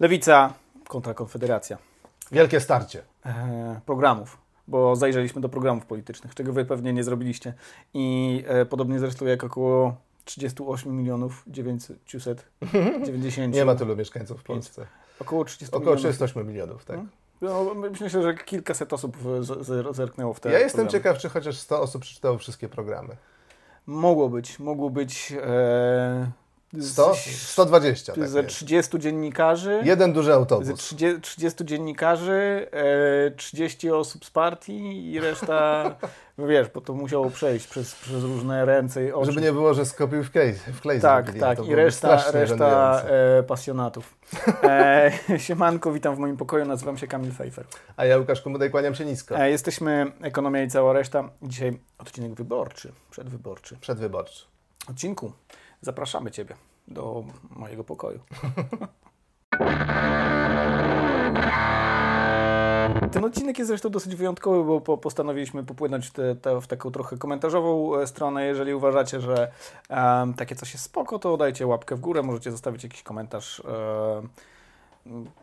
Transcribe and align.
Lewica 0.00 0.52
kontra 0.88 1.14
Konfederacja. 1.14 1.78
Wielkie 2.32 2.60
starcie. 2.60 3.02
E, 3.26 3.80
programów, 3.86 4.38
bo 4.68 4.96
zajrzeliśmy 4.96 5.40
do 5.40 5.48
programów 5.48 5.86
politycznych, 5.86 6.34
czego 6.34 6.52
wy 6.52 6.64
pewnie 6.64 6.92
nie 6.92 7.04
zrobiliście. 7.04 7.54
I 7.94 8.44
e, 8.46 8.66
podobnie 8.66 8.98
zresztą 8.98 9.26
jak 9.26 9.44
około 9.44 9.94
38 10.24 10.96
milionów 10.96 11.44
990. 11.46 13.54
Nie 13.56 13.64
ma 13.64 13.74
tylu 13.74 13.96
mieszkańców 13.96 14.40
w 14.40 14.44
Polsce. 14.44 14.86
Około 15.20 15.44
30 15.44 15.76
Około 15.76 15.96
milionów. 15.96 16.00
38 16.16 16.48
milionów, 16.48 16.84
tak. 16.84 17.00
No, 17.40 17.74
myślę, 17.74 18.08
że 18.22 18.34
kilkaset 18.34 18.92
osób 18.92 19.16
z- 19.40 19.66
z- 19.66 19.96
zerknęło 19.96 20.34
w 20.34 20.40
te 20.40 20.52
Ja 20.52 20.58
jestem 20.58 20.86
programy. 20.86 21.04
ciekaw, 21.04 21.18
czy 21.18 21.28
chociaż 21.28 21.58
100 21.58 21.80
osób 21.80 22.02
przeczytało 22.02 22.38
wszystkie 22.38 22.68
programy. 22.68 23.16
Mogło 23.86 24.28
być, 24.28 24.58
mogło 24.58 24.90
być 24.90 25.32
e, 25.42 26.30
100? 26.80 27.14
120. 27.14 28.12
Tak 28.12 28.28
ze 28.28 28.42
jest. 28.42 28.50
30 28.50 28.98
dziennikarzy. 28.98 29.80
Jeden 29.84 30.12
duży 30.12 30.26
Ze 30.26 30.34
autobus. 30.34 30.78
30, 30.78 31.20
30 31.20 31.64
dziennikarzy, 31.64 32.66
e, 33.26 33.30
30 33.30 33.90
osób 33.90 34.24
z 34.24 34.30
partii 34.30 35.12
i 35.12 35.20
reszta, 35.20 35.84
no 36.38 36.46
wiesz, 36.52 36.68
bo 36.68 36.80
to 36.80 36.94
musiało 36.94 37.30
przejść 37.30 37.66
przez, 37.66 37.94
przez 37.94 38.22
różne 38.22 38.64
ręce 38.64 39.04
i 39.04 39.12
oczy. 39.12 39.32
Żeby 39.32 39.40
nie 39.40 39.52
było, 39.52 39.74
że 39.74 39.86
skopił 39.86 40.24
w 40.24 40.30
klej, 40.30 40.52
w 40.52 40.80
klej 40.80 41.00
tak, 41.00 41.24
zrobili. 41.24 41.40
tak. 41.40 41.58
To 41.58 41.64
I 41.64 41.74
reszta, 41.74 42.30
reszta 42.30 43.02
e, 43.02 43.42
pasjonatów. 43.42 44.14
E, 44.62 45.10
siemanko, 45.46 45.92
witam 45.92 46.16
w 46.16 46.18
moim 46.18 46.36
pokoju, 46.36 46.64
nazywam 46.64 46.98
się 46.98 47.06
Kamil 47.06 47.32
Fejfer. 47.32 47.64
A 47.96 48.04
ja, 48.04 48.18
Łukasz 48.18 48.42
Komodaj, 48.42 48.70
kłaniam 48.70 48.94
się 48.94 49.04
nisko. 49.04 49.38
E, 49.38 49.50
jesteśmy 49.50 50.12
Ekonomia 50.22 50.62
i 50.62 50.68
cała 50.68 50.92
reszta. 50.92 51.30
Dzisiaj 51.42 51.78
odcinek 51.98 52.34
wyborczy, 52.34 52.92
przedwyborczy. 53.10 53.76
Przedwyborczy. 53.80 54.44
Odcinku 54.90 55.32
zapraszamy 55.80 56.30
Ciebie 56.30 56.54
do 56.88 57.24
mojego 57.50 57.84
pokoju. 57.84 58.20
Ten 63.12 63.24
odcinek 63.24 63.58
jest 63.58 63.68
zresztą 63.68 63.90
dosyć 63.90 64.16
wyjątkowy, 64.16 64.64
bo 64.64 64.80
po, 64.80 64.98
postanowiliśmy 64.98 65.64
popłynąć 65.64 66.10
te, 66.10 66.36
te, 66.36 66.60
w 66.60 66.66
taką 66.66 66.90
trochę 66.90 67.16
komentarzową 67.16 67.96
e, 67.96 68.06
stronę. 68.06 68.46
Jeżeli 68.46 68.74
uważacie, 68.74 69.20
że 69.20 69.52
em, 69.88 70.34
takie 70.34 70.56
coś 70.56 70.72
jest 70.72 70.84
spoko, 70.84 71.18
to 71.18 71.36
dajcie 71.36 71.66
łapkę 71.66 71.96
w 71.96 72.00
górę, 72.00 72.22
możecie 72.22 72.50
zostawić 72.50 72.84
jakiś 72.84 73.02
komentarz. 73.02 73.62
em, 74.18 74.28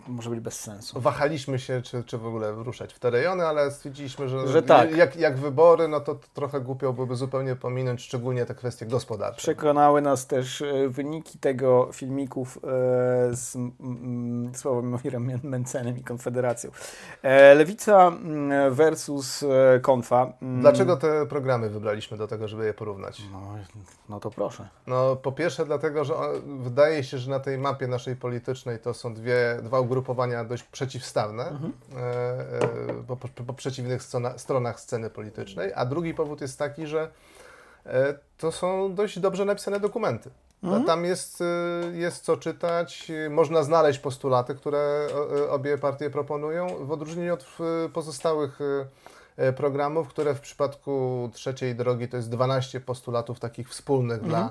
może 0.08 0.30
być 0.30 0.40
bez 0.40 0.60
sensu. 0.60 1.02
Wahaliśmy 1.02 1.60
się, 1.60 1.82
czy, 1.82 2.04
czy 2.04 2.18
w 2.18 2.26
ogóle 2.26 2.52
ruszać 2.52 2.94
w 2.94 3.00
te 3.00 3.10
rejony, 3.10 3.46
ale 3.46 3.72
stwierdziliśmy, 3.72 4.30
że, 4.30 4.48
Że 4.48 4.64
tak. 4.64 4.98
jak, 4.98 5.16
jak 5.16 5.38
wybory, 5.38 5.88
no 5.88 6.00
to 6.00 6.20
trochę 6.34 6.62
głupio 6.62 6.94
byłoby 6.94 7.16
zupełnie 7.16 7.56
pominąć 7.56 8.02
szczególnie 8.02 8.46
te 8.46 8.56
kwestie 8.56 8.86
gospodarcze. 8.86 9.38
Przekonały 9.38 10.02
nas 10.02 10.28
też 10.28 10.62
e, 10.62 10.90
wyniki 10.90 11.40
tego 11.40 11.90
filmików 11.94 12.58
e, 12.58 12.60
z 13.36 13.58
Sławomirem 14.54 15.32
Mencenem 15.44 15.98
i 15.98 16.04
Konfederacją. 16.04 16.72
E, 17.24 17.56
Lewica 17.56 18.08
mm, 18.08 18.74
versus 18.74 19.46
Konfa. 19.82 20.34
Mm, 20.42 20.62
Dlaczego 20.62 20.98
te 20.98 21.26
programy 21.26 21.70
wybraliśmy 21.70 22.18
do 22.18 22.28
tego, 22.28 22.48
żeby 22.48 22.66
je 22.66 22.74
porównać? 22.74 23.22
No, 23.32 23.42
no 24.10 24.20
to 24.20 24.32
proszę. 24.32 24.68
No, 24.88 25.16
po 25.16 25.32
pierwsze 25.32 25.66
dlatego, 25.66 26.04
że 26.06 26.14
wydaje 26.64 27.04
się, 27.04 27.18
że 27.18 27.32
na 27.32 27.40
tej 27.40 27.58
mapie 27.58 27.88
naszej 27.88 28.16
politycznej 28.16 28.80
to 28.80 28.94
są 28.94 29.14
dwie, 29.14 29.55
dwa 29.64 29.80
ugrupowania 29.80 30.44
dość 30.44 30.64
przeciwstawne 30.64 31.48
Mhm. 31.50 31.74
e, 31.96 32.02
e, 32.02 33.04
po, 33.08 33.18
po, 33.18 33.28
po 33.28 33.54
przeciwnych 33.54 34.04
strona, 34.04 34.38
stronach 34.38 34.80
sceny 34.80 35.10
politycznej, 35.10 35.72
a 35.76 35.86
drugi 35.86 36.14
powód 36.14 36.42
jest 36.42 36.60
taki, 36.60 36.88
że 36.88 37.12
e, 37.86 38.20
to 38.38 38.52
są 38.52 38.96
dość 38.96 39.20
dobrze 39.20 39.46
napisane 39.46 39.80
dokumenty. 39.80 40.30
Mhm. 40.64 40.86
Tam 40.86 41.06
jest, 41.06 41.44
jest 41.94 42.24
co 42.24 42.38
czytać, 42.38 43.12
można 43.30 43.64
znaleźć 43.64 44.00
postulaty, 44.00 44.56
które 44.56 45.08
obie 45.50 45.78
partie 45.78 46.10
proponują, 46.10 46.86
w 46.86 46.92
odróżnieniu 46.92 47.34
od 47.34 47.46
pozostałych 47.94 48.60
programów, 49.56 50.08
które 50.08 50.36
w 50.36 50.40
przypadku 50.40 51.30
trzeciej 51.34 51.76
drogi 51.76 52.08
to 52.08 52.18
jest 52.18 52.30
12 52.30 52.80
postulatów 52.80 53.40
takich 53.40 53.70
wspólnych 53.70 54.22
dla, 54.22 54.40
e, 54.40 54.50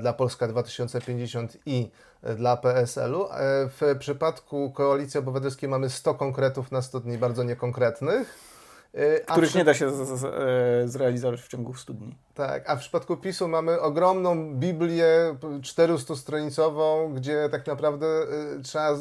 dla 0.00 0.12
Polska 0.12 0.48
2050 0.48 1.56
i 1.66 1.90
e, 2.22 2.34
dla 2.34 2.56
PSL-u. 2.56 3.24
E, 3.24 3.28
W 3.68 3.96
przypadku 3.98 4.70
Koalicji 4.72 5.20
Obywatelskiej 5.20 5.68
mamy 5.68 5.90
100 5.90 6.14
konkretów 6.14 6.72
na 6.72 6.82
100 6.82 7.00
dni 7.00 7.18
bardzo 7.18 7.42
niekonkretnych. 7.42 8.34
e, 8.94 9.20
a 9.26 9.32
Których 9.32 9.48
przy- 9.50 9.58
nie 9.58 9.64
da 9.64 9.74
się 9.74 9.90
z, 9.90 10.08
z, 10.20 10.24
e, 10.24 10.88
zrealizować 10.88 11.40
w 11.42 11.48
ciągu 11.48 11.74
100 11.74 11.92
dni. 11.94 12.14
tak, 12.34 12.70
a 12.70 12.76
w 12.76 12.78
przypadku 12.80 13.16
PiSu 13.16 13.48
mamy 13.48 13.80
ogromną 13.80 14.54
Biblię 14.54 15.36
400-stronicową, 15.62 17.14
gdzie 17.14 17.48
tak 17.48 17.66
naprawdę 17.66 18.06
y, 18.58 18.62
trzeba 18.62 18.94
z, 18.94 19.00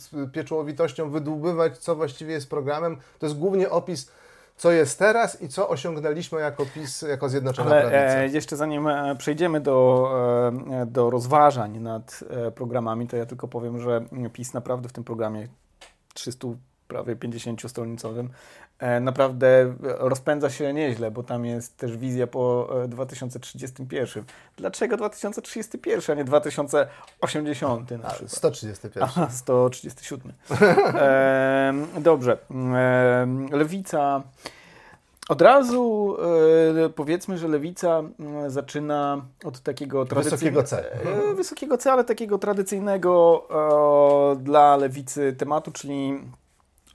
z 0.00 0.32
pieczołowitością 0.32 1.10
wydłubywać, 1.10 1.78
co 1.78 1.96
właściwie 1.96 2.32
jest 2.32 2.50
programem. 2.50 2.96
To 3.18 3.26
jest 3.26 3.38
głównie 3.38 3.70
opis, 3.70 4.10
co 4.56 4.72
jest 4.72 4.98
teraz 4.98 5.42
i 5.42 5.48
co 5.48 5.68
osiągnęliśmy 5.68 6.40
jako 6.40 6.66
PiS, 6.66 7.02
jako 7.02 7.28
Zjednoczona 7.28 7.70
Ale 7.70 7.80
Prawica. 7.80 8.18
e, 8.18 8.28
jeszcze 8.28 8.56
zanim 8.56 8.88
e, 8.88 9.16
przejdziemy 9.16 9.60
do, 9.60 10.08
e, 10.82 10.86
do 10.86 11.10
rozważań 11.10 11.78
nad 11.78 12.24
e, 12.30 12.50
programami, 12.50 13.06
to 13.06 13.16
ja 13.16 13.26
tylko 13.26 13.48
powiem, 13.48 13.80
że 13.80 14.04
PiS 14.32 14.54
naprawdę 14.54 14.88
w 14.88 14.92
tym 14.92 15.04
programie 15.04 15.48
300 16.14 16.48
prawie 16.92 17.16
50-stronicowym 17.16 18.28
e, 18.78 19.00
naprawdę 19.00 19.74
rozpędza 19.80 20.50
się 20.50 20.72
nieźle, 20.72 21.10
bo 21.10 21.22
tam 21.22 21.44
jest 21.44 21.76
też 21.76 21.96
wizja 21.96 22.26
po 22.26 22.68
e, 22.84 22.88
2031. 22.88 24.24
Dlaczego 24.56 24.96
2031, 24.96 26.16
a 26.16 26.18
nie 26.18 26.24
2080 26.24 27.90
na 27.90 27.96
A, 28.08 28.10
przykład? 28.10 28.32
131. 28.32 29.02
Aha, 29.02 29.28
137. 29.30 30.32
Em, 30.50 31.86
dobrze. 32.02 32.38
Em, 32.50 33.46
lewica. 33.50 34.22
Od 35.28 35.42
razu 35.42 36.16
e, 36.84 36.88
powiedzmy, 36.88 37.38
że 37.38 37.48
lewica 37.48 38.02
zaczyna 38.48 39.22
od 39.44 39.60
takiego 39.60 40.04
Wysokiego 40.04 40.62
C. 40.62 40.92
e, 41.30 41.34
wysokiego 41.34 41.78
C, 41.78 41.92
ale 41.92 42.04
takiego 42.04 42.38
tradycyjnego 42.38 43.42
e, 44.32 44.36
dla 44.36 44.76
lewicy 44.76 45.32
tematu, 45.32 45.72
czyli 45.72 46.20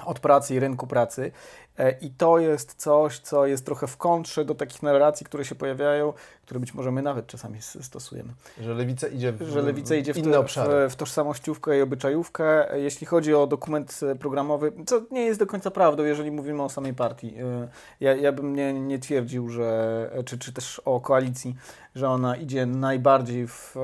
od 0.06 0.20
pracy 0.20 0.56
i 0.56 0.60
rynku 0.60 0.88
pracy. 0.88 1.32
E, 1.78 1.92
I 1.92 2.10
to 2.10 2.40
jest 2.40 2.74
coś, 2.76 3.20
co 3.20 3.46
jest 3.46 3.66
trochę 3.66 3.88
w 3.88 3.98
kontrze 3.98 4.46
do 4.46 4.56
takich 4.56 4.84
narracji, 4.84 5.26
które 5.26 5.46
się 5.46 5.56
pojawiają, 5.56 6.14
które 6.46 6.60
być 6.60 6.74
może 6.74 6.92
my 6.92 7.02
nawet 7.02 7.28
czasami 7.28 7.62
stosujemy 7.62 8.34
Że 8.62 8.74
lewica 8.74 9.08
idzie 9.08 9.32
w, 9.32 9.42
że 9.42 9.62
lewica 9.62 9.96
idzie 9.96 10.14
w, 10.14 10.18
inne 10.18 10.40
obszary. 10.40 10.90
w, 10.90 10.94
w 10.94 10.96
tożsamościówkę 10.96 11.78
i 11.78 11.82
obyczajówkę. 11.82 12.68
Jeśli 12.80 13.08
chodzi 13.08 13.34
o 13.36 13.48
dokument 13.48 14.00
e, 14.12 14.16
programowy, 14.16 14.72
co 14.86 15.02
nie 15.12 15.22
jest 15.26 15.40
do 15.40 15.46
końca 15.48 15.72
prawdą, 15.72 16.04
jeżeli 16.04 16.32
mówimy 16.32 16.64
o 16.64 16.70
samej 16.70 16.94
partii. 16.94 17.36
E, 17.38 17.68
Ja, 18.00 18.16
ja 18.16 18.32
bym 18.32 18.56
nie, 18.56 18.74
nie 18.74 19.00
twierdził, 19.00 19.50
że, 19.50 20.10
czy, 20.26 20.38
czy 20.40 20.54
też 20.54 20.80
o 20.86 21.00
koalicji, 21.00 21.56
że 21.96 22.10
ona 22.10 22.36
idzie 22.36 22.66
najbardziej 22.66 23.48
w, 23.48 23.78
e, 23.78 23.80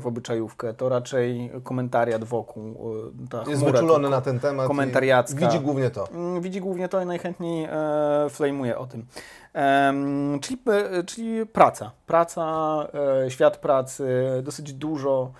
w 0.00 0.06
obyczajówkę. 0.06 0.74
To 0.74 0.88
raczej 0.88 1.50
komentariat 1.64 2.24
wokół. 2.24 2.92
e, 3.24 3.28
Ta 3.44 3.50
Jest 3.50 3.64
wyczulony 3.64 4.10
na 4.10 4.20
ten 4.20 4.40
temat. 4.40 4.66
komentariacka. 4.66 5.46
Widzi 5.46 5.60
głównie 5.60 5.90
to. 5.90 6.08
Mm, 6.08 6.40
Widzi 6.40 6.60
głównie 6.60 6.88
to 6.88 7.02
i 7.02 7.06
najchętniej 7.06 7.31
e, 7.40 8.30
flejmuje 8.30 8.78
o 8.78 8.86
tym. 8.86 9.06
Em, 9.52 10.40
czyli, 10.40 10.58
e, 10.66 11.04
czyli 11.04 11.46
praca. 11.46 11.90
Praca, 12.06 12.76
e, 13.24 13.30
świat 13.30 13.56
pracy, 13.56 14.04
dosyć 14.42 14.72
dużo. 14.72 15.32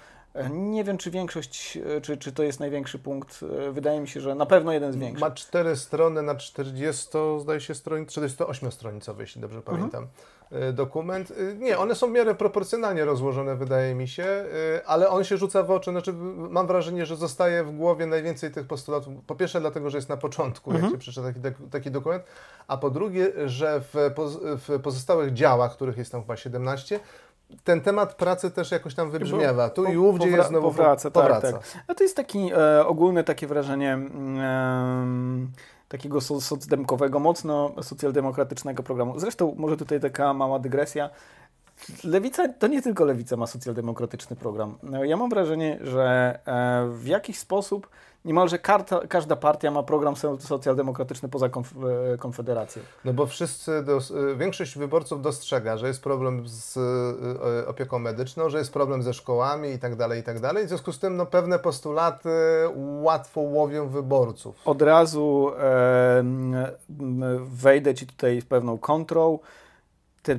Nie 0.51 0.85
wiem, 0.85 0.99
czy 0.99 1.11
większość, 1.11 1.79
e, 1.97 2.01
czy, 2.01 2.17
czy 2.17 2.33
to 2.33 2.43
jest 2.43 2.61
największy 2.61 2.99
punkt. 2.99 3.41
E, 3.69 3.73
Wydaje 3.73 4.01
mi 4.01 4.09
się, 4.09 4.21
że 4.21 4.35
na 4.35 4.47
pewno 4.47 4.73
jeden 4.73 4.93
z 4.93 4.97
większych. 4.97 5.21
Ma 5.21 5.31
cztery 5.31 5.77
strony 5.77 6.23
na 6.23 6.35
40, 6.35 7.09
zdaje 7.41 7.61
się, 7.61 7.75
stron, 7.75 8.07
48-stronicowy, 8.07 9.21
jeśli 9.21 9.41
dobrze 9.41 9.59
Mhm. 9.59 9.77
pamiętam, 9.77 10.07
y, 10.69 10.73
dokument. 10.73 11.33
Nie, 11.59 11.79
one 11.79 11.95
są 11.95 12.07
w 12.07 12.11
miarę 12.11 12.35
proporcjonalnie 12.35 13.05
rozłożone, 13.05 13.57
wydaje 13.57 13.95
mi 13.95 14.09
się, 14.09 14.45
ale 14.87 15.09
on 15.09 15.25
się 15.25 15.37
rzuca 15.37 15.63
w 15.63 15.71
oczy. 15.71 15.91
Znaczy, 15.91 16.13
mam 16.37 16.67
wrażenie, 16.67 17.07
że 17.07 17.17
zostaje 17.17 17.65
w 17.65 17.77
głowie 17.77 18.07
najwięcej 18.07 18.51
tych 18.51 18.67
postulatów. 18.67 19.15
Po 19.27 19.35
pierwsze, 19.35 19.61
dlatego, 19.61 19.91
że 19.91 19.99
jest 19.99 20.09
na 20.09 20.17
początku, 20.17 20.71
Mhm. 20.71 20.85
jak 20.85 20.93
się 20.95 20.99
przeczyta 20.99 21.27
taki, 21.43 21.63
taki 21.71 21.91
dokument, 21.91 22.25
a 22.69 22.77
po 22.77 22.91
drugie, 22.91 23.33
że 23.49 23.81
w, 23.81 23.95
w 24.69 24.81
pozostałych 24.83 25.33
działach, 25.33 25.73
których 25.73 25.97
jest 25.97 26.13
tam 26.13 26.21
chyba 26.21 26.37
17, 26.37 27.01
ten 27.65 27.81
temat 27.81 28.15
pracy 28.15 28.51
też 28.51 28.71
jakoś 28.71 28.95
tam 28.95 29.11
wybrzmiewa. 29.11 29.71
Tu 29.71 29.85
i 29.85 29.97
ówdzie 29.97 30.27
powra- 30.27 30.37
jest 30.37 30.49
znowu 30.49 30.69
powraca, 30.69 31.11
powraca. 31.11 31.53
Tak, 31.53 31.69
tak. 31.69 31.85
A 31.89 31.95
to 31.95 32.03
jest 32.03 32.17
taki 32.17 32.51
e, 32.53 32.87
ogólne 32.87 33.25
takie 33.25 33.47
wrażenie 33.47 33.93
mm, 33.93 35.51
takiego 35.89 36.21
so, 36.21 36.41
socdemkowego, 36.41 37.19
mocno 37.19 37.73
socjaldemokratycznego 37.83 38.83
programu. 38.83 39.19
Zresztą 39.19 39.55
może 39.59 39.77
tutaj 39.77 40.01
taka 40.01 40.35
mała 40.35 40.59
dygresja. 40.59 41.11
lewica, 42.05 42.49
to 42.49 42.67
nie 42.67 42.83
tylko 42.83 43.05
lewica 43.05 43.37
ma 43.37 43.47
socjaldemokratyczny 43.47 44.37
program. 44.37 44.79
Ja 45.03 45.17
mam 45.17 45.31
wrażenie, 45.31 45.79
że 45.81 46.39
e, 46.47 46.89
w 46.89 47.07
jakiś 47.07 47.39
sposób 47.39 47.89
niemalże 48.25 48.59
karta, 48.59 49.01
każda 49.09 49.37
partia 49.37 49.71
ma 49.71 49.83
program 49.83 50.15
socjaldemokratyczny 50.39 51.29
poza 51.29 51.49
konf 51.49 51.75
e, 52.15 52.19
Konfederacją. 52.19 52.83
No 53.05 53.13
bo 53.13 53.27
wszyscy, 53.27 53.83
dos, 53.83 54.11
e, 54.11 54.37
większość 54.37 54.79
wyborców 54.79 55.23
dostrzega, 55.23 55.77
że 55.77 55.89
jest 55.89 56.03
problem 56.03 56.43
z 56.45 56.79
opieką 57.69 57.99
medyczną, 57.99 58.49
że 58.49 58.59
jest 58.59 58.73
problem 58.73 59.03
ze 59.03 59.15
szkołami 59.15 59.71
i 59.71 59.79
tak 59.79 59.97
dalej, 59.97 60.21
i 60.21 60.23
tak 60.23 60.41
dalej. 60.41 60.67
W 60.67 60.69
związku 60.69 60.93
z 60.93 60.99
tym 60.99 61.17
no, 61.17 61.27
pewne 61.27 61.59
postulaty 61.59 62.29
łatwo 63.01 63.41
łowią 63.41 63.89
wyborców. 63.89 64.57
Od 64.65 64.83
razu 64.83 65.53
e, 65.59 66.25
wejdę 67.41 67.95
Ci 67.95 68.07
tutaj 68.07 68.41
z 68.41 68.45
pewną 68.45 68.79
kontrą 68.79 69.39
te, 70.23 70.39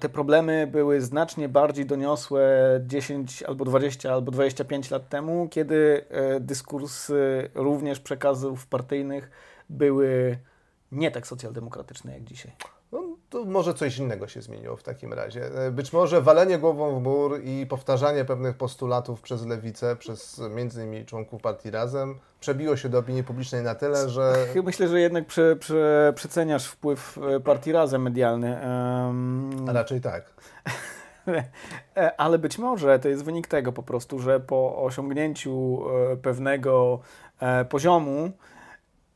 te 0.00 0.08
problemy 0.08 0.66
były 0.66 1.00
znacznie 1.00 1.48
bardziej 1.48 1.86
doniosłe 1.86 2.50
10 2.86 3.42
albo 3.42 3.64
20 3.64 4.12
albo 4.12 4.30
25 4.30 4.90
lat 4.90 5.08
temu, 5.08 5.48
kiedy 5.50 6.04
e, 6.10 6.40
dyskursy 6.40 7.50
również 7.54 8.00
przekazów 8.00 8.66
partyjnych 8.66 9.30
były 9.70 10.38
nie 10.92 11.10
tak 11.10 11.26
socjaldemokratyczne 11.26 12.12
jak 12.12 12.24
dzisiaj. 12.24 12.52
To 13.30 13.44
może 13.44 13.74
coś 13.74 13.98
innego 13.98 14.28
się 14.28 14.42
zmieniło 14.42 14.76
w 14.76 14.82
takim 14.82 15.12
razie. 15.12 15.66
E, 15.66 15.70
być 15.70 15.92
może 15.92 16.20
walenie 16.22 16.58
głową 16.58 17.00
w 17.00 17.02
mur 17.02 17.40
i 17.44 17.66
powtarzanie 17.66 18.24
pewnych 18.24 18.56
postulatów 18.56 19.20
przez 19.20 19.46
lewicę, 19.46 19.96
przez 19.96 20.42
między 20.50 20.84
innymi 20.84 21.06
członków 21.06 21.42
partii 21.42 21.70
Razem, 21.70 22.18
przebiło 22.40 22.76
się 22.76 22.88
do 22.88 22.98
opinii 22.98 23.24
publicznej 23.24 23.62
na 23.62 23.74
tyle, 23.74 24.08
że... 24.08 24.46
Myślę, 24.64 24.88
że 24.88 25.00
jednak 25.00 25.26
prze, 25.26 25.56
prze, 25.56 26.12
przeceniasz 26.16 26.66
wpływ 26.66 27.18
e, 27.36 27.40
partii 27.40 27.72
Razem 27.72 28.02
medialny. 28.02 28.60
Um... 29.06 29.50
A 29.68 29.72
raczej 29.72 30.00
tak. 30.00 30.24
E, 31.96 32.20
ale 32.20 32.38
być 32.38 32.58
może 32.58 32.98
to 32.98 33.08
jest 33.08 33.24
wynik 33.24 33.46
tego 33.46 33.72
po 33.72 33.82
prostu, 33.82 34.18
że 34.18 34.40
po 34.40 34.82
osiągnięciu 34.82 35.82
pewnego 36.22 37.00
poziomu 37.68 38.32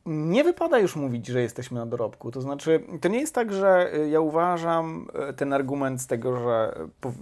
nie 0.05 0.43
wypada 0.43 0.79
już 0.79 0.95
mówić, 0.95 1.27
że 1.27 1.41
jesteśmy 1.41 1.79
na 1.79 1.85
dorobku. 1.85 2.31
To 2.31 2.41
znaczy, 2.41 2.83
to 3.01 3.09
nie 3.09 3.19
jest 3.19 3.35
tak, 3.35 3.53
że 3.53 3.95
y, 3.95 4.09
ja 4.09 4.19
uważam 4.19 5.07
y, 5.29 5.33
ten 5.33 5.53
argument 5.53 6.01
z 6.01 6.07
tego, 6.07 6.39
że 6.39 6.75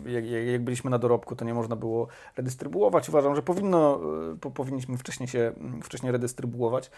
jak, 0.06 0.62
byliśmy 0.62 0.92
na 0.92 1.00
dorobku, 1.00 1.36
to 1.36 1.46
nie 1.46 1.54
można 1.54 1.76
było 1.76 2.08
redystrybuować. 2.38 3.10
Uważam, 3.10 3.36
że 3.36 3.42
powinno, 3.42 4.00
y, 4.48 4.52
powinniśmy 4.52 4.98
wcześniej 4.98 5.30
się 5.30 5.54
mm, 5.58 5.82
wcześniej 5.82 6.12
redystrybuować 6.12 6.92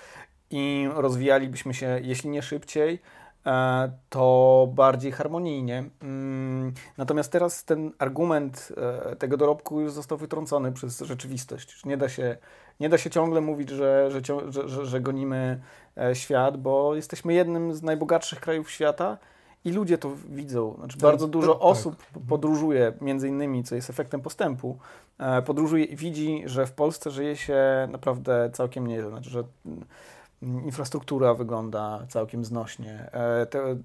i 0.50 0.89
rozwijalibyśmy 0.95 1.74
się, 1.74 2.00
jeśli 2.03 2.29
nie 2.29 2.41
szybciej, 2.41 3.01
e, 3.45 3.91
to 4.09 4.68
bardziej 4.74 5.12
harmonijnie. 5.12 5.83
Mm, 6.01 6.74
natomiast 6.97 7.31
teraz 7.31 7.63
ten 7.63 7.91
argument 8.00 8.74
e, 8.77 9.15
tego 9.15 9.38
dorobku 9.38 9.81
już 9.81 9.91
został 9.91 10.18
wytrącony 10.18 10.71
przez 10.71 11.00
rzeczywistość. 11.00 11.86
Nie 11.86 11.97
da 11.97 12.09
się 12.09 12.38
nie 12.79 12.89
da 12.89 12.97
się 12.97 13.09
ciągle 13.09 13.41
mówić, 13.41 13.69
że, 13.69 14.11
że, 14.11 14.21
że, 14.69 14.85
że 14.85 15.01
gonimy 15.01 15.61
e, 15.97 16.15
świat, 16.15 16.57
bo 16.57 16.95
jesteśmy 16.95 17.33
jednym 17.33 17.73
z 17.73 17.83
najbogatszych 17.83 18.39
krajów 18.39 18.71
świata 18.71 19.17
i 19.65 19.71
ludzie 19.71 19.97
to 19.97 20.11
widzą. 20.29 20.75
Znaczy, 20.77 20.97
bardzo 20.97 21.27
dużo 21.27 21.59
osób 21.59 21.95
tak. 21.97 22.23
podróżuje, 22.29 22.93
między 23.01 23.27
innymi, 23.27 23.63
co 23.63 23.75
jest 23.75 23.89
efektem 23.89 24.21
postępu, 24.21 24.77
e, 25.17 25.41
podróżuje 25.41 25.83
i 25.83 25.95
widzi, 25.95 26.43
że 26.45 26.65
w 26.65 26.71
Polsce 26.71 27.11
żyje 27.11 27.35
się 27.35 27.87
naprawdę 27.91 28.49
całkiem 28.53 28.87
nieźle. 28.87 29.09
Znaczy, 29.09 29.29
że 29.29 29.43
mm, 29.65 30.65
infrastruktura 30.65 31.33
wygląda 31.33 32.05
całkiem 32.09 32.45
znośnie. 32.45 33.09
E, 33.11 33.45
te, 33.45 33.75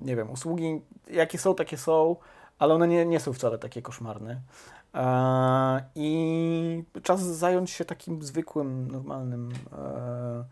nie 0.00 0.16
wiem, 0.16 0.30
usługi 0.30 0.80
jakie 1.10 1.38
są, 1.38 1.54
takie 1.54 1.76
są, 1.76 2.16
ale 2.58 2.74
one 2.74 2.88
nie, 2.88 3.06
nie 3.06 3.20
są 3.20 3.32
wcale 3.32 3.58
takie 3.58 3.82
koszmarne. 3.82 4.40
I 5.94 6.84
czas 7.02 7.20
zająć 7.20 7.70
się 7.70 7.84
takim 7.84 8.22
zwykłym, 8.22 8.90
normalnym 8.90 9.52
e, 9.72 10.44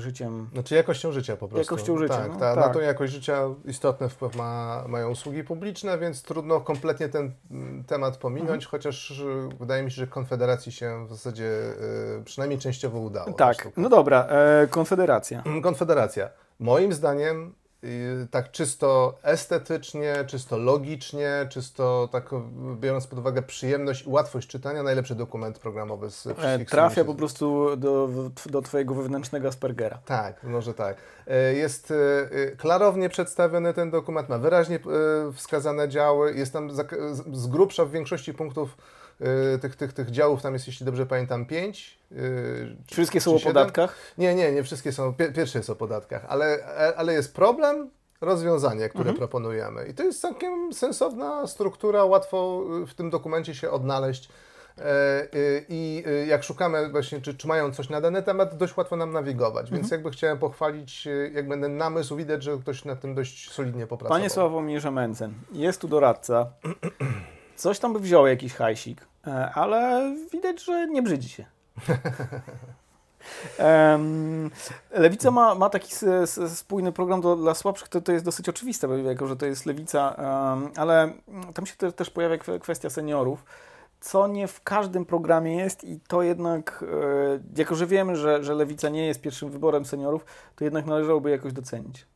życiem. 0.00 0.48
Znaczy 0.52 0.74
jakością 0.74 1.12
życia 1.12 1.36
po 1.36 1.48
prostu. 1.48 1.74
Jakością 1.74 1.98
życia. 1.98 2.16
Tak, 2.16 2.28
no, 2.28 2.38
ta, 2.38 2.54
tak. 2.54 2.66
Na 2.66 2.74
tą 2.74 2.80
jakość 2.80 3.12
życia 3.12 3.42
istotny 3.64 4.08
wpływ 4.08 4.36
ma, 4.36 4.84
mają 4.88 5.10
usługi 5.10 5.44
publiczne, 5.44 5.98
więc 5.98 6.22
trudno 6.22 6.60
kompletnie 6.60 7.08
ten 7.08 7.32
mm, 7.50 7.84
temat 7.84 8.16
pominąć, 8.16 8.64
mhm. 8.64 8.70
chociaż 8.70 9.10
y, 9.10 9.48
wydaje 9.60 9.82
mi 9.82 9.90
się, 9.90 9.96
że 9.96 10.06
Konfederacji 10.06 10.72
się 10.72 11.06
w 11.06 11.10
zasadzie 11.10 11.44
y, 12.20 12.24
przynajmniej 12.24 12.58
częściowo 12.58 12.98
udało. 12.98 13.32
Tak, 13.32 13.68
no 13.76 13.88
dobra, 13.88 14.26
e, 14.26 14.66
Konfederacja. 14.66 15.42
Konfederacja. 15.62 16.30
Moim 16.58 16.92
zdaniem 16.92 17.54
tak 18.30 18.50
czysto 18.50 19.18
estetycznie, 19.22 20.24
czysto 20.26 20.56
logicznie, 20.56 21.46
czysto 21.50 22.08
tak 22.12 22.30
biorąc 22.80 23.06
pod 23.06 23.18
uwagę 23.18 23.42
przyjemność 23.42 24.06
i 24.06 24.08
łatwość 24.08 24.48
czytania, 24.48 24.82
najlepszy 24.82 25.14
dokument 25.14 25.58
programowy 25.58 26.10
z 26.10 26.26
e, 26.26 26.34
wszystkich 26.34 26.70
Trafia 26.70 27.04
po 27.04 27.14
prostu 27.14 27.76
do, 27.76 28.08
do 28.46 28.62
Twojego 28.62 28.94
wewnętrznego 28.94 29.48
Aspergera. 29.48 29.98
Tak, 30.04 30.42
może 30.42 30.74
tak. 30.74 30.96
E, 31.26 31.54
jest 31.54 31.90
e, 31.90 32.56
klarownie 32.56 33.08
przedstawiony 33.08 33.74
ten 33.74 33.90
dokument, 33.90 34.28
ma 34.28 34.38
wyraźnie 34.38 34.78
wskazane 35.34 35.88
działy, 35.88 36.34
jest 36.36 36.52
tam 36.52 36.70
z 37.32 37.46
grubsza 37.46 37.84
w 37.84 37.90
większości 37.90 38.34
punktów 38.34 38.76
Y, 38.76 39.01
tych, 39.60 39.76
tych, 39.76 39.92
tych 39.92 40.10
działów 40.10 40.42
tam 40.42 40.52
jest, 40.52 40.66
jeśli 40.66 40.86
dobrze 40.86 41.06
pamiętam, 41.06 41.46
pięć. 41.46 41.98
Y, 42.12 42.76
wszystkie 42.86 43.20
są 43.20 43.36
o 43.36 43.40
podatkach? 43.40 43.96
Nie, 44.18 44.34
nie, 44.34 44.52
nie 44.52 44.62
wszystkie 44.62 44.92
są. 44.92 45.14
Pierwsze 45.34 45.58
jest 45.58 45.70
o 45.70 45.76
podatkach, 45.76 46.24
ale, 46.28 46.64
ale 46.96 47.12
jest 47.12 47.34
problem, 47.34 47.90
rozwiązanie, 48.20 48.88
które 48.88 49.10
mhm. 49.10 49.18
proponujemy. 49.18 49.86
I 49.86 49.94
to 49.94 50.02
jest 50.02 50.20
całkiem 50.20 50.72
sensowna 50.72 51.46
struktura, 51.46 52.04
łatwo 52.04 52.64
w 52.86 52.94
tym 52.94 53.10
dokumencie 53.10 53.54
się 53.54 53.70
odnaleźć. 53.70 54.28
E, 54.78 55.22
y, 55.34 55.64
I 55.68 56.04
jak 56.26 56.42
szukamy 56.42 56.90
właśnie, 56.90 57.20
czy, 57.20 57.34
czy 57.34 57.48
mają 57.48 57.72
coś 57.72 57.88
na 57.88 58.00
dany 58.00 58.22
temat, 58.22 58.56
dość 58.56 58.76
łatwo 58.76 58.96
nam 58.96 59.12
nawigować. 59.12 59.70
Więc 59.70 59.84
mhm. 59.84 59.98
jakby 59.98 60.10
chciałem 60.10 60.38
pochwalić, 60.38 61.08
jak 61.32 61.48
będę 61.48 61.68
namysł, 61.68 62.16
widać, 62.16 62.42
że 62.42 62.58
ktoś 62.58 62.84
nad 62.84 63.00
tym 63.00 63.14
dość 63.14 63.52
solidnie 63.52 63.86
popracował. 63.86 64.18
Panie 64.18 64.30
Sławomirze 64.30 64.90
Mencen, 64.90 65.34
jest 65.52 65.80
tu 65.80 65.88
doradca. 65.88 66.52
Coś 67.62 67.78
tam 67.78 67.92
by 67.92 67.98
wziął 67.98 68.26
jakiś 68.26 68.54
hajsik. 68.54 69.06
E, 69.26 69.50
ale 69.54 70.10
widać, 70.32 70.64
że 70.64 70.86
nie 70.86 71.02
brzydzi 71.02 71.28
się. 71.28 71.44
Lewica 74.90 75.30
ma, 75.30 75.54
ma 75.54 75.70
taki 75.70 75.94
spójny 76.48 76.92
program 76.92 77.20
do, 77.20 77.36
dla 77.36 77.54
słabszych, 77.54 77.88
to, 77.88 78.00
to 78.00 78.12
jest 78.12 78.24
dosyć 78.24 78.48
oczywiste, 78.48 78.88
jako 78.88 79.26
że 79.26 79.36
to 79.36 79.46
jest 79.46 79.66
lewica, 79.66 80.16
ale 80.76 81.12
tam 81.54 81.66
się 81.66 81.76
te, 81.76 81.92
też 81.92 82.10
pojawia 82.10 82.38
kwestia 82.60 82.90
seniorów, 82.90 83.44
co 84.00 84.26
nie 84.26 84.48
w 84.48 84.62
każdym 84.62 85.04
programie 85.04 85.56
jest 85.56 85.84
i 85.84 86.00
to 86.00 86.22
jednak, 86.22 86.82
e, 86.82 87.40
jako 87.56 87.74
że 87.74 87.86
wiemy, 87.86 88.16
że, 88.16 88.44
że 88.44 88.54
lewica 88.54 88.88
nie 88.88 89.06
jest 89.06 89.20
pierwszym 89.20 89.50
wyborem 89.50 89.84
seniorów, 89.84 90.24
to 90.56 90.64
jednak 90.64 90.86
należałoby 90.86 91.30
jakoś 91.30 91.52
docenić. 91.52 92.06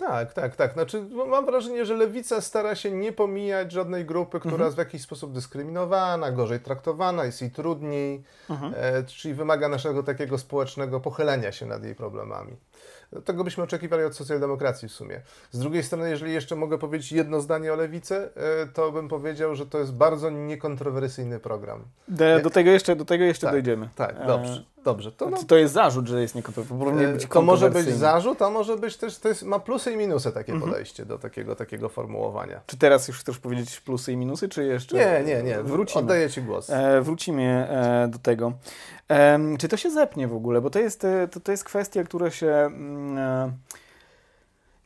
Tak, 0.00 0.32
tak, 0.32 0.56
tak. 0.56 0.72
Znaczy, 0.72 1.02
mam 1.26 1.46
wrażenie, 1.46 1.86
że 1.86 1.94
lewica 1.94 2.40
stara 2.40 2.74
się 2.74 2.90
nie 2.90 3.12
pomijać 3.12 3.72
żadnej 3.72 4.04
grupy, 4.04 4.40
która 4.40 4.52
mhm. 4.52 4.66
jest 4.66 4.76
w 4.76 4.78
jakiś 4.78 5.02
sposób 5.02 5.32
dyskryminowana, 5.32 6.32
gorzej 6.32 6.60
traktowana, 6.60 7.24
jest 7.24 7.40
jej 7.40 7.50
trudniej, 7.50 8.22
mhm. 8.50 8.74
e, 8.76 9.04
czyli 9.04 9.34
wymaga 9.34 9.68
naszego 9.68 10.02
takiego 10.02 10.38
społecznego 10.38 11.00
pochylenia 11.00 11.52
się 11.52 11.66
nad 11.66 11.84
jej 11.84 11.94
problemami. 11.94 12.56
Tego 13.24 13.44
byśmy 13.44 13.64
oczekiwali 13.64 14.04
od 14.04 14.16
socjaldemokracji 14.16 14.88
w 14.88 14.92
sumie. 14.92 15.20
Z 15.50 15.58
drugiej 15.58 15.82
strony, 15.82 16.10
jeżeli 16.10 16.32
jeszcze 16.32 16.56
mogę 16.56 16.78
powiedzieć 16.78 17.12
jedno 17.12 17.40
zdanie 17.40 17.72
o 17.72 17.76
lewicy, 17.76 18.14
e, 18.16 18.30
to 18.66 18.92
bym 18.92 19.08
powiedział, 19.08 19.54
że 19.54 19.66
to 19.66 19.78
jest 19.78 19.94
bardzo 19.94 20.30
niekontrowersyjny 20.30 21.38
program. 21.38 21.84
Do, 22.08 22.40
do 22.40 22.50
tego 22.50 22.70
jeszcze, 22.70 22.96
do 22.96 23.04
tego 23.04 23.24
jeszcze 23.24 23.46
tak, 23.46 23.54
dojdziemy. 23.54 23.88
Tak, 23.96 24.26
dobrze. 24.26 24.64
E, 24.80 24.84
dobrze. 24.84 25.12
To, 25.12 25.30
no, 25.30 25.36
to 25.46 25.56
jest 25.56 25.74
zarzut, 25.74 26.06
że 26.06 26.20
jest 26.20 26.34
niekontrowersyjny. 26.34 27.08
E, 27.08 27.18
to 27.18 27.42
może 27.42 27.70
być 27.70 27.88
zarzut, 27.88 28.42
a 28.42 28.50
może 28.50 28.76
być 28.76 28.96
też, 28.96 29.18
to 29.18 29.28
jest, 29.28 29.42
ma 29.42 29.58
plusy 29.58 29.92
i 29.92 29.96
minusy 29.96 30.32
takie 30.32 30.52
mhm. 30.52 30.70
podejście 30.70 31.06
do 31.06 31.18
takiego, 31.18 31.56
takiego 31.56 31.88
formułowania. 31.88 32.60
Czy 32.66 32.76
teraz 32.76 33.08
już 33.08 33.18
chcesz 33.18 33.38
powiedzieć 33.38 33.80
plusy 33.80 34.12
i 34.12 34.16
minusy, 34.16 34.48
czy 34.48 34.64
jeszcze? 34.64 34.96
Nie, 34.96 35.34
nie, 35.34 35.42
nie. 35.42 35.62
Wrócimy. 35.62 36.00
Oddaję 36.00 36.30
Ci 36.30 36.42
głos. 36.42 36.70
E, 36.70 37.00
wrócimy 37.02 37.42
e, 37.42 38.08
do 38.08 38.18
tego. 38.18 38.52
E, 39.10 39.38
czy 39.58 39.68
to 39.68 39.76
się 39.76 39.90
zepnie 39.90 40.28
w 40.28 40.34
ogóle? 40.34 40.60
Bo 40.60 40.70
to 40.70 40.78
jest, 40.78 41.06
to, 41.30 41.40
to 41.40 41.52
jest 41.52 41.64
kwestia, 41.64 42.04
która 42.04 42.30
się... 42.30 42.50
Mm, 42.50 43.18
e, 43.18 43.52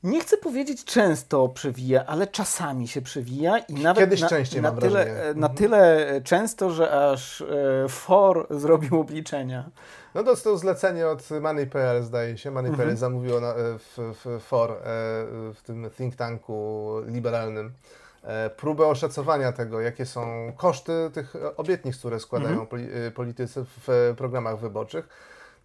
nie 0.04 0.20
chcę 0.20 0.37
powiedzieć 0.37 0.84
często 0.84 1.49
przewija, 1.49 2.06
ale 2.06 2.26
czasami 2.26 2.88
się 2.88 3.02
przewija 3.02 3.58
i 3.58 3.75
nawet 3.75 4.04
Kiedyś 4.04 4.20
na, 4.20 4.28
częściej 4.28 4.62
na, 4.62 4.73
tyle, 4.73 5.04
na 5.34 5.46
mhm. 5.46 5.54
tyle 5.54 6.06
często, 6.25 6.70
że 6.70 7.11
aż 7.11 7.40
e, 7.40 7.46
FOR 7.88 8.46
zrobił 8.50 9.00
obliczenia. 9.00 9.70
No 10.14 10.23
dostał 10.23 10.58
zlecenie 10.58 11.08
od 11.08 11.30
Money.pl 11.40 12.02
zdaje 12.02 12.38
się. 12.38 12.50
Money.pl 12.50 12.80
mhm. 12.80 12.96
zamówiło 12.96 13.40
na, 13.40 13.54
w, 13.78 14.14
w 14.25 14.40
FOR, 14.40 14.70
e, 14.70 14.76
w 15.54 15.62
tym 15.66 15.90
think 15.90 16.16
tanku 16.16 16.88
liberalnym 17.06 17.73
e, 18.23 18.50
próbę 18.50 18.87
oszacowania 18.87 19.52
tego, 19.52 19.80
jakie 19.80 20.06
są 20.06 20.52
koszty 20.56 21.11
tych 21.14 21.34
obietnic, 21.56 21.96
które 21.96 22.20
składają 22.20 22.61
mhm. 22.61 23.12
politycy 23.12 23.64
w 23.87 24.14
programach 24.16 24.58
wyborczych. 24.58 25.08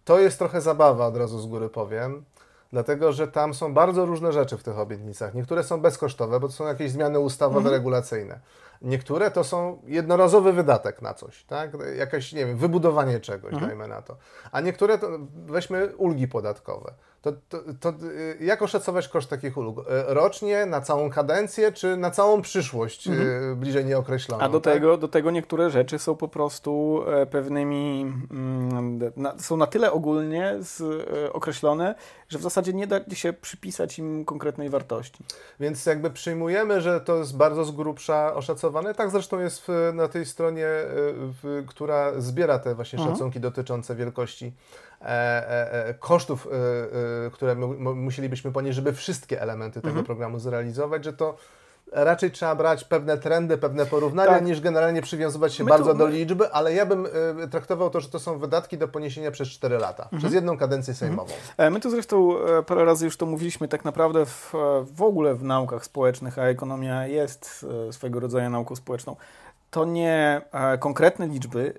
To 0.04 0.20
jest 0.20 0.38
trochę 0.38 0.60
zabawa, 0.60 1.06
od 1.06 1.16
razu 1.16 1.38
z 1.38 1.46
góry 1.46 1.68
powiem 1.68 2.24
Dlatego, 2.72 3.12
że 3.12 3.28
tam 3.28 3.54
są 3.54 3.74
bardzo 3.74 4.06
różne 4.06 4.32
rzeczy 4.32 4.58
w 4.58 4.62
tych 4.62 4.78
obietnicach. 4.78 5.34
Niektóre 5.34 5.64
są 5.64 5.80
bezkosztowe, 5.80 6.40
bo 6.40 6.48
to 6.48 6.54
są 6.54 6.66
jakieś 6.66 6.90
zmiany 6.90 7.20
ustawowe, 7.20 7.58
mhm. 7.58 7.74
regulacyjne. 7.74 8.40
Niektóre 8.82 9.30
to 9.30 9.44
są 9.44 9.82
jednorazowy 9.86 10.52
wydatek 10.52 11.02
na 11.02 11.14
coś, 11.14 11.44
tak? 11.44 11.70
Jakaś, 11.96 12.32
nie 12.32 12.46
wiem, 12.46 12.56
wybudowanie 12.56 13.20
czegoś, 13.20 13.52
mhm. 13.52 13.68
dajmy 13.70 13.88
na 13.88 14.02
to. 14.02 14.16
A 14.52 14.60
niektóre 14.60 14.98
to, 14.98 15.08
weźmy 15.46 15.96
ulgi 15.96 16.28
podatkowe. 16.28 16.94
To, 17.22 17.32
to, 17.48 17.58
to, 17.80 17.88
y, 17.90 18.36
jak 18.40 18.62
oszacować 18.62 19.08
koszt 19.08 19.30
takich 19.30 19.56
ulg? 19.56 19.78
Y, 19.78 19.82
rocznie, 20.06 20.66
na 20.66 20.80
całą 20.80 21.10
kadencję, 21.10 21.72
czy 21.72 21.96
na 21.96 22.10
całą 22.10 22.42
przyszłość, 22.42 23.06
y, 23.06 23.10
mhm. 23.10 23.56
bliżej 23.56 23.84
nieokreśloną? 23.84 24.44
A 24.44 24.48
do, 24.48 24.60
tak? 24.60 24.74
tego, 24.74 24.96
do 24.96 25.08
tego 25.08 25.30
niektóre 25.30 25.70
rzeczy 25.70 25.98
są 25.98 26.16
po 26.16 26.28
prostu 26.28 27.02
e, 27.06 27.26
pewnymi, 27.26 28.12
mm, 28.30 29.00
są 29.38 29.56
na 29.56 29.66
tyle 29.66 29.92
ogólnie 29.92 30.56
z, 30.60 30.80
e, 30.80 31.32
określone, 31.32 31.94
że 32.28 32.38
w 32.38 32.42
zasadzie 32.42 32.72
nie 32.72 32.86
da 32.86 33.00
się 33.12 33.32
przypisać 33.32 33.98
im 33.98 34.24
konkretnej 34.24 34.70
wartości. 34.70 35.24
Więc 35.60 35.86
jakby 35.86 36.10
przyjmujemy, 36.10 36.80
że 36.80 37.00
to 37.00 37.16
jest 37.16 37.36
bardzo 37.36 37.64
z 37.64 37.70
grubsza 37.70 38.34
Tak 38.96 39.10
zresztą 39.10 39.38
jest 39.38 39.66
w, 39.66 39.90
na 39.94 40.08
tej 40.08 40.26
stronie, 40.26 40.66
w, 41.42 41.64
która 41.66 42.20
zbiera 42.20 42.58
te 42.58 42.74
właśnie 42.74 42.98
mhm. 42.98 43.16
szacunki 43.16 43.40
dotyczące 43.40 43.94
wielkości 43.94 44.52
E, 45.00 45.06
e, 45.06 45.88
e, 45.88 45.94
kosztów, 45.94 46.48
które 47.32 47.54
musielibyśmy 47.54 48.52
ponieść, 48.52 48.76
żeby 48.76 48.92
wszystkie 48.92 49.42
elementy 49.42 49.80
tego 49.80 49.88
mhm. 49.88 50.06
programu 50.06 50.38
zrealizować, 50.38 51.04
że 51.04 51.12
to 51.12 51.36
raczej 51.92 52.30
trzeba 52.30 52.54
brać 52.54 52.84
pewne 52.84 53.18
trendy, 53.18 53.58
pewne 53.58 53.86
porównania, 53.86 54.30
tak. 54.30 54.44
niż 54.44 54.60
generalnie 54.60 55.02
przywiązywać 55.02 55.54
się 55.54 55.64
my 55.64 55.70
bardzo 55.70 55.92
tu, 55.92 55.98
do 55.98 56.06
liczby, 56.06 56.52
ale 56.52 56.74
ja 56.74 56.86
bym 56.86 57.06
y, 57.06 57.48
traktował 57.50 57.90
to, 57.90 58.00
że 58.00 58.08
to 58.08 58.18
są 58.18 58.38
wydatki 58.38 58.78
do 58.78 58.88
poniesienia 58.88 59.30
przez 59.30 59.48
4 59.48 59.78
lata, 59.78 60.02
mhm. 60.02 60.20
przez 60.20 60.32
jedną 60.32 60.58
kadencję 60.58 60.94
sejmową. 60.94 61.32
Mhm. 61.32 61.72
My 61.72 61.80
tu 61.80 61.90
zresztą 61.90 62.34
parę 62.66 62.84
razy 62.84 63.04
już 63.04 63.16
to 63.16 63.26
mówiliśmy, 63.26 63.68
tak 63.68 63.84
naprawdę 63.84 64.26
w, 64.26 64.52
w 64.94 65.02
ogóle 65.02 65.34
w 65.34 65.42
naukach 65.42 65.84
społecznych, 65.84 66.38
a 66.38 66.42
ekonomia 66.42 67.06
jest 67.06 67.66
swojego 67.90 68.20
rodzaju 68.20 68.50
nauką 68.50 68.76
społeczną, 68.76 69.16
to 69.70 69.84
nie 69.84 70.40
e, 70.52 70.78
konkretne 70.78 71.26
liczby 71.26 71.74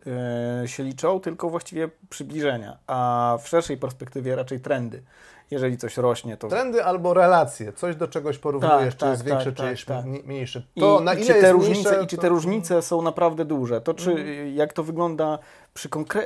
e, 0.63 0.67
się 0.67 0.83
liczą, 0.83 1.19
tylko 1.19 1.49
właściwie 1.49 1.89
przybliżenia, 2.09 2.77
a 2.87 3.37
w 3.43 3.47
szerszej 3.47 3.77
perspektywie 3.77 4.35
raczej 4.35 4.59
trendy. 4.59 5.03
Jeżeli 5.51 5.77
coś 5.77 5.97
rośnie, 5.97 6.37
to. 6.37 6.47
Trendy 6.47 6.83
albo 6.83 7.13
relacje, 7.13 7.73
coś 7.73 7.95
do 7.95 8.07
czegoś 8.07 8.37
porównujesz, 8.37 8.95
tak, 8.95 8.99
czy 8.99 8.99
tak, 8.99 9.09
jest 9.09 9.23
większe, 9.23 9.51
tak, 9.51 9.65
czy 9.65 9.71
jest 9.71 9.85
tak. 9.85 10.05
mniejsze. 10.05 10.63
To 10.79 10.99
I, 10.99 11.03
na 11.03 11.13
ile 11.13 11.25
czy 11.25 11.41
te 11.41 11.51
różnice, 11.51 11.89
mniejsze, 11.89 12.03
I 12.03 12.07
czy 12.07 12.17
te 12.17 12.29
różnice 12.29 12.81
są 12.81 13.01
naprawdę 13.01 13.45
duże? 13.45 13.81
To 13.81 13.93
czy 13.93 14.11
mhm. 14.11 14.55
jak 14.55 14.73
to 14.73 14.83
wygląda 14.83 15.39
przy 15.73 15.89
konkre... 15.89 16.23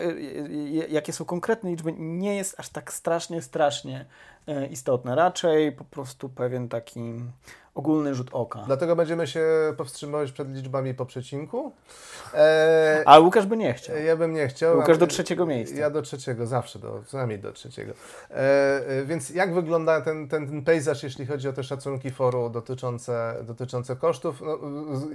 jakie 0.89 1.13
są 1.13 1.25
konkretne 1.25 1.70
liczby, 1.70 1.94
nie 1.98 2.36
jest 2.36 2.60
aż 2.60 2.70
tak 2.70 2.94
strasznie, 2.94 3.41
strasznie 3.41 4.05
e, 4.48 4.67
istotne. 4.67 5.15
Raczej 5.15 5.72
po 5.72 5.84
prostu 5.84 6.29
pewien 6.29 6.70
taki 6.70 7.13
ogólny 7.75 8.15
rzut 8.15 8.29
oka. 8.32 8.63
Dlatego 8.65 8.96
będziemy 8.96 9.27
się 9.27 9.46
powstrzymywać 9.77 10.32
przed 10.32 10.55
liczbami 10.55 10.94
po 10.94 11.05
przecinku. 11.05 11.72
E, 12.34 13.03
A 13.05 13.20
Łukasz 13.20 13.46
by 13.46 13.58
nie 13.58 13.74
chciał. 13.74 13.98
Ja 13.98 14.15
bym 14.15 14.34
nie 14.34 14.48
chciał. 14.48 14.77
Łukasz 14.77 14.98
do 14.98 15.08
trzeciego 15.08 15.46
miejsca. 15.46 15.75
Ja 15.75 15.89
do 15.89 16.01
trzeciego, 16.01 16.48
zawsze, 16.48 16.79
do, 16.79 17.01
przynajmniej 17.05 17.39
do 17.39 17.51
trzeciego. 17.51 17.94
E, 18.32 18.36
e, 18.36 19.05
więc 19.05 19.29
jak 19.29 19.53
wygląda 19.53 20.01
ten, 20.01 20.27
ten, 20.27 20.48
ten 20.48 20.63
pejzaż, 20.63 21.03
jeśli 21.03 21.25
chodzi 21.25 21.48
o 21.48 21.53
te 21.53 21.63
szacunki 21.63 22.12
foru 22.12 22.50
dotyczące, 22.50 23.36
dotyczące 23.44 23.96
kosztów? 23.96 24.41
No, 24.41 24.58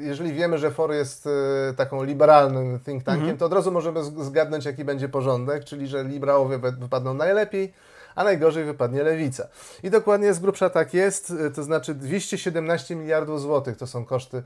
jeżeli 0.01 0.33
wiemy, 0.33 0.59
że 0.59 0.71
for 0.71 0.93
jest 0.93 1.27
e, 1.27 1.75
taką 1.77 2.05
liberalnym 2.05 2.81
think 2.81 3.05
tankiem, 3.05 3.23
mhm. 3.23 3.39
to 3.39 3.47
od 3.47 3.53
razu 3.53 3.73
możemy 3.73 4.05
zgadnąć, 4.05 4.65
jaki 4.65 4.85
będzie 4.85 5.09
porządek, 5.09 5.65
czyli 5.65 5.87
że 5.87 6.05
liberałowie 6.05 6.59
wypadną 6.59 7.15
najlepiej, 7.15 7.73
a 8.15 8.25
najgorzej 8.25 8.65
wypadnie 8.65 9.03
lewica. 9.03 9.49
I 9.83 9.91
dokładnie 9.91 10.35
z 10.35 10.39
grubsza 10.39 10.71
tak 10.71 10.95
jest, 10.95 11.33
e, 11.47 11.51
to 11.51 11.63
znaczy 11.63 11.95
217 11.95 12.97
miliardów 12.97 13.41
złotych 13.41 13.77
to 13.77 13.87
są 13.87 14.05
koszty 14.05 14.43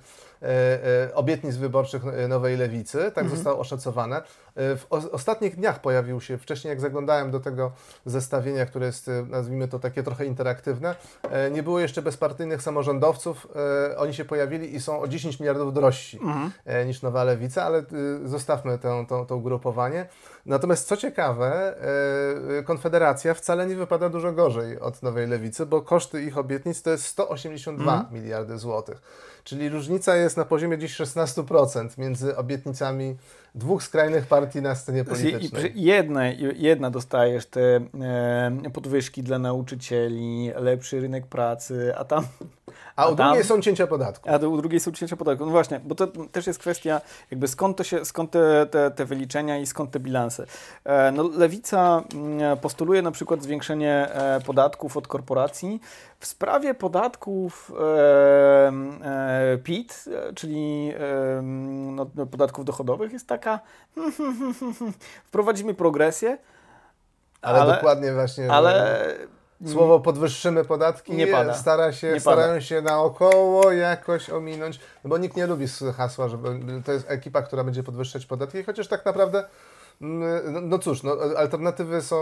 obietnic 1.15 1.57
wyborczych 1.57 2.03
nowej 2.29 2.57
lewicy, 2.57 2.99
tak 2.99 3.25
mhm. 3.25 3.29
zostało 3.29 3.59
oszacowane. 3.59 4.23
W 4.57 4.87
ostatnich 5.13 5.57
dniach 5.57 5.81
pojawił 5.81 6.21
się, 6.21 6.39
wcześniej 6.39 6.69
jak 6.71 6.81
zaglądałem 6.81 7.31
do 7.31 7.41
tego 7.41 7.73
zestawienia, 8.07 8.67
które 8.67 8.87
jest, 8.87 9.11
nazwijmy 9.29 9.69
to 9.69 9.79
takie 9.79 10.03
trochę 10.03 10.27
interaktywne, 10.27 10.95
nie 11.53 11.63
było 11.63 11.81
jeszcze 11.81 12.03
bezpartyjnych 12.03 12.63
samorządowców, 12.63 13.49
oni 13.97 14.15
się 14.15 14.25
pojawili 14.25 14.75
i 14.75 14.81
są 14.81 15.01
o 15.01 15.09
10 15.09 15.41
miliardów 15.41 15.75
drożsi 15.75 16.17
mhm. 16.17 16.53
niż 16.87 17.03
nowa 17.03 17.25
lewica, 17.25 17.63
ale 17.63 17.85
zostawmy 18.25 18.79
to, 18.79 19.05
to, 19.09 19.25
to 19.25 19.37
ugrupowanie. 19.37 20.07
Natomiast 20.47 20.89
co 20.89 20.97
ciekawe, 20.97 21.75
Konfederacja 22.65 23.35
wcale 23.35 23.67
nie 23.67 23.77
wypada 23.77 24.09
dużo 24.09 24.33
gorzej 24.33 24.81
od 24.81 25.03
Nowej 25.03 25.27
Lewicy, 25.27 25.67
bo 25.67 25.83
koszty 25.83 26.23
ich 26.23 26.39
obietnic 26.39 26.83
to 26.83 26.91
jest 26.91 27.05
182 27.05 27.95
mm. 27.95 28.07
miliardy 28.13 28.59
złotych. 28.59 29.03
Czyli 29.45 29.69
różnica 29.69 30.17
jest 30.17 30.37
na 30.37 30.45
poziomie 30.45 30.79
dziś 30.79 30.97
16% 30.97 31.99
między 31.99 32.37
obietnicami 32.37 33.17
dwóch 33.55 33.83
skrajnych 33.83 34.27
partii 34.27 34.63
na 34.63 34.75
scenie 34.75 35.05
politycznej. 35.05 35.73
Jedna, 35.75 36.27
jedna 36.57 36.91
dostajesz 36.91 37.47
te 37.47 37.61
e, 37.65 38.71
podwyżki 38.73 39.23
dla 39.23 39.39
nauczycieli, 39.39 40.51
lepszy 40.57 41.01
rynek 41.01 41.27
pracy, 41.27 41.93
a 41.97 42.05
tam 42.05 42.25
a, 42.97 43.09
u 43.09 43.15
drugiej 43.15 43.45
są 43.45 43.61
cięcia 43.61 43.87
podatku. 43.87 44.29
A 44.31 44.37
u 44.37 44.57
drugiej 44.57 44.81
są 44.81 44.93
cięcia 44.93 45.17
podatku. 45.17 45.47
No 45.47 45.51
właśnie, 45.51 45.81
bo 45.85 45.95
to 45.95 46.07
też 46.07 46.47
jest 46.47 46.59
kwestia, 46.59 47.01
jakby 47.31 47.49
skąd, 47.49 47.77
to 47.77 47.85
się, 47.85 48.05
skąd 48.05 48.31
te, 48.31 48.67
te, 48.67 48.91
te 48.91 49.05
wyliczenia 49.05 49.59
i 49.59 49.67
skąd 49.67 49.91
te 49.91 50.01
bilanse. 50.01 50.47
E, 50.85 51.13
no, 51.13 51.23
Lewica 51.23 52.03
mm, 52.15 52.59
postuluje 52.59 53.03
na 53.03 53.11
przykład 53.11 53.43
zwiększenie 53.43 54.09
e, 54.13 54.41
podatków 54.41 54.97
od 54.97 55.09
korporacji. 55.09 55.81
W 56.21 56.27
sprawie 56.27 56.75
podatków 56.75 57.73
e, 57.81 59.59
PIT, 59.65 60.05
czyli 60.35 60.93
e, 60.95 61.43
no, 61.43 62.07
podatków 62.07 62.65
dochodowych, 62.65 63.13
jest 63.13 63.29
taka 63.29 63.61
wprowadzimy 65.29 65.75
progresję. 65.75 66.39
Ale, 67.43 67.61
ale 67.61 67.75
dokładnie 67.75 68.13
właśnie. 68.13 68.53
Ale 68.53 69.01
Słowo 69.73 70.01
podwyższymy 70.01 70.65
podatki 70.65 71.13
nie 71.13 71.27
pada. 71.27 71.55
Stara 71.55 71.93
się, 71.93 72.13
nie 72.13 72.21
starają 72.21 72.49
pada. 72.49 72.61
się 72.61 72.83
naokoło 72.83 73.73
jakoś 73.73 74.31
ominąć, 74.31 74.81
no 75.05 75.11
bo 75.11 75.19
nikt 75.19 75.37
nie 75.37 75.47
lubi 75.47 75.67
hasła, 75.97 76.29
że 76.29 76.39
to 76.85 76.93
jest 76.93 77.11
ekipa, 77.11 77.43
która 77.43 77.65
będzie 77.65 77.83
podwyższać 77.83 78.27
podatki, 78.27 78.65
chociaż 78.65 78.89
tak 78.89 79.05
naprawdę 79.05 79.45
no, 80.01 80.61
no 80.61 80.79
cóż, 80.79 81.03
no, 81.03 81.17
alternatywy 81.37 82.03
są, 82.03 82.17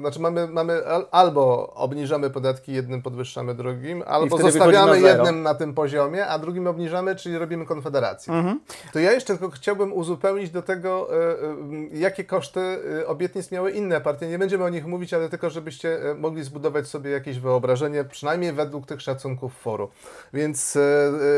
znaczy 0.00 0.20
mamy, 0.20 0.48
mamy 0.48 0.82
albo 1.10 1.72
obniżamy 1.74 2.30
podatki 2.30 2.72
jednym, 2.72 3.02
podwyższamy 3.02 3.54
drugim, 3.54 4.02
albo 4.06 4.38
zostawiamy 4.38 5.00
na 5.00 5.08
jednym 5.08 5.42
na 5.42 5.54
tym 5.54 5.74
poziomie, 5.74 6.26
a 6.26 6.38
drugim 6.38 6.66
obniżamy, 6.66 7.16
czyli 7.16 7.38
robimy 7.38 7.66
konfederację. 7.66 8.32
Mhm. 8.32 8.60
To 8.92 8.98
ja 8.98 9.12
jeszcze 9.12 9.38
tylko 9.38 9.50
chciałbym 9.50 9.92
uzupełnić 9.92 10.50
do 10.50 10.62
tego, 10.62 11.08
e, 11.12 11.32
e, 11.32 11.98
jakie 11.98 12.24
koszty 12.24 12.60
e, 13.00 13.06
obietnic 13.06 13.50
miały 13.50 13.70
inne 13.70 14.00
partie. 14.00 14.28
Nie 14.28 14.38
będziemy 14.38 14.64
o 14.64 14.68
nich 14.68 14.86
mówić, 14.86 15.14
ale 15.14 15.28
tylko 15.28 15.50
żebyście 15.50 15.98
mogli 16.18 16.42
zbudować 16.42 16.86
sobie 16.86 17.10
jakieś 17.10 17.38
wyobrażenie, 17.38 18.04
przynajmniej 18.04 18.52
według 18.52 18.86
tych 18.86 19.00
szacunków 19.02 19.54
foru. 19.54 19.88
Więc 20.32 20.78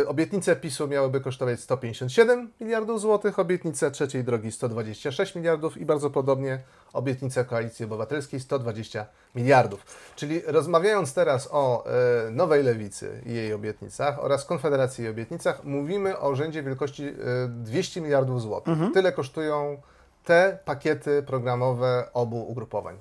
obietnice 0.07 0.57
PiSu 0.57 0.88
miałyby 0.88 1.21
kosztować 1.21 1.61
157 1.61 2.50
miliardów 2.61 3.00
złotych, 3.00 3.38
obietnice 3.38 3.91
trzeciej 3.91 4.25
drogi 4.25 4.53
126 4.53 5.35
miliardów 5.35 5.74
i 5.76 5.87
bardzo 5.87 6.11
podobnie 6.11 6.61
obietnica 6.93 7.45
Koalicji 7.45 7.85
Obywatelskiej 7.85 8.40
120 8.40 9.07
miliardów. 9.35 9.87
Czyli 10.16 10.40
rozmawiając 10.47 11.14
teraz 11.14 11.49
o 11.52 11.85
e, 11.87 12.31
Nowej 12.31 12.62
Lewicy 12.62 13.23
i 13.26 13.35
jej 13.35 13.52
obietnicach 13.52 14.25
oraz 14.25 14.45
Konfederacji 14.45 15.04
i 15.04 15.09
obietnicach, 15.09 15.64
mówimy 15.64 16.19
o 16.19 16.37
rzędzie 16.37 16.62
wielkości 16.62 17.04
e, 17.04 17.14
200 17.49 18.00
miliardów 18.00 18.43
złotych. 18.43 18.73
Mhm. 18.73 18.93
Tyle 18.93 19.12
kosztują 19.12 19.83
te 20.25 20.59
pakiety 20.64 21.23
programowe 21.23 22.09
obu 22.12 22.50
ugrupowań. 22.50 22.99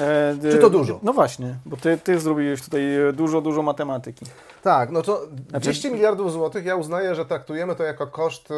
E, 0.00 0.36
Czy 0.50 0.58
to 0.58 0.70
dużo? 0.70 1.00
No 1.02 1.12
właśnie, 1.12 1.54
bo 1.66 1.76
ty, 1.76 1.98
ty 1.98 2.20
zrobiłeś 2.20 2.62
tutaj 2.62 2.82
dużo, 3.12 3.40
dużo 3.40 3.62
matematyki. 3.62 4.26
Tak, 4.62 4.90
no 4.90 5.02
to 5.02 5.26
znaczy... 5.48 5.64
200 5.64 5.90
miliardów 5.90 6.32
złotych 6.32 6.64
ja 6.64 6.76
uznaję, 6.76 7.14
że 7.14 7.24
traktujemy 7.24 7.76
to 7.76 7.84
jako 7.84 8.06
koszt 8.06 8.48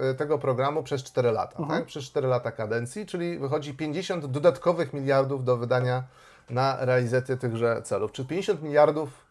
e, 0.00 0.14
tego 0.14 0.38
programu 0.38 0.82
przez 0.82 1.02
4 1.02 1.32
lata, 1.32 1.52
uh 1.54 1.60
mhm. 1.60 1.78
-huh. 1.78 1.82
tak? 1.82 1.86
przez 1.86 2.04
4 2.04 2.28
lata 2.28 2.52
kadencji, 2.52 3.06
czyli 3.06 3.38
wychodzi 3.38 3.74
50 3.74 4.26
dodatkowych 4.26 4.92
miliardów 4.92 5.44
do 5.44 5.56
wydania 5.56 6.02
na 6.50 6.76
realizację 6.80 7.36
tychże 7.36 7.82
celów. 7.82 8.12
Czy 8.12 8.24
50 8.24 8.62
miliardów 8.62 9.27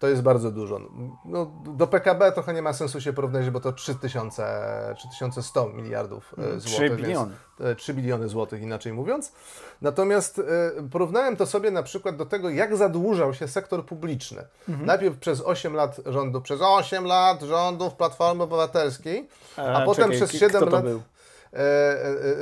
to 0.00 0.08
jest 0.08 0.22
bardzo 0.22 0.50
dużo. 0.50 0.80
No, 1.24 1.50
do 1.64 1.86
PKB 1.86 2.32
trochę 2.32 2.54
nie 2.54 2.62
ma 2.62 2.72
sensu 2.72 3.00
się 3.00 3.12
porównać, 3.12 3.50
bo 3.50 3.60
to 3.60 3.72
3000, 3.72 4.94
3100 4.98 5.68
miliardów 5.68 6.34
e, 6.38 6.42
mm, 6.42 6.60
złotych. 6.60 6.90
3 6.90 6.96
biliony. 6.96 7.34
3 7.76 7.92
e, 7.92 7.94
biliony 7.94 8.28
złotych, 8.28 8.62
inaczej 8.62 8.92
mówiąc. 8.92 9.32
Natomiast 9.82 10.38
e, 10.38 10.42
porównałem 10.90 11.36
to 11.36 11.46
sobie 11.46 11.70
na 11.70 11.82
przykład 11.82 12.16
do 12.16 12.26
tego, 12.26 12.50
jak 12.50 12.76
zadłużał 12.76 13.34
się 13.34 13.48
sektor 13.48 13.86
publiczny. 13.86 14.44
Mhm. 14.68 14.86
Najpierw 14.86 15.18
przez 15.18 15.40
8 15.40 15.74
lat 15.74 16.00
rządu, 16.06 16.40
przez 16.40 16.60
8 16.62 17.04
lat 17.04 17.42
rządów 17.42 17.94
Platformy 17.94 18.42
Obywatelskiej, 18.42 19.28
a, 19.56 19.62
a 19.62 19.84
potem 19.84 20.04
czekaj, 20.04 20.16
przez 20.16 20.40
7 20.40 20.68
lat. 20.68 20.84
Był? 20.84 21.02
E, 21.52 21.58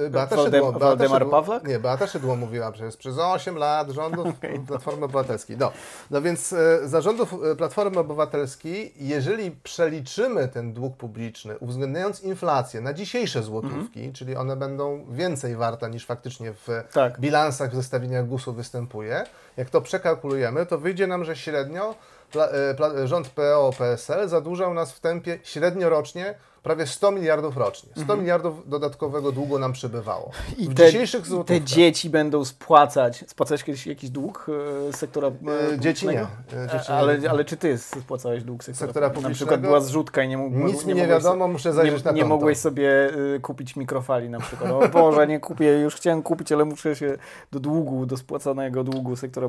e, 0.07 0.11
Beata 0.11 0.37
Waldem- 0.37 0.45
Szydło, 0.45 0.73
Beata 0.73 0.87
Waldemar 0.87 1.23
Szydło- 1.23 1.31
Pawlak? 1.31 1.69
Nie, 1.69 1.79
Beata 1.79 2.07
Szydło 2.07 2.37
mówiła 2.37 2.73
przez, 2.73 2.97
przez 2.97 3.19
8 3.19 3.57
lat 3.57 3.91
rządów 3.91 4.27
Platformy 4.69 5.05
Obywatelskiej. 5.05 5.57
No, 5.57 5.73
no 6.11 6.23
więc 6.23 6.53
e, 6.53 6.89
za 6.89 7.01
rządów 7.01 7.35
e, 7.53 7.57
Platformy 7.57 7.99
Obywatelskiej, 7.99 8.93
jeżeli 8.97 9.51
przeliczymy 9.51 10.49
ten 10.49 10.73
dług 10.73 10.97
publiczny, 10.97 11.59
uwzględniając 11.59 12.21
inflację 12.23 12.81
na 12.81 12.93
dzisiejsze 12.93 13.43
złotówki, 13.43 14.13
czyli 14.13 14.37
one 14.37 14.57
będą 14.57 15.07
więcej 15.11 15.57
warte 15.57 15.91
niż 15.91 16.07
faktycznie 16.07 16.53
w 16.53 16.69
Tak. 16.93 17.21
bilansach, 17.21 17.71
w 17.73 17.75
zestawieniach 17.77 18.27
GUS-u 18.27 18.53
występuje, 18.53 19.25
jak 19.57 19.71
to 19.71 19.81
przekalkulujemy, 19.81 20.67
to 20.67 20.79
wyjdzie 20.79 21.07
nam, 21.07 21.25
że 21.25 21.37
średnio 21.37 21.95
pla, 22.33 22.47
e, 22.47 22.75
pla, 22.75 23.07
rząd 23.07 23.29
PO-PSL 23.29 24.29
zadłużał 24.29 24.75
nas 24.75 24.93
w 24.93 25.01
tempie 25.01 25.39
średnio 25.43 25.89
rocznie 25.89 26.35
prawie 26.63 26.87
100 26.87 27.11
miliardów 27.11 27.57
rocznie. 27.57 27.89
100 28.05 28.17
miliardów 28.17 28.69
dodatkowego 28.69 29.33
długu 29.33 29.59
nam 29.59 29.73
przybywało. 29.73 30.27
Mhm. 30.27 30.59
I 30.59 30.65
w 30.69 30.75
te, 30.75 30.87
dzisiejszych 30.87 31.25
i 31.41 31.45
te 31.45 31.61
dzieci 31.61 32.11
będą 32.11 32.45
spłacać. 32.45 33.25
Spłacałeś 33.29 33.65
kiedyś 33.65 33.87
jakiś 33.87 34.11
dług 34.11 34.47
e, 34.89 34.93
sektora 34.93 35.29
e, 35.29 35.75
E, 35.75 35.79
dzieci 35.79 36.07
nie. 36.07 36.21
E, 36.23 36.27
dzieci 36.73 36.93
nie. 36.93 36.97
ale, 36.99 37.19
ale 37.31 37.45
czy 37.45 37.57
ty 37.57 37.79
spłacałeś 37.79 38.43
dług 38.45 38.65
sektora, 38.65 38.87
Sektora 38.87 39.09
Na 39.09 39.15
publicznego? 39.15 39.35
przykład 39.37 39.61
była 39.61 39.81
zrzutka 39.81 40.23
i 40.23 40.29
nie, 40.29 40.37
mógł, 40.39 40.57
Nic 40.59 40.85
nie 40.87 40.95
mogłeś 40.95 41.09
wiadomo, 41.11 41.45
so- 41.45 41.49
muszę 41.49 41.73
zajrzeć 41.73 41.99
nie, 41.99 42.05
na 42.05 42.11
nie 42.13 42.21
konto. 42.23 42.35
mogłeś 42.37 42.59
sobie 42.59 43.11
kupić 43.43 43.77
mikrofali 43.77 44.31
na 44.31 44.41
przykład. 44.41 44.71
O 44.73 44.89
Boże, 44.89 45.27
nie 45.27 45.41
kupię, 45.41 45.79
już 45.81 45.95
chciałem 45.95 46.23
kupić, 46.23 46.53
ale 46.53 46.65
muszę 46.65 46.97
się 46.97 47.19
do 47.53 47.61
długu, 47.61 48.07
do 48.07 48.17
spłacanego 48.17 48.85
długu 48.85 49.17
sektora 49.17 49.47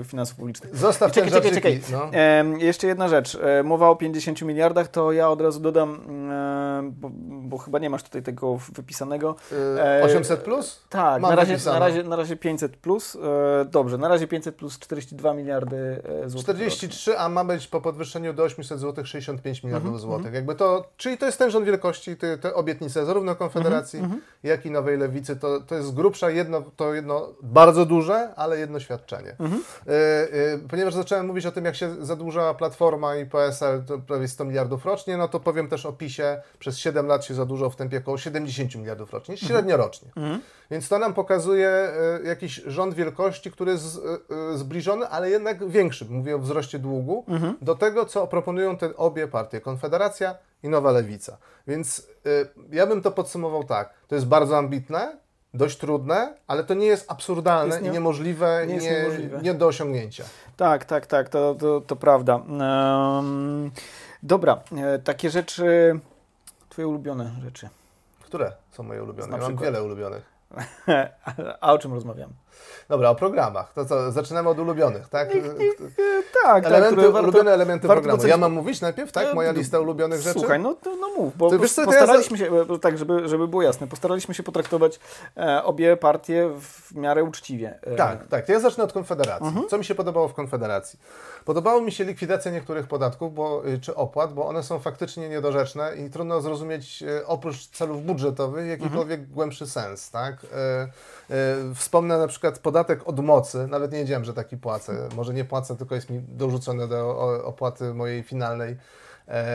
e, 0.00 0.04
finansów 0.04 0.36
publicznych. 0.36 0.76
Zostaw 0.76 1.12
Czekaj, 1.12 1.30
ten 1.30 1.42
czekaj, 1.42 1.54
rzeczyki, 1.54 1.84
czekaj. 1.86 2.10
No. 2.12 2.18
Em, 2.18 2.60
jeszcze 2.60 2.86
jedna 2.86 3.08
rzecz. 3.08 3.38
E, 3.42 3.62
mowa 3.62 3.88
o 3.88 3.96
50 3.96 4.42
miliardach, 4.42 4.88
to 4.88 5.12
ja 5.12 5.28
od 5.28 5.40
razu 5.40 5.60
dodam, 5.60 5.90
em, 6.08 6.30
bo, 6.92 7.10
bo 7.48 7.58
chyba 7.58 7.78
nie 7.78 7.90
masz 7.90 8.02
tutaj 8.02 8.22
tego 8.22 8.56
wypisanego. 8.72 9.36
E, 9.76 10.00
e, 10.00 10.04
800 10.04 10.40
plus? 10.40 10.80
Tak, 10.88 11.22
Mam 11.22 11.30
na 11.30 11.36
razie, 11.36 11.56
na, 11.66 11.78
razie, 11.78 12.02
na 12.02 12.16
razie 12.16 12.36
500 12.36 12.76
plus. 12.76 13.16
E, 13.16 13.64
dobrze, 13.64 13.98
na 13.98 14.08
razie 14.08 14.26
500 14.28 14.56
plus 14.56 14.78
42 14.78 15.34
miliardy 15.34 16.02
e, 16.24 16.28
złotych. 16.28 16.44
43, 16.44 17.18
a 17.18 17.28
ma 17.28 17.44
być 17.44 17.66
po 17.66 17.80
podwyższeniu 17.80 18.32
do 18.32 18.42
800 18.42 18.80
zł 18.80 19.04
65 19.04 19.62
miliardów 19.64 19.92
Mhm, 19.92 20.00
złotych. 20.00 20.34
Jakby 20.34 20.54
to, 20.54 20.84
czyli 20.96 21.18
to 21.18 21.26
jest 21.26 21.38
ten 21.38 21.50
rząd 21.50 21.66
wielkości, 21.66 22.16
te, 22.16 22.38
te 22.38 22.54
obietnice 22.54 23.06
zarówno 23.06 23.36
Konfederacji, 23.36 23.98
Mhm, 23.98 24.20
jak 24.42 24.66
i 24.66 24.70
Nowej 24.70 24.98
Lewicy. 24.98 25.36
To, 25.36 25.60
to 25.60 25.74
jest 25.74 25.88
z 25.88 25.90
grubsza 25.90 26.30
jedno, 26.30 26.62
to 26.76 26.94
jedno 26.94 27.28
bardzo 27.42 27.86
duże, 27.86 28.34
ale 28.36 28.58
jedno 28.58 28.80
świadczenie. 28.80 29.36
Mhm. 29.40 29.62
E, 29.86 29.92
e, 29.92 30.58
ponieważ 30.70 30.94
zacząłem 30.94 31.26
mówić 31.26 31.46
o 31.46 31.52
tym, 31.52 31.64
jak 31.64 31.76
się 31.76 32.04
zadłuża 32.04 32.54
Platforma 32.54 33.16
i 33.16 33.26
PSL, 33.26 33.84
to 33.86 33.98
prawie 33.98 34.28
100 34.28 34.44
miliardów 34.44 34.84
rocznie, 34.84 35.16
no 35.16 35.28
to 35.28 35.40
powiem 35.40 35.68
też 35.68 35.86
o 35.86 35.92
PiSie. 35.92 36.39
Przez 36.58 36.78
7 36.78 37.06
lat 37.06 37.24
się 37.24 37.34
zadłużał 37.34 37.70
w 37.70 37.76
tempie 37.76 37.98
około 37.98 38.18
70 38.18 38.74
miliardów 38.74 39.12
rocznie, 39.12 39.36
średnio 39.36 39.76
rocznie. 39.76 40.08
Mhm. 40.16 40.40
Więc 40.70 40.88
to 40.88 40.98
nam 40.98 41.14
pokazuje 41.14 41.68
e, 41.68 41.92
jakiś 42.24 42.54
rząd 42.66 42.94
wielkości, 42.94 43.50
który 43.50 43.72
jest 43.72 43.84
z, 43.84 43.98
e, 43.98 44.58
zbliżony, 44.58 45.08
ale 45.08 45.30
jednak 45.30 45.68
większy, 45.68 46.04
mówię 46.10 46.36
o 46.36 46.38
wzroście 46.38 46.78
długu, 46.78 47.24
Mhm. 47.28 47.56
do 47.62 47.74
tego, 47.74 48.06
co 48.06 48.26
proponują 48.26 48.76
te 48.76 48.96
obie 48.96 49.28
partie, 49.28 49.60
Konfederacja 49.60 50.34
i 50.62 50.68
Nowa 50.68 50.90
Lewica. 50.90 51.36
Więc 51.66 52.06
e, 52.26 52.30
ja 52.76 52.86
bym 52.86 53.02
to 53.02 53.10
podsumował 53.10 53.64
tak, 53.64 53.94
to 54.08 54.14
jest 54.14 54.26
bardzo 54.26 54.58
ambitne, 54.58 55.16
dość 55.54 55.78
trudne, 55.78 56.34
ale 56.46 56.64
to 56.64 56.74
nie 56.74 56.86
jest 56.86 57.10
absurdalne 57.10 57.70
Jest 57.74 57.82
nie- 57.82 57.88
i 57.90 57.92
niemożliwe, 57.92 58.64
nie 58.66 58.76
nie, 58.76 58.90
niemożliwe. 58.90 59.40
nie 59.42 59.54
do 59.54 59.66
osiągnięcia. 59.66 60.24
Tak, 60.56 60.84
tak, 60.84 61.06
tak, 61.06 61.28
to, 61.28 61.54
to, 61.54 61.80
to 61.80 61.96
prawda. 61.96 62.34
Em, 63.18 63.70
dobra, 64.22 64.60
takie 65.04 65.30
rzeczy, 65.30 66.00
twoje 66.80 66.88
ulubione 66.88 67.30
rzeczy. 67.42 67.68
Które 68.20 68.52
są 68.70 68.82
moje 68.82 69.02
ulubione? 69.02 69.30
Na 69.30 69.36
Ja 69.36 69.42
mam 69.42 69.56
wiele 69.56 69.82
ulubionych. 69.82 70.22
A 71.60 71.72
o 71.72 71.78
czym 71.78 71.94
rozmawiam? 71.94 72.30
Dobra, 72.88 73.10
o 73.10 73.14
programach. 73.14 73.72
To 73.72 73.84
co, 73.84 74.12
zaczynamy 74.12 74.48
od 74.48 74.58
ulubionych, 74.58 75.08
tak? 75.08 75.28
Tak, 76.42 76.64
tak, 76.64 76.72
Elementy, 76.72 76.96
warto- 77.02 77.22
ulubione 77.22 77.50
elementy 77.52 77.88
warto 77.88 78.02
programu. 78.02 78.26
Ja 78.28 78.36
mam 78.36 78.52
mówić 78.52 78.80
najpierw, 78.80 79.12
tak? 79.12 79.34
Moja 79.34 79.50
E, 79.50 79.52
lista 79.52 79.80
ulubionych 79.80 80.20
rzeczy? 80.20 80.38
Słuchaj, 80.38 80.60
no, 80.60 80.74
to, 80.74 80.96
no 80.96 81.08
mów, 81.16 81.36
bo 81.36 81.50
To 81.50 81.58
wiesz 81.58 81.72
co, 81.72 81.84
to 81.84 81.92
ja 81.92 81.98
postaraliśmy 81.98 82.38
się, 82.38 82.50
e, 82.74 82.78
tak, 82.78 82.98
żeby, 82.98 83.28
żeby 83.28 83.48
było 83.48 83.62
jasne, 83.62 83.86
postaraliśmy 83.86 84.34
się 84.34 84.42
potraktować 84.42 85.00
e, 85.36 85.64
obie 85.64 85.96
partie 85.96 86.50
w 86.60 86.94
miarę 86.94 87.24
uczciwie. 87.24 87.78
E, 87.82 87.96
Tak, 87.96 88.26
tak. 88.28 88.46
To 88.46 88.52
ja 88.52 88.60
zacznę 88.60 88.84
od 88.84 88.92
Konfederacji. 88.92 89.46
Mhm. 89.46 89.68
Co 89.68 89.78
mi 89.78 89.84
się 89.84 89.94
podobało 89.94 90.28
w 90.28 90.34
Konfederacji? 90.34 90.98
Podobało 91.44 91.80
mi 91.80 91.92
się 91.92 92.04
likwidacja 92.04 92.50
niektórych 92.52 92.86
podatków 92.86 93.34
bo, 93.34 93.62
y, 93.68 93.78
czy 93.80 93.94
opłat, 93.94 94.32
bo 94.34 94.46
one 94.46 94.62
są 94.62 94.78
faktycznie 94.78 95.28
niedorzeczne 95.28 95.96
i 95.96 96.10
trudno 96.10 96.40
zrozumieć 96.40 97.02
y, 97.02 97.26
oprócz 97.26 97.66
celów 97.70 98.02
budżetowych 98.04 98.66
jakikolwiek 98.68 99.20
Mhm. 99.20 99.34
głębszy 99.34 99.66
sens. 99.66 100.10
Tak? 100.10 100.34
Y, 100.34 101.34
y, 101.70 101.74
Wspomnę 101.74 102.18
na 102.18 102.26
przykład 102.26 102.58
podatek 102.58 103.00
od 103.08 103.20
mocy. 103.20 103.66
Nawet 103.66 103.92
nie 103.92 103.98
wiedziałem, 103.98 104.24
że 104.24 104.34
taki 104.34 104.56
płacę. 104.56 105.08
Może 105.16 105.34
nie 105.34 105.44
płacę, 105.44 105.76
tylko 105.76 105.94
jest 105.94 106.10
mi 106.10 106.19
dorzucone 106.28 106.88
do 106.88 107.18
opłaty 107.44 107.94
mojej 107.94 108.22
finalnej 108.22 108.76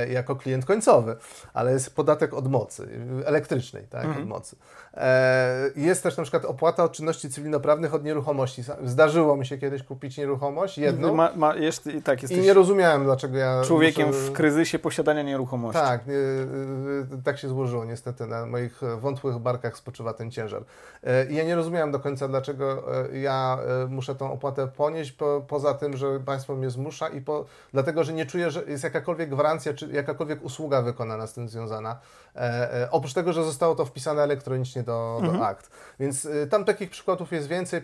jako 0.10 0.36
klient 0.36 0.66
końcowy, 0.66 1.16
ale 1.54 1.72
jest 1.72 1.96
podatek 1.96 2.34
od 2.34 2.48
mocy, 2.52 2.84
y, 3.22 3.28
elektrycznej, 3.28 3.84
tak, 3.90 4.06
Mhm. 4.06 4.24
od 4.24 4.30
mocy. 4.30 4.56
E, 4.94 5.56
Jest 5.76 6.04
też 6.04 6.18
na 6.18 6.24
przykład 6.24 6.46
opłata 6.46 6.84
od 6.84 6.92
czynności 6.92 7.30
cywilnoprawnych 7.30 7.94
od 7.94 8.04
nieruchomości. 8.04 8.64
Zdarzyło 8.86 9.38
mi 9.38 9.46
się 9.46 9.58
kiedyś 9.58 9.84
kupić 9.84 10.18
nieruchomość, 10.18 10.78
jedną, 10.78 11.16
Ma, 11.16 11.32
ma, 11.36 11.56
jest, 11.56 11.88
i 11.88 12.02
tak, 12.02 12.32
i 12.32 12.38
nie 12.42 12.54
rozumiałem, 12.54 13.04
dlaczego 13.04 13.38
ja 13.38 13.62
człowiekiem 13.66 14.08
muszę... 14.08 14.20
w 14.20 14.32
kryzysie 14.32 14.80
posiadania 14.80 15.22
nieruchomości. 15.24 15.82
Tak, 15.82 16.08
nie, 16.08 16.14
y, 16.14 17.24
tak 17.24 17.38
się 17.38 17.48
złożyło 17.48 17.86
niestety. 17.86 18.28
Na 18.28 18.46
moich 18.46 18.84
e, 18.84 18.96
wątłych 18.98 19.38
barkach 19.40 19.78
spoczywa 19.78 20.14
ten 20.14 20.32
ciężar. 20.32 20.64
E, 21.04 21.26
I 21.26 21.36
ja 21.36 21.44
nie 21.44 21.56
rozumiałem 21.56 21.92
do 21.92 22.00
końca, 22.00 22.28
dlaczego 22.28 22.84
e, 23.12 23.18
ja 23.20 23.58
e, 23.84 23.88
muszę 23.88 24.16
tą 24.16 24.32
opłatę 24.34 24.68
ponieść, 24.68 25.12
po, 25.12 25.46
poza 25.48 25.74
tym, 25.74 25.98
że 25.98 26.20
państwo 26.20 26.56
mnie 26.56 26.70
zmusza 26.70 27.08
i 27.08 27.22
po, 27.22 27.46
dlatego, 27.74 28.04
że 28.04 28.14
nie 28.14 28.26
czuję, 28.26 28.52
że 28.52 28.64
jest 28.68 28.84
jakakolwiek 28.84 29.30
gwarancja, 29.30 29.65
czy 29.74 29.92
jakakolwiek 29.92 30.44
usługa 30.44 30.82
wykonana 30.82 31.28
z 31.28 31.34
tym 31.34 31.50
związana. 31.50 32.00
E, 32.36 32.40
e, 32.82 32.92
Oprócz 32.92 33.14
tego, 33.14 33.34
że 33.34 33.44
zostało 33.44 33.76
to 33.76 33.86
wpisane 33.86 34.22
elektronicznie 34.24 34.84
do, 34.84 35.22
do 35.26 35.48
akt. 35.48 35.70
Więc 36.00 36.26
y, 36.26 36.48
tam 36.48 36.66
takich 36.66 36.90
przykładów 36.90 37.32
jest 37.32 37.48
więcej. 37.48 37.82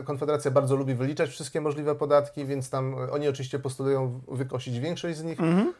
Y, 0.00 0.04
Konfederacja 0.04 0.50
bardzo 0.50 0.76
lubi 0.76 0.94
wyliczać 0.94 1.30
wszystkie 1.30 1.60
możliwe 1.60 1.94
podatki, 1.94 2.44
więc 2.44 2.70
tam 2.70 2.98
y, 3.04 3.12
oni 3.12 3.28
oczywiście 3.28 3.58
postulują 3.58 4.20
wykosić 4.28 4.78
większość 4.80 5.18
z 5.18 5.24
nich. 5.24 5.40
Mhm. 5.40 5.74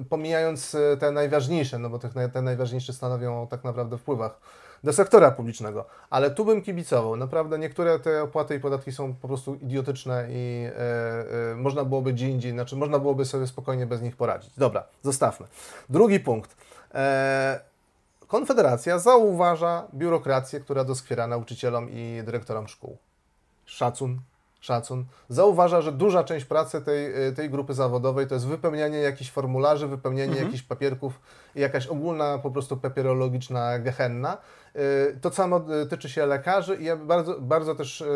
Y, 0.00 0.04
pomijając 0.08 0.76
te 1.00 1.10
najważniejsze, 1.10 1.78
no 1.78 1.90
bo 1.90 1.98
naj- 1.98 2.30
te 2.30 2.42
najważniejsze 2.42 2.92
stanowią 2.92 3.46
tak 3.50 3.64
naprawdę 3.64 3.98
wpływach 3.98 4.40
do 4.84 4.92
sektora 4.92 5.30
publicznego. 5.30 5.84
Ale 6.10 6.30
tu 6.30 6.44
bym 6.44 6.62
kibicował. 6.62 7.16
Naprawdę 7.16 7.58
niektóre 7.58 7.98
te 7.98 8.22
opłaty 8.22 8.54
i 8.54 8.60
podatki 8.60 8.92
są 8.92 9.14
po 9.14 9.28
prostu 9.28 9.54
idiotyczne 9.54 10.26
i 10.30 10.66
y, 10.66 11.52
y, 11.52 11.56
można 11.56 11.84
byłoby 11.84 12.12
gdzie 12.12 12.28
indziej, 12.28 12.52
znaczy 12.52 12.76
można 12.76 12.98
byłoby 12.98 13.24
sobie 13.24 13.46
spokojnie 13.46 13.86
bez 13.86 14.02
nich 14.02 14.16
poradzić. 14.16 14.50
Dobra, 14.56 14.84
zostawmy. 15.02 15.46
Drugi 15.88 16.20
punkt. 16.20 16.56
E, 16.94 17.60
Konfederacja 18.26 18.98
zauważa 18.98 19.86
biurokrację, 19.94 20.60
która 20.60 20.84
doskwiera 20.84 21.26
nauczycielom 21.26 21.90
i 21.90 22.22
dyrektorom 22.24 22.68
szkół. 22.68 22.96
Szacun, 23.64 24.20
szacun. 24.60 25.04
Zauważa, 25.28 25.80
że 25.80 25.92
duża 25.92 26.24
część 26.24 26.46
pracy 26.46 26.80
tej, 26.82 27.28
y, 27.28 27.32
tej 27.32 27.50
grupy 27.50 27.74
zawodowej 27.74 28.26
to 28.26 28.34
jest 28.34 28.46
wypełnianie 28.46 28.98
jakichś 28.98 29.30
formularzy, 29.30 29.86
wypełnianie 29.86 30.30
Mhm. 30.30 30.46
jakichś 30.46 30.62
papierków 30.62 31.20
i 31.54 31.60
jakaś 31.60 31.86
ogólna 31.86 32.38
po 32.38 32.50
prostu 32.50 32.76
papierologiczna 32.76 33.78
gehenna. 33.78 34.38
Y, 34.76 35.18
To 35.20 35.30
samo 35.30 35.64
y, 35.82 35.86
tyczy 35.86 36.08
się 36.08 36.26
lekarzy 36.26 36.76
i 36.76 36.84
ja 36.84 36.96
bardzo, 36.96 37.40
bardzo 37.40 37.74
też 37.74 38.00
y, 38.00 38.06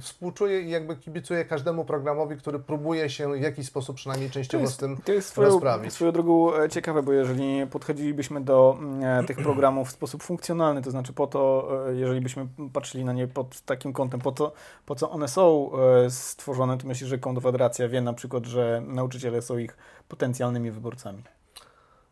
współczuję 0.00 0.60
i 0.60 0.70
jakby 0.70 0.96
kibicuję 0.96 1.44
każdemu 1.44 1.84
programowi, 1.84 2.36
który 2.36 2.58
próbuje 2.58 3.10
się 3.10 3.32
w 3.32 3.40
jakiś 3.40 3.66
sposób 3.66 3.96
przynajmniej 3.96 4.28
To 4.30 4.34
częściowo 4.34 4.66
z 4.66 4.68
jest, 4.68 4.80
tym 4.80 4.96
to 5.04 5.12
jest 5.12 5.28
swoją, 5.28 5.48
rozprawić. 5.48 5.92
swoją 5.92 6.12
drogą 6.12 6.56
e, 6.56 6.68
ciekawe, 6.68 7.02
bo 7.02 7.12
jeżeli 7.12 7.66
podchodzilibyśmy 7.66 8.40
do 8.40 8.76
mm, 8.78 9.04
e, 9.04 9.24
tych 9.24 9.36
programów 9.36 9.88
w 9.88 9.92
sposób 9.92 10.22
funkcjonalny, 10.22 10.82
to 10.82 10.90
znaczy 10.90 11.12
po 11.12 11.26
to, 11.26 11.68
e, 11.88 11.94
jeżeli 11.94 12.20
byśmy 12.20 12.46
patrzyli 12.72 13.04
na 13.04 13.12
nie 13.12 13.28
pod 13.28 13.60
takim 13.60 13.92
kątem, 13.92 14.20
po 14.20 14.32
co, 14.32 14.52
po 14.86 14.94
co 14.94 15.10
one 15.10 15.28
są 15.28 15.70
stworzone, 16.08 16.78
to 16.78 16.86
myślę, 16.86 17.08
że 17.08 17.18
Konfederacja 17.18 17.88
wie 17.88 18.00
na 18.00 18.12
przykład, 18.12 18.46
że 18.46 18.82
nauczyciele 18.86 19.42
są 19.42 19.58
ich 19.58 19.76
potencjalnymi 20.08 20.70
wyborcami. 20.70 21.22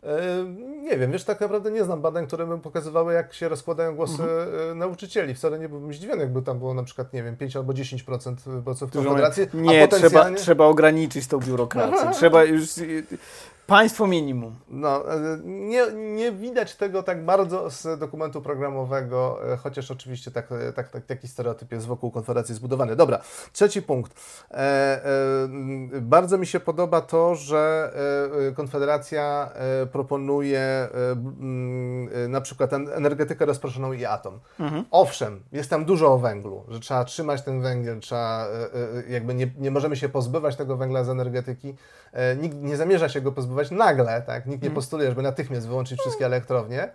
E, 0.02 0.44
Nie 0.82 0.98
wiem, 0.98 1.12
wiesz, 1.12 1.24
tak 1.24 1.40
naprawdę 1.40 1.70
nie 1.70 1.84
znam 1.84 2.00
badań, 2.02 2.26
które 2.26 2.46
by 2.46 2.58
pokazywały, 2.58 3.12
jak 3.14 3.34
się 3.34 3.48
rozkładają 3.48 3.96
głosy 3.96 4.22
Mhm. 4.22 4.70
e, 4.70 4.74
nauczycieli. 4.74 5.34
Wcale 5.34 5.58
nie 5.58 5.68
byłbym 5.68 5.92
zdziwiony, 5.94 6.20
jakby 6.22 6.42
tam 6.42 6.58
było 6.58 6.74
na 6.74 6.82
przykład, 6.82 7.12
nie 7.12 7.22
wiem, 7.22 7.36
5 7.36 7.56
albo 7.56 7.72
10% 7.72 8.34
wyborców 8.50 8.90
Którzy 8.90 9.04
Konfederacji, 9.06 9.46
Nie, 9.54 9.84
a 9.84 9.88
trzeba, 9.88 10.00
potencjalnie... 10.02 10.36
trzeba 10.36 10.64
ograniczyć 10.64 11.26
tą 11.26 11.38
biurokrację. 11.38 12.10
Trzeba 12.18 12.44
już 12.44 12.64
Państwo 13.70 14.06
minimum. 14.06 14.54
No, 14.68 15.14
e, 15.14 15.38
nie, 15.44 15.86
nie 15.92 16.32
widać 16.32 16.76
tego 16.76 17.02
tak 17.02 17.24
bardzo 17.24 17.70
z 17.70 17.98
dokumentu 17.98 18.42
programowego, 18.42 19.52
e, 19.52 19.56
chociaż 19.56 19.90
oczywiście 19.90 20.30
tak, 20.30 20.52
e, 20.52 20.72
tak, 20.72 20.88
tak, 20.88 21.06
taki 21.06 21.28
stereotyp 21.28 21.72
jest 21.72 21.86
wokół 21.86 22.10
Konfederacji 22.10 22.54
zbudowany. 22.54 22.96
Dobra, 22.96 23.20
trzeci 23.52 23.82
punkt. 23.82 24.12
E, 24.50 24.54
e, 24.54 26.00
bardzo 26.00 26.38
mi 26.38 26.46
się 26.46 26.60
podoba 26.60 27.00
to, 27.00 27.34
że 27.34 27.92
Konfederacja 28.56 29.50
proponuje 29.92 30.88
na 32.28 32.40
przykład 32.40 32.72
energetykę 32.72 33.46
rozproszoną 33.46 33.92
i 33.92 34.04
atom. 34.04 34.40
Mhm. 34.60 34.84
Owszem, 34.90 35.42
jest 35.52 35.70
tam 35.70 35.84
dużo 35.84 36.12
o 36.12 36.18
węglu, 36.18 36.64
że 36.68 36.80
trzeba 36.80 37.04
trzymać 37.04 37.42
ten 37.42 37.62
węgiel, 37.62 38.00
trzeba, 38.00 38.46
jakby 39.08 39.34
nie, 39.34 39.50
nie 39.58 39.70
możemy 39.70 39.96
się 39.96 40.08
pozbywać 40.08 40.56
tego 40.56 40.76
węgla 40.76 41.04
z 41.04 41.08
energetyki. 41.08 41.74
Nikt 42.42 42.56
nie 42.56 42.76
zamierza 42.76 43.08
się 43.08 43.20
go 43.20 43.32
pozbywać 43.32 43.59
nagle, 43.70 44.22
tak? 44.22 44.46
Nikt 44.46 44.62
nie 44.62 44.68
mhm. 44.68 44.74
postuluje, 44.74 45.08
żeby 45.08 45.22
natychmiast 45.22 45.68
wyłączyć 45.68 46.00
wszystkie 46.00 46.26
elektrownie. 46.26 46.90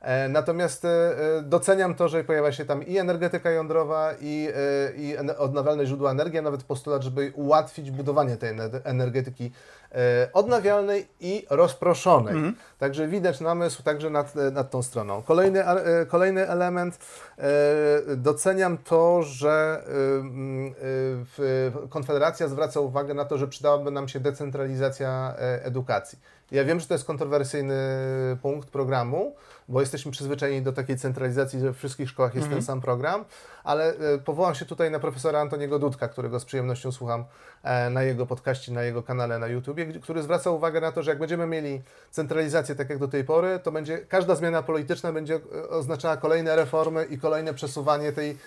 E, 0.00 0.28
natomiast 0.28 0.84
e, 0.84 0.88
e, 0.88 1.42
doceniam 1.42 1.94
to, 1.94 2.08
że 2.08 2.24
pojawia 2.24 2.52
się 2.52 2.64
tam 2.64 2.86
i 2.86 2.98
energetyka 2.98 3.50
jądrowa, 3.50 4.14
i, 4.20 4.48
i 4.96 5.16
odnawialne 5.38 5.86
źródła 5.86 6.10
energii, 6.10 6.38
a 6.38 6.42
nawet 6.42 6.62
postulat, 6.62 7.02
żeby 7.02 7.32
ułatwić 7.34 7.90
budowanie 7.90 8.36
tej 8.36 8.50
energetyki 8.84 9.52
odnawialnej 10.32 11.08
i 11.20 11.46
rozproszonej. 11.50 12.34
Mhm. 12.34 12.54
Także 12.78 13.08
widać 13.08 13.40
namysł 13.40 13.82
także 13.82 14.10
nad, 14.10 14.34
nad 14.34 14.70
tą 14.70 14.82
stroną. 14.82 15.22
Kolejny, 15.22 15.64
kolejny 16.08 16.48
element, 16.48 16.98
doceniam 18.16 18.78
to, 18.78 19.22
że 19.22 19.84
Konfederacja 21.90 22.48
zwraca 22.48 22.80
uwagę 22.80 23.14
na 23.14 23.24
to, 23.24 23.38
że 23.38 23.48
przydałaby 23.48 23.90
nam 23.90 24.08
się 24.08 24.20
decentralizacja 24.20 25.34
edukacji. 25.62 26.18
Ja 26.50 26.64
wiem, 26.64 26.80
że 26.80 26.86
to 26.86 26.94
jest 26.94 27.04
kontrowersyjny 27.04 27.76
punkt 28.42 28.70
programu, 28.70 29.34
bo 29.70 29.80
jesteśmy 29.80 30.12
przyzwyczajeni 30.12 30.62
do 30.62 30.72
takiej 30.72 30.98
centralizacji, 30.98 31.60
że 31.60 31.72
w 31.72 31.76
wszystkich 31.76 32.10
szkołach 32.10 32.34
jest 32.34 32.46
ten 32.46 32.58
mhm. 32.58 32.62
sam 32.62 32.80
program, 32.80 33.24
ale 33.64 33.94
e, 33.94 34.18
powołam 34.18 34.54
się 34.54 34.64
tutaj 34.64 34.90
na 34.90 34.98
profesora 34.98 35.40
Antoniego 35.40 35.78
Dudka, 35.78 36.08
którego 36.08 36.40
z 36.40 36.44
przyjemnością 36.44 36.92
słucham 36.92 37.24
e, 37.62 37.90
na 37.90 38.02
jego 38.02 38.26
podcaście, 38.26 38.72
na 38.72 38.82
jego 38.82 39.02
kanale 39.02 39.38
na 39.38 39.46
YouTubie, 39.46 39.86
który 39.86 40.22
zwraca 40.22 40.50
uwagę 40.50 40.80
na 40.80 40.92
to, 40.92 41.02
że 41.02 41.10
jak 41.10 41.18
będziemy 41.18 41.46
mieli 41.46 41.82
centralizację 42.10 42.74
tak 42.74 42.90
jak 42.90 42.98
do 42.98 43.08
tej 43.08 43.24
pory, 43.24 43.60
to 43.62 43.72
będzie 43.72 43.98
każda 43.98 44.34
zmiana 44.34 44.62
polityczna 44.62 45.12
będzie 45.12 45.34
e, 45.34 45.68
oznaczała 45.68 46.16
kolejne 46.16 46.56
reformy 46.56 47.04
i 47.04 47.18
kolejne 47.18 47.54
przesuwanie 47.54 48.12
tej 48.12 48.38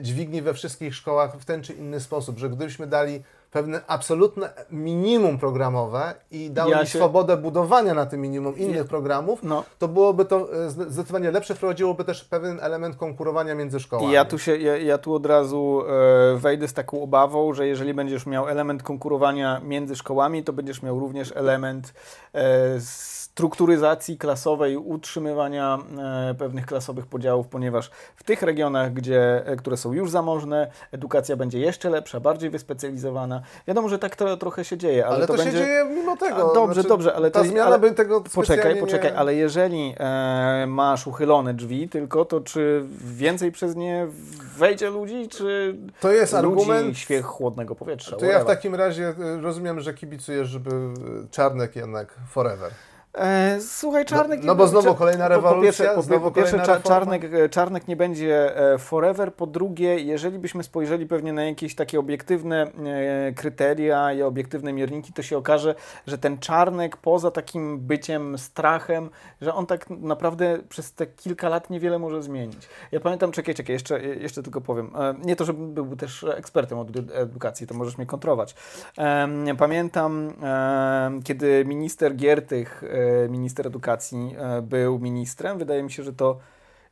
dźwigni 0.00 0.42
we 0.42 0.54
wszystkich 0.54 0.94
szkołach 0.94 1.36
w 1.36 1.44
ten 1.44 1.62
czy 1.62 1.72
inny 1.72 2.00
sposób, 2.00 2.38
że 2.38 2.48
gdybyśmy 2.48 2.86
dali 2.86 3.22
pewne 3.52 3.80
absolutne 3.86 4.50
minimum 4.70 5.38
programowe 5.38 6.14
i 6.30 6.50
dało 6.50 6.70
ja 6.70 6.80
mi 6.80 6.86
się... 6.86 6.98
swobodę 6.98 7.36
budowania 7.36 7.94
na 7.94 8.06
tym 8.06 8.20
minimum 8.20 8.58
innych 8.58 8.76
ja... 8.76 8.84
programów, 8.84 9.42
no. 9.42 9.64
to 9.78 9.88
byłoby 9.88 10.24
to 10.24 10.64
e, 10.64 10.70
zdecydowanie 10.70 11.30
lepsze, 11.30 11.54
wprowadziłoby 11.54 12.04
też 12.04 12.24
pewien 12.24 12.60
element 12.60 12.96
konkurowania 12.96 13.54
między 13.54 13.80
szkołami. 13.80 14.12
Ja 14.12 14.24
tu, 14.24 14.38
się, 14.38 14.56
ja, 14.56 14.76
ja 14.76 14.98
tu 14.98 15.14
od 15.14 15.26
razu 15.26 15.82
e, 16.34 16.36
wejdę 16.38 16.68
z 16.68 16.72
taką 16.72 17.02
obawą, 17.02 17.52
że 17.52 17.66
jeżeli 17.66 17.94
będziesz 17.94 18.26
miał 18.26 18.48
element 18.48 18.82
konkurowania 18.82 19.60
między 19.64 19.96
szkołami, 19.96 20.44
to 20.44 20.52
będziesz 20.52 20.82
miał 20.82 21.00
również 21.00 21.32
element 21.36 21.94
e, 22.34 22.80
strukturyzacji 23.32 24.18
klasowej, 24.18 24.76
utrzymywania 24.76 25.78
e, 26.30 26.34
pewnych 26.34 26.66
klasowych 26.66 27.06
podziałów, 27.06 27.48
ponieważ 27.48 27.90
w 28.16 28.22
tych 28.22 28.42
regionach, 28.42 28.92
gdzie, 28.92 29.46
e, 29.46 29.56
które 29.56 29.76
są 29.76 29.92
już 29.92 30.10
zamożne, 30.10 30.70
edukacja 30.92 31.36
będzie 31.36 31.58
jeszcze 31.58 31.90
lepsza, 31.90 32.20
bardziej 32.20 32.50
wyspecjalizowana. 32.50 33.42
Wiadomo, 33.66 33.88
że 33.88 33.98
tak 33.98 34.16
to 34.16 34.36
trochę 34.36 34.64
się 34.64 34.76
dzieje, 34.76 35.06
ale, 35.06 35.16
ale 35.16 35.26
to, 35.26 35.32
to 35.32 35.42
będzie... 35.42 35.58
się 35.58 35.64
dzieje 35.64 35.84
mimo 35.84 36.16
tego. 36.16 36.52
Dobrze, 36.54 36.74
znaczy, 36.74 36.88
dobrze, 36.88 37.14
ale 37.14 37.30
ta 37.30 37.40
to, 37.40 37.46
zmiana 37.46 37.66
ale... 37.66 37.78
by 37.78 37.92
tego 37.92 38.20
Poczekaj, 38.34 38.80
poczekaj, 38.80 39.10
nie... 39.10 39.18
ale 39.18 39.34
jeżeli 39.34 39.94
e, 39.98 40.64
masz 40.68 41.06
uchylone 41.06 41.54
drzwi 41.54 41.88
tylko, 41.88 42.24
to 42.24 42.40
czy 42.40 42.84
więcej 43.00 43.52
przez 43.52 43.76
nie 43.76 44.06
wejdzie 44.56 44.90
ludzi, 44.90 45.28
czy 45.28 45.76
to 46.00 46.12
jest 46.12 46.32
ludzi 46.32 46.46
argument 46.46 46.98
świech 46.98 47.26
chłodnego 47.26 47.74
powietrza? 47.74 48.16
To 48.16 48.26
ja 48.26 48.40
w 48.40 48.46
takim 48.46 48.74
razie 48.74 49.08
e, 49.08 49.40
rozumiem, 49.40 49.80
że 49.80 49.94
kibicujesz, 49.94 50.48
żeby 50.48 50.70
Czarnek 51.30 51.76
jednak 51.76 52.14
forever. 52.28 52.70
E, 53.18 53.60
słuchaj, 53.60 54.04
Czarnek... 54.04 54.40
No, 54.40 54.46
no 54.46 54.54
bo 54.54 54.68
znowu 54.68 54.94
kolejna 54.94 55.28
rewolucja, 55.28 55.94
po, 55.94 56.02
po, 56.02 56.08
po, 56.08 56.20
po 56.20 56.30
pierwsze, 56.30 56.80
Czarnek, 56.84 57.24
e, 57.24 57.48
Czarnek 57.48 57.88
nie 57.88 57.96
będzie 57.96 58.56
e, 58.72 58.78
forever, 58.78 59.34
po 59.34 59.46
drugie, 59.46 59.98
jeżeli 59.98 60.38
byśmy 60.38 60.62
spojrzeli 60.62 61.06
pewnie 61.06 61.32
na 61.32 61.44
jakieś 61.44 61.74
takie 61.74 62.00
obiektywne 62.00 62.70
kryteria 63.36 64.12
i 64.12 64.22
obiektywne 64.22 64.72
mierniki, 64.72 65.12
to 65.12 65.22
się 65.22 65.38
okaże, 65.38 65.74
że 66.06 66.18
ten 66.18 66.38
Czarnek 66.38 66.96
poza 66.96 67.30
takim 67.30 67.78
byciem 67.78 68.38
strachem, 68.38 69.10
że 69.40 69.54
on 69.54 69.66
tak 69.66 69.90
naprawdę 69.90 70.58
przez 70.68 70.92
te 70.92 71.06
kilka 71.06 71.48
lat 71.48 71.70
niewiele 71.70 71.98
może 71.98 72.22
zmienić. 72.22 72.68
Ja 72.92 73.00
pamiętam, 73.00 73.32
czekaj, 73.32 73.54
czekaj, 73.54 73.72
jeszcze, 73.72 74.02
jeszcze 74.02 74.42
tylko 74.42 74.60
powiem, 74.60 74.90
nie 75.24 75.36
to, 75.36 75.44
żebym 75.44 75.74
był 75.74 75.96
też 75.96 76.24
ekspertem 76.24 76.78
od 76.78 76.88
edukacji, 77.12 77.66
to 77.66 77.74
możesz 77.74 77.98
mnie 77.98 78.06
kontrować. 78.06 78.54
Pamiętam, 79.58 80.32
kiedy 81.24 81.64
minister 81.64 82.16
Giertych 82.16 82.84
minister 83.30 83.66
edukacji 83.66 84.34
e, 84.38 84.62
był 84.62 84.98
ministrem. 84.98 85.58
Wydaje 85.58 85.82
mi 85.82 85.90
się, 85.90 86.02
że 86.02 86.12
to. 86.12 86.38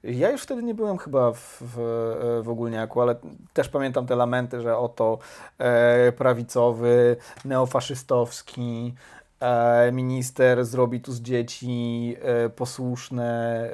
Ja 0.05 0.31
już 0.31 0.43
wtedy 0.43 0.63
nie 0.63 0.75
byłem 0.75 0.99
chyba 0.99 1.33
w, 1.33 1.57
w, 1.61 1.77
w 2.45 2.49
ogólniaku, 2.49 3.01
ale 3.01 3.15
też 3.53 3.69
pamiętam 3.69 4.07
te 4.07 4.17
lamenty, 4.17 4.61
że 4.61 4.77
oto 4.77 5.19
e, 5.59 6.13
prawicowy, 6.13 7.17
neofaszystowski, 7.45 8.95
E, 9.20 9.20
minister 9.93 10.65
zrobi 10.65 11.01
tu 11.01 11.13
z 11.13 11.21
dzieci 11.21 12.17
e, 12.23 12.49
posłuszne, 12.49 13.71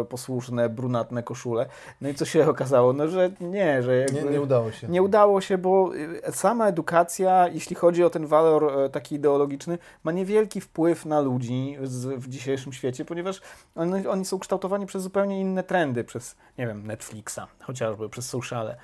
e, 0.00 0.04
posłuszne 0.04 0.68
brunatne 0.68 1.22
koszule. 1.22 1.66
No 2.00 2.08
i 2.08 2.14
co 2.14 2.24
się 2.24 2.48
okazało? 2.50 2.92
No, 2.92 3.08
że 3.08 3.30
nie, 3.40 3.82
że 3.82 4.06
nie, 4.12 4.30
nie 4.30 4.40
udało 4.40 4.72
się. 4.72 4.88
Nie 4.88 5.02
udało 5.02 5.40
się, 5.40 5.58
bo 5.58 5.90
sama 6.30 6.66
edukacja, 6.66 7.48
jeśli 7.48 7.76
chodzi 7.76 8.04
o 8.04 8.10
ten 8.10 8.26
walor 8.26 8.90
taki 8.90 9.14
ideologiczny, 9.14 9.78
ma 10.04 10.12
niewielki 10.12 10.60
wpływ 10.60 11.06
na 11.06 11.20
ludzi 11.20 11.76
w 12.16 12.28
dzisiejszym 12.28 12.72
świecie, 12.72 13.04
ponieważ 13.04 13.40
oni, 13.74 14.06
oni 14.06 14.24
są 14.24 14.38
kształtowani 14.38 14.86
przez 14.86 15.02
zupełnie 15.02 15.40
inne 15.40 15.62
trendy, 15.62 16.04
przez, 16.04 16.36
nie 16.58 16.66
wiem, 16.66 16.86
Netflixa, 16.86 17.40
chociażby 17.62 18.08
przez 18.08 18.28
sociale. 18.28 18.76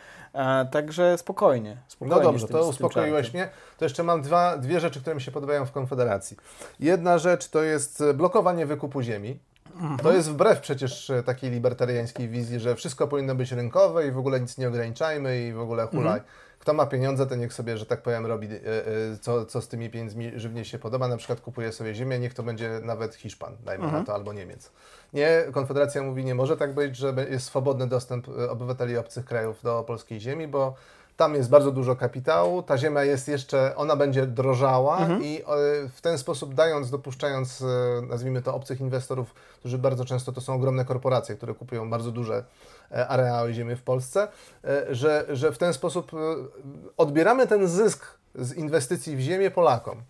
Także 0.70 1.18
spokojnie. 1.18 1.76
spokojnie 1.88 2.16
no 2.16 2.30
dobrze, 2.30 2.46
tym, 2.46 2.56
to 2.56 2.68
uspokoiłeś 2.68 3.34
mnie. 3.34 3.48
To 3.78 3.84
jeszcze 3.84 4.02
mam 4.02 4.22
dwa, 4.22 4.56
dwie 4.58 4.80
rzeczy, 4.80 5.00
które 5.00 5.14
mi 5.14 5.22
się 5.22 5.30
podobają 5.30 5.66
w 5.66 5.72
Konfederacji. 5.72 6.36
Jedna 6.80 7.18
rzecz 7.18 7.48
to 7.48 7.62
jest 7.62 8.04
blokowanie 8.14 8.66
wykupu 8.66 9.02
ziemi. 9.02 9.38
Mhm. 9.74 9.98
To 9.98 10.12
jest 10.12 10.30
wbrew 10.30 10.60
przecież 10.60 11.12
takiej 11.24 11.50
libertariańskiej 11.50 12.28
wizji, 12.28 12.60
że 12.60 12.74
wszystko 12.74 13.08
powinno 13.08 13.34
być 13.34 13.52
rynkowe 13.52 14.06
i 14.06 14.10
w 14.10 14.18
ogóle 14.18 14.40
nic 14.40 14.58
nie 14.58 14.68
ograniczajmy 14.68 15.40
i 15.40 15.52
w 15.52 15.60
ogóle 15.60 15.86
hulaj. 15.86 16.18
Mhm. 16.18 16.22
Kto 16.58 16.74
ma 16.74 16.86
pieniądze, 16.86 17.26
to 17.26 17.34
niech 17.34 17.52
sobie, 17.52 17.78
że 17.78 17.86
tak 17.86 18.02
powiem, 18.02 18.26
robi, 18.26 18.46
e, 18.46 18.58
e, 18.58 19.18
co, 19.20 19.46
co 19.46 19.60
z 19.60 19.68
tymi 19.68 19.90
pieniędzmi 19.90 20.32
żywnie 20.36 20.64
się 20.64 20.78
podoba. 20.78 21.08
Na 21.08 21.16
przykład 21.16 21.40
kupuje 21.40 21.72
sobie 21.72 21.94
ziemię, 21.94 22.18
niech 22.18 22.34
to 22.34 22.42
będzie 22.42 22.80
nawet 22.82 23.14
Hiszpan, 23.14 23.56
dajmy 23.64 23.84
mhm. 23.84 24.02
na 24.02 24.06
to, 24.06 24.14
albo 24.14 24.32
Niemiec. 24.32 24.72
Nie, 25.12 25.44
Konfederacja 25.52 26.02
mówi, 26.02 26.24
nie 26.24 26.34
może 26.34 26.56
tak 26.56 26.74
być, 26.74 26.96
że 26.96 27.14
jest 27.30 27.46
swobodny 27.46 27.86
dostęp 27.86 28.28
e, 28.28 28.50
obywateli 28.50 28.98
obcych 28.98 29.24
krajów 29.24 29.62
do 29.62 29.84
polskiej 29.84 30.20
ziemi, 30.20 30.48
bo 30.48 30.74
tam 31.16 31.34
jest 31.34 31.50
bardzo 31.50 31.72
dużo 31.72 31.96
kapitału, 31.96 32.62
ta 32.62 32.78
ziemia 32.78 33.04
jest 33.04 33.28
jeszcze, 33.28 33.76
ona 33.76 33.96
będzie 33.96 34.26
drożała 34.26 34.98
mhm. 34.98 35.22
i 35.22 35.42
w 35.94 36.00
ten 36.00 36.18
sposób 36.18 36.54
dając, 36.54 36.90
dopuszczając, 36.90 37.64
nazwijmy 38.08 38.42
to, 38.42 38.54
obcych 38.54 38.80
inwestorów, 38.80 39.34
którzy 39.58 39.78
bardzo 39.78 40.04
często 40.04 40.32
to 40.32 40.40
są 40.40 40.54
ogromne 40.54 40.84
korporacje, 40.84 41.36
które 41.36 41.54
kupują 41.54 41.90
bardzo 41.90 42.12
duże 42.12 42.44
areały 43.08 43.52
ziemi 43.52 43.76
w 43.76 43.82
Polsce, 43.82 44.28
że, 44.90 45.26
że 45.28 45.52
w 45.52 45.58
ten 45.58 45.72
sposób 45.72 46.12
odbieramy 46.96 47.46
ten 47.46 47.68
zysk 47.68 48.06
z 48.34 48.52
inwestycji 48.52 49.16
w 49.16 49.20
ziemię 49.20 49.50
Polakom. 49.50 50.02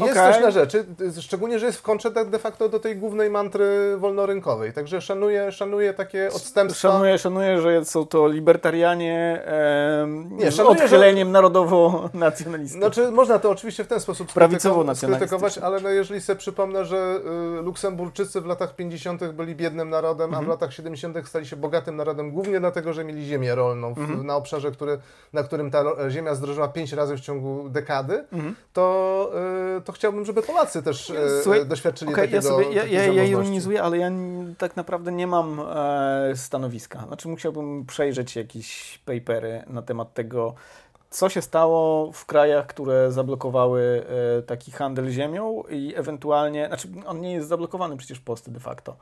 I 0.00 0.02
okay. 0.10 0.26
jest 0.26 0.34
coś 0.34 0.44
na 0.44 0.50
rzeczy, 0.50 0.84
szczególnie, 1.20 1.58
że 1.58 1.66
jest 1.66 1.78
w 1.78 1.82
kontrze 1.82 2.10
de 2.10 2.38
facto 2.38 2.68
do 2.68 2.80
tej 2.80 2.96
głównej 2.96 3.30
mantry 3.30 3.96
wolnorynkowej. 3.96 4.72
Także 4.72 5.00
szanuję, 5.00 5.52
szanuję 5.52 5.94
takie 5.94 6.28
odstępstwa. 6.28 6.88
Szanuję, 6.88 7.18
szanuję, 7.18 7.60
że 7.60 7.84
są 7.84 8.06
to 8.06 8.28
libertarianie 8.28 9.42
e, 9.46 10.06
Nie, 10.30 10.50
z 10.50 10.60
odchyleniem 10.60 11.28
że... 11.28 11.32
narodowo-nacjonalistycznym. 11.32 12.92
Znaczy, 12.92 13.10
można 13.10 13.38
to 13.38 13.50
oczywiście 13.50 13.84
w 13.84 13.86
ten 13.86 14.00
sposób 14.00 14.32
skrytykować, 14.94 15.58
ale 15.58 15.80
no, 15.80 15.88
jeżeli 15.88 16.20
sobie 16.20 16.38
przypomnę, 16.38 16.84
że 16.84 17.20
y, 17.58 17.62
Luksemburczycy 17.62 18.40
w 18.40 18.46
latach 18.46 18.76
50. 18.76 19.24
byli 19.24 19.54
biednym 19.54 19.90
narodem, 19.90 20.24
mhm. 20.24 20.34
a 20.34 20.38
w 20.38 20.44
mhm. 20.44 20.50
latach 20.50 20.72
70. 20.72 21.28
stali 21.28 21.46
się 21.46 21.56
bogatym 21.56 21.96
narodem, 21.96 22.30
głównie 22.30 22.60
dlatego, 22.60 22.92
że 22.92 23.04
mieli 23.04 23.26
ziemię 23.26 23.54
rolną 23.54 23.94
w, 23.94 23.98
mhm. 23.98 24.26
na 24.26 24.36
obszarze, 24.36 24.70
który, 24.70 24.98
na 25.32 25.42
którym 25.42 25.70
ta 25.70 25.84
ziemia 26.10 26.34
zdrożyła 26.34 26.68
pięć 26.68 26.92
razy 26.92 27.16
w 27.16 27.20
ciągu 27.20 27.68
dekady, 27.68 28.24
mhm. 28.32 28.54
to 28.72 29.32
y, 29.78 29.80
to 29.80 29.89
chciałbym, 29.92 30.24
żeby 30.24 30.42
Polacy 30.42 30.82
też 30.82 31.10
e, 31.10 31.42
Słuchaj, 31.42 31.66
doświadczyli 31.66 32.12
okay, 32.12 32.24
takiego, 32.28 32.48
ja, 32.48 32.52
sobie, 32.64 32.74
ja, 32.74 32.84
ja, 32.86 33.12
ja 33.12 33.24
ironizuję, 33.24 33.82
ale 33.82 33.98
ja 33.98 34.10
tak 34.58 34.76
naprawdę 34.76 35.12
nie 35.12 35.26
mam 35.26 35.60
e, 35.60 36.36
stanowiska. 36.36 37.04
Znaczy 37.06 37.28
musiałbym 37.28 37.86
przejrzeć 37.86 38.36
jakieś 38.36 38.98
papery 39.04 39.62
na 39.66 39.82
temat 39.82 40.14
tego, 40.14 40.54
co 41.10 41.28
się 41.28 41.42
stało 41.42 42.12
w 42.12 42.26
krajach, 42.26 42.66
które 42.66 43.12
zablokowały 43.12 44.06
e, 44.38 44.42
taki 44.42 44.70
handel 44.72 45.10
ziemią 45.10 45.62
i 45.70 45.94
ewentualnie, 45.96 46.66
znaczy 46.66 46.88
on 47.06 47.20
nie 47.20 47.32
jest 47.32 47.48
zablokowany 47.48 47.96
przecież 47.96 48.18
w 48.18 48.22
Polsce 48.22 48.50
de 48.50 48.60
facto. 48.60 48.96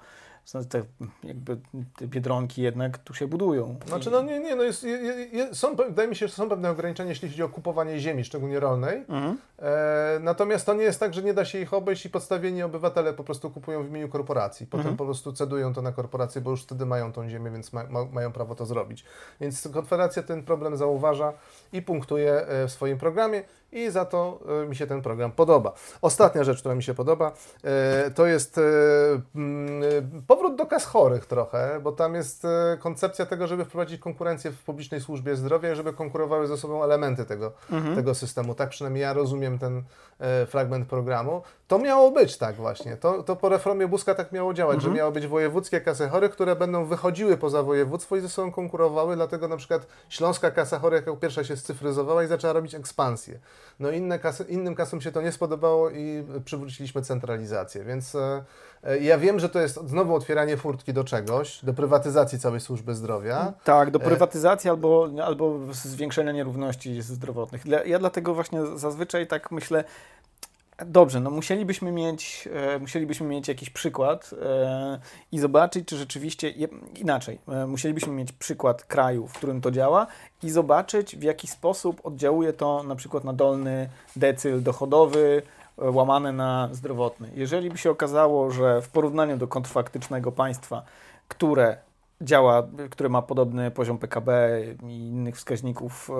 Te, 0.69 0.83
jakby 1.25 1.59
te 1.97 2.07
biedronki 2.07 2.63
jednak 2.63 2.99
tu 2.99 3.15
się 3.15 3.27
budują. 3.27 3.77
Znaczy, 3.87 4.11
no 4.11 4.23
nie, 4.23 4.41
nie, 4.41 4.57
no 4.57 4.63
jest, 4.63 4.85
jest, 5.33 5.61
są, 5.61 5.77
wydaje 5.77 6.09
mi 6.09 6.17
się, 6.17 6.29
że 6.29 6.35
są 6.35 6.49
pewne 6.49 6.71
ograniczenia, 6.71 7.09
jeśli 7.09 7.29
chodzi 7.29 7.43
o 7.43 7.49
kupowanie 7.49 8.01
ziemi, 8.01 8.25
szczególnie 8.25 8.61
rolnej. 8.61 9.05
Mhm. 9.09 9.39
E, 9.59 10.19
natomiast 10.21 10.67
to 10.67 10.75
nie 10.75 10.83
jest 10.83 11.01
tak, 11.01 11.15
że 11.15 11.23
nie 11.23 11.35
da 11.35 11.45
się 11.45 11.59
ich 11.61 11.75
obejść 11.75 12.07
i 12.07 12.11
podstawieni 12.11 12.63
obywatele 12.63 13.13
po 13.13 13.25
prostu 13.25 13.51
kupują 13.51 13.85
w 13.85 13.89
imieniu 13.89 14.09
korporacji. 14.09 14.67
Potem 14.67 14.81
mhm. 14.81 14.97
po 14.97 15.05
prostu 15.05 15.33
cedują 15.33 15.75
to 15.75 15.83
na 15.83 15.93
korporacje, 15.93 16.41
bo 16.41 16.51
już 16.51 16.63
wtedy 16.63 16.87
mają 16.87 17.13
tą 17.13 17.29
ziemię, 17.29 17.51
więc 17.51 17.73
ma, 17.73 17.85
ma, 17.85 18.05
mają 18.05 18.33
prawo 18.33 18.55
to 18.55 18.67
zrobić. 18.67 19.05
Więc 19.41 19.69
Konfederacja 19.73 20.23
ten 20.23 20.43
problem 20.43 20.77
zauważa 20.77 21.33
i 21.73 21.83
punktuje 21.83 22.33
e, 22.33 22.67
w 22.67 22.73
swoim 22.73 22.99
programie 22.99 23.43
i 23.73 23.91
za 23.91 24.05
to 24.05 24.39
e, 24.63 24.67
mi 24.67 24.77
się 24.77 24.87
ten 24.87 25.03
program 25.03 25.33
podoba. 25.33 25.73
Ostatnia 26.03 26.45
rzecz, 26.45 26.61
która 26.61 26.75
mi 26.75 26.83
się 26.83 26.95
podoba, 26.95 27.33
e, 27.65 28.11
to 28.11 28.27
jest 28.27 28.61
mm, 29.35 29.83
powrót 30.27 30.57
do 30.57 30.67
kas 30.67 30.85
chorych 30.85 31.27
trochę, 31.27 31.81
bo 31.83 31.93
tam 31.93 32.15
jest 32.15 32.47
koncepcja 32.79 33.27
tego, 33.27 33.47
żeby 33.47 33.65
wprowadzić 33.65 34.01
konkurencję 34.01 34.51
w 34.51 34.63
publicznej 34.63 35.01
służbie 35.01 35.37
zdrowia 35.37 35.73
i 35.73 35.77
żeby 35.77 35.93
konkurowały 35.93 36.47
ze 36.47 36.57
sobą 36.57 36.85
elementy 36.85 37.25
tego, 37.25 37.53
mhm. 37.71 37.97
tego 37.97 38.15
systemu. 38.15 38.55
Tak 38.55 38.69
przynajmniej 38.69 39.03
ja 39.03 39.13
rozumiem 39.13 39.59
ten 39.59 39.83
fragment 40.47 40.89
programu. 40.89 41.43
To 41.69 41.79
miało 41.79 42.11
być 42.11 42.37
tak 42.37 42.57
właśnie. 42.57 42.97
To, 42.97 43.23
to 43.23 43.37
po 43.37 43.49
reformie 43.49 43.89
Buzka 43.89 44.15
tak 44.15 44.33
miało 44.33 44.55
działać, 44.55 44.75
mhm. 44.75 44.93
że 44.93 44.99
miały 44.99 45.13
być 45.13 45.27
wojewódzkie 45.27 45.81
kasy 45.81 46.09
chorych, 46.09 46.31
które 46.33 46.57
będą 46.57 46.85
wychodziły 46.85 47.37
poza 47.37 47.63
województwo 47.63 48.17
i 48.17 48.21
ze 48.21 48.29
sobą 48.29 48.53
konkurowały, 48.53 49.17
dlatego 49.17 49.49
na 49.49 49.57
przykład 49.57 49.87
Śląska 50.09 50.51
Kasa 50.51 50.79
Chorych 50.79 51.07
jako 51.07 51.17
pierwsza 51.17 51.45
się 51.45 51.57
scyfryzowała 51.57 52.25
i 52.25 52.27
zaczęła 52.27 52.53
robić 52.53 52.75
ekspansję. 52.75 53.39
No 53.81 53.91
inne 53.91 54.19
kasy, 54.19 54.45
innym 54.49 54.75
kasom 54.75 55.01
się 55.01 55.13
to 55.13 55.23
nie 55.23 55.33
spodobało 55.33 55.91
i 55.91 56.25
przywróciliśmy 56.45 57.03
centralizację, 57.03 57.85
więc 57.85 58.15
e, 58.15 58.45
e, 58.85 58.99
ja 58.99 59.19
wiem, 59.19 59.41
że 59.41 59.49
to 59.49 59.61
jest 59.61 59.81
znowu 59.87 60.15
otwieranie 60.15 60.57
furtki 60.57 60.93
do 60.93 61.05
czegoś, 61.05 61.65
do 61.65 61.75
prywatyzacji 61.75 62.39
całej 62.39 62.61
służby 62.61 62.95
zdrowia. 62.95 63.53
Tak, 63.65 63.91
do 63.91 63.99
e, 63.99 64.03
prywatyzacji 64.03 64.71
albo, 64.71 65.09
albo 65.25 65.59
zwiększenia 65.73 66.33
nierówności 66.33 67.03
zdrowotnych. 67.03 67.65
Ja 67.87 67.99
dlatego 67.99 68.35
właśnie 68.35 68.67
zazwyczaj 68.77 69.27
tak 69.27 69.51
myślę, 69.51 69.85
Dobrze, 70.87 71.21
no 71.21 71.31
musielibyśmy 71.31 71.93
mieć, 71.93 72.49
e, 72.53 72.79
musielibyśmy 72.79 73.27
mieć 73.27 73.49
jakiś 73.49 73.71
przykład 73.71 74.31
e, 74.43 74.99
i 75.33 75.39
zobaczyć, 75.39 75.89
czy 75.89 75.97
rzeczywiście 75.97 76.51
inaczej. 76.97 77.39
E, 77.49 77.67
musielibyśmy 77.67 78.13
mieć 78.13 78.33
przykład 78.33 78.85
kraju, 78.85 79.27
w 79.27 79.33
którym 79.33 79.61
to 79.61 79.71
działa 79.71 80.07
i 80.43 80.51
zobaczyć, 80.51 81.17
w 81.17 81.23
jaki 81.23 81.47
sposób 81.47 82.01
oddziałuje 82.07 82.53
to 82.53 82.83
na 82.83 82.97
przykład 82.97 83.25
na 83.25 83.33
dolny 83.33 83.89
decyl 84.17 84.63
dochodowy, 84.63 85.43
łamane 85.79 86.33
na 86.33 86.69
zdrowotny. 86.73 87.31
Jeżeli 87.35 87.71
by 87.71 87.79
się 87.79 87.91
okazało, 87.91 88.51
że 88.51 88.83
w 88.83 88.89
porównaniu 88.89 89.37
do 89.37 89.49
kontrfaktycznego 89.49 90.33
państwa, 90.33 90.83
które 91.29 91.77
działa, 92.21 92.69
który 92.91 93.09
ma 93.09 93.23
podobny 93.23 93.71
poziom 93.71 93.99
PKB 93.99 94.61
i 94.83 95.09
innych 95.09 95.37
wskaźników 95.37 96.11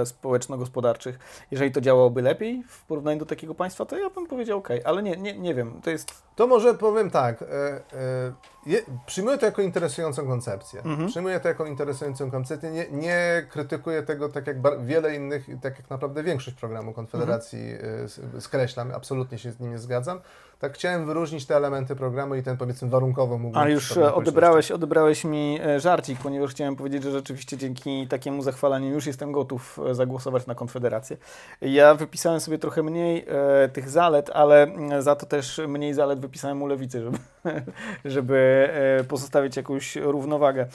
e, 0.00 0.06
społeczno-gospodarczych, 0.06 1.18
jeżeli 1.50 1.70
to 1.70 1.80
działałoby 1.80 2.22
lepiej 2.22 2.64
w 2.68 2.84
porównaniu 2.84 3.18
do 3.18 3.26
takiego 3.26 3.54
państwa, 3.54 3.84
to 3.84 3.98
ja 3.98 4.10
bym 4.10 4.26
powiedział 4.26 4.58
ok, 4.58 4.68
ale 4.84 5.02
nie, 5.02 5.16
nie, 5.16 5.38
nie 5.38 5.54
wiem, 5.54 5.80
to 5.82 5.90
jest... 5.90 6.26
To 6.36 6.46
może 6.46 6.74
powiem 6.74 7.10
tak, 7.10 7.42
e, 7.42 7.46
e, 7.46 8.82
przyjmuję 9.06 9.38
to 9.38 9.46
jako 9.46 9.62
interesującą 9.62 10.26
koncepcję. 10.26 10.82
Mhm. 10.82 11.08
Przyjmuję 11.08 11.40
to 11.40 11.48
jako 11.48 11.66
interesującą 11.66 12.30
koncepcję. 12.30 12.70
Nie, 12.70 12.90
nie 12.90 13.46
krytykuję 13.50 14.02
tego 14.02 14.28
tak 14.28 14.46
jak 14.46 14.84
wiele 14.86 15.14
innych, 15.14 15.46
tak 15.62 15.78
jak 15.78 15.90
naprawdę 15.90 16.22
większość 16.22 16.56
programu 16.56 16.92
Konfederacji 16.92 17.72
mhm. 17.72 18.40
skreślam, 18.40 18.92
absolutnie 18.94 19.38
się 19.38 19.52
z 19.52 19.60
nim 19.60 19.70
nie 19.70 19.78
zgadzam 19.78 20.20
tak 20.58 20.74
chciałem 20.74 21.06
wyróżnić 21.06 21.46
te 21.46 21.56
elementy 21.56 21.96
programu 21.96 22.34
i 22.34 22.42
ten 22.42 22.56
powiedzmy 22.56 22.88
warunkowo 22.88 23.38
mógł 23.38 23.58
Ale 23.58 23.70
już 23.70 23.96
odebrałeś, 23.96 24.70
odebrałeś 24.70 25.24
mi 25.24 25.58
e, 25.64 25.80
żarcik, 25.80 26.18
ponieważ 26.18 26.50
chciałem 26.50 26.76
powiedzieć, 26.76 27.02
że 27.02 27.10
rzeczywiście 27.10 27.56
dzięki 27.56 28.06
takiemu 28.06 28.42
zachwalaniu 28.42 28.88
już 28.88 29.06
jestem 29.06 29.32
gotów 29.32 29.80
e, 29.90 29.94
zagłosować 29.94 30.46
na 30.46 30.54
Konfederację. 30.54 31.16
Ja 31.60 31.94
wypisałem 31.94 32.40
sobie 32.40 32.58
trochę 32.58 32.82
mniej 32.82 33.24
e, 33.28 33.68
tych 33.68 33.90
zalet, 33.90 34.30
ale 34.34 34.66
za 34.98 35.16
to 35.16 35.26
też 35.26 35.60
mniej 35.68 35.94
zalet 35.94 36.20
wypisałem 36.20 36.62
u 36.62 36.66
Lewicy, 36.66 37.02
żeby, 37.02 37.18
żeby 38.04 38.68
e, 39.00 39.04
pozostawić 39.04 39.56
jakąś 39.56 39.96
równowagę. 39.96 40.66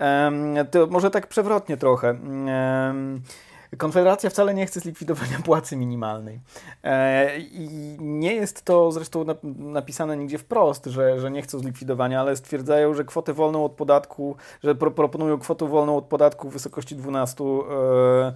E, 0.00 0.64
to 0.70 0.86
może 0.86 1.10
tak 1.10 1.26
przewrotnie 1.26 1.76
trochę. 1.76 2.08
E, 2.48 2.94
Konfederacja 3.78 4.30
wcale 4.30 4.54
nie 4.54 4.66
chce 4.66 4.80
zlikwidowania 4.80 5.38
płacy 5.44 5.76
minimalnej. 5.76 6.40
E, 6.84 7.38
I 7.38 7.96
nie 8.00 8.34
jest 8.34 8.62
to 8.62 8.92
zresztą 8.92 9.24
napisane 9.56 10.16
nigdzie 10.16 10.38
wprost, 10.38 10.86
że, 10.86 11.20
że 11.20 11.30
nie 11.30 11.42
chcą 11.42 11.58
zlikwidowania, 11.58 12.20
ale 12.20 12.36
stwierdzają, 12.36 12.94
że 12.94 13.04
kwotę 13.04 13.32
wolną 13.32 13.64
od 13.64 13.72
podatku, 13.72 14.36
że 14.62 14.74
pro, 14.74 14.90
proponują 14.90 15.38
kwotę 15.38 15.68
wolną 15.68 15.96
od 15.96 16.04
podatku 16.04 16.50
w 16.50 16.52
wysokości 16.52 16.96
12 16.96 17.44
e, 17.44 18.34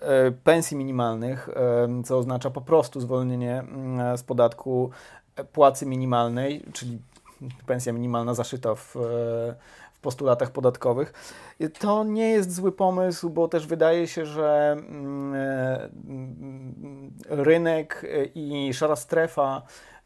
e, 0.00 0.30
pensji 0.30 0.76
minimalnych, 0.76 1.48
co 2.04 2.18
oznacza 2.18 2.50
po 2.50 2.60
prostu 2.60 3.00
zwolnienie 3.00 3.58
mm, 3.58 4.18
z 4.18 4.22
podatku 4.22 4.90
płacy 5.52 5.86
minimalnej, 5.86 6.64
czyli 6.72 6.98
pensja 7.66 7.92
minimalna 7.92 8.34
zaszyta 8.34 8.74
w 8.74 8.96
postulatach 10.00 10.50
podatkowych. 10.50 11.12
To 11.78 12.04
nie 12.04 12.30
jest 12.30 12.54
zły 12.54 12.72
pomysł, 12.72 13.30
bo 13.30 13.48
też 13.48 13.66
wydaje 13.66 14.06
się, 14.06 14.26
że 14.26 14.72
mm, 14.72 15.34
e, 15.34 15.88
rynek 17.28 18.06
i 18.34 18.74
szara 18.74 18.96
strefa 18.96 19.62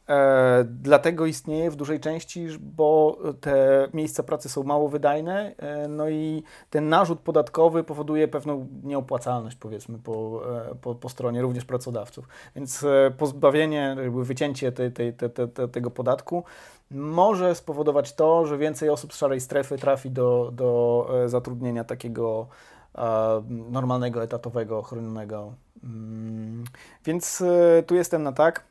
E, 0.09 0.65
dlatego 0.65 1.27
istnieje 1.27 1.71
w 1.71 1.77
dużej 1.77 2.01
części, 2.01 2.47
bo 2.61 3.19
te 3.41 3.89
miejsca 3.95 4.23
pracy 4.23 4.49
są 4.49 4.63
mało 4.63 4.89
wydajne, 4.89 5.55
e, 5.59 5.89
no 5.89 6.09
i 6.09 6.43
ten 6.71 6.89
narzut 6.89 7.21
podatkowy 7.21 7.85
powoduje 7.85 8.29
pewną 8.29 8.67
nieopłacalność, 8.83 9.57
powiedzmy, 9.57 9.99
po, 9.99 10.43
e, 10.71 10.75
po, 10.75 10.95
po 10.95 11.09
stronie 11.09 11.43
również 11.43 11.65
pracodawców. 11.65 12.29
Więc 12.57 12.85
e, 12.85 13.13
pozbawienie, 13.19 13.97
wycięcie 14.11 14.73
tej, 14.73 14.93
te, 14.93 15.29
te, 15.29 15.69
tego 15.69 15.91
podatku 15.91 16.45
może 16.91 17.55
spowodować 17.55 18.13
to, 18.13 18.47
że 18.47 18.59
więcej 18.59 18.91
osób 18.91 19.13
z 19.13 19.17
szarej 19.17 19.41
strefy 19.41 19.79
trafi 19.79 20.11
do, 20.11 20.51
do 20.53 21.09
e, 21.25 21.29
zatrudnienia 21.29 21.85
takiego 21.85 22.47
e, 22.95 23.43
normalnego, 23.49 24.23
etatowego, 24.23 24.83
chronionego. 24.83 25.53
Mm, 25.85 26.65
więc 27.05 27.43
tu 27.87 27.95
jestem 27.95 28.23
na 28.23 28.33
tak. 28.33 28.65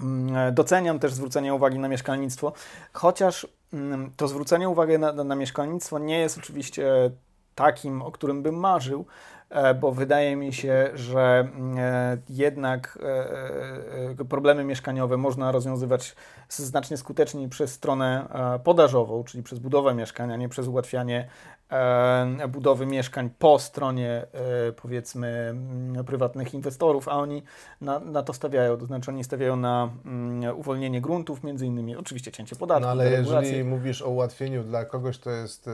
Mm, 0.00 0.54
doceniam 0.54 0.98
też 0.98 1.14
zwrócenie 1.14 1.54
uwagi 1.54 1.78
na 1.78 1.88
mieszkalnictwo, 1.88 2.52
chociaż 2.92 3.46
mm, 3.72 4.10
to 4.16 4.28
zwrócenie 4.28 4.68
uwagi 4.68 4.98
na, 4.98 5.12
na 5.12 5.34
mieszkalnictwo 5.34 5.98
nie 5.98 6.18
jest 6.18 6.38
oczywiście 6.38 7.10
takim, 7.54 8.02
o 8.02 8.12
którym 8.12 8.42
bym 8.42 8.54
marzył, 8.54 9.00
e, 9.00 9.39
bo 9.80 9.92
wydaje 9.92 10.36
mi 10.36 10.52
się, 10.52 10.90
że 10.94 11.38
mm, 11.38 11.78
e, 11.78 12.18
jednak 12.28 12.98
e, 14.20 14.24
problemy 14.24 14.64
mieszkaniowe 14.64 15.16
można 15.16 15.52
rozwiązywać 15.52 16.16
znacznie 16.48 16.96
skuteczniej 16.96 17.48
przez 17.48 17.72
stronę 17.72 18.28
podażową, 18.64 19.24
czyli 19.24 19.42
przez 19.42 19.58
budowę 19.58 19.94
mieszkania, 19.94 20.36
nie 20.36 20.48
przez 20.48 20.66
ułatwianie 20.66 21.28
E, 21.59 21.59
budowy 22.48 22.86
mieszkań 22.86 23.30
po 23.38 23.58
stronie 23.58 24.26
e, 24.32 24.72
powiedzmy 24.72 25.28
mm, 25.28 26.04
prywatnych 26.04 26.54
inwestorów, 26.54 27.08
a 27.08 27.12
oni 27.12 27.42
na, 27.80 27.98
na, 28.00 28.22
to 28.22 28.32
stawiają, 28.32 28.76
to 28.76 28.86
znaczy 28.86 29.10
oni 29.10 29.24
stawiają 29.24 29.56
na 29.56 29.90
mm, 30.04 30.58
uwolnienie 30.58 31.00
gruntów, 31.00 31.44
między 31.44 31.66
innymi 31.66 31.96
oczywiście 31.96 32.32
cięcie 32.32 32.56
podatków. 32.56 32.84
No 32.84 32.90
ale 32.90 33.10
jeżeli 33.10 33.64
mówisz 33.64 34.02
o 34.02 34.10
ułatwieniu 34.10 34.64
dla 34.64 34.84
kogoś, 34.84 35.18
kto 35.18 35.30
jest 35.30 35.68
y, 35.68 35.70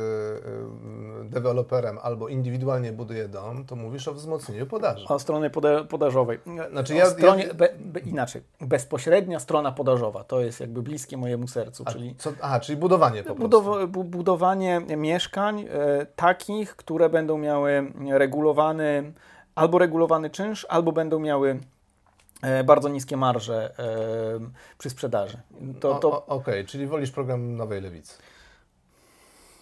deweloperem 1.24 1.98
albo 2.02 2.28
indywidualnie 2.28 2.92
buduje 2.92 3.28
dom, 3.28 3.64
to 3.64 3.76
mówisz 3.76 4.08
o 4.08 4.14
wzmocnieniu 4.14 4.66
podaży. 4.66 5.06
O 5.08 5.18
stronie 5.18 5.50
poda 5.50 5.84
podażowej. 5.84 6.38
Znaczy 6.70 6.94
ja, 6.94 7.06
stronie, 7.06 7.44
ja... 7.44 7.54
Be, 7.54 7.68
be, 7.80 8.00
inaczej, 8.00 8.42
bezpośrednia 8.60 9.40
strona 9.40 9.72
podażowa, 9.72 10.24
to 10.24 10.40
jest 10.40 10.60
jakby 10.60 10.82
bliskie 10.82 11.16
mojemu 11.16 11.48
sercu. 11.48 11.82
A, 11.86 11.92
czyli, 11.92 12.14
co, 12.18 12.32
aha, 12.40 12.60
czyli 12.60 12.78
budowanie 12.78 13.22
po 13.22 13.34
prostu. 13.34 13.88
budowanie 13.88 14.80
mieszkań, 14.96 15.64
takich, 16.16 16.76
które 16.76 17.08
będą 17.08 17.38
miały 17.38 17.92
regulowany 18.10 19.12
albo 19.54 19.78
regulowany 19.78 20.30
czynsz, 20.30 20.66
albo 20.68 20.92
będą 20.92 21.18
miały 21.18 21.60
e, 22.42 22.64
bardzo 22.64 22.88
niskie 22.88 23.16
marże 23.16 23.74
e, 23.78 24.50
przy 24.78 24.90
sprzedaży. 24.90 25.38
To, 25.80 25.94
to... 25.94 26.26
Okej, 26.26 26.36
okay, 26.36 26.64
czyli 26.64 26.86
wolisz 26.86 27.10
program 27.10 27.56
Nowej 27.56 27.80
Lewicy. 27.80 28.18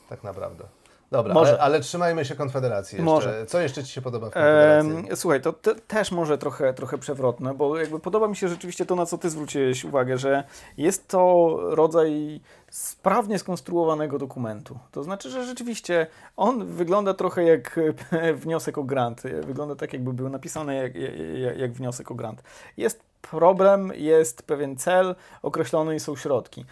Tak 0.09 0.25
naprawdę. 0.25 0.65
Dobra, 1.11 1.35
Może. 1.35 1.53
ale, 1.53 1.61
ale 1.61 1.81
trzymajmy 1.81 2.25
się 2.25 2.35
Konfederacji 2.35 2.97
jeszcze. 2.97 3.05
Może. 3.05 3.47
Co 3.47 3.61
jeszcze 3.61 3.85
Ci 3.85 3.93
się 3.93 4.03
podoba 4.03 4.31
w 4.31 4.33
Konfederacji? 4.33 5.17
Słuchaj, 5.17 5.41
to 5.41 5.53
te, 5.53 5.75
też 5.75 6.13
może 6.13 6.39
trochę, 6.39 6.75
trochę 6.75 6.99
przewrotne, 6.99 7.55
bo 7.55 7.79
jakby 7.79 8.01
podoba 8.01 8.29
mi 8.29 8.37
się 8.37 8.49
rzeczywiście 8.49 8.87
to, 8.87 8.97
na 8.97 9.07
co 9.07 9.19
ty 9.19 9.31
zwróciłeś 9.31 9.85
uwagę, 9.85 10.19
że 10.19 10.45
jest 10.77 11.09
to 11.09 11.57
rodzaj 11.61 12.41
sprawnie 12.71 13.39
skonstruowanego 13.39 14.19
dokumentu. 14.19 14.79
To 14.93 15.03
znaczy, 15.03 15.31
że 15.31 15.45
rzeczywiście 15.45 16.07
on 16.37 16.67
wygląda 16.67 17.15
trochę 17.15 17.45
jak 17.45 17.81
wniosek 18.43 18.79
o 18.79 18.85
grant. 18.85 19.23
Wygląda 19.23 19.77
tak, 19.77 19.93
jakby 19.93 20.13
był 20.13 20.29
napisany 20.29 20.75
jak, 20.75 20.95
jak, 20.95 21.59
jak 21.59 21.73
wniosek 21.73 22.11
o 22.11 22.15
grant. 22.15 22.43
Jest 22.77 23.03
problem, 23.31 23.93
jest 23.97 24.43
pewien 24.43 24.77
cel, 24.77 25.15
określony 25.43 25.95
i 25.95 26.01
są 26.01 26.17
środki. 26.17 26.65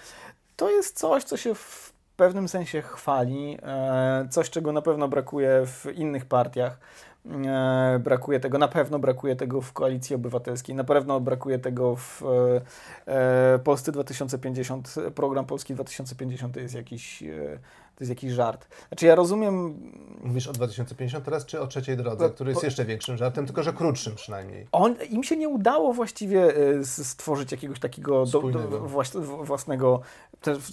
To 0.57 0.71
jest 0.71 0.99
coś, 0.99 1.25
co 1.25 1.37
się 1.37 1.55
w 1.55 1.92
pewnym 2.17 2.49
sensie 2.49 2.83
chwali, 2.83 3.59
e, 3.63 4.27
coś, 4.31 4.51
czego 4.51 4.73
na 4.73 4.83
pewno 4.83 5.09
brakuje 5.09 5.67
w 5.67 5.87
innych 5.95 6.25
partiach. 6.25 6.79
E, 7.47 7.99
brakuje 8.05 8.41
tego, 8.41 8.59
na 8.59 8.69
pewno 8.69 8.99
brakuje 8.99 9.37
tego 9.37 9.61
w 9.61 9.73
Koalicji 9.73 10.17
Obywatelskiej, 10.17 10.75
na 10.75 10.85
pewno 10.85 11.21
brakuje 11.21 11.59
tego 11.59 11.97
w 11.97 12.23
e, 13.07 13.59
Polsce 13.59 13.93
2050. 13.93 14.95
Program 15.15 15.45
Polski 15.47 15.75
2050 15.75 16.55
to 16.55 16.61
jest 16.61 16.75
jakiś, 16.75 17.19
to 17.97 18.05
jest 18.05 18.11
jakiś 18.11 18.33
żart. 18.33 18.67
Znaczy 18.89 19.07
ja 19.07 19.15
rozumiem... 19.15 19.81
Mówisz 20.23 20.49
o 20.49 20.53
2050 20.53 21.25
teraz, 21.25 21.47
czy 21.47 21.61
o 21.61 21.67
trzeciej 21.67 21.97
drodze, 21.97 22.31
który 22.31 22.51
jest 22.51 22.63
jeszcze 22.63 22.85
większym 22.85 23.17
żartem, 23.17 23.47
tylko 23.47 23.63
że 23.63 23.73
krótszym 23.73 24.15
przynajmniej. 24.15 24.67
On, 24.73 24.97
im 25.11 25.25
się 25.25 25.37
nie 25.37 25.49
udało 25.49 25.93
właściwie 25.93 26.53
stworzyć 26.83 27.53
jakiegoś 27.53 27.81
takiego 27.81 28.27
do, 28.27 28.41
do, 28.41 28.59
w- 28.59 29.47
własnego 29.47 30.01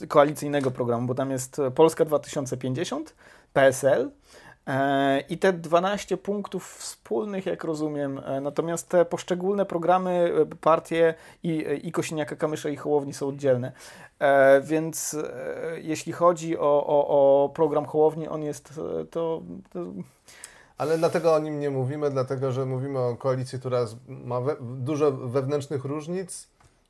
koalicyjnego 0.08 0.71
programu, 0.71 1.08
bo 1.08 1.15
tam 1.15 1.32
jest 1.32 1.60
e, 1.60 1.71
Polska 1.71 2.05
2050, 2.05 3.15
PSL 3.53 4.12
e, 4.67 5.19
i 5.19 5.38
te 5.38 5.53
12 5.53 6.17
punktów 6.17 6.75
wspólnych, 6.77 7.45
jak 7.45 7.63
rozumiem, 7.63 8.21
e, 8.25 8.41
natomiast 8.41 8.89
te 8.89 9.05
poszczególne 9.05 9.65
programy, 9.65 10.32
partie 10.62 11.13
i, 11.43 11.65
i 11.84 11.91
Kosiniaka, 11.91 12.36
Kamysza 12.36 12.69
i 12.69 12.75
Hołowni 12.75 13.13
są 13.13 13.27
oddzielne. 13.27 13.71
Więc 14.63 15.17
jeśli 15.77 16.13
chodzi 16.13 16.58
o, 16.58 16.86
o, 16.88 17.08
o 17.08 17.49
program 17.49 17.86
Hołowni, 17.86 18.27
on 18.27 18.43
jest 18.43 18.73
to, 19.12 19.41
to 19.71 19.91
Ale 20.77 20.97
dlatego 20.97 21.34
o 21.34 21.39
nim 21.39 21.60
nie 21.60 21.69
mówimy, 21.69 22.10
dlatego 22.10 22.51
że 22.51 22.65
mówimy 22.65 22.99
o 22.99 23.15
koalicji, 23.15 23.60
która 23.60 23.86
ma 24.08 24.41
we, 24.41 24.55
dużo 24.62 25.12
wewnętrznych 25.12 25.86
różnic, 25.86 26.47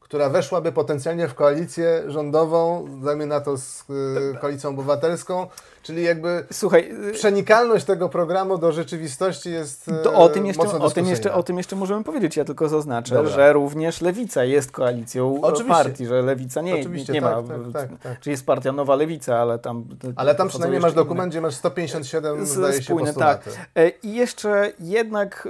która 0.09 0.29
weszłaby 0.29 0.71
potencjalnie 0.71 1.27
w 1.27 1.35
koalicję 1.35 2.03
rządową, 2.07 2.87
na 3.25 3.41
to 3.41 3.57
z 3.57 3.85
y, 3.89 4.37
koalicją 4.41 4.69
obywatelską, 4.69 5.47
czyli 5.83 6.03
jakby 6.03 6.45
Słuchaj, 6.51 6.91
e, 7.09 7.11
przenikalność 7.13 7.85
tego 7.85 8.09
programu 8.09 8.57
do 8.57 8.71
rzeczywistości 8.71 9.51
jest 9.51 9.87
y, 9.87 9.91
To 10.03 10.13
o 10.13 10.29
tym, 10.29 10.45
jeszcze, 10.45 10.63
o, 10.79 10.89
tym 10.89 11.05
jeszcze, 11.05 11.33
o 11.33 11.43
tym 11.43 11.57
jeszcze 11.57 11.75
możemy 11.75 12.03
powiedzieć. 12.03 12.37
Ja 12.37 12.45
tylko 12.45 12.69
zaznaczę, 12.69 13.15
Dobra. 13.15 13.31
że 13.31 13.53
również 13.53 14.01
Lewica 14.01 14.43
jest 14.43 14.71
koalicją 14.71 15.41
Oczywiście. 15.41 15.83
partii, 15.83 16.05
że 16.05 16.21
Lewica 16.21 16.61
nie, 16.61 16.75
Oczywiście, 16.75 17.13
nie 17.13 17.21
tak, 17.21 17.47
ma. 17.47 17.53
tak, 17.73 17.89
tak, 17.89 17.99
tak. 18.03 18.19
Czyli 18.19 18.31
jest 18.31 18.45
partia 18.45 18.71
Nowa 18.71 18.95
Lewica, 18.95 19.37
ale 19.37 19.59
tam. 19.59 19.85
Ale 20.15 20.35
tam 20.35 20.47
przynajmniej 20.47 20.81
masz 20.81 20.93
dokument, 20.93 21.31
gdzie 21.31 21.41
masz 21.41 21.55
157, 21.55 22.45
Z- 22.45 22.49
zdaje 22.49 22.73
się, 22.73 22.83
spójne, 22.83 23.13
tak. 23.13 23.43
postulaty. 23.43 23.69
E, 23.75 23.89
I 23.89 24.13
jeszcze 24.15 24.71
jednak 24.79 25.47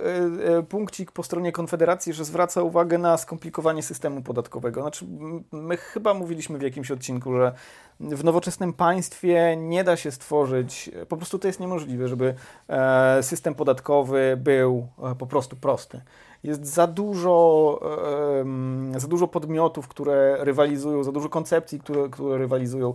e, 0.51 0.57
e, 0.57 0.63
punkcik 0.63 1.11
po 1.11 1.23
stronie 1.23 1.51
Konfederacji, 1.51 2.13
że 2.13 2.25
zwraca 2.25 2.61
uwagę 2.61 2.97
na 2.97 3.17
skomplikowanie 3.17 3.83
systemu 3.83 4.21
podatkowego. 4.21 4.81
Znaczy, 4.81 5.05
my 5.51 5.77
chyba 5.77 6.13
mówiliśmy 6.13 6.57
w 6.57 6.61
jakimś 6.61 6.91
odcinku, 6.91 7.33
że 7.33 7.53
w 7.99 8.23
nowoczesnym 8.23 8.73
państwie 8.73 9.57
nie 9.57 9.83
da 9.83 9.97
się 9.97 10.11
stworzyć, 10.11 10.89
po 11.09 11.17
prostu 11.17 11.39
to 11.39 11.47
jest 11.47 11.59
niemożliwe, 11.59 12.07
żeby 12.07 12.33
e, 12.67 13.23
system 13.23 13.55
podatkowy 13.55 14.37
był 14.37 14.87
e, 15.03 15.15
po 15.15 15.27
prostu 15.27 15.55
prosty. 15.55 16.01
Jest 16.43 16.65
za 16.65 16.87
dużo, 16.87 17.79
e, 18.95 18.99
za 18.99 19.07
dużo 19.07 19.27
podmiotów, 19.27 19.87
które 19.87 20.37
rywalizują, 20.39 21.03
za 21.03 21.11
dużo 21.11 21.29
koncepcji, 21.29 21.79
które, 21.79 22.09
które 22.09 22.37
rywalizują. 22.37 22.93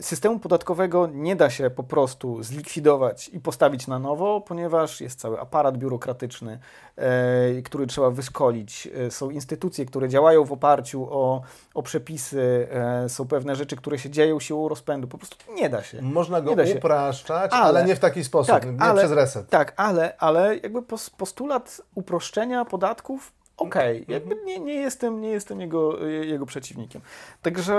Systemu 0.00 0.38
podatkowego 0.38 1.06
nie 1.12 1.36
da 1.36 1.50
się 1.50 1.70
po 1.70 1.82
prostu 1.82 2.42
zlikwidować 2.42 3.28
i 3.28 3.40
postawić 3.40 3.86
na 3.86 3.98
nowo, 3.98 4.40
ponieważ 4.40 5.00
jest 5.00 5.20
cały 5.20 5.40
aparat 5.40 5.78
biurokratyczny, 5.78 6.58
e, 6.96 7.62
który 7.62 7.86
trzeba 7.86 8.10
wyszkolić. 8.10 8.88
E, 9.06 9.10
są 9.10 9.30
instytucje, 9.30 9.86
które 9.86 10.08
działają 10.08 10.44
w 10.44 10.52
oparciu 10.52 11.08
o, 11.10 11.42
o 11.74 11.82
przepisy, 11.82 12.68
e, 12.70 13.08
są 13.08 13.28
pewne 13.28 13.56
rzeczy, 13.56 13.76
które 13.76 13.98
się 13.98 14.10
dzieją 14.10 14.40
siłą 14.40 14.68
rozpędu. 14.68 15.08
Po 15.08 15.18
prostu 15.18 15.36
nie 15.54 15.68
da 15.68 15.82
się. 15.82 16.02
Można 16.02 16.40
go 16.40 16.54
Nie 16.54 16.74
upraszczać, 16.74 17.52
Ale- 17.52 17.62
ale, 17.64 17.84
nie 17.84 17.96
w 17.96 18.00
taki 18.00 18.24
sposób, 18.24 18.54
tak, 18.54 18.66
nie 18.66 18.80
ale- 18.80 19.00
przez 19.00 19.12
reset. 19.12 19.48
Tak, 19.50 19.72
ale, 19.76 20.16
ale 20.18 20.56
jakby 20.56 20.82
pos, 20.82 21.10
postulat 21.10 21.80
uproszczenia 21.94 22.64
podatków, 22.64 23.32
okej, 23.56 23.98
Mhm. 23.98 24.12
jakby 24.20 24.44
nie, 24.44 24.58
nie 24.60 24.74
jestem, 24.74 25.20
nie 25.20 25.28
jestem 25.28 25.60
jego, 25.60 26.06
jego 26.06 26.46
przeciwnikiem. 26.46 27.02
Także 27.42 27.74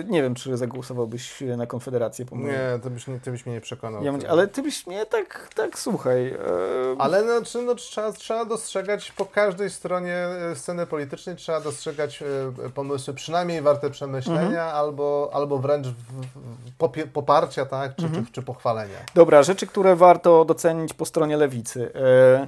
e, 0.00 0.04
nie 0.04 0.22
wiem, 0.22 0.34
czy 0.34 0.56
zagłosowałbyś 0.56 1.40
na 1.56 1.66
Konfederację 1.66 2.24
po 2.26 2.36
Nie, 2.36 2.60
to 2.82 2.90
byś, 2.90 3.04
ty 3.22 3.30
byś 3.30 3.46
mnie 3.46 3.54
nie 3.54 3.60
przekonał. 3.60 4.04
Ja 4.04 4.12
mówię, 4.12 4.30
ale 4.30 4.46
ty 4.48 4.62
byś 4.62 4.86
mnie 4.86 5.06
tak, 5.06 5.48
tak 5.54 5.78
słuchaj. 5.78 6.26
e, 6.28 6.36
Ale 6.98 7.22
no, 7.24 7.42
czy, 7.44 7.62
no, 7.62 7.74
trzeba, 7.74 8.12
trzeba 8.12 8.44
dostrzegać 8.44 9.12
po 9.12 9.24
każdej 9.26 9.70
stronie 9.70 10.26
sceny 10.54 10.86
politycznej, 10.86 11.36
trzeba 11.36 11.60
dostrzegać 11.60 12.22
pomysły 12.74 13.14
przynajmniej 13.14 13.62
warte 13.62 13.90
przemyślenia 13.90 14.42
Mhm. 14.42 14.76
albo, 14.76 15.30
albo 15.32 15.58
wręcz 15.58 15.86
popie, 16.78 17.06
poparcia, 17.06 17.66
tak, 17.66 17.96
czy, 17.96 18.04
Mhm. 18.04 18.26
czy, 18.26 18.32
czy 18.32 18.42
pochwalenia. 18.42 18.98
Dobra, 19.14 19.42
rzeczy, 19.42 19.66
które 19.66 19.96
warto 19.96 20.44
docenić 20.44 20.94
po 20.94 21.04
stronie 21.04 21.36
lewicy. 21.36 21.90
E, 21.94 22.46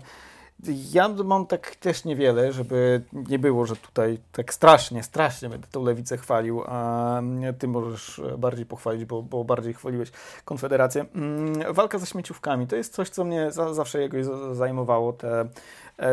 Ja 0.92 1.08
mam 1.24 1.46
tak 1.46 1.76
też 1.76 2.04
niewiele, 2.04 2.52
żeby 2.52 3.02
nie 3.12 3.38
było, 3.38 3.66
że 3.66 3.76
tutaj 3.76 4.18
tak 4.32 4.54
strasznie, 4.54 5.02
strasznie 5.02 5.48
będę 5.48 5.66
tą 5.70 5.84
lewicę 5.84 6.16
chwalił, 6.16 6.62
a 6.66 7.20
ty 7.58 7.68
możesz 7.68 8.20
bardziej 8.38 8.66
pochwalić, 8.66 9.04
bo, 9.04 9.22
bo 9.22 9.44
bardziej 9.44 9.74
chwaliłeś 9.74 10.10
Konfederację. 10.44 11.04
Mm, 11.14 11.74
Walka 11.74 11.98
ze 11.98 12.06
śmieciówkami 12.06 12.66
to 12.66 12.76
jest 12.76 12.94
coś, 12.94 13.08
co 13.08 13.24
mnie 13.24 13.52
za, 13.52 13.74
zawsze 13.74 14.02
jakoś 14.02 14.24
za- 14.24 14.54
zajmowało, 14.54 15.12
te, 15.12 15.48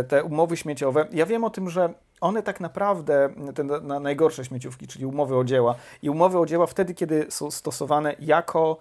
te 0.08 0.24
umowy 0.24 0.58
śmieciowe. 0.58 1.08
Ja 1.12 1.26
wiem 1.26 1.44
o 1.44 1.50
tym, 1.50 1.70
że 1.70 1.94
one 2.22 2.44
tak 2.44 2.60
naprawdę, 2.60 3.30
te 3.56 3.64
na, 3.64 3.80
na 3.80 4.00
najgorsze 4.00 4.46
śmieciówki, 4.46 4.88
czyli 4.88 5.06
umowy 5.06 5.36
o 5.38 5.44
dzieła 5.44 5.76
i 6.02 6.10
umowy 6.10 6.40
o 6.40 6.46
dzieła 6.46 6.68
wtedy, 6.68 6.94
kiedy 6.94 7.26
są 7.30 7.52
stosowane 7.52 8.16
jako 8.20 8.78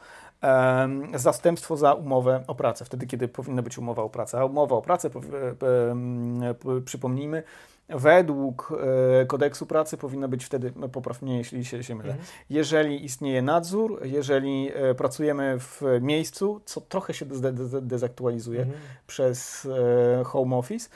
zastępstwo 1.14 1.76
za 1.76 1.94
umowę 1.94 2.44
o 2.46 2.54
pracę, 2.54 2.84
wtedy, 2.84 3.06
kiedy 3.06 3.28
powinna 3.28 3.62
być 3.62 3.78
umowa 3.78 4.02
o 4.02 4.08
pracę. 4.08 4.38
A 4.38 4.44
umowa 4.44 4.76
o 4.76 4.82
pracę, 4.82 5.10
przypomnijmy, 6.84 7.42
według 7.88 8.72
e, 9.22 9.26
kodeksu 9.26 9.66
pracy 9.66 9.96
powinna 9.96 10.28
być 10.28 10.44
wtedy, 10.44 10.72
no 10.76 10.88
popraw 10.88 11.22
mnie, 11.22 11.38
jeśli 11.38 11.64
się, 11.64 11.82
się 11.84 11.94
mylę, 11.94 12.16
jeżeli 12.50 13.04
istnieje 13.04 13.42
nadzór, 13.42 14.00
jeżeli 14.04 14.70
e, 14.74 14.94
pracujemy 14.94 15.58
w 15.58 15.82
miejscu, 16.00 16.60
co 16.64 16.80
trochę 16.80 17.14
się 17.14 17.26
dez- 17.26 17.40
dez- 17.54 17.86
dezaktualizuje 17.86 18.60
Mhm. 18.62 18.78
przez 19.06 19.68
e, 20.20 20.24
home 20.24 20.56
office, 20.56 20.88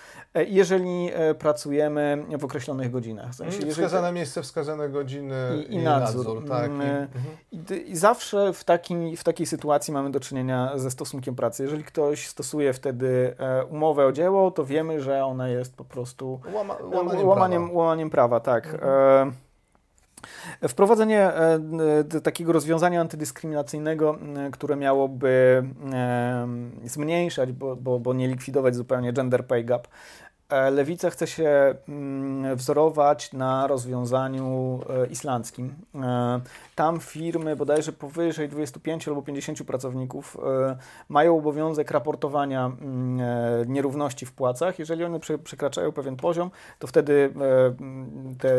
i 0.49 0.55
jeżeli 0.55 1.11
pracujemy 1.39 2.25
w 2.39 2.45
określonych 2.45 2.91
godzinach. 2.91 3.31
W 3.31 3.35
sensie, 3.35 3.57
jeżeli- 3.57 3.73
Wskazane 3.73 4.13
miejsce, 4.13 4.43
wskazane 4.43 4.89
godziny 4.89 5.65
I- 5.69 5.75
i 5.75 5.79
nadzór. 5.79 6.49
tak. 6.49 6.71
I, 6.71 6.75
Mm, 6.75 6.83
mhm. 6.83 7.25
i, 7.53 7.91
I 7.91 7.97
zawsze 7.97 8.53
w, 8.53 8.65
takim, 8.65 9.17
w 9.17 9.25
takiej 9.25 9.47
sytuacji 9.47 9.93
mamy 9.95 10.11
do 10.11 10.21
czynienia 10.21 10.73
ze 10.79 10.91
stosunkiem 10.91 11.35
pracy. 11.35 11.63
Jeżeli 11.63 11.85
ktoś 11.85 12.27
stosuje 12.29 12.73
wtedy 12.73 13.35
umowę 13.71 14.07
o 14.07 14.13
dzieło, 14.13 14.51
to 14.51 14.65
wiemy, 14.65 15.01
że 15.01 15.25
ona 15.25 15.49
jest 15.49 15.77
po 15.77 15.85
prostu 15.85 16.41
Łama, 16.55 16.77
łamaniem, 16.83 17.29
łamaniem, 17.29 17.63
prawa. 17.65 17.79
łamaniem 17.79 18.11
prawa. 18.11 18.41
Tak. 18.41 18.75
E, 18.83 20.69
Wprowadzenie 20.69 21.33
e, 21.35 22.21
takiego 22.23 22.53
rozwiązania 22.53 23.01
antydyskryminacyjnego, 23.01 24.19
m, 24.21 24.51
które 24.51 24.77
miałoby 24.77 25.63
e, 25.93 26.49
zmniejszać, 26.85 27.53
bo, 27.53 27.77
bo, 27.77 27.99
bo 27.99 28.15
nie 28.15 28.29
likwidować 28.29 28.75
zupełnie 28.77 29.13
gender 29.13 29.47
pay 29.47 29.65
gap, 29.65 29.89
E, 29.89 30.30
Lewica 30.71 31.11
chce 31.11 31.27
się 31.27 31.75
mm, 31.89 32.57
wzorować 32.57 33.33
na 33.33 33.67
rozwiązaniu 33.67 34.81
e, 35.03 35.07
islandzkim. 35.07 35.75
E, 35.95 36.41
Tam 36.75 37.01
firmy 37.01 37.57
bodajże 37.57 37.93
powyżej 37.93 38.49
25 38.49 39.09
albo 39.09 39.23
50 39.23 39.63
pracowników 39.63 40.37
e, 40.71 40.77
mają 41.09 41.39
obowiązek 41.39 41.91
raportowania 41.91 42.67
mm, 42.67 43.21
e, 43.21 43.67
nierówności 43.67 44.27
w 44.27 44.33
płacach. 44.33 44.79
Jeżeli 44.79 45.05
one 45.05 45.19
prze- 45.21 45.39
przekraczają 45.39 45.93
pewien 45.93 46.17
poziom, 46.17 46.51
to 46.79 46.87
wtedy 46.87 47.33
e, 47.41 47.67
mm, 47.67 48.37
te, 48.39 48.51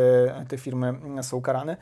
te 0.50 0.58
firmy 0.58 0.94
są 1.22 1.42
karane. 1.42 1.78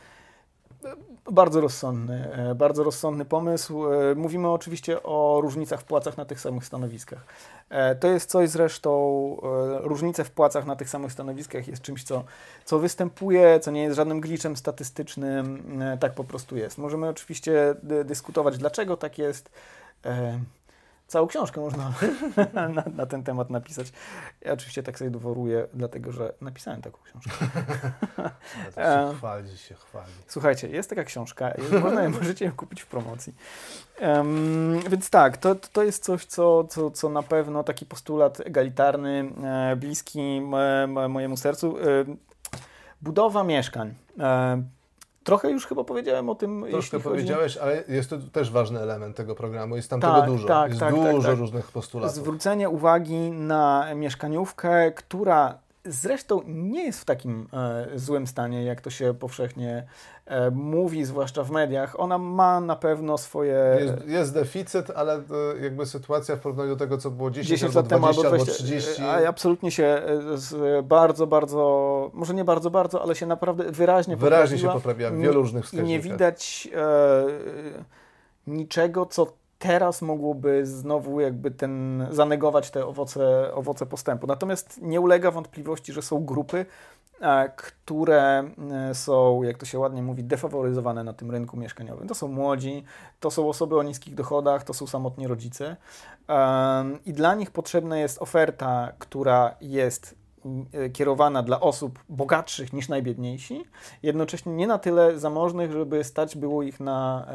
Bardzo 1.31 1.61
rozsądny, 1.61 2.31
e, 2.33 2.55
bardzo 2.55 2.83
rozsądny 2.83 3.25
pomysł. 3.25 3.93
E, 3.93 4.15
Mówimy 4.15 4.49
oczywiście 4.49 5.03
o 5.03 5.39
różnicach 5.41 5.81
w 5.81 5.83
płacach 5.83 6.17
na 6.17 6.25
tych 6.25 6.39
samych 6.39 6.65
stanowiskach. 6.65 7.25
E, 7.69 7.95
To 7.95 8.07
jest 8.07 8.29
coś 8.29 8.49
zresztą, 8.49 8.89
różnice 9.83 10.23
w 10.23 10.31
płacach 10.31 10.65
na 10.65 10.75
tych 10.75 10.89
samych 10.89 11.11
stanowiskach 11.11 11.67
jest 11.67 11.81
czymś, 11.81 12.03
co, 12.03 12.23
co 12.65 12.79
występuje, 12.79 13.59
co 13.59 13.71
nie 13.71 13.83
jest 13.83 13.95
żadnym 13.95 14.21
glitchem 14.21 14.55
statystycznym, 14.57 15.63
tak 15.99 16.13
po 16.13 16.23
prostu 16.23 16.57
jest. 16.57 16.77
Możemy 16.77 17.09
oczywiście 17.09 17.75
dy- 17.83 18.03
dyskutować, 18.03 18.57
dlaczego 18.57 18.97
tak 18.97 19.17
jest. 19.17 19.49
Całą 21.09 21.27
książkę 21.27 21.61
można 21.61 21.93
na, 22.53 22.69
na, 22.95 23.05
ten 23.05 23.23
temat 23.23 23.49
napisać. 23.49 23.87
Ja 24.41 24.53
oczywiście 24.53 24.83
tak 24.83 24.99
sobie 24.99 25.11
dworuję, 25.11 25.67
dlatego 25.73 26.11
że 26.11 26.33
napisałem 26.41 26.81
taką 26.81 26.97
książkę. 27.03 27.31
się 28.75 29.15
chwali, 29.17 29.57
się 29.57 29.75
chwali. 29.75 30.11
Słuchajcie, 30.27 30.69
jest 30.69 30.89
taka 30.89 31.03
książka, 31.03 31.53
można, 31.81 32.09
możecie 32.19 32.45
ją 32.45 32.51
kupić 32.51 32.81
w 32.81 32.87
promocji. 32.87 33.35
Um, 34.01 34.79
więc 34.89 35.09
tak, 35.09 35.37
to, 35.37 35.55
to 35.55 35.83
jest 35.83 36.03
coś, 36.03 36.25
co, 36.25 36.63
co, 36.63 36.91
co 36.91 37.09
na 37.09 37.23
pewno 37.23 37.63
taki 37.63 37.85
postulat 37.85 38.39
egalitarny, 38.39 39.31
e, 39.43 39.75
bliski 39.75 40.41
mojemu 41.09 41.37
sercu. 41.37 41.77
E, 41.77 41.81
budowa 43.01 43.43
mieszkań. 43.43 43.93
E, 44.19 44.63
Trochę 45.29 45.51
już 45.51 45.67
chyba 45.67 45.83
powiedziałem 45.83 46.29
o 46.29 46.35
tym. 46.35 46.65
Troszkę 46.71 46.99
powiedziałeś, 46.99 47.53
chodzi... 47.57 47.65
ale 47.65 47.83
jest 47.95 48.09
to 48.09 48.17
też 48.17 48.51
ważny 48.51 48.79
element 48.79 49.15
tego 49.15 49.35
programu. 49.35 49.75
Jest 49.75 49.89
tam 49.89 50.01
tak, 50.01 50.21
tego 50.21 50.31
dużo. 50.31 50.47
Tak, 50.47 50.69
jest 50.69 50.79
tak, 50.79 50.93
tak 50.95 51.13
dużo 51.13 51.29
tak, 51.29 51.39
różnych 51.39 51.71
postulatów. 51.71 52.15
Zwrócenie 52.15 52.69
uwagi 52.69 53.31
na 53.31 53.95
mieszkaniówkę, 53.95 54.91
która 54.91 55.59
zresztą 55.85 56.41
nie 56.45 56.83
jest 56.83 56.99
w 56.99 57.05
takim 57.05 57.47
e, 57.53 57.99
złym 57.99 58.27
stanie, 58.27 58.63
jak 58.63 58.81
to 58.81 58.89
się 58.89 59.13
powszechnie 59.13 59.87
mówi, 60.51 61.05
zwłaszcza 61.05 61.43
w 61.43 61.51
mediach. 61.51 61.99
Ona 61.99 62.17
ma 62.17 62.61
na 62.61 62.75
pewno 62.75 63.17
swoje... 63.17 63.77
Jest, 63.79 64.07
jest 64.07 64.33
deficyt, 64.33 64.91
ale 64.95 65.15
e, 65.15 65.21
jakby 65.61 65.85
sytuacja 65.85 66.35
w 66.35 66.39
porównaniu 66.39 66.69
do 66.69 66.75
tego, 66.75 66.97
co 66.97 67.11
było 67.11 67.31
10, 67.31 67.59
10 67.59 67.75
lat 67.75 67.87
temu, 67.87 68.07
albo 68.07 68.23
20, 68.23 68.53
30... 68.53 69.03
A 69.03 69.27
absolutnie 69.27 69.71
się 69.71 69.83
e, 69.83 70.37
z, 70.37 70.85
bardzo, 70.85 71.27
bardzo, 71.27 72.11
może 72.13 72.33
nie 72.33 72.43
bardzo, 72.43 72.69
bardzo, 72.69 73.01
ale 73.01 73.15
się 73.15 73.25
naprawdę 73.25 73.71
wyraźnie 73.71 74.17
Wyraźnie 74.17 74.57
poprawiła. 74.57 74.73
się 74.73 74.79
poprawia 74.79 75.11
w 75.11 75.17
wielu 75.17 75.41
różnych 75.41 75.65
wskaźnikach. 75.65 75.89
I 75.89 75.91
nie 75.91 75.99
widać 75.99 76.69
e, 76.75 77.25
niczego, 78.47 79.05
co 79.05 79.39
teraz 79.59 80.01
mogłoby 80.01 80.65
znowu 80.65 81.19
jakby 81.19 81.51
ten, 81.51 82.07
zanegować 82.11 82.71
te 82.71 82.85
owoce, 82.85 83.53
owoce 83.53 83.85
postępu. 83.85 84.27
Natomiast 84.27 84.81
nie 84.81 85.01
ulega 85.01 85.31
wątpliwości, 85.31 85.93
że 85.93 86.01
są 86.01 86.25
grupy, 86.25 86.57
e, 86.57 86.65
które 87.55 88.43
e, 88.89 88.95
są, 88.95 89.43
jak 89.43 89.57
to 89.57 89.65
się 89.65 89.79
ładnie 89.79 90.03
mówi, 90.03 90.23
defaworyzowane 90.23 91.03
na 91.03 91.13
tym 91.13 91.31
rynku 91.31 91.57
mieszkaniowym. 91.57 92.07
To 92.07 92.15
są 92.15 92.27
młodzi, 92.27 92.83
to 93.19 93.31
są 93.31 93.49
osoby 93.49 93.77
o 93.77 93.83
niskich 93.83 94.15
dochodach, 94.15 94.63
to 94.63 94.73
są 94.73 94.87
samotni 94.87 95.27
rodzice 95.27 95.75
i 97.05 97.13
dla 97.13 97.35
nich 97.35 97.51
potrzebna 97.51 97.97
jest 97.97 98.21
oferta, 98.21 98.91
która 98.99 99.55
jest 99.61 100.15
e, 100.73 100.89
kierowana 100.89 101.43
dla 101.43 101.59
osób 101.59 101.99
bogatszych 102.09 102.73
niż 102.73 102.89
najbiedniejsi, 102.89 103.65
jednocześnie 104.03 104.53
nie 104.53 104.67
na 104.67 104.77
tyle 104.77 105.19
zamożnych, 105.19 105.71
żeby 105.71 106.03
stać 106.03 106.37
było 106.37 106.63
ich 106.63 106.79
na, 106.79 107.27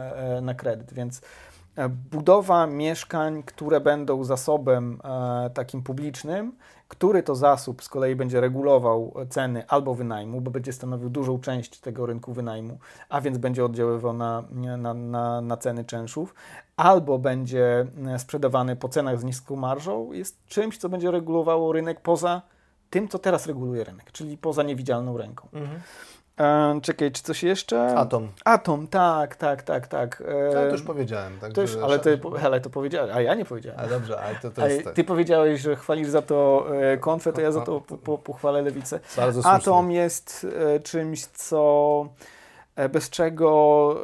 na 0.42 0.54
kredyt, 0.54 0.92
więc 0.94 1.20
E, 1.20 1.53
budowa 2.10 2.66
mieszkań, 2.66 3.42
które 3.42 3.80
będą 3.80 4.24
zasobem 4.24 5.00
e, 5.04 5.50
takim 5.50 5.82
publicznym, 5.82 6.52
który 6.88 7.22
to 7.22 7.34
zasób 7.34 7.82
z 7.82 7.88
kolei 7.88 8.16
będzie 8.16 8.40
regulował 8.40 9.14
ceny 9.30 9.66
albo 9.68 9.94
wynajmu, 9.94 10.40
bo 10.40 10.50
będzie 10.50 10.72
stanowił 10.72 11.10
dużą 11.10 11.40
część 11.40 11.80
tego 11.80 12.06
rynku 12.06 12.32
wynajmu, 12.32 12.78
a 13.08 13.20
więc 13.20 13.38
będzie 13.38 13.64
oddziaływał 13.64 14.12
na, 14.12 14.44
na, 14.78 14.94
na, 14.94 15.40
na 15.40 15.56
ceny 15.56 15.84
czynszów, 15.84 16.34
albo 16.76 17.18
będzie 17.18 17.86
e, 18.06 18.18
sprzedawany 18.18 18.76
po 18.76 18.88
cenach 18.88 19.20
z 19.20 19.24
niską 19.24 19.56
marżą, 19.56 20.12
jest 20.12 20.46
czymś, 20.46 20.78
co 20.78 20.88
będzie 20.88 21.10
regulowało 21.10 21.72
rynek 21.72 22.00
poza 22.00 22.42
tym, 22.90 23.08
co 23.08 23.18
teraz 23.18 23.46
reguluje 23.46 23.84
rynek, 23.84 24.12
czyli 24.12 24.38
poza 24.38 24.62
niewidzialną 24.62 25.18
ręką. 25.18 25.48
Mhm. 25.52 25.80
E, 26.40 26.80
czekaj, 26.82 27.12
czy 27.12 27.22
coś 27.22 27.42
jeszcze? 27.42 27.94
Atom. 27.96 28.28
Atom, 28.44 28.86
tak, 28.86 29.36
tak, 29.36 29.62
tak, 29.62 29.86
tak. 29.86 30.22
E, 30.26 30.52
to 30.52 30.64
już 30.64 30.82
powiedziałem. 30.82 31.38
Tak, 31.38 31.52
to 31.52 31.60
już, 31.60 31.76
ale, 31.76 31.98
ty, 31.98 32.20
ale 32.44 32.60
to 32.60 32.70
powiedziałeś, 32.70 33.10
a 33.14 33.20
ja 33.20 33.34
nie 33.34 33.44
powiedziałem. 33.44 33.80
A 33.80 33.86
dobrze, 33.86 34.20
ale 34.20 34.34
to, 34.34 34.50
to 34.50 34.68
jest... 34.68 34.84
Tak. 34.84 34.94
Ty 34.94 35.04
powiedziałeś, 35.04 35.60
że 35.60 35.76
chwalisz 35.76 36.08
za 36.08 36.22
to 36.22 36.66
e, 36.80 36.98
konfę, 36.98 37.32
to 37.32 37.40
ja 37.40 37.52
za 37.52 37.60
to 37.60 37.80
po, 37.80 37.98
po, 37.98 38.18
pochwalę 38.18 38.62
lewicę. 38.62 39.00
Bardzo 39.16 39.42
słusznie. 39.42 39.58
Atom 39.58 39.90
jest 39.90 40.46
e, 40.76 40.80
czymś, 40.80 41.26
co 41.26 42.08
e, 42.76 42.88
bez 42.88 43.10
czego 43.10 43.96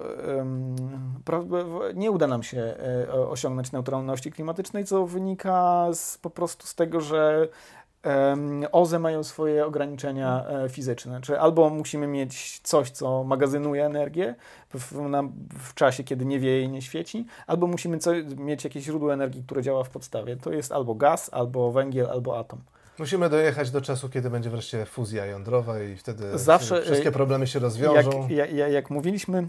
nie 1.94 2.10
uda 2.10 2.26
nam 2.26 2.42
się 2.42 2.74
e, 3.08 3.12
osiągnąć 3.12 3.72
neutralności 3.72 4.32
klimatycznej, 4.32 4.84
co 4.84 5.06
wynika 5.06 5.88
z, 5.92 6.18
po 6.18 6.30
prostu 6.30 6.66
z 6.66 6.74
tego, 6.74 7.00
że 7.00 7.48
OZE 8.72 8.98
mają 8.98 9.24
swoje 9.24 9.66
ograniczenia 9.66 10.44
e, 10.48 10.68
fizyczne, 10.68 11.20
czyli 11.20 11.38
albo 11.38 11.70
musimy 11.70 12.06
mieć 12.06 12.60
coś, 12.62 12.90
co 12.90 13.24
magazynuje 13.24 13.86
energię 13.86 14.34
w, 14.74 15.00
na, 15.00 15.22
w 15.58 15.74
czasie, 15.74 16.04
kiedy 16.04 16.24
nie 16.24 16.40
wieje 16.40 16.62
i 16.62 16.68
nie 16.68 16.82
świeci, 16.82 17.26
albo 17.46 17.66
musimy 17.66 17.98
co, 17.98 18.10
mieć 18.36 18.64
jakieś 18.64 18.84
źródło 18.84 19.12
energii, 19.12 19.42
które 19.42 19.62
działa 19.62 19.84
w 19.84 19.90
podstawie. 19.90 20.36
To 20.36 20.52
jest 20.52 20.72
albo 20.72 20.94
gaz, 20.94 21.30
albo 21.32 21.72
węgiel, 21.72 22.06
albo 22.06 22.38
atom. 22.38 22.58
Musimy 22.98 23.30
dojechać 23.30 23.70
do 23.70 23.80
czasu, 23.80 24.08
kiedy 24.08 24.30
będzie 24.30 24.50
wreszcie 24.50 24.86
fuzja 24.86 25.26
jądrowa 25.26 25.82
i 25.82 25.96
wtedy 25.96 26.38
Zawsze, 26.38 26.82
wszystkie 26.82 27.08
e, 27.08 27.12
problemy 27.12 27.46
się 27.46 27.58
rozwiążą. 27.58 28.28
Jak, 28.28 28.52
jak, 28.52 28.72
jak 28.72 28.90
mówiliśmy 28.90 29.48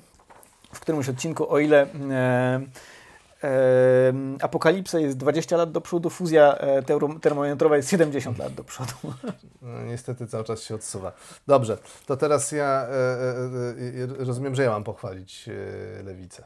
w 0.74 0.80
którymś 0.80 1.10
odcinku, 1.10 1.52
o 1.52 1.60
ile 1.60 1.88
e, 2.12 2.62
Apokalipsa 4.41 4.99
jest 4.99 5.17
20 5.17 5.57
lat 5.57 5.71
do 5.71 5.81
przodu, 5.81 6.09
fuzja 6.09 6.57
e, 6.57 6.83
termojądrowa 7.21 7.77
jest 7.77 7.89
70 7.89 8.37
lat 8.37 8.53
do 8.53 8.63
przodu. 8.63 8.93
No, 9.61 9.83
niestety 9.83 10.27
cały 10.27 10.43
czas 10.43 10.63
się 10.63 10.75
odsuwa. 10.75 11.11
Dobrze, 11.47 11.77
to 12.05 12.17
teraz 12.17 12.51
ja 12.51 12.65
e, 12.65 12.91
e, 14.19 14.25
rozumiem, 14.25 14.55
że 14.55 14.63
ja 14.63 14.69
mam 14.69 14.83
pochwalić 14.83 15.49
lewicę. 16.03 16.43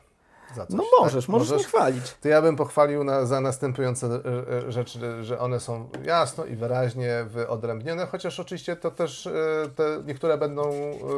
Coś, 0.55 0.69
no 0.69 0.83
możesz, 0.99 1.25
tak? 1.25 1.33
możesz, 1.33 1.49
możesz 1.51 1.67
chwalić. 1.67 2.13
To 2.21 2.27
ja 2.27 2.41
bym 2.41 2.55
pochwalił 2.55 3.03
na, 3.03 3.25
za 3.25 3.41
następujące 3.41 4.19
rzeczy, 4.67 5.23
że 5.23 5.39
one 5.39 5.59
są 5.59 5.89
jasno 6.03 6.45
i 6.45 6.55
wyraźnie 6.55 7.25
wyodrębnione, 7.27 8.05
chociaż 8.05 8.39
oczywiście 8.39 8.75
to 8.75 8.91
też 8.91 9.29
te 9.75 10.03
niektóre 10.05 10.37
będą 10.37 10.71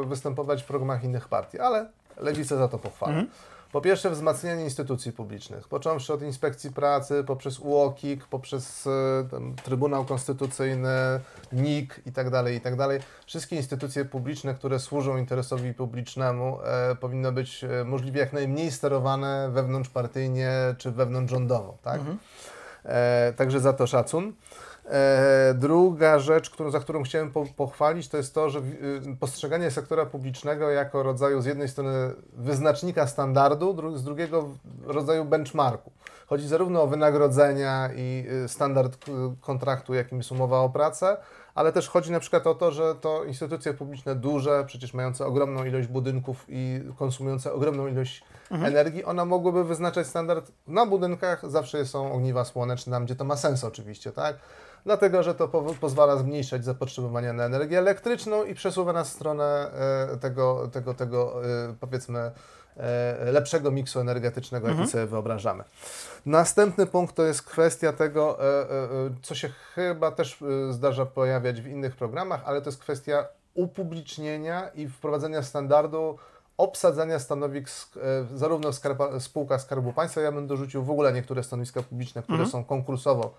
występować 0.06 0.62
w 0.62 0.66
programach 0.66 1.04
innych 1.04 1.28
partii, 1.28 1.58
ale 1.58 1.86
lewicę 2.16 2.56
za 2.56 2.68
to 2.68 2.78
pochwalę. 2.78 3.12
Mhm. 3.12 3.30
Po 3.72 3.80
pierwsze 3.80 4.10
wzmacnianie 4.10 4.64
instytucji 4.64 5.12
publicznych, 5.12 5.68
począwszy 5.68 6.12
od 6.12 6.22
Inspekcji 6.22 6.72
Pracy, 6.72 7.24
poprzez 7.26 7.58
UOKiK, 7.58 8.26
poprzez 8.26 8.86
e, 8.86 8.90
tam, 9.30 9.54
Trybunał 9.64 10.04
Konstytucyjny, 10.04 11.20
NIK 11.52 12.00
itd., 12.06 12.30
tak 12.30 12.52
itd. 12.52 12.76
Tak 12.76 13.02
Wszystkie 13.26 13.56
instytucje 13.56 14.04
publiczne, 14.04 14.54
które 14.54 14.78
służą 14.78 15.16
interesowi 15.16 15.74
publicznemu, 15.74 16.58
e, 16.64 16.96
powinny 16.96 17.32
być 17.32 17.64
e, 17.64 17.84
możliwie 17.84 18.20
jak 18.20 18.32
najmniej 18.32 18.70
sterowane 18.70 19.50
wewnątrzpartyjnie 19.52 20.52
czy 20.78 20.90
wewnątrzrządowo. 20.90 21.78
Tak? 21.82 22.00
Mhm. 22.00 22.18
E, 22.84 23.32
także 23.36 23.60
za 23.60 23.72
to 23.72 23.86
szacun. 23.86 24.32
E, 24.90 25.54
druga 25.54 26.18
rzecz, 26.18 26.50
którą, 26.50 26.70
za 26.70 26.80
którą 26.80 27.02
chciałem 27.02 27.32
po, 27.32 27.46
pochwalić, 27.56 28.08
to 28.08 28.16
jest 28.16 28.34
to, 28.34 28.50
że 28.50 28.58
y, 28.58 28.62
postrzeganie 29.20 29.70
sektora 29.70 30.06
publicznego 30.06 30.70
jako 30.70 31.02
rodzaju 31.02 31.40
z 31.42 31.46
jednej 31.46 31.68
strony 31.68 32.14
wyznacznika 32.32 33.06
standardu, 33.06 33.74
dru, 33.74 33.96
z 33.96 34.04
drugiego 34.04 34.48
rodzaju 34.84 35.24
benchmarku. 35.24 35.92
Chodzi 36.26 36.48
zarówno 36.48 36.82
o 36.82 36.86
wynagrodzenia 36.86 37.90
i 37.96 38.26
y, 38.44 38.48
standard 38.48 39.04
kontraktu, 39.40 39.94
jakim 39.94 40.18
jest 40.18 40.32
umowa 40.32 40.60
o 40.60 40.68
pracę, 40.68 41.16
ale 41.54 41.72
też 41.72 41.88
chodzi 41.88 42.12
na 42.12 42.20
przykład 42.20 42.46
o 42.46 42.54
to, 42.54 42.72
że 42.72 42.94
to 42.94 43.24
instytucje 43.24 43.74
publiczne 43.74 44.14
duże, 44.14 44.64
przecież 44.66 44.94
mające 44.94 45.26
ogromną 45.26 45.64
ilość 45.64 45.88
budynków 45.88 46.44
i 46.48 46.80
konsumujące 46.98 47.52
ogromną 47.52 47.86
ilość 47.86 48.24
mhm. 48.50 48.72
energii, 48.72 49.04
one 49.04 49.24
mogłyby 49.24 49.64
wyznaczać 49.64 50.06
standard 50.06 50.52
na 50.66 50.86
budynkach, 50.86 51.50
zawsze 51.50 51.86
są 51.86 52.12
ogniwa 52.12 52.44
słoneczne, 52.44 52.92
tam 52.92 53.04
gdzie 53.04 53.16
to 53.16 53.24
ma 53.24 53.36
sens 53.36 53.64
oczywiście, 53.64 54.12
tak? 54.12 54.36
Dlatego 54.84 55.22
że 55.22 55.34
to 55.34 55.48
po 55.48 55.62
pozwala 55.80 56.16
zmniejszać 56.16 56.64
zapotrzebowanie 56.64 57.32
na 57.32 57.44
energię 57.44 57.78
elektryczną 57.78 58.44
i 58.44 58.54
przesuwa 58.54 58.92
nas 58.92 59.10
w 59.10 59.12
stronę 59.12 59.70
e, 60.12 60.16
tego, 60.16 60.68
tego, 60.72 60.94
tego 60.94 61.44
e, 61.44 61.74
powiedzmy 61.80 62.30
e, 62.76 63.32
lepszego 63.32 63.70
miksu 63.70 64.00
energetycznego, 64.00 64.66
jaki 64.66 64.80
mhm. 64.80 64.90
sobie 64.90 65.06
wyobrażamy. 65.06 65.64
Następny 66.26 66.86
punkt 66.86 67.14
to 67.14 67.22
jest 67.22 67.42
kwestia 67.42 67.92
tego, 67.92 68.38
co 69.22 69.34
się 69.34 69.48
chyba 69.74 70.10
też 70.10 70.44
zdarza 70.70 71.06
pojawiać 71.06 71.60
w 71.60 71.66
innych 71.66 71.96
programach, 71.96 72.40
ale 72.44 72.62
to 72.62 72.68
jest 72.68 72.80
kwestia 72.80 73.28
upublicznienia 73.54 74.68
i 74.68 74.88
wprowadzenia 74.88 75.42
standardu 75.42 76.18
obsadzania 76.56 77.18
stanowisk 77.18 77.94
zarówno 78.34 78.72
w 78.72 78.74
skarba, 78.74 79.20
spółkach 79.20 79.62
Skarbu 79.62 79.92
Państwa, 79.92 80.20
ja 80.20 80.32
bym 80.32 80.46
dorzucił 80.46 80.84
w 80.84 80.90
ogóle 80.90 81.12
niektóre 81.12 81.42
stanowiska 81.42 81.82
publiczne, 81.82 82.22
które 82.22 82.38
mhm. 82.38 82.50
są 82.50 82.64
konkursowo, 82.64 83.34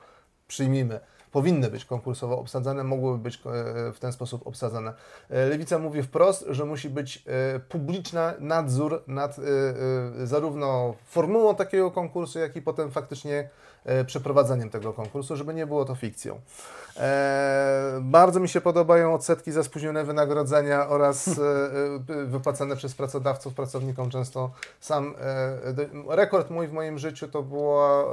przyjmijmy, 0.47 0.99
powinny 1.31 1.69
być 1.69 1.85
konkursowo 1.85 2.39
obsadzane, 2.39 2.83
mogłyby 2.83 3.23
być 3.23 3.35
e, 3.35 3.39
w 3.93 3.99
ten 3.99 4.11
sposób 4.11 4.47
obsadzane. 4.47 4.93
E, 5.29 5.45
Lewica 5.45 5.79
mówi 5.79 6.03
wprost, 6.03 6.45
że 6.49 6.65
musi 6.65 6.89
być 6.89 7.23
e, 7.27 7.59
publiczny 7.59 8.21
nadzór 8.39 9.03
nad 9.07 9.39
zarówno 10.23 10.95
formułą 11.05 11.55
takiego 11.55 11.91
konkursu, 11.91 12.39
jak 12.39 12.55
i 12.55 12.61
potem 12.61 12.91
faktycznie 12.91 13.49
przeprowadzaniem 14.05 14.69
tego 14.69 14.93
konkursu, 14.93 15.35
żeby 15.35 15.53
nie 15.53 15.67
było 15.67 15.85
to 15.85 15.95
fikcją. 15.95 16.39
E, 16.99 17.99
bardzo 18.01 18.39
mi 18.39 18.49
się 18.49 18.61
podobają 18.61 19.13
odsetki 19.13 19.51
za 19.51 19.63
spóźnione 19.63 20.03
wynagrodzenia 20.03 20.89
oraz 20.89 21.27
e, 21.27 21.31
e, 22.13 22.25
wypłacane 22.25 22.75
przez 22.75 22.93
pracodawców 22.93 23.53
pracownikom 23.53 24.09
często 24.09 24.51
sam. 24.79 25.15
E, 26.09 26.15
rekord 26.15 26.49
mój 26.49 26.67
w 26.67 26.73
moim 26.73 26.99
życiu 26.99 27.27
to 27.27 27.43
było 27.43 28.03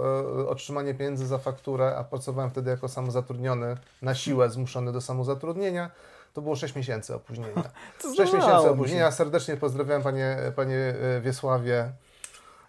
e, 0.41 0.49
otrzymanie 0.49 0.95
pieniędzy 0.95 1.27
za 1.27 1.39
fakturę, 1.39 1.97
a 1.97 2.05
pracowałem 2.05 2.51
wtedy 2.51 2.71
jako 2.71 2.89
samozatrudniony 2.89 3.77
na 4.03 4.15
siłę, 4.15 4.51
zmuszony 4.51 4.93
do 4.93 5.01
samozatrudnienia. 5.01 5.91
To 6.35 6.43
było 6.43 6.57
6 6.57 6.75
miesięcy 6.75 7.15
opóźnienia. 7.15 7.63
6 8.17 8.19
miesięcy 8.19 8.71
opóźnienia. 8.71 9.11
Serdecznie 9.11 9.57
pozdrawiam 9.57 10.03
Panie, 10.03 10.37
panie 10.57 10.95
Wiesławie. 11.21 11.93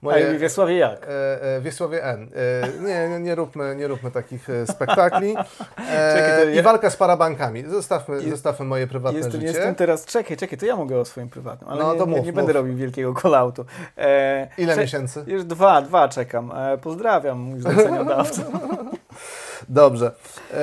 Moje, 0.01 0.29
A 0.35 0.39
Wiesławie 0.39 0.77
jak? 0.77 1.07
E, 1.07 1.55
e, 1.55 1.61
Wiesławie 1.61 2.03
N. 2.03 2.29
E, 2.35 3.09
nie, 3.09 3.19
nie, 3.19 3.35
róbmy, 3.35 3.75
nie 3.75 3.87
róbmy 3.87 4.11
takich 4.11 4.49
e, 4.49 4.67
spektakli. 4.67 5.35
E, 5.91 6.15
czekaj, 6.15 6.57
I 6.57 6.61
walka 6.61 6.89
z 6.89 6.95
parabankami. 6.95 7.63
Zostawmy, 7.65 8.23
je, 8.23 8.29
zostawmy 8.29 8.65
moje 8.65 8.87
prywatne 8.87 9.17
jestem, 9.17 9.41
życie. 9.41 9.53
Jestem 9.53 9.75
teraz, 9.75 10.05
czekaj, 10.05 10.37
czekaj, 10.37 10.57
to 10.57 10.65
ja 10.65 10.75
mogę 10.75 10.99
o 10.99 11.05
swoim 11.05 11.29
prywatnym, 11.29 11.69
ale 11.69 11.83
no, 11.83 11.93
nie, 11.93 11.99
mów, 11.99 12.09
nie, 12.09 12.21
nie 12.21 12.33
będę 12.33 12.53
robił 12.53 12.75
wielkiego 12.75 13.13
kolautu. 13.13 13.65
E, 13.97 14.47
Ile 14.57 14.77
miesięcy? 14.77 15.23
Już 15.27 15.43
dwa, 15.43 15.81
dwa 15.81 16.09
czekam. 16.09 16.53
pozdrawiam 16.81 17.39
mój 17.39 17.59
zleceniodawcę. 17.59 18.41
Dobrze. 19.69 20.11
E, 20.53 20.57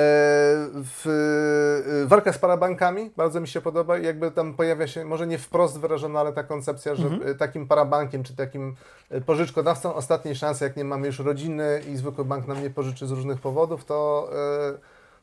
e, 1.05 2.05
walka 2.05 2.33
z 2.33 2.37
parabankami 2.37 3.11
bardzo 3.17 3.41
mi 3.41 3.47
się 3.47 3.61
podoba. 3.61 3.97
Jakby 3.97 4.31
tam 4.31 4.53
pojawia 4.53 4.87
się, 4.87 5.05
może 5.05 5.27
nie 5.27 5.37
wprost 5.37 5.79
wyrażona, 5.79 6.19
ale 6.19 6.33
ta 6.33 6.43
koncepcja, 6.43 6.95
że 6.95 7.07
mhm. 7.07 7.37
takim 7.37 7.67
parabankiem, 7.67 8.23
czy 8.23 8.35
takim 8.35 8.75
e, 9.09 9.21
pożyczkodawcą 9.21 9.93
ostatniej 9.93 10.35
szansy, 10.35 10.63
jak 10.63 10.77
nie 10.77 10.83
mamy 10.83 11.07
już 11.07 11.19
rodziny 11.19 11.81
i 11.93 11.95
zwykły 11.95 12.25
bank 12.25 12.47
nam 12.47 12.63
nie 12.63 12.69
pożyczy 12.69 13.07
z 13.07 13.11
różnych 13.11 13.39
powodów, 13.39 13.85
to 13.85 14.29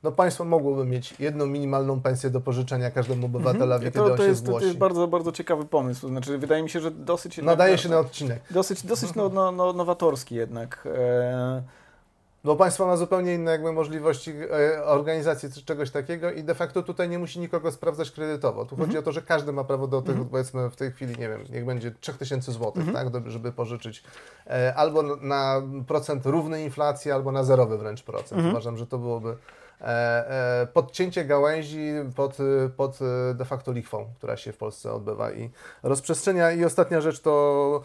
no 0.03 0.12
państwo 0.12 0.45
mogłoby 0.45 0.85
mieć 0.85 1.20
jedną 1.20 1.47
minimalną 1.47 2.01
pensję 2.01 2.30
do 2.30 2.41
pożyczenia 2.41 2.91
każdemu 2.91 3.26
obywatelowi, 3.26 3.87
mhm. 3.87 3.93
to, 3.93 4.05
kiedy 4.05 4.16
to, 4.16 4.22
on 4.22 4.28
jest, 4.28 4.45
zgłosi. 4.45 4.61
To 4.61 4.66
jest 4.66 4.78
bardzo, 4.78 5.09
bardzo 5.09 5.33
ciekawy 5.33 5.64
pomysł. 5.64 6.09
Znaczy, 6.09 6.39
wydaje 6.39 6.62
mi 6.62 6.70
się, 6.70 6.80
że 6.80 6.91
dosyć... 6.91 7.39
Nadaje 7.39 7.78
się 7.78 7.89
na 7.89 7.99
odcinek. 7.99 8.43
Dosyć, 8.51 8.87
dosyć 8.87 9.14
no, 9.14 9.28
no, 9.28 9.53
no, 9.53 9.72
nowatorski 9.72 10.35
jednak. 10.35 10.89
E 10.95 11.62
bo 12.45 12.57
państwo 12.57 12.86
ma 12.86 12.97
zupełnie 12.97 13.34
inne 13.34 13.51
jakby 13.51 13.72
możliwości 13.72 14.30
e, 14.30 14.84
organizacji 14.84 15.49
czegoś 15.64 15.90
takiego 15.90 16.32
i 16.32 16.45
de 16.45 16.55
facto 16.55 16.82
tutaj 16.82 17.09
nie 17.09 17.18
musi 17.18 17.40
nikogo 17.40 17.72
sprawdzać 17.72 18.11
kredytowo. 18.11 18.64
Tu 18.64 18.76
chodzi 18.76 18.82
mhm. 18.82 18.99
o 18.99 19.05
to, 19.05 19.12
że 19.12 19.22
każdy 19.22 19.53
ma 19.53 19.64
prawo 19.64 19.86
do 19.86 20.01
tego, 20.01 20.12
mhm. 20.12 20.28
powiedzmy 20.28 20.70
w 20.70 20.76
tej 20.76 20.93
chwili, 20.93 21.18
nie 21.18 21.28
wiem, 21.28 21.45
niech 21.51 21.64
będzie 21.64 21.95
3000 22.01 22.53
zł, 22.53 22.72
mhm. 22.76 23.12
tak, 23.12 23.30
żeby 23.30 23.53
pożyczyć 23.53 24.03
e, 24.47 24.74
albo 24.74 25.03
na 25.03 25.62
procent 25.86 26.26
równy 26.26 26.62
inflacji, 26.62 27.11
albo 27.11 27.32
na 27.32 27.45
zerowy 27.45 27.78
wręcz 27.78 28.03
procent. 28.03 28.43
Uważam, 28.51 28.76
że 28.76 28.86
to 28.86 28.99
byłoby 28.99 29.36
e, 29.80 30.66
podcięcie 30.72 31.24
gałęzi 31.24 31.93
pod, 32.16 32.38
pod 32.76 32.99
de 33.34 33.45
facto 33.45 33.72
lichwą, 33.72 34.07
która 34.16 34.36
się 34.36 34.53
w 34.53 34.57
Polsce 34.57 34.93
odbywa 34.93 35.32
i 35.32 35.51
rozprzestrzenia. 35.82 36.53
I 36.53 36.64
ostatnia 36.64 37.01
rzecz 37.01 37.20
to 37.20 37.82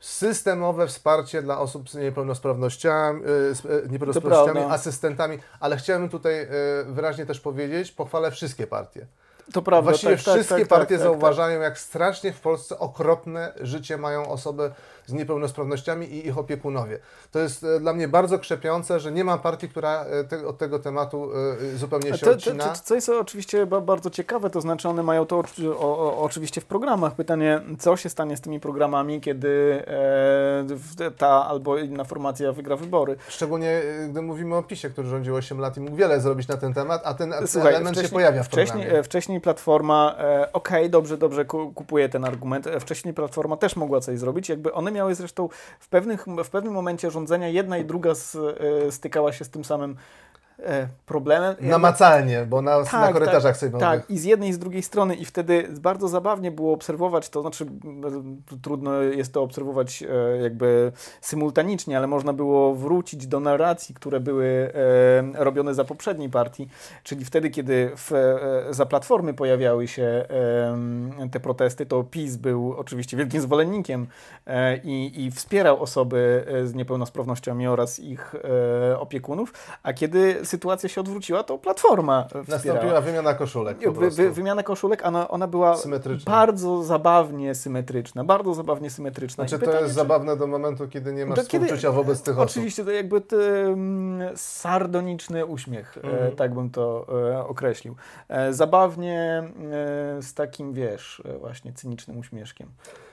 systemowe 0.00 0.86
wsparcie 0.86 1.42
dla 1.42 1.58
osób 1.58 1.90
z 1.90 1.94
niepełnosprawnościami, 1.94 3.22
y, 3.22 3.54
z 3.54 3.64
y, 3.64 3.88
niepełnosprawnościami 3.90 4.60
asystentami, 4.60 5.38
ale 5.60 5.76
chciałem 5.76 6.08
tutaj 6.08 6.42
y, 6.42 6.48
wyraźnie 6.84 7.26
też 7.26 7.40
powiedzieć, 7.40 7.92
pochwalę 7.92 8.30
wszystkie 8.30 8.66
partie. 8.66 9.06
To 9.52 9.62
prawda. 9.62 9.90
Właściwie 9.90 10.16
tak, 10.16 10.24
tak 10.24 10.34
wszystkie 10.34 10.54
tak, 10.54 10.68
tak, 10.68 10.78
partie 10.78 10.94
tak, 10.94 11.02
zauważają, 11.02 11.60
jak 11.60 11.78
strasznie 11.78 12.32
w 12.32 12.40
Polsce 12.40 12.78
okropne 12.78 13.52
życie 13.60 13.96
mają 13.96 14.28
osoby 14.28 14.70
z 15.08 15.12
niepełnosprawnościami 15.12 16.06
i 16.06 16.26
ich 16.26 16.38
opiekunowie. 16.38 16.98
To 17.32 17.38
jest 17.38 17.64
e, 17.64 17.80
dla 17.80 17.92
mnie 17.92 18.08
bardzo 18.08 18.38
krzepiące, 18.38 19.00
że 19.00 19.12
nie 19.12 19.24
ma 19.24 19.38
partii, 19.38 19.68
która 19.68 20.04
e, 20.04 20.24
te, 20.24 20.46
od 20.46 20.58
tego 20.58 20.78
tematu 20.78 21.30
e, 21.74 21.76
zupełnie 21.76 22.18
się 22.18 22.26
to, 22.26 22.30
odcina. 22.30 22.64
To, 22.64 22.70
to, 22.70 22.80
co 22.84 22.94
jest 22.94 23.08
oczywiście 23.08 23.66
bardzo 23.66 24.10
ciekawe, 24.10 24.50
to 24.50 24.60
znaczy 24.60 24.88
one 24.88 25.02
mają 25.02 25.26
to 25.26 25.42
o, 25.78 25.98
o, 25.98 26.22
oczywiście 26.22 26.60
w 26.60 26.64
programach. 26.64 27.14
Pytanie, 27.14 27.60
co 27.78 27.96
się 27.96 28.08
stanie 28.08 28.36
z 28.36 28.40
tymi 28.40 28.60
programami, 28.60 29.20
kiedy 29.20 29.82
e, 31.00 31.10
ta 31.10 31.46
albo 31.46 31.78
inna 31.78 32.04
formacja 32.04 32.52
wygra 32.52 32.76
wybory. 32.76 33.16
Szczególnie 33.28 33.82
gdy 34.08 34.22
mówimy 34.22 34.56
o 34.56 34.62
PiSie, 34.62 34.90
który 34.90 35.08
rządził 35.08 35.34
8 35.34 35.60
lat 35.60 35.76
i 35.76 35.80
mógł 35.80 35.96
wiele 35.96 36.20
zrobić 36.20 36.48
na 36.48 36.56
ten 36.56 36.74
temat, 36.74 37.02
a 37.04 37.14
ten 37.14 37.34
Słuchaj, 37.46 37.74
element 37.74 38.00
się 38.00 38.08
pojawia 38.08 38.42
w 38.42 38.48
programie. 38.48 38.82
Wcześniej, 38.82 39.04
wcześniej 39.04 39.37
Platforma, 39.40 40.14
e, 40.18 40.52
okej, 40.52 40.78
okay, 40.78 40.88
dobrze, 40.88 41.18
dobrze, 41.18 41.44
kupuje 41.74 42.08
ten 42.08 42.24
argument, 42.24 42.68
wcześniej 42.80 43.14
Platforma 43.14 43.56
też 43.56 43.76
mogła 43.76 44.00
coś 44.00 44.18
zrobić, 44.18 44.48
jakby 44.48 44.72
one 44.72 44.90
miały 44.90 45.14
zresztą 45.14 45.48
w, 45.78 45.88
pewnych, 45.88 46.26
w 46.44 46.50
pewnym 46.50 46.72
momencie 46.72 47.10
rządzenia 47.10 47.48
jedna 47.48 47.78
i 47.78 47.84
druga 47.84 48.14
z, 48.14 48.36
e, 48.36 48.92
stykała 48.92 49.32
się 49.32 49.44
z 49.44 49.50
tym 49.50 49.64
samym 49.64 49.96
E, 49.96 50.27
problemem. 51.06 51.56
Namacalnie, 51.60 52.46
bo 52.46 52.62
na, 52.62 52.84
tak, 52.84 52.92
na 52.92 53.12
korytarzach 53.12 53.52
tak, 53.52 53.56
sejmowych. 53.56 53.88
Tak, 53.88 54.10
i 54.10 54.18
z 54.18 54.24
jednej 54.24 54.48
i 54.48 54.52
z 54.52 54.58
drugiej 54.58 54.82
strony 54.82 55.14
i 55.14 55.24
wtedy 55.24 55.68
bardzo 55.80 56.08
zabawnie 56.08 56.50
było 56.50 56.72
obserwować 56.72 57.28
to, 57.28 57.40
znaczy 57.40 57.66
trudno 58.62 59.02
jest 59.02 59.32
to 59.32 59.42
obserwować 59.42 60.02
e, 60.02 60.42
jakby 60.42 60.92
symultanicznie, 61.20 61.96
ale 61.96 62.06
można 62.06 62.32
było 62.32 62.74
wrócić 62.74 63.26
do 63.26 63.40
narracji, 63.40 63.94
które 63.94 64.20
były 64.20 64.72
e, 65.34 65.44
robione 65.44 65.74
za 65.74 65.84
poprzedniej 65.84 66.28
partii, 66.28 66.68
czyli 67.02 67.24
wtedy, 67.24 67.50
kiedy 67.50 67.90
w, 67.96 68.12
za 68.70 68.86
Platformy 68.86 69.34
pojawiały 69.34 69.88
się 69.88 70.24
te 71.30 71.40
protesty, 71.40 71.86
to 71.86 72.04
PiS 72.04 72.36
był 72.36 72.74
oczywiście 72.78 73.16
wielkim 73.16 73.40
zwolennikiem 73.40 74.06
i, 74.84 75.24
i 75.24 75.30
wspierał 75.30 75.82
osoby 75.82 76.44
z 76.64 76.74
niepełnosprawnościami 76.74 77.66
oraz 77.66 78.00
ich 78.00 78.34
opiekunów, 78.98 79.52
a 79.82 79.92
kiedy 79.92 80.44
sytuacja 80.48 80.88
się 80.88 81.00
odwróciła, 81.00 81.42
to 81.42 81.58
Platforma 81.58 82.24
wspierała. 82.24 82.44
Nastąpiła 82.48 83.00
wymiana 83.00 83.34
koszulek 83.34 83.78
po 83.84 84.00
wy, 84.00 84.10
wy, 84.10 84.30
wymiana 84.30 84.62
koszulek, 84.62 85.06
ona, 85.06 85.28
ona 85.28 85.46
była 85.46 85.76
bardzo 86.24 86.82
zabawnie 86.82 87.54
symetryczna, 87.54 88.24
bardzo 88.24 88.54
zabawnie 88.54 88.90
symetryczna. 88.90 89.44
Znaczy 89.44 89.58
pytanie, 89.58 89.78
to 89.78 89.82
jest 89.84 89.94
czy... 89.94 90.00
zabawne 90.00 90.36
do 90.36 90.46
momentu, 90.46 90.88
kiedy 90.88 91.12
nie 91.12 91.26
masz 91.26 91.38
współczucia 91.38 91.92
wobec 91.92 92.22
tych 92.22 92.38
osób. 92.38 92.50
Oczywiście, 92.50 92.84
to 92.84 92.90
jakby 92.90 93.20
ten 93.20 94.22
sardoniczny 94.36 95.46
uśmiech, 95.46 95.98
mm 96.02 96.16
-hmm. 96.16 96.34
tak 96.34 96.54
bym 96.54 96.70
to 96.70 97.06
e, 97.30 97.46
określił. 97.46 97.96
E, 98.28 98.52
zabawnie 98.52 99.42
e, 100.18 100.22
z 100.22 100.34
takim, 100.34 100.72
wiesz, 100.72 101.22
właśnie 101.40 101.72
cynicznym 101.72 102.18
uśmieszkiem. 102.18 102.68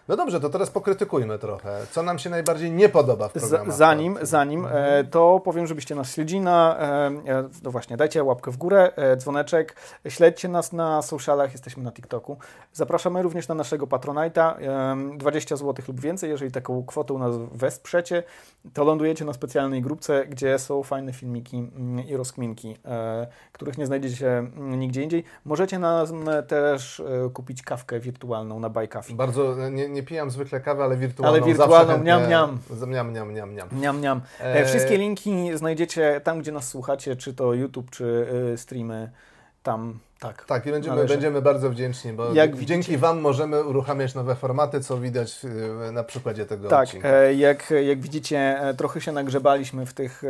No 0.07 0.15
dobrze, 0.15 0.39
to 0.39 0.49
teraz 0.49 0.69
pokrytykujmy 0.69 1.39
trochę. 1.39 1.85
Co 1.91 2.03
nam 2.03 2.19
się 2.19 2.29
najbardziej 2.29 2.71
nie 2.71 2.89
podoba 2.89 3.29
w 3.29 3.33
programie? 3.33 3.71
Zanim, 3.71 4.17
zanim 4.21 4.67
e, 4.71 5.03
to 5.03 5.39
powiem, 5.39 5.67
żebyście 5.67 5.95
nas 5.95 6.13
śledzili 6.13 6.41
na, 6.41 6.77
e, 6.79 6.83
e, 7.33 7.49
no 7.63 7.71
właśnie, 7.71 7.97
dajcie 7.97 8.23
łapkę 8.23 8.51
w 8.51 8.57
górę, 8.57 8.91
dzwoneczek, 9.17 9.75
śledźcie 10.09 10.47
nas 10.47 10.73
na 10.73 11.01
socialach, 11.01 11.51
jesteśmy 11.51 11.83
na 11.83 11.91
TikToku. 11.91 12.37
Zapraszamy 12.73 13.21
również 13.21 13.47
na 13.47 13.55
naszego 13.55 13.87
Patronite'a, 13.87 14.55
20 15.17 15.55
zł 15.55 15.85
lub 15.87 16.01
więcej, 16.01 16.29
jeżeli 16.29 16.51
taką 16.51 16.85
kwotą 16.85 17.17
nas 17.17 17.35
wesprzecie, 17.51 18.23
to 18.73 18.83
lądujecie 18.83 19.25
na 19.25 19.33
specjalnej 19.33 19.81
grupce, 19.81 20.25
gdzie 20.25 20.59
są 20.59 20.83
fajne 20.83 21.13
filmiki 21.13 21.57
mm, 21.57 22.07
i 22.07 22.15
rozkminki, 22.17 22.77
których 23.51 23.77
nie 23.77 23.85
znajdziecie 23.85 24.37
mm, 24.37 24.79
nigdzie 24.79 25.03
indziej. 25.03 25.23
Możecie 25.45 25.79
nas 25.79 26.13
też 26.47 27.03
kupić 27.33 27.63
kawkę 27.63 27.99
wirtualną 27.99 28.59
na 28.59 28.87
Coffee. 28.87 29.15
Bardzo, 29.15 29.69
nie, 29.69 29.94
nie 29.95 30.03
pijam 30.03 30.31
zwykle 30.31 30.59
kawy, 30.59 30.83
ale 30.83 30.97
wirtualną. 30.97 31.37
Ale 31.37 31.45
wirtualną, 31.45 32.03
niam, 32.03 32.29
niam. 32.29 32.57
Niam, 32.87 33.13
niam, 33.13 33.33
niam, 33.33 33.55
niam. 33.55 33.69
Niam, 33.71 34.01
niam. 34.01 34.21
E... 34.39 34.65
Wszystkie 34.65 34.97
linki 34.97 35.57
znajdziecie 35.57 36.21
tam, 36.23 36.39
gdzie 36.39 36.51
nas 36.51 36.67
słuchacie, 36.67 37.15
czy 37.15 37.33
to 37.33 37.53
YouTube, 37.53 37.91
czy 37.91 38.27
y, 38.53 38.57
streamy. 38.57 39.11
Tam 39.63 39.99
tak. 40.27 40.45
Tak, 40.45 40.65
i 40.65 40.71
będziemy, 40.71 41.05
będziemy 41.05 41.41
bardzo 41.41 41.69
wdzięczni, 41.69 42.13
bo 42.13 42.33
jak 42.33 42.59
dzięki 42.59 42.97
Wam 42.97 43.21
możemy 43.21 43.63
uruchamiać 43.63 44.15
nowe 44.15 44.35
formaty, 44.35 44.79
co 44.79 44.97
widać 44.97 45.45
e, 45.87 45.91
na 45.91 46.03
przykładzie 46.03 46.45
tego 46.45 46.69
tak, 46.69 46.83
odcinka. 46.83 47.09
Tak, 47.09 47.37
jak, 47.37 47.73
jak 47.85 48.01
widzicie, 48.01 48.37
e, 48.37 48.73
trochę 48.73 49.01
się 49.01 49.11
nagrzebaliśmy 49.11 49.85
w 49.85 49.93
tych, 49.93 50.23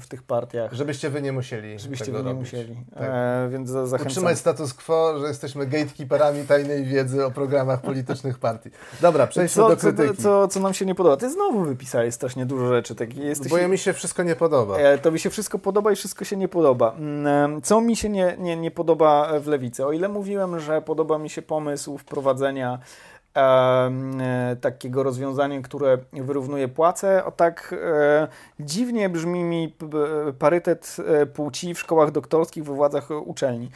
w 0.00 0.06
tych 0.08 0.22
partiach. 0.22 0.72
Żebyście 0.72 1.10
Wy 1.10 1.22
nie 1.22 1.32
musieli 1.32 1.78
Żebyście 1.78 2.04
Wy 2.04 2.12
nie 2.12 2.24
robić. 2.24 2.40
musieli, 2.40 2.76
tak. 2.94 3.02
e, 3.02 3.48
więc 3.50 3.68
zachęcam. 3.68 4.06
Utrzymać 4.06 4.38
status 4.38 4.74
quo, 4.74 5.18
że 5.18 5.26
jesteśmy 5.26 5.66
gatekeeperami 5.66 6.44
tajnej 6.44 6.84
wiedzy 6.84 7.24
o 7.24 7.30
programach 7.30 7.82
politycznych 7.90 8.38
partii. 8.38 8.70
Dobra, 9.00 9.26
przejdźmy 9.26 9.62
co, 9.62 9.68
do 9.68 9.76
krytyki. 9.76 10.16
Co, 10.16 10.22
co, 10.22 10.48
co 10.48 10.60
nam 10.60 10.74
się 10.74 10.86
nie 10.86 10.94
podoba? 10.94 11.16
Ty 11.16 11.30
znowu 11.30 11.64
wypisałeś 11.64 12.14
strasznie 12.14 12.46
dużo 12.46 12.68
rzeczy. 12.68 12.94
Tak, 12.94 13.16
jesteś... 13.16 13.52
Bo 13.52 13.68
mi 13.68 13.78
się 13.78 13.92
wszystko 13.92 14.22
nie 14.22 14.36
podoba. 14.36 14.76
to 15.02 15.10
mi 15.10 15.18
się 15.18 15.30
wszystko 15.30 15.58
podoba 15.58 15.92
i 15.92 15.96
wszystko 15.96 16.24
się 16.24 16.36
nie 16.36 16.48
podoba. 16.48 16.94
Mm, 16.98 17.62
co 17.62 17.80
mi 17.80 17.96
się 17.96 18.08
nie, 18.08 18.36
nie, 18.38 18.56
nie 18.56 18.70
podoba 18.70 19.40
w 19.42 19.46
Lewicy? 19.46 19.86
O 19.86 19.92
ile 19.92 20.08
mówiłem, 20.08 20.60
że 20.60 20.82
podoba 20.82 21.18
mi 21.18 21.30
się 21.30 21.42
pomysł 21.42 21.98
wprowadzenia 21.98 22.78
e, 23.36 24.56
takiego 24.60 25.02
rozwiązania, 25.02 25.62
które 25.62 25.98
wyrównuje 26.12 26.68
płace. 26.68 27.24
O 27.24 27.30
tak 27.30 27.74
e, 27.82 28.28
dziwnie 28.60 29.08
brzmi 29.08 29.44
mi 29.44 29.74
parytet 30.38 30.96
e, 31.06 31.26
płci 31.26 31.74
w 31.74 31.80
szkołach 31.80 32.10
doktorskich 32.10 32.64
we 32.64 32.74
władzach 32.74 33.08
uczelni. 33.24 33.70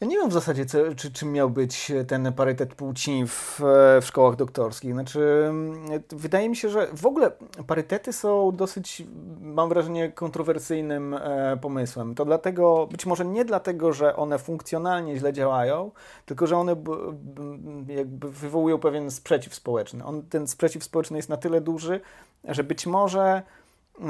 Ja 0.00 0.06
nie 0.06 0.16
wiem 0.16 0.28
w 0.28 0.32
zasadzie, 0.32 0.66
co, 0.66 0.78
czy, 0.96 1.12
czym 1.12 1.32
miał 1.32 1.50
być 1.50 1.92
ten 2.08 2.32
parytet 2.32 2.74
płci 2.74 3.26
w, 3.26 3.60
w 4.00 4.04
szkołach 4.06 4.36
doktorskich. 4.36 4.92
Znaczy, 4.92 5.46
mm, 5.48 6.02
wydaje 6.10 6.48
mi 6.48 6.56
się, 6.56 6.68
że 6.68 6.88
w 6.92 7.06
ogóle 7.06 7.32
parytety 7.66 8.12
są 8.12 8.52
dosyć, 8.52 9.02
mam 9.40 9.68
wrażenie, 9.68 10.12
kontrowersyjnym 10.12 11.14
e, 11.14 11.58
pomysłem. 11.60 12.14
To 12.14 12.24
dlatego, 12.24 12.88
być 12.90 13.06
może 13.06 13.24
nie 13.24 13.44
dlatego, 13.44 13.92
że 13.92 14.16
one 14.16 14.38
funkcjonalnie 14.38 15.18
źle 15.18 15.32
działają, 15.32 15.90
tylko 16.26 16.46
że 16.46 16.56
one 16.56 16.76
b, 16.76 16.92
b, 17.12 17.94
jakby 17.94 18.30
wywołują 18.30 18.78
pewien 18.78 19.10
sprzeciw 19.10 19.54
społeczny. 19.54 20.04
On, 20.04 20.22
ten 20.22 20.48
sprzeciw 20.48 20.84
społeczny 20.84 21.16
jest 21.16 21.28
na 21.28 21.36
tyle 21.36 21.60
duży, 21.60 22.00
że 22.44 22.64
być 22.64 22.86
może 22.86 23.42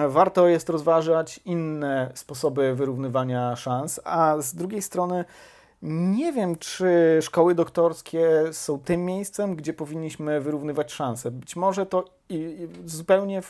warto 0.09 0.49
jest 0.49 0.69
rozważać 0.69 1.41
inne 1.45 2.11
sposoby 2.15 2.75
wyrównywania 2.75 3.57
szans, 3.57 4.01
a 4.05 4.37
z 4.39 4.55
drugiej 4.55 4.83
strony 4.83 5.25
nie 5.83 6.33
wiem, 6.33 6.59
czy 6.59 7.19
szkoły 7.23 7.55
doktorskie 7.55 8.29
są 8.53 8.79
tym 8.79 9.05
miejscem, 9.05 9.57
gdzie 9.57 9.73
powinniśmy 9.73 10.41
wyrównywać 10.41 10.93
szanse. 10.93 11.31
Być 11.31 11.57
może 11.57 11.87
to 11.87 12.05
zupełnie 12.85 13.43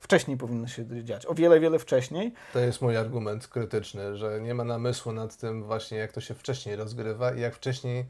wcześniej 0.00 0.36
powinno 0.36 0.66
się 0.66 1.04
dziać, 1.04 1.26
o 1.26 1.34
wiele, 1.34 1.60
wiele 1.60 1.78
wcześniej. 1.78 2.32
To 2.52 2.58
jest 2.58 2.82
mój 2.82 2.96
argument 2.96 3.48
krytyczny, 3.48 4.16
że 4.16 4.40
nie 4.40 4.54
ma 4.54 4.64
namysłu 4.64 5.12
nad 5.12 5.36
tym 5.36 5.64
właśnie, 5.64 5.98
jak 5.98 6.12
to 6.12 6.20
się 6.20 6.34
wcześniej 6.34 6.76
rozgrywa 6.76 7.34
i 7.34 7.40
jak 7.40 7.54
wcześniej 7.54 8.04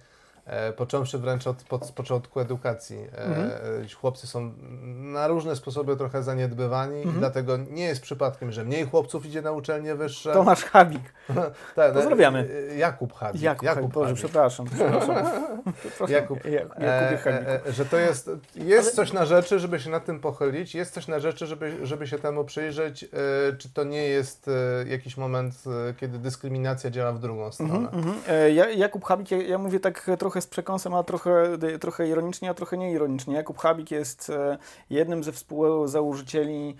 E, 0.47 0.73
począwszy 0.73 1.19
wręcz 1.19 1.47
od, 1.47 1.65
od 1.71 1.93
początku 1.93 2.41
edukacji. 2.41 2.99
E, 2.99 3.25
mhm. 3.25 3.51
Chłopcy 4.01 4.27
są 4.27 4.53
na 4.97 5.29
różne 5.29 5.57
sposoby 5.57 5.97
trochę 5.97 6.23
zaniedbywani 6.23 6.97
mhm. 6.97 7.17
i 7.17 7.19
dlatego 7.19 7.57
nie 7.57 7.85
jest 7.85 8.03
przypadkiem, 8.03 8.53
że 8.53 8.65
mniej 8.65 8.85
chłopców 8.85 9.27
idzie 9.27 9.43
na 9.43 9.53
uczelnie 9.53 9.95
wyższe. 9.95 10.33
Tomasz 10.33 10.65
Habik. 10.65 11.03
tak, 11.75 11.93
Pozdrawiamy. 11.93 12.49
Jakub 12.77 13.15
Habik. 13.15 13.43
Jakub, 13.43 13.63
Jakub 13.63 13.93
Boże, 13.93 14.15
przepraszam. 14.15 14.67
przepraszam. 14.67 15.17
Jakub. 16.09 16.45
Jakub 16.45 16.79
e, 16.79 17.67
e, 17.67 17.73
że 17.73 17.85
to 17.85 17.97
jest, 17.97 18.31
jest 18.55 18.89
Ale... 18.89 18.97
coś 18.97 19.13
na 19.13 19.25
rzeczy, 19.25 19.59
żeby 19.59 19.81
się 19.81 19.91
nad 19.91 20.05
tym 20.05 20.21
pochylić, 20.21 20.75
jest 20.75 20.95
coś 20.95 21.09
na 21.09 21.21
rzeczy, 21.21 21.47
żeby, 21.47 21.87
żeby 21.87 22.07
się 22.07 22.19
temu 22.19 22.45
przyjrzeć, 22.45 23.05
e, 23.05 23.09
czy 23.59 23.73
to 23.73 23.85
nie 23.85 24.09
jest 24.09 24.49
e, 24.49 24.89
jakiś 24.89 25.17
moment, 25.17 25.55
kiedy 25.97 26.19
dyskryminacja 26.19 26.91
działa 26.91 27.13
w 27.13 27.19
drugą 27.19 27.53
stronę. 27.53 27.75
Mhm, 27.75 28.09
mhm. 28.09 28.79
Jakub 28.79 29.05
Habik, 29.05 29.31
ja, 29.31 29.43
ja 29.43 29.59
mówię 29.59 29.81
tak 29.81 30.11
trochę 30.19 30.32
trochę 30.33 30.43
z 30.43 30.47
przekąsem, 30.47 30.95
a 30.95 31.03
trochę, 31.03 31.59
trochę 31.81 32.09
ironicznie, 32.09 32.51
a 32.51 32.55
trochę 32.55 32.79
nieironicznie. 32.79 33.35
Jakub 33.35 33.59
Habik 33.59 33.91
jest 33.91 34.31
e, 34.31 34.59
jednym 34.91 35.25
ze 35.25 35.33
współzałożycieli 35.33 36.77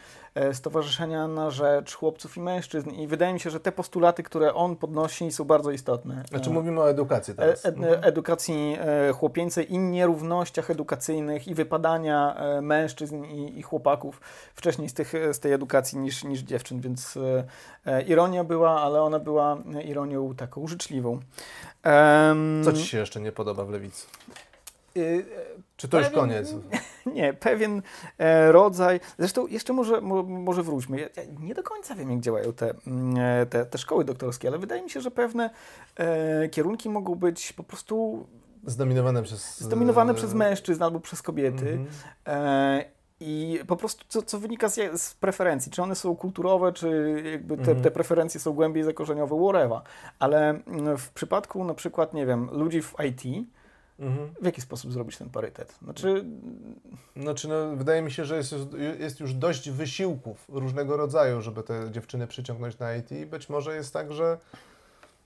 Stowarzyszenia 0.53 1.29
na 1.29 1.51
Rzecz 1.51 1.95
Chłopców 1.95 2.37
i 2.37 2.41
Mężczyzn 2.41 2.91
i 2.91 3.07
wydaje 3.07 3.33
mi 3.33 3.41
się, 3.41 3.51
że 3.51 3.61
te 3.61 3.73
postulaty, 3.73 4.23
które 4.23 4.55
on 4.55 4.77
podnosi 4.77 5.33
są 5.33 5.45
bardzo 5.45 5.71
istotne. 5.71 6.25
Znaczy 6.29 6.51
mówimy 6.51 6.81
o 6.81 6.91
edukacji 6.91 7.35
teraz. 7.35 7.67
Ed, 7.67 7.77
mhm. 7.77 8.05
edukacji 8.05 8.79
chłopieńcej 9.15 9.73
i 9.73 9.79
nierównościach 9.79 10.71
edukacyjnych 10.71 11.49
i 11.49 11.55
wypadania 11.55 12.37
mężczyzn 12.63 13.25
i, 13.25 13.59
i 13.59 13.63
chłopaków 13.63 14.21
wcześniej 14.55 14.89
z, 14.89 14.95
tych, 14.95 15.13
z 15.33 15.41
tej 15.41 15.53
edukacji 15.53 15.99
niż, 15.99 16.25
niż 16.25 16.41
dziewczyn, 16.41 16.81
więc 16.81 17.19
ironia 18.07 18.45
była, 18.45 18.83
ale 18.83 19.03
ona 19.03 19.19
była 19.19 19.59
ironią 19.85 20.35
taką 20.35 20.67
życzliwą. 20.67 21.21
Um, 21.85 22.63
Co 22.65 22.73
Ci 22.73 22.87
się 22.87 22.99
jeszcze 22.99 23.21
nie 23.21 23.33
podoba 23.33 23.65
w 23.65 23.71
lewicy? 23.71 24.07
Yy, 24.95 25.25
Czy 25.77 25.89
to 25.89 25.99
już 25.99 26.11
koniec? 26.11 26.55
Nie, 27.15 27.35
pewien 27.35 27.83
e, 28.19 28.53
rodzaj. 28.53 29.01
Zresztą 29.19 29.47
jeszcze 29.47 29.73
może, 29.73 30.01
mo, 30.01 30.23
może 30.23 30.63
wróćmy. 30.63 31.01
Ja, 31.01 31.09
nie 31.41 31.55
do 31.55 31.63
końca 31.63 31.95
wiem, 31.95 32.11
jak 32.11 32.21
działają 32.21 32.53
te, 32.53 32.75
mm, 32.87 33.17
e, 33.17 33.47
te, 33.47 33.67
te 33.67 33.79
szkoły 33.79 34.05
doktorskie, 34.05 34.49
ale 34.49 34.59
wydaje 34.59 34.83
mi 34.83 34.91
się, 34.91 35.01
że 35.01 35.11
pewne 35.11 35.51
e, 35.97 36.49
kierunki 36.49 36.89
mogą 36.89 37.15
być 37.15 37.53
po 37.53 37.63
prostu 37.63 38.27
zdominowane 38.67 39.23
przez. 39.23 39.61
Zdominowane 39.61 40.15
przez 40.15 40.35
mężczyzn 40.35 40.83
albo 40.83 41.01
przez 41.01 41.23
kobiety. 41.23 41.69
Mm 41.69 41.87
-hmm. 41.87 42.85
I 43.25 43.59
po 43.67 43.77
prostu 43.77 44.05
co, 44.09 44.23
co 44.23 44.39
wynika 44.39 44.69
z, 44.69 45.01
z, 45.03 45.15
preferencji, 45.15 45.73
czy 45.73 45.83
one 45.83 45.95
są 45.95 46.17
kulturowe, 46.17 46.73
czy 46.73 47.23
jakby 47.33 47.57
te, 47.57 47.61
mhm. 47.61 47.83
te 47.83 47.91
preferencje 47.91 48.41
są 48.41 48.53
głębiej 48.53 48.85
zakorzeniowe, 48.85 49.37
whatever. 49.43 49.81
Ale 50.19 50.49
mm, 50.49 50.99
w 50.99 51.11
przypadku 51.11 51.65
na 51.65 51.75
przykład, 51.75 52.15
nie 52.15 52.27
wiem, 52.27 52.49
ludzi 52.53 52.83
w 52.83 52.95
IT, 53.09 53.49
mhm. 54.03 54.29
w 54.41 54.45
jaki 54.45 54.61
sposób 54.61 54.93
zrobić 54.93 55.19
ten 55.19 55.31
parytet? 55.31 55.75
Znaczy, 55.83 56.25
znaczy 57.17 57.49
no, 57.49 57.77
wydaje 57.77 58.03
mi 58.03 58.11
się, 58.11 58.25
że 58.25 58.37
jest, 58.37 58.55
jest 58.99 59.21
już 59.21 59.35
dość 59.35 59.71
wysiłków 59.71 60.45
różnego 60.49 60.97
rodzaju, 60.97 61.41
żeby 61.41 61.63
te 61.63 61.91
dziewczyny 61.91 62.27
przyciągnąć 62.27 62.79
na 62.79 62.97
IT. 62.97 63.27
Być 63.27 63.49
może 63.49 63.75
jest 63.75 63.93
tak, 63.93 64.13
że 64.13 64.39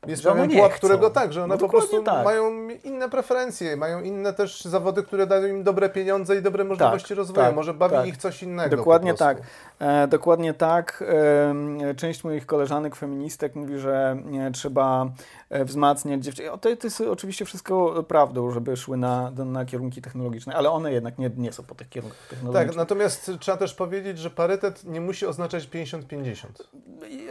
jest 0.06 0.22
że 0.22 0.32
pewien 0.32 0.50
pułap, 0.50 0.72
którego 0.72 1.10
tak, 1.10 1.32
że 1.32 1.44
one 1.44 1.54
no 1.54 1.60
po 1.60 1.68
prostu 1.68 2.02
tak. 2.02 2.24
mają 2.24 2.68
inne 2.84 3.08
preferencje, 3.08 3.76
mają 3.76 4.02
inne 4.02 4.32
też 4.32 4.64
zawody, 4.64 5.02
które 5.02 5.26
dają 5.26 5.46
im 5.46 5.62
dobre 5.62 5.88
pieniądze 5.88 6.36
i 6.36 6.42
dobre 6.42 6.64
możliwości 6.64 7.08
tak, 7.08 7.16
rozwoju. 7.18 7.46
Tak, 7.46 7.54
Może 7.54 7.74
bawi 7.74 7.94
tak. 7.94 8.06
ich 8.06 8.16
coś 8.16 8.42
innego. 8.42 8.76
Dokładnie 8.76 9.14
tak. 9.14 9.38
E, 9.78 10.08
dokładnie 10.08 10.54
tak. 10.54 11.04
E, 11.08 11.94
część 11.94 12.24
moich 12.24 12.46
koleżanek 12.46 12.96
feministek 12.96 13.54
mówi, 13.54 13.78
że 13.78 14.16
nie, 14.24 14.50
trzeba 14.50 15.10
e, 15.50 15.64
wzmacniać 15.64 16.24
dziewczyny. 16.24 16.48
To, 16.50 16.58
to 16.58 16.86
jest 16.86 17.00
oczywiście 17.00 17.44
wszystko 17.44 18.04
prawdą, 18.08 18.50
żeby 18.50 18.76
szły 18.76 18.96
na, 18.96 19.30
na 19.30 19.64
kierunki 19.64 20.02
technologiczne, 20.02 20.54
ale 20.54 20.70
one 20.70 20.92
jednak 20.92 21.18
nie, 21.18 21.30
nie 21.36 21.52
są 21.52 21.62
po 21.62 21.74
tych 21.74 21.88
kierunkach 21.88 22.28
technologicznych. 22.30 22.68
Tak, 22.68 22.76
natomiast 22.76 23.30
trzeba 23.40 23.58
też 23.58 23.74
powiedzieć, 23.74 24.18
że 24.18 24.30
parytet 24.30 24.84
nie 24.84 25.00
musi 25.00 25.26
oznaczać 25.26 25.68
50-50. 25.68 26.46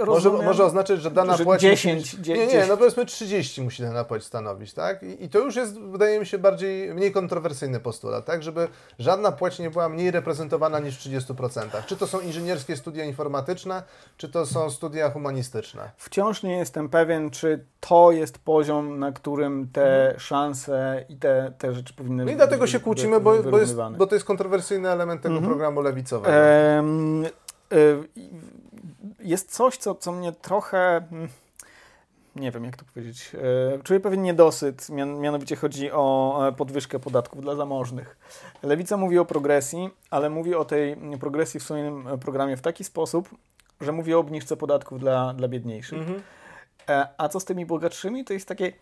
Może, 0.07 0.29
może 0.29 0.65
oznaczać, 0.65 1.01
że 1.01 1.11
dana 1.11 1.37
że 1.37 1.43
płeć... 1.43 1.61
10, 1.61 2.17
musi... 2.17 2.31
nie, 2.31 2.47
nie, 2.47 2.65
no 2.65 2.77
powiedzmy 2.77 3.05
30 3.05 3.61
musi 3.61 3.83
dana 3.83 4.03
płeć 4.03 4.23
stanowić, 4.23 4.73
tak? 4.73 5.03
I, 5.03 5.23
I, 5.23 5.29
to 5.29 5.39
już 5.39 5.55
jest, 5.55 5.79
wydaje 5.79 6.19
mi 6.19 6.25
się, 6.25 6.37
bardziej, 6.37 6.93
mniej 6.93 7.11
kontrowersyjny 7.11 7.79
postulat, 7.79 8.25
tak? 8.25 8.43
Żeby 8.43 8.67
żadna 8.99 9.31
płeć 9.31 9.59
nie 9.59 9.69
była 9.69 9.89
mniej 9.89 10.11
reprezentowana 10.11 10.79
niż 10.79 10.97
w 10.97 11.09
30%. 11.09 11.83
Czy 11.85 11.97
to 11.97 12.07
są 12.07 12.19
inżynierskie 12.35 12.77
studia 12.77 13.05
informatyczne, 13.05 13.83
czy 14.17 14.29
to 14.29 14.45
są 14.45 14.69
studia 14.69 15.09
humanistyczne? 15.09 15.91
Wciąż 15.97 16.43
nie 16.43 16.57
jestem 16.57 16.89
pewien, 16.89 17.29
czy 17.29 17.65
to 17.79 18.11
jest 18.11 18.37
poziom, 18.37 18.99
na 18.99 19.11
którym 19.11 19.69
te 19.73 19.81
hmm. 19.81 20.19
szanse 20.19 21.05
i 21.09 21.15
te, 21.15 21.53
te 21.57 21.73
rzeczy 21.73 21.93
powinny 21.93 22.25
być. 22.25 22.31
No 22.31 22.33
I 22.33 22.37
dlatego 22.37 22.67
się 22.67 22.79
kłócimy, 22.79 23.19
bo, 23.19 23.43
bo, 23.43 23.59
jest, 23.59 23.75
bo 23.97 24.07
to 24.07 24.15
jest 24.15 24.25
kontrowersyjny 24.25 24.89
element 24.89 25.21
tego 25.21 25.35
hmm. 25.35 25.49
programu 25.49 25.81
lewicowego. 25.81 26.35
Ehm, 26.35 27.25
y, 27.73 28.03
jest 29.19 29.51
coś, 29.51 29.77
co, 29.77 29.95
co 29.95 30.11
mnie 30.11 30.31
trochę 30.31 31.01
hmm, 31.09 31.29
nie 32.35 32.51
wiem 32.51 32.65
jak 32.65 32.77
to 32.77 32.85
powiedzieć, 32.85 33.31
e, 33.75 33.83
czuję 33.83 33.99
pewien 33.99 34.21
niedosyt, 34.21 34.89
mianowicie 35.19 35.55
chodzi 35.55 35.91
o 35.91 36.39
e, 36.47 36.51
podwyżkę 36.51 36.99
podatków 36.99 37.41
dla 37.41 37.55
zamożnych. 37.55 38.17
Lewica 38.63 38.97
mówi 38.97 39.19
o 39.19 39.25
progresji, 39.25 39.89
ale 40.09 40.29
mówi 40.29 40.55
o 40.55 40.65
tej 40.65 40.97
progresji 41.19 41.59
w 41.59 41.63
swoim 41.63 42.07
programie 42.21 42.57
w 42.57 42.61
taki 42.61 42.83
sposób, 42.83 43.29
że 43.81 43.91
mówi 43.91 44.13
o 44.13 44.19
obniżce 44.19 44.57
podatków 44.57 44.99
dla, 44.99 45.33
dla 45.33 45.47
biedniejszych. 45.47 45.99
Mhm. 45.99 46.21
E, 46.89 47.07
a 47.17 47.29
co 47.29 47.39
z 47.39 47.45
tymi 47.45 47.65
bogatszymi, 47.65 48.25
to 48.25 48.33
jest 48.33 48.47
takie 48.47 48.73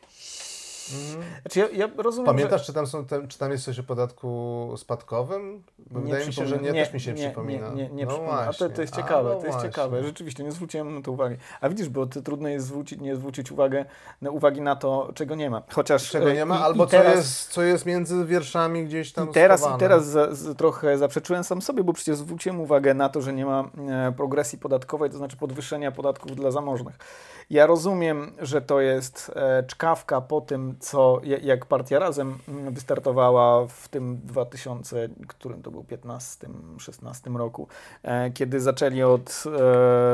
Mhm. 0.91 1.23
Znaczy 1.41 1.59
ja, 1.59 1.67
ja 1.69 1.89
rozumiem, 1.97 2.25
Pamiętasz, 2.25 2.61
że... 2.61 2.65
czy, 2.65 2.73
tam 2.73 2.87
są 2.87 3.05
te, 3.05 3.27
czy 3.27 3.37
tam 3.37 3.51
jest 3.51 3.63
coś 3.63 3.79
o 3.79 3.83
podatku 3.83 4.73
spadkowym? 4.77 5.63
Bo 5.91 5.99
nie 5.99 6.05
wydaje 6.05 6.25
mi 6.25 6.33
się, 6.33 6.47
że 6.47 6.57
nie, 6.57 6.71
nie, 6.71 6.83
też 6.85 6.93
mi 6.93 6.99
się 6.99 7.13
nie, 7.13 7.25
przypomina. 7.25 7.69
Nie, 7.69 7.83
nie, 7.83 7.89
nie, 7.89 8.05
no 8.05 8.31
A 8.31 8.53
to, 8.53 8.69
to 8.69 8.81
jest 8.81 8.95
ciekawe, 8.95 9.31
A, 9.31 9.33
no 9.33 9.39
to 9.39 9.47
jest 9.47 9.61
ciekawe. 9.61 10.03
Rzeczywiście, 10.03 10.43
nie 10.43 10.51
zwróciłem 10.51 10.95
na 10.95 11.01
to 11.01 11.11
uwagi. 11.11 11.35
A 11.61 11.69
widzisz, 11.69 11.89
bo 11.89 12.05
to 12.05 12.21
trudno 12.21 12.49
jest 12.49 12.65
zwrócić, 12.65 13.01
nie 13.01 13.15
zwrócić 13.15 13.51
uwagę, 13.51 13.85
na 14.21 14.29
uwagi 14.29 14.61
na 14.61 14.75
to, 14.75 15.11
czego 15.15 15.35
nie 15.35 15.49
ma. 15.49 15.61
Chociaż 15.71 16.09
czego 16.09 16.33
nie 16.33 16.45
ma, 16.45 16.59
i, 16.59 16.61
albo 16.61 16.85
i 16.85 16.87
teraz, 16.87 17.13
co, 17.13 17.17
jest, 17.17 17.49
co 17.49 17.63
jest 17.63 17.85
między 17.85 18.25
wierszami 18.25 18.85
gdzieś 18.85 19.13
tam 19.13 19.29
I 19.29 19.33
teraz, 19.33 19.67
i 19.75 19.79
teraz 19.79 20.05
za, 20.05 20.35
za, 20.35 20.55
trochę 20.55 20.97
zaprzeczyłem 20.97 21.43
sam 21.43 21.61
sobie, 21.61 21.83
bo 21.83 21.93
przecież 21.93 22.17
zwróciłem 22.17 22.61
uwagę 22.61 22.93
na 22.93 23.09
to, 23.09 23.21
że 23.21 23.33
nie 23.33 23.45
ma 23.45 23.69
e, 23.89 24.13
progresji 24.17 24.57
podatkowej, 24.57 25.09
to 25.09 25.17
znaczy 25.17 25.37
podwyższenia 25.37 25.91
podatków 25.91 26.35
dla 26.35 26.51
zamożnych. 26.51 26.95
Ja 27.49 27.65
rozumiem, 27.65 28.31
że 28.41 28.61
to 28.61 28.81
jest 28.81 29.31
e, 29.35 29.63
czkawka 29.63 30.21
po 30.21 30.41
tym, 30.41 30.72
co, 30.79 31.21
jak 31.43 31.65
partia 31.65 31.99
razem 31.99 32.37
wystartowała 32.71 33.67
w 33.67 33.87
tym 33.87 34.19
2000, 34.23 35.09
którym 35.27 35.61
to 35.61 35.71
był 35.71 35.85
15-16 36.77 37.37
roku, 37.37 37.67
e, 38.03 38.31
kiedy 38.31 38.61
zaczęli 38.61 39.03
od 39.03 39.43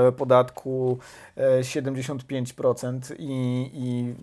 e, 0.07 0.11
podatku 0.11 0.97
75% 1.61 3.15
i, 3.19 3.71
i 3.73 4.13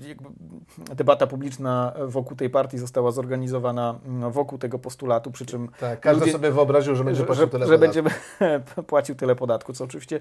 debata 0.94 1.26
publiczna 1.26 1.92
wokół 2.06 2.36
tej 2.36 2.50
partii 2.50 2.78
została 2.78 3.10
zorganizowana 3.10 3.98
wokół 4.30 4.58
tego 4.58 4.78
postulatu, 4.78 5.30
przy 5.30 5.46
czym 5.46 5.68
tak, 5.80 6.00
każdy 6.00 6.20
ludzie, 6.20 6.32
sobie 6.32 6.50
wyobraził, 6.50 6.94
że 6.94 7.04
będzie 7.04 7.24
płacił 7.24 7.44
że, 7.44 7.50
tyle 7.50 7.66
że 7.66 7.78
będzie 7.78 8.02
płacił 8.86 9.14
tyle 9.14 9.34
podatku, 9.34 9.72
co 9.72 9.84
oczywiście 9.84 10.20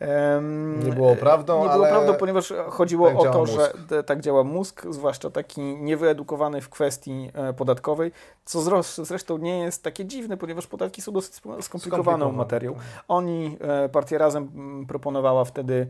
um, 0.00 0.86
nie 0.86 0.92
było 0.92 1.16
prawdą, 1.16 1.64
nie 1.64 1.70
było 1.70 1.86
prawdą, 1.86 2.14
ponieważ 2.14 2.52
chodziło 2.68 3.08
tak 3.08 3.18
o 3.18 3.24
to, 3.24 3.38
mózg. 3.38 3.52
że 3.90 4.02
tak 4.02 4.20
działa 4.20 4.44
mózg, 4.44 4.86
zwłaszcza 4.90 5.30
taki 5.30 5.55
taki 5.56 5.76
niewyedukowany 5.76 6.60
w 6.60 6.68
kwestii 6.68 7.30
podatkowej, 7.56 8.12
co 8.44 8.82
zresztą 9.04 9.38
nie 9.38 9.58
jest 9.58 9.82
takie 9.82 10.04
dziwne, 10.04 10.36
ponieważ 10.36 10.66
podatki 10.66 11.02
są 11.02 11.12
dosyć 11.12 11.40
skomplikowaną 11.60 12.32
materią. 12.32 12.74
Tak. 12.74 12.82
Oni, 13.08 13.58
Partia 13.92 14.18
Razem 14.18 14.84
proponowała 14.88 15.44
wtedy 15.44 15.86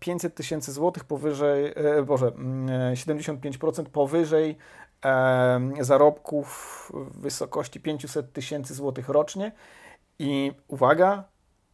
500 0.00 0.34
tysięcy 0.34 0.72
złotych 0.72 1.04
powyżej, 1.04 1.74
Boże, 2.06 2.26
75% 2.26 3.78
mm, 3.78 3.92
powyżej 3.92 4.56
zarobków 5.80 6.92
w 6.94 7.20
wysokości 7.20 7.80
500 7.80 8.32
tysięcy 8.32 8.74
złotych 8.74 9.08
rocznie 9.08 9.52
i 10.18 10.52
uwaga, 10.68 11.24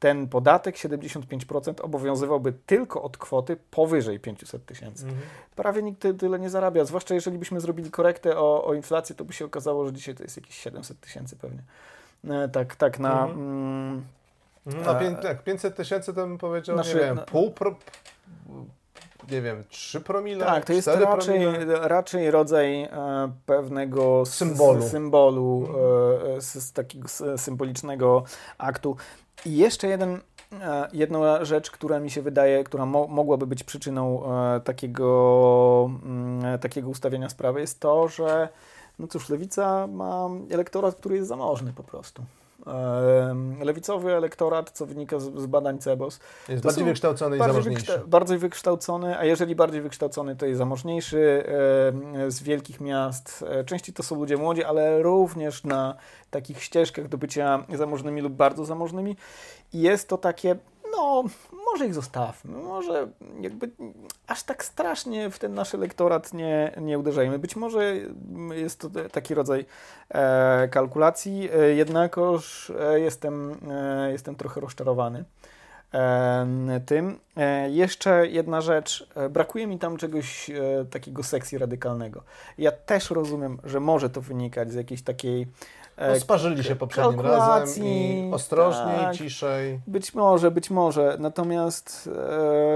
ten 0.00 0.28
podatek 0.28 0.76
75% 0.76 1.80
obowiązywałby 1.80 2.52
tylko 2.66 3.02
od 3.02 3.18
kwoty 3.18 3.56
powyżej 3.70 4.20
500 4.20 4.66
tysięcy. 4.66 5.04
Mhm. 5.04 5.22
Prawie 5.56 5.82
nikt 5.82 6.06
tyle 6.18 6.38
nie 6.38 6.50
zarabia, 6.50 6.84
zwłaszcza 6.84 7.14
jeżeli 7.14 7.38
byśmy 7.38 7.60
zrobili 7.60 7.90
korektę 7.90 8.38
o, 8.38 8.64
o 8.64 8.74
inflację, 8.74 9.16
to 9.16 9.24
by 9.24 9.32
się 9.32 9.44
okazało, 9.44 9.86
że 9.86 9.92
dzisiaj 9.92 10.14
to 10.14 10.22
jest 10.22 10.36
jakieś 10.36 10.58
700 10.58 11.00
tysięcy 11.00 11.36
pewnie. 11.36 11.62
E, 12.28 12.48
tak, 12.48 12.76
tak 12.76 12.98
na... 12.98 13.24
Mhm. 13.24 13.40
Mm, 13.40 14.04
no, 14.66 15.00
e, 15.00 15.16
tak, 15.16 15.44
500 15.44 15.76
tysięcy 15.76 16.14
to 16.14 16.26
bym 16.26 16.38
powiedział, 16.38 16.76
znaczy, 16.76 16.94
nie 16.94 17.00
wiem, 17.00 17.20
pół, 17.26 17.50
pro, 17.50 17.74
nie 19.30 19.42
wiem, 19.42 19.64
3 19.68 20.00
promile? 20.00 20.44
Tak, 20.46 20.64
to 20.64 20.72
jest 20.72 20.88
raczej, 20.88 21.40
raczej 21.66 22.30
rodzaj 22.30 22.82
e, 22.82 22.88
pewnego 23.46 24.26
symbolu, 24.26 24.88
symbolu 24.88 25.68
e, 26.36 26.40
z, 26.40 26.54
z, 26.54 26.72
takiego 26.72 27.08
symbolicznego 27.36 28.24
aktu. 28.58 28.96
I 29.46 29.56
jeszcze 29.56 29.88
jeden, 29.88 30.20
e, 30.60 30.88
jedna 30.92 31.44
rzecz, 31.44 31.70
która 31.70 32.00
mi 32.00 32.10
się 32.10 32.22
wydaje, 32.22 32.64
która 32.64 32.86
mo 32.86 33.06
mogłaby 33.06 33.46
być 33.46 33.64
przyczyną 33.64 34.22
e, 34.24 34.60
takiego, 34.60 35.90
mm, 36.04 36.58
takiego 36.58 36.88
ustawienia 36.88 37.28
sprawy, 37.28 37.60
jest 37.60 37.80
to, 37.80 38.08
że 38.08 38.48
no 38.98 39.06
cóż, 39.06 39.28
lewica 39.28 39.86
ma 39.86 40.28
elektorat, 40.50 40.94
który 40.94 41.16
jest 41.16 41.28
zamożny 41.28 41.72
po 41.72 41.82
prostu 41.82 42.22
lewicowy 43.64 44.12
elektorat, 44.12 44.70
co 44.70 44.86
wynika 44.86 45.18
z, 45.18 45.34
z 45.34 45.46
badań 45.46 45.78
CEBOS. 45.78 46.20
Jest 46.48 46.64
bardziej 46.64 46.84
wykształcony 46.84 47.36
i 47.36 47.38
zamożniejszy. 47.38 47.86
Wykszta 47.86 48.06
bardziej 48.06 48.38
wykształcony, 48.38 49.18
a 49.18 49.24
jeżeli 49.24 49.54
bardziej 49.54 49.80
wykształcony, 49.80 50.36
to 50.36 50.46
jest 50.46 50.58
zamożniejszy 50.58 51.44
z 52.28 52.42
wielkich 52.42 52.80
miast. 52.80 53.44
E, 53.48 53.64
częściej 53.64 53.94
to 53.94 54.02
są 54.02 54.16
ludzie 54.16 54.36
młodzi, 54.36 54.64
ale 54.64 55.02
również 55.02 55.64
na 55.64 55.94
takich 56.30 56.62
ścieżkach 56.62 57.08
do 57.08 57.18
bycia 57.18 57.64
zamożnymi 57.74 58.20
lub 58.20 58.32
bardzo 58.32 58.64
zamożnymi. 58.64 59.16
I 59.72 59.80
jest 59.80 60.08
to 60.08 60.18
takie 60.18 60.56
no, 61.00 61.24
może 61.72 61.86
ich 61.86 61.94
zostawmy, 61.94 62.58
może 62.58 63.08
jakby 63.40 63.70
aż 64.26 64.42
tak 64.42 64.64
strasznie 64.64 65.30
w 65.30 65.38
ten 65.38 65.54
nasz 65.54 65.74
elektorat 65.74 66.32
nie, 66.32 66.72
nie 66.80 66.98
uderzajmy. 66.98 67.38
Być 67.38 67.56
może 67.56 67.96
jest 68.54 68.80
to 68.80 68.90
taki 69.12 69.34
rodzaj 69.34 69.64
e, 70.08 70.68
kalkulacji, 70.68 71.48
e, 71.52 71.74
jednakoż 71.74 72.72
e, 72.80 73.00
jestem, 73.00 73.56
e, 73.70 74.12
jestem 74.12 74.34
trochę 74.34 74.60
rozczarowany 74.60 75.24
e, 75.94 76.80
tym. 76.86 77.18
E, 77.36 77.70
jeszcze 77.70 78.26
jedna 78.26 78.60
rzecz, 78.60 79.08
brakuje 79.30 79.66
mi 79.66 79.78
tam 79.78 79.96
czegoś 79.96 80.50
takiego 80.90 81.22
seksji 81.22 81.58
radykalnego. 81.58 82.22
Ja 82.58 82.72
też 82.72 83.10
rozumiem, 83.10 83.58
że 83.64 83.80
może 83.80 84.10
to 84.10 84.20
wynikać 84.20 84.72
z 84.72 84.74
jakiejś 84.74 85.02
takiej 85.02 85.46
no, 86.08 86.20
sparzyli 86.20 86.64
się 86.64 86.76
poprzednim 86.76 87.20
razem 87.20 87.84
i 87.84 88.30
ostrożniej, 88.34 89.00
tak, 89.00 89.16
ciszej. 89.16 89.80
Być 89.86 90.14
może, 90.14 90.50
być 90.50 90.70
może. 90.70 91.16
Natomiast. 91.18 92.10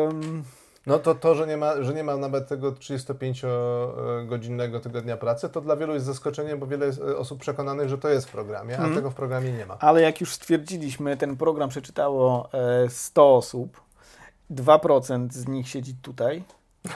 Um... 0.05 0.45
No 0.87 0.99
to 0.99 1.15
to, 1.15 1.35
że 1.35 1.47
nie, 1.47 1.57
ma, 1.57 1.83
że 1.83 1.95
nie 1.95 2.05
ma 2.05 2.17
nawet 2.17 2.49
tego 2.49 2.73
35-godzinnego 2.73 4.81
tygodnia 4.81 5.17
pracy, 5.17 5.49
to 5.49 5.61
dla 5.61 5.77
wielu 5.77 5.95
jest 5.95 6.07
zaskoczeniem, 6.07 6.59
bo 6.59 6.67
wiele 6.67 6.91
osób 7.17 7.41
przekonanych, 7.41 7.89
że 7.89 7.99
to 7.99 8.09
jest 8.09 8.29
w 8.29 8.33
programie, 8.33 8.79
a 8.79 8.83
mm. 8.83 8.95
tego 8.95 9.11
w 9.11 9.15
programie 9.15 9.53
nie 9.53 9.67
ma. 9.67 9.79
Ale 9.79 10.03
jak 10.03 10.21
już 10.21 10.33
stwierdziliśmy, 10.33 11.17
ten 11.17 11.37
program 11.37 11.69
przeczytało 11.69 12.49
100 12.89 13.23
e, 13.23 13.25
osób, 13.25 13.81
2% 14.51 15.33
z 15.33 15.49
nich 15.49 15.69
siedzi 15.69 15.95
tutaj. 16.03 16.43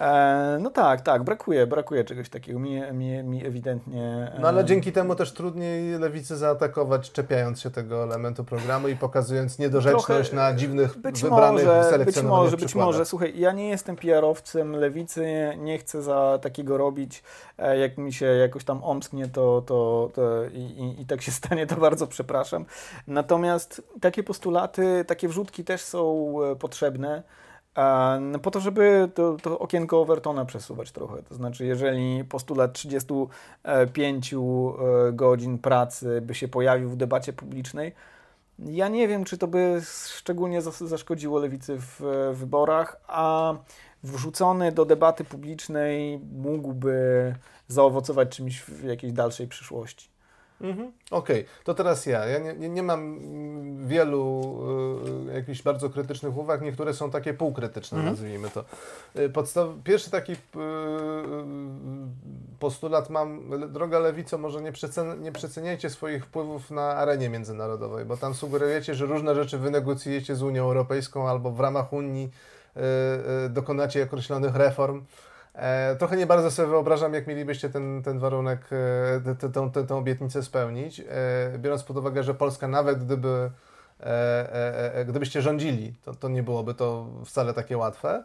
E, 0.00 0.58
no 0.60 0.70
tak, 0.70 1.00
tak, 1.00 1.22
brakuje, 1.22 1.66
brakuje 1.66 2.04
czegoś 2.04 2.28
takiego. 2.28 2.58
Mi, 2.58 2.80
mi, 2.92 3.22
mi 3.22 3.46
ewidentnie. 3.46 4.32
No 4.40 4.48
ale 4.48 4.60
e, 4.60 4.64
dzięki 4.64 4.92
temu 4.92 5.14
też 5.14 5.32
trudniej 5.32 5.98
lewicy 5.98 6.36
zaatakować, 6.36 7.12
czepiając 7.12 7.60
się 7.60 7.70
tego 7.70 8.02
elementu 8.02 8.44
programu 8.44 8.88
i 8.88 8.96
pokazując 8.96 9.58
niedorzeczność 9.58 10.30
Trochę, 10.30 10.50
na 10.50 10.54
dziwnych, 10.54 10.98
być 10.98 11.22
wybranych, 11.22 11.66
może, 11.66 12.04
Być 12.04 12.22
może, 12.22 12.56
być 12.56 12.74
może. 12.74 13.04
Słuchaj, 13.04 13.32
ja 13.38 13.52
nie 13.52 13.68
jestem 13.68 13.96
PR-owcem 13.96 14.76
lewicy, 14.76 15.26
nie 15.58 15.78
chcę 15.78 16.02
za 16.02 16.38
takiego 16.42 16.78
robić. 16.78 17.22
E, 17.58 17.78
jak 17.78 17.98
mi 17.98 18.12
się 18.12 18.26
jakoś 18.26 18.64
tam 18.64 18.84
omsknie, 18.84 19.28
to, 19.28 19.62
to, 19.66 20.10
to 20.14 20.44
i, 20.44 20.60
i, 20.60 21.00
i 21.02 21.06
tak 21.06 21.22
się 21.22 21.32
stanie, 21.42 21.66
to 21.66 21.76
bardzo 21.76 22.06
przepraszam. 22.06 22.64
Natomiast 23.06 23.82
takie 24.00 24.22
postulaty, 24.22 25.04
takie 25.06 25.28
wrzutki 25.28 25.64
też 25.64 25.82
są 25.82 26.34
potrzebne. 26.58 27.22
No 28.20 28.38
po 28.38 28.50
to, 28.50 28.60
żeby 28.60 29.08
to, 29.14 29.36
to 29.42 29.58
okienko 29.58 30.00
Overtona 30.00 30.44
przesuwać 30.44 30.92
trochę. 30.92 31.22
To 31.22 31.34
znaczy, 31.34 31.66
jeżeli 31.66 32.24
postulat 32.24 32.72
35 32.72 34.34
e, 34.34 34.38
godzin 35.12 35.58
pracy 35.58 36.20
by 36.20 36.34
się 36.34 36.48
pojawił 36.48 36.90
w 36.90 36.96
debacie 36.96 37.32
publicznej, 37.32 37.92
ja 38.58 38.88
nie 38.88 39.08
wiem, 39.08 39.24
czy 39.24 39.38
to 39.38 39.46
by 39.46 39.82
szczególnie 40.06 40.62
zaszkodziło 40.62 41.38
lewicy 41.38 41.76
w 41.78 42.00
wyborach, 42.34 43.00
a 43.08 43.54
wrzucony 44.02 44.72
do 44.72 44.84
debaty 44.84 45.24
publicznej 45.24 46.18
mógłby 46.32 47.34
zaowocować 47.68 48.36
czymś 48.36 48.60
w 48.60 48.84
jakiejś 48.84 49.12
dalszej 49.12 49.48
przyszłości. 49.48 50.11
Mhm. 50.62 50.92
Okej, 51.10 51.40
okay. 51.40 51.64
to 51.64 51.74
teraz 51.74 52.06
ja. 52.06 52.26
Ja 52.26 52.38
nie, 52.38 52.54
nie, 52.54 52.68
nie 52.68 52.82
mam 52.82 53.18
wielu 53.86 54.58
y, 55.28 55.34
jakichś 55.34 55.62
bardzo 55.62 55.90
krytycznych 55.90 56.36
uwag. 56.36 56.62
Niektóre 56.62 56.94
są 56.94 57.10
takie 57.10 57.34
półkrytyczne, 57.34 57.98
mhm. 57.98 58.14
nazwijmy 58.14 58.50
to. 58.50 58.64
Y, 59.16 59.28
podstaw... 59.28 59.68
Pierwszy 59.84 60.10
taki 60.10 60.32
y, 60.32 60.36
postulat 62.58 63.10
mam. 63.10 63.50
Droga 63.72 63.98
lewico, 63.98 64.38
może 64.38 64.62
nie, 64.62 64.72
przecen... 64.72 65.22
nie 65.22 65.32
przeceniajcie 65.32 65.90
swoich 65.90 66.24
wpływów 66.24 66.70
na 66.70 66.82
arenie 66.82 67.28
międzynarodowej, 67.28 68.04
bo 68.04 68.16
tam 68.16 68.34
sugerujecie, 68.34 68.94
że 68.94 69.06
różne 69.06 69.34
rzeczy 69.34 69.58
wynegocjujecie 69.58 70.36
z 70.36 70.42
Unią 70.42 70.64
Europejską 70.64 71.28
albo 71.28 71.50
w 71.50 71.60
ramach 71.60 71.92
Unii 71.92 72.30
dokonacie 73.50 74.02
określonych 74.02 74.56
reform. 74.56 75.04
E, 75.54 75.96
trochę 75.96 76.16
nie 76.16 76.26
bardzo 76.26 76.50
sobie 76.50 76.68
wyobrażam, 76.68 77.14
jak 77.14 77.26
mielibyście 77.26 77.70
ten, 77.70 78.02
ten 78.02 78.18
warunek, 78.18 78.60
e, 79.72 79.84
tę, 79.86 79.96
obietnicę 79.96 80.42
spełnić, 80.42 81.00
e, 81.00 81.58
biorąc 81.58 81.82
pod 81.82 81.96
uwagę, 81.96 82.22
że 82.22 82.34
Polska 82.34 82.68
nawet 82.68 83.04
gdyby 83.04 83.50
E, 84.02 84.54
e, 84.54 84.94
e, 84.94 85.04
gdybyście 85.04 85.42
rządzili, 85.42 85.94
to, 86.04 86.14
to 86.14 86.28
nie 86.28 86.42
byłoby 86.42 86.74
to 86.74 87.06
wcale 87.24 87.54
takie 87.54 87.78
łatwe. 87.78 88.24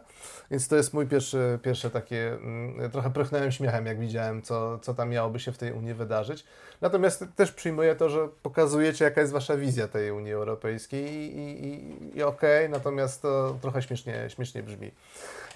Więc 0.50 0.68
to 0.68 0.76
jest 0.76 0.94
mój 0.94 1.06
pierwszy, 1.06 1.58
pierwsze 1.62 1.90
takie, 1.90 2.32
mm, 2.32 2.90
trochę 2.90 3.10
prychnąłem 3.10 3.52
śmiechem, 3.52 3.86
jak 3.86 3.98
widziałem, 3.98 4.42
co, 4.42 4.78
co 4.78 4.94
tam 4.94 5.10
miałoby 5.10 5.40
się 5.40 5.52
w 5.52 5.58
tej 5.58 5.72
Unii 5.72 5.94
wydarzyć. 5.94 6.44
Natomiast 6.80 7.24
też 7.36 7.52
przyjmuję 7.52 7.94
to, 7.94 8.08
że 8.08 8.28
pokazujecie, 8.42 9.04
jaka 9.04 9.20
jest 9.20 9.32
wasza 9.32 9.56
wizja 9.56 9.88
tej 9.88 10.10
Unii 10.10 10.32
Europejskiej 10.32 11.06
i, 11.36 11.66
i, 11.66 12.18
i, 12.18 12.22
okej, 12.22 12.66
okay, 12.66 12.68
natomiast 12.68 13.22
to 13.22 13.58
trochę 13.60 13.82
śmiesznie, 13.82 14.30
śmiesznie 14.30 14.62
brzmi. 14.62 14.92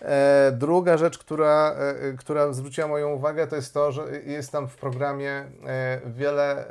E, 0.03 0.53
druga 0.53 0.97
rzecz, 0.97 1.19
która, 1.19 1.75
e, 1.79 2.13
która 2.13 2.53
zwróciła 2.53 2.87
moją 2.87 3.11
uwagę, 3.11 3.47
to 3.47 3.57
jest 3.57 3.75
to, 3.75 3.93
że 3.93 4.03
jest 4.27 4.53
tam 4.53 4.69
w 4.69 4.77
programie 4.77 5.31
e, 5.67 6.01
wiele 6.07 6.67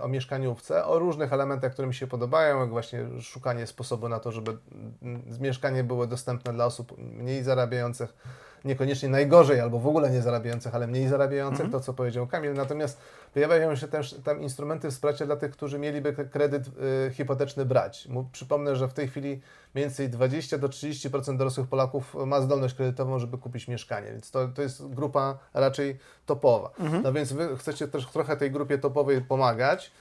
o, 0.00 0.04
o 0.04 0.08
mieszkaniówce, 0.08 0.84
o 0.84 0.98
różnych 0.98 1.32
elementach, 1.32 1.72
które 1.72 1.88
mi 1.88 1.94
się 1.94 2.06
podobają, 2.06 2.60
jak 2.60 2.70
właśnie 2.70 3.06
szukanie 3.20 3.66
sposobu 3.66 4.08
na 4.08 4.20
to, 4.20 4.32
żeby 4.32 4.56
mieszkanie 5.40 5.84
było 5.84 6.06
dostępne 6.06 6.52
dla 6.52 6.66
osób 6.66 6.98
mniej 6.98 7.42
zarabiających, 7.42 8.14
niekoniecznie 8.64 9.08
najgorzej 9.08 9.60
albo 9.60 9.78
w 9.78 9.86
ogóle 9.86 10.10
nie 10.10 10.22
zarabiających, 10.22 10.74
ale 10.74 10.86
mniej 10.86 11.08
zarabiających, 11.08 11.64
mhm. 11.64 11.72
to 11.72 11.80
co 11.80 11.94
powiedział 11.94 12.26
Kamil. 12.26 12.54
Natomiast 12.54 13.00
pojawiają 13.34 13.76
się 13.76 13.88
też 13.88 14.14
tam 14.24 14.42
instrumenty 14.42 14.90
wsparcia 14.90 15.26
dla 15.26 15.36
tych, 15.36 15.50
którzy 15.50 15.78
mieliby 15.78 16.12
kredyt 16.12 16.66
y, 16.66 17.10
hipoteczny 17.12 17.64
brać. 17.64 18.08
Przypomnę, 18.32 18.76
że 18.76 18.88
w 18.88 18.92
tej 18.92 19.08
chwili 19.08 19.40
mniej 19.74 19.84
więcej 19.84 20.08
20 20.08 20.58
do 20.58 20.68
30% 20.68 21.36
dorosłych 21.36 21.68
Polaków 21.68 22.16
ma 22.26 22.40
zdolność 22.40 22.74
kredytową, 22.74 23.18
żeby 23.18 23.38
kupić 23.38 23.68
mieszkanie, 23.68 24.10
więc 24.12 24.30
to, 24.30 24.48
to 24.48 24.62
jest 24.62 24.88
grupa 24.88 25.38
raczej 25.54 25.98
topowa. 26.26 26.70
Mhm. 26.80 27.02
No 27.02 27.12
więc 27.12 27.32
wy 27.32 27.56
chcecie 27.56 27.88
też 27.88 28.06
trochę 28.06 28.36
tej 28.36 28.50
grupie 28.50 28.78
topowej 28.78 29.20
pomagać 29.20 29.92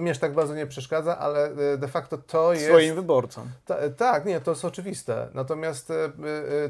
to 0.00 0.10
aż 0.10 0.18
tak 0.18 0.34
bardzo 0.34 0.54
nie 0.54 0.66
przeszkadza, 0.66 1.18
ale 1.18 1.44
e, 1.72 1.78
de 1.78 1.88
facto 1.88 2.18
to 2.18 2.52
jest... 2.52 2.66
Swoim 2.66 2.94
wyborcom. 2.94 3.48
Ta, 3.66 3.76
e, 3.76 3.90
tak, 3.90 4.24
nie, 4.24 4.40
to 4.40 4.50
jest 4.50 4.64
oczywiste. 4.64 5.28
Natomiast 5.34 5.90
e, 5.90 5.94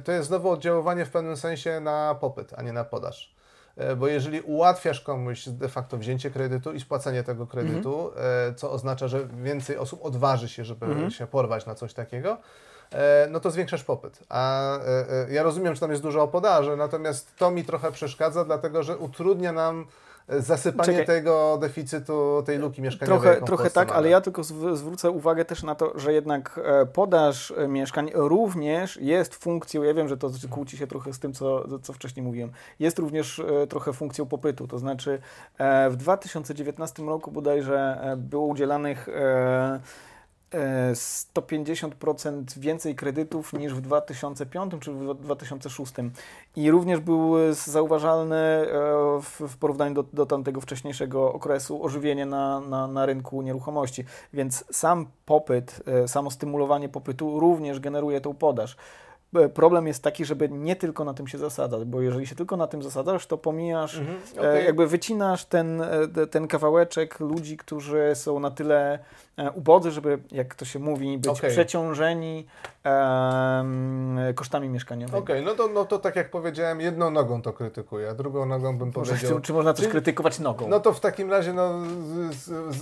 to 0.04 0.12
jest 0.12 0.28
znowu 0.28 0.50
oddziaływanie 0.50 1.04
w 1.04 1.10
pewnym 1.10 1.36
sensie 1.36 1.80
na 1.80 2.16
popyt, 2.20 2.54
a 2.56 2.62
nie 2.62 2.72
na 2.72 2.84
podaż. 2.84 3.36
Bo 3.96 4.08
jeżeli 4.08 4.40
ułatwiasz 4.40 5.00
komuś 5.00 5.48
de 5.48 5.68
facto 5.68 5.98
wzięcie 5.98 6.30
kredytu 6.30 6.72
i 6.72 6.80
spłacenie 6.80 7.22
tego 7.22 7.46
kredytu, 7.46 8.08
mhm. 8.08 8.54
co 8.54 8.70
oznacza, 8.70 9.08
że 9.08 9.28
więcej 9.42 9.76
osób 9.76 10.04
odważy 10.04 10.48
się, 10.48 10.64
żeby 10.64 10.86
mhm. 10.86 11.10
się 11.10 11.26
porwać 11.26 11.66
na 11.66 11.74
coś 11.74 11.94
takiego, 11.94 12.38
no 13.30 13.40
to 13.40 13.50
zwiększasz 13.50 13.84
popyt. 13.84 14.20
A 14.28 14.72
ja 15.30 15.42
rozumiem, 15.42 15.74
że 15.74 15.80
tam 15.80 15.90
jest 15.90 16.02
dużo 16.02 16.22
o 16.22 16.28
podaży, 16.28 16.76
natomiast 16.76 17.36
to 17.36 17.50
mi 17.50 17.64
trochę 17.64 17.92
przeszkadza, 17.92 18.44
dlatego 18.44 18.82
że 18.82 18.96
utrudnia 18.96 19.52
nam 19.52 19.86
zasypanie 20.28 20.98
Czekaj. 20.98 21.06
tego 21.06 21.58
deficytu, 21.60 22.42
tej 22.46 22.58
luki 22.58 22.82
mieszkaniowej. 22.82 23.20
Trochę, 23.20 23.46
trochę 23.46 23.70
tak, 23.70 23.92
ale 23.92 24.08
ja 24.08 24.20
tylko 24.20 24.44
zwrócę 24.74 25.10
uwagę 25.10 25.44
też 25.44 25.62
na 25.62 25.74
to, 25.74 25.98
że 25.98 26.12
jednak 26.12 26.60
e, 26.64 26.86
podaż 26.86 27.50
e, 27.56 27.68
mieszkań 27.68 28.10
również 28.14 28.96
jest 28.96 29.34
funkcją, 29.34 29.82
ja 29.82 29.94
wiem, 29.94 30.08
że 30.08 30.16
to 30.16 30.30
kłóci 30.50 30.76
się 30.76 30.86
trochę 30.86 31.12
z 31.12 31.18
tym, 31.18 31.32
co, 31.32 31.64
co 31.82 31.92
wcześniej 31.92 32.26
mówiłem, 32.26 32.50
jest 32.78 32.98
również 32.98 33.38
e, 33.38 33.66
trochę 33.66 33.92
funkcją 33.92 34.26
popytu, 34.26 34.66
to 34.66 34.78
znaczy 34.78 35.18
w 35.90 35.96
2019 35.96 37.02
roku 37.02 37.30
bodajże 37.30 38.00
było 38.16 38.46
udzielanych 38.46 39.08
150% 40.92 42.58
więcej 42.58 42.94
kredytów 42.94 43.52
niż 43.52 43.74
w 43.74 43.80
2005 43.80 44.72
czy 44.80 44.92
w 44.92 45.14
2006. 45.14 45.92
I 46.56 46.70
również 46.70 47.00
był 47.00 47.34
zauważalny 47.50 48.36
e, 48.36 48.66
w 49.48 49.56
porównaniu 49.56 49.94
do, 49.94 50.02
do 50.12 50.26
tamtego 50.26 50.60
wcześniejszego 50.60 51.32
okresu 51.32 51.84
ożywienie 51.84 52.26
na, 52.26 52.60
na, 52.60 52.86
na 52.86 53.06
rynku 53.06 53.42
nieruchomości. 53.42 54.04
Więc 54.32 54.64
sam 54.70 55.06
popyt, 55.26 55.82
e, 55.86 56.08
samo 56.08 56.30
stymulowanie 56.30 56.88
popytu 56.88 57.40
również 57.40 57.80
generuje 57.80 58.20
tą 58.20 58.34
podaż. 58.34 58.76
E, 59.44 59.48
problem 59.48 59.86
jest 59.86 60.02
taki, 60.02 60.24
żeby 60.24 60.48
nie 60.48 60.76
tylko 60.76 61.04
na 61.04 61.14
tym 61.14 61.28
się 61.28 61.38
zasadzać, 61.38 61.84
bo 61.84 62.00
jeżeli 62.00 62.26
się 62.26 62.34
tylko 62.34 62.56
na 62.56 62.66
tym 62.66 62.82
zasadzasz, 62.82 63.26
to 63.26 63.38
pomijasz, 63.38 63.98
mhm, 63.98 64.18
okay. 64.38 64.62
jakby 64.62 64.86
wycinasz 64.86 65.44
ten, 65.44 65.82
ten 66.30 66.48
kawałeczek 66.48 67.20
ludzi, 67.20 67.56
którzy 67.56 68.12
są 68.14 68.40
na 68.40 68.50
tyle 68.50 68.98
E, 69.36 69.50
ubodzy, 69.50 69.90
żeby, 69.90 70.18
jak 70.32 70.54
to 70.54 70.64
się 70.64 70.78
mówi, 70.78 71.18
być 71.18 71.28
okay. 71.28 71.50
przeciążeni 71.50 72.46
um, 72.84 74.18
kosztami 74.34 74.68
mieszkaniowymi. 74.68 75.18
Okej, 75.18 75.42
okay, 75.42 75.52
no, 75.52 75.64
to, 75.64 75.72
no 75.72 75.84
to 75.84 75.98
tak 75.98 76.16
jak 76.16 76.30
powiedziałem, 76.30 76.80
jedną 76.80 77.10
nogą 77.10 77.42
to 77.42 77.52
krytykuję, 77.52 78.10
a 78.10 78.14
drugą 78.14 78.46
nogą 78.46 78.78
bym 78.78 78.92
Może, 78.96 79.12
powiedział... 79.12 79.40
Czy, 79.40 79.46
czy 79.46 79.52
można 79.52 79.74
coś 79.74 79.88
krytykować 79.88 80.38
nogą? 80.38 80.68
No 80.68 80.80
to 80.80 80.92
w 80.92 81.00
takim 81.00 81.30
razie 81.30 81.52
no, 81.52 81.74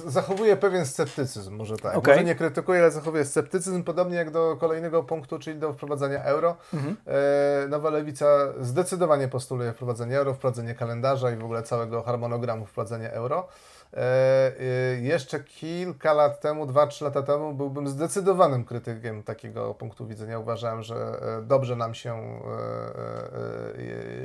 zachowuję 0.07 0.57
pewien 0.57 0.87
sceptycyzm, 0.87 1.57
może 1.57 1.77
tak. 1.77 1.97
Okay. 1.97 2.15
Może 2.15 2.25
nie 2.25 2.35
krytykuję, 2.35 2.81
ale 2.81 2.91
zachowuję 2.91 3.25
sceptycyzm, 3.25 3.83
podobnie 3.83 4.17
jak 4.17 4.31
do 4.31 4.57
kolejnego 4.57 5.03
punktu, 5.03 5.39
czyli 5.39 5.59
do 5.59 5.73
wprowadzania 5.73 6.23
euro. 6.23 6.44
Mhm. 6.75 6.97
E, 7.07 7.69
Nowa 7.69 7.91
Lewica 7.91 8.27
zdecydowanie 8.61 9.29
postuluje 9.29 9.73
wprowadzenie 9.73 10.19
euro, 10.19 10.35
wprowadzenie 10.35 10.75
kalendarza 10.75 11.31
i 11.31 11.37
w 11.37 11.45
ogóle 11.45 11.63
całego 11.63 12.03
harmonogramu 12.03 12.67
wprowadzenia 12.67 13.11
euro. 13.11 13.49
E, 13.93 13.97
e, 14.01 15.01
jeszcze 15.01 15.41
kilka 15.41 16.13
lat 16.13 16.41
temu, 16.41 16.67
dwa, 16.67 16.87
trzy 16.87 17.05
lata 17.05 17.23
temu, 17.23 17.55
byłbym 17.55 17.89
zdecydowanym 17.89 18.65
krytykiem 18.65 19.23
takiego 19.23 19.75
punktu 19.75 20.07
widzenia. 20.07 20.39
Uważałem, 20.39 20.83
że 20.83 21.21
dobrze 21.43 21.77
nam 21.77 21.95
się 21.95 22.41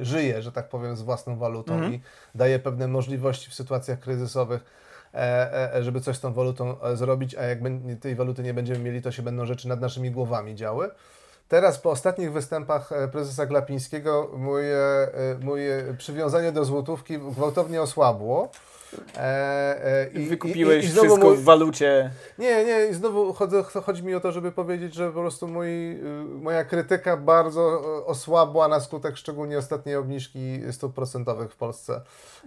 żyje, 0.01 0.41
że 0.41 0.51
tak 0.51 0.69
powiem, 0.69 0.95
z 0.95 1.01
własną 1.01 1.37
walutą 1.37 1.73
mhm. 1.73 1.93
i 1.93 2.01
daje 2.35 2.59
pewne 2.59 2.87
możliwości 2.87 3.51
w 3.51 3.53
sytuacjach 3.53 3.99
kryzysowych 3.99 4.79
żeby 5.81 6.01
coś 6.01 6.17
z 6.17 6.19
tą 6.19 6.33
walutą 6.33 6.75
zrobić, 6.93 7.35
a 7.35 7.43
jak 7.43 7.59
tej 8.01 8.15
waluty 8.15 8.43
nie 8.43 8.53
będziemy 8.53 8.79
mieli, 8.79 9.01
to 9.01 9.11
się 9.11 9.23
będą 9.23 9.45
rzeczy 9.45 9.67
nad 9.67 9.81
naszymi 9.81 10.11
głowami 10.11 10.55
działy. 10.55 10.89
Teraz 11.49 11.79
po 11.79 11.91
ostatnich 11.91 12.31
występach 12.33 12.89
prezesa 13.11 13.45
Glapińskiego 13.45 14.31
moje, 14.37 15.07
moje 15.41 15.95
przywiązanie 15.97 16.51
do 16.51 16.65
złotówki 16.65 17.19
gwałtownie 17.19 17.81
osłabło. 17.81 18.51
E, 19.17 19.85
e, 19.85 20.09
i, 20.09 20.25
Wykupiłeś 20.25 20.85
i, 20.85 20.87
i 20.87 20.91
wszystko 20.91 21.17
mój... 21.17 21.37
w 21.37 21.43
walucie. 21.43 22.11
Nie, 22.37 22.65
nie, 22.65 22.85
i 22.91 22.93
znowu 22.93 23.33
chodzi, 23.33 23.55
chodzi 23.85 24.03
mi 24.03 24.15
o 24.15 24.19
to, 24.19 24.31
żeby 24.31 24.51
powiedzieć, 24.51 24.93
że 24.93 25.07
po 25.07 25.19
prostu 25.19 25.63
y, 25.63 25.99
moja 26.41 26.63
krytyka 26.63 27.17
bardzo 27.17 27.81
osłabła 28.05 28.67
na 28.67 28.79
skutek 28.79 29.17
szczególnie 29.17 29.57
ostatniej 29.57 29.95
obniżki 29.95 30.61
stóp 30.71 30.93
procentowych 30.93 31.51
w 31.51 31.55
Polsce 31.55 32.01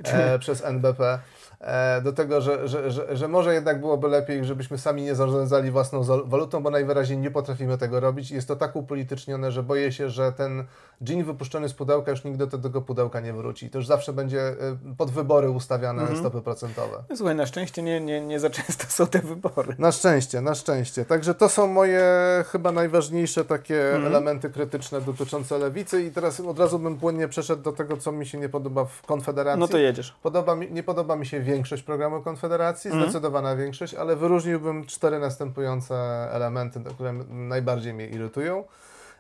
e, 0.05 0.39
przez 0.43 0.65
NBP. 0.65 1.19
E, 1.63 2.01
do 2.01 2.13
tego, 2.13 2.41
że, 2.41 2.69
że, 2.69 2.91
że, 2.91 3.17
że, 3.17 3.29
może 3.29 3.55
jednak 3.55 3.81
byłoby 3.81 4.09
lepiej, 4.09 4.45
żebyśmy 4.45 4.79
sami 4.79 5.03
nie 5.03 5.15
zarządzali 5.15 5.71
własną 5.71 6.03
walutą, 6.25 6.63
bo 6.63 6.71
najwyraźniej 6.71 7.19
nie 7.19 7.31
potrafimy 7.31 7.79
tego 7.79 8.01
robić. 8.01 8.31
Jest 8.31 8.49
to 8.49 8.57
tak 8.57 8.77
upolitycznione, 8.77 9.53
że 9.53 9.63
boję 9.63 9.93
się, 9.93 10.11
że 10.11 10.33
ten 10.33 10.65
dżin 11.05 11.25
wypuszczony 11.25 11.69
z 11.69 11.75
pudełka 11.75 12.11
już 12.11 12.25
nigdy 12.25 12.47
do 12.47 12.59
tego 12.59 12.83
pudełka 12.83 13.21
nie 13.21 13.33
wróci. 13.33 13.71
To 13.71 13.79
już 13.79 13.87
zawsze 13.87 14.13
będzie 14.13 14.41
e, 14.41 14.55
pod 14.99 15.11
wybory 15.11 15.51
ustawiane 15.51 16.03
mhm. 16.03 16.21
stopy 16.21 16.41
procentowe. 16.41 17.05
No, 17.11 17.17
słuchaj, 17.17 17.35
na 17.35 17.47
szczęście 17.47 17.83
nie, 17.83 18.01
nie, 18.01 18.21
nie 18.21 18.41
za 18.41 18.51
często 18.51 18.87
są 18.89 19.07
te 19.07 19.19
wybory. 19.19 19.75
Na 19.79 19.93
szczęście, 19.93 20.41
na 20.41 20.55
szczęście. 20.55 21.05
Także 21.05 21.35
to 21.35 21.49
są 21.49 21.67
moje 21.67 22.05
chyba 22.53 22.73
najważniejsze 22.73 23.45
takie 23.45 23.85
mhm. 23.85 24.07
elementy 24.07 24.51
krytyczne 24.51 25.01
dotyczące 25.01 25.59
lewicy 25.59 26.03
i 26.03 26.11
teraz 26.11 26.41
od 26.41 26.59
razu 26.59 26.79
bym 26.79 26.99
płynnie 26.99 27.29
przeszedł 27.29 27.63
do 27.63 27.73
tego, 27.73 27.97
co 27.97 28.13
mi 28.13 28.27
się 28.27 28.39
nie 28.39 28.49
podoba 28.49 28.85
w 28.85 29.03
Konfederacji. 29.03 29.61
No 29.61 29.69
to 29.69 29.79
jedziesz. 29.79 30.15
Podoba 30.23 30.57
mi, 30.57 30.73
nie 30.73 30.83
podoba 30.83 31.17
mi 31.17 31.27
się 31.27 31.41
większość 31.53 31.83
programu 31.83 32.23
Konfederacji, 32.23 32.91
mhm. 32.91 33.11
zdecydowana 33.11 33.57
większość, 33.57 33.95
ale 33.95 34.17
wyróżniłbym 34.17 34.87
cztery 34.87 35.19
następujące 35.19 35.95
elementy, 36.33 36.81
które 36.95 37.13
najbardziej 37.29 37.95
mnie 37.95 38.07
irytują. 38.07 38.65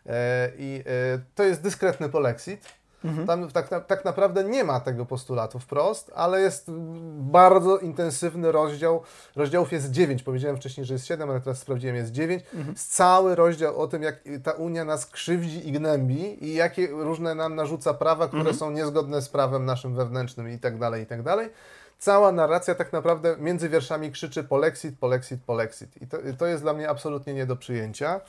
E, 0.07 0.51
I 0.59 0.83
e, 0.87 1.19
to 1.35 1.43
jest 1.43 1.63
dyskretny 1.63 2.09
polexit. 2.09 2.83
Mhm. 3.05 3.27
Tam 3.27 3.51
tak, 3.51 3.87
tak 3.87 4.05
naprawdę 4.05 4.45
nie 4.45 4.65
ma 4.65 4.81
tego 4.81 5.07
postulatu 5.07 5.59
wprost, 5.59 6.11
ale 6.15 6.41
jest 6.41 6.71
bardzo 7.19 7.79
intensywny 7.79 8.53
rozdział. 8.53 9.03
Rozdziałów 9.37 9.73
jest 9.73 9.91
9. 9.91 10.23
Powiedziałem 10.23 10.57
wcześniej, 10.57 10.87
że 10.87 10.95
jest 10.95 11.07
7, 11.07 11.31
ale 11.31 11.41
teraz 11.41 11.59
sprawdziłem, 11.59 11.97
jest 11.97 12.13
9. 12.13 12.43
Mhm. 12.55 12.75
Cały 12.77 13.35
rozdział 13.35 13.81
o 13.81 13.87
tym, 13.87 14.03
jak 14.03 14.21
ta 14.43 14.53
Unia 14.53 14.85
nas 14.85 15.07
krzywdzi 15.07 15.69
i 15.69 15.73
gnębi 15.73 16.45
i 16.45 16.55
jakie 16.55 16.87
różne 16.87 17.35
nam 17.35 17.55
narzuca 17.55 17.95
prawa, 17.95 18.29
które 18.29 18.41
mhm. 18.41 18.57
są 18.57 18.71
niezgodne 18.71 19.23
z 19.23 19.29
prawem 19.29 19.65
naszym 19.65 19.95
wewnętrznym 19.95 20.51
i 20.51 20.59
tak 20.59 20.79
dalej, 20.79 21.03
i 21.03 21.07
tak 21.07 21.23
dalej 21.23 21.51
cała 22.03 22.33
narracja 22.33 22.75
tak 22.75 22.93
naprawdę 22.93 23.37
między 23.39 23.69
wierszami 23.69 24.13
krzyczy 24.13 24.45
polexit, 24.45 24.99
polexit, 24.99 25.41
polexit. 25.47 26.03
I 26.03 26.07
to, 26.07 26.19
to 26.39 26.47
jest 26.47 26.63
dla 26.63 26.73
mnie 26.73 26.89
absolutnie 26.89 27.35
nie 27.35 27.47
do 27.47 27.57
przyjęcia. 27.57 28.21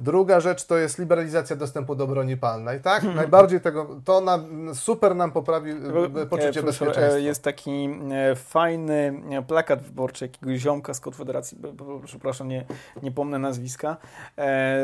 Druga 0.00 0.40
rzecz 0.40 0.64
to 0.64 0.76
jest 0.76 0.98
liberalizacja 0.98 1.56
dostępu 1.56 1.94
do 1.94 2.06
broni 2.06 2.36
palnej. 2.36 2.80
Tak, 2.80 3.00
hmm. 3.00 3.16
najbardziej 3.16 3.60
tego, 3.60 4.00
to 4.04 4.20
na, 4.20 4.38
super 4.74 5.16
nam 5.16 5.32
poprawi 5.32 5.70
e, 5.70 6.26
poczucie 6.26 6.60
e, 6.60 6.62
bezpieczeństwa. 6.62 7.18
Jest 7.18 7.42
taki 7.42 7.88
e, 8.12 8.36
fajny 8.36 9.22
plakat 9.46 9.82
wyborczy 9.82 10.24
jakiegoś 10.24 10.58
ziomka 10.58 10.94
z 10.94 11.00
Konfederacji, 11.00 11.58
przepraszam, 12.04 12.48
nie, 12.48 12.64
nie 13.02 13.12
pomnę 13.12 13.38
nazwiska, 13.38 13.96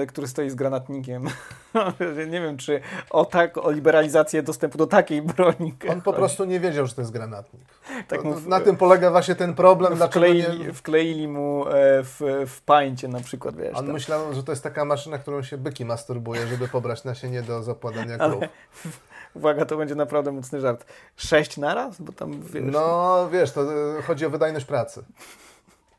który 0.08 0.28
stoi 0.28 0.50
z 0.50 0.54
granatnikiem. 0.54 1.26
nie 2.32 2.40
wiem, 2.40 2.56
czy 2.56 2.80
o 3.10 3.24
tak, 3.24 3.58
o 3.58 3.70
liberalizację 3.70 4.42
dostępu 4.42 4.78
do 4.78 4.86
takiej 4.86 5.22
broni. 5.22 5.74
On 5.90 6.02
po 6.02 6.12
prostu 6.12 6.44
nie 6.44 6.60
wiedział, 6.60 6.86
że 6.86 6.94
to 6.94 7.00
jest 7.00 7.12
granatnik. 7.12 7.62
Tak 8.08 8.29
mu, 8.30 8.48
na 8.48 8.60
tym 8.60 8.76
polega 8.76 9.10
właśnie 9.10 9.34
ten 9.34 9.54
problem. 9.54 9.96
Wkleili, 9.96 10.58
nie... 10.58 10.72
wkleili 10.72 11.28
mu 11.28 11.64
w, 12.02 12.44
w 12.46 12.62
pańcie 12.62 13.08
na 13.08 13.20
przykład, 13.20 13.56
wiesz. 13.56 13.74
On 13.74 13.84
tak. 13.84 13.94
myślał, 13.94 14.34
że 14.34 14.42
to 14.42 14.52
jest 14.52 14.62
taka 14.62 14.84
maszyna, 14.84 15.18
którą 15.18 15.42
się 15.42 15.58
byki 15.58 15.84
masturbuje, 15.84 16.46
żeby 16.46 16.68
pobrać 16.68 17.04
nasienie 17.04 17.42
do 17.42 17.62
zapładania 17.62 18.18
krów. 18.18 18.44
Uwaga, 19.34 19.64
to 19.64 19.76
będzie 19.76 19.94
naprawdę 19.94 20.32
mocny 20.32 20.60
żart. 20.60 20.84
Sześć 21.16 21.56
naraz? 21.56 22.00
Bo 22.00 22.12
tam, 22.12 22.42
wiesz... 22.42 22.64
No, 22.72 23.28
wiesz, 23.32 23.52
to 23.52 23.62
e, 23.98 24.02
chodzi 24.02 24.26
o 24.26 24.30
wydajność 24.30 24.66
pracy. 24.66 25.04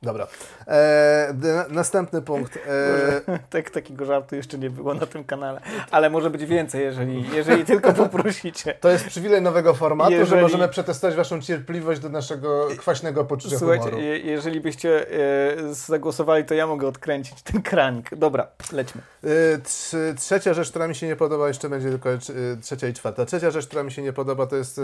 Dobra. 0.03 0.27
E, 0.67 1.33
następny 1.69 2.21
punkt. 2.21 2.59
E... 2.67 3.39
Tak, 3.49 3.69
takiego 3.69 4.05
żartu 4.05 4.35
jeszcze 4.35 4.57
nie 4.57 4.69
było 4.69 4.93
na 4.93 5.05
tym 5.05 5.23
kanale, 5.23 5.61
ale 5.91 6.09
może 6.09 6.29
być 6.29 6.45
więcej, 6.45 6.83
jeżeli, 6.83 7.25
jeżeli 7.35 7.65
tylko 7.65 7.93
poprosicie. 7.93 8.73
To 8.73 8.89
jest 8.89 9.05
przywilej 9.05 9.41
nowego 9.41 9.73
formatu, 9.73 10.11
jeżeli... 10.11 10.29
że 10.29 10.41
możemy 10.41 10.69
przetestować 10.69 11.15
Waszą 11.15 11.41
cierpliwość 11.41 12.01
do 12.01 12.09
naszego 12.09 12.67
kwaśnego 12.77 13.25
poczucia 13.25 13.59
Słuchajcie, 13.59 13.83
humoru. 13.83 14.01
Je, 14.01 14.17
jeżeli 14.17 14.61
byście 14.61 15.11
e, 15.11 15.73
zagłosowali, 15.73 16.45
to 16.45 16.53
ja 16.53 16.67
mogę 16.67 16.87
odkręcić 16.87 17.41
ten 17.41 17.61
kranik. 17.61 18.15
Dobra, 18.15 18.47
lećmy. 18.71 19.01
E, 19.23 20.13
trzecia 20.15 20.53
rzecz, 20.53 20.69
która 20.69 20.87
mi 20.87 20.95
się 20.95 21.07
nie 21.07 21.15
podoba, 21.15 21.47
jeszcze 21.47 21.69
będzie 21.69 21.89
tylko 21.89 22.09
e, 22.09 22.17
trzecia 22.61 22.87
i 22.87 22.93
czwarta. 22.93 23.25
Trzecia 23.25 23.51
rzecz, 23.51 23.67
która 23.67 23.83
mi 23.83 23.91
się 23.91 24.01
nie 24.01 24.13
podoba, 24.13 24.47
to 24.47 24.55
jest 24.55 24.79
e, 24.79 24.81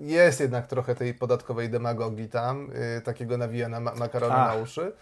jest 0.00 0.40
jednak 0.40 0.66
trochę 0.66 0.94
tej 0.94 1.14
podatkowej 1.14 1.70
demagogii 1.70 2.28
tam, 2.28 2.70
takiego 3.04 3.38
nawijania 3.38 3.65
na 3.68 3.80
makarony 3.80 4.34
na 4.34 4.54
uszy. 4.54 4.92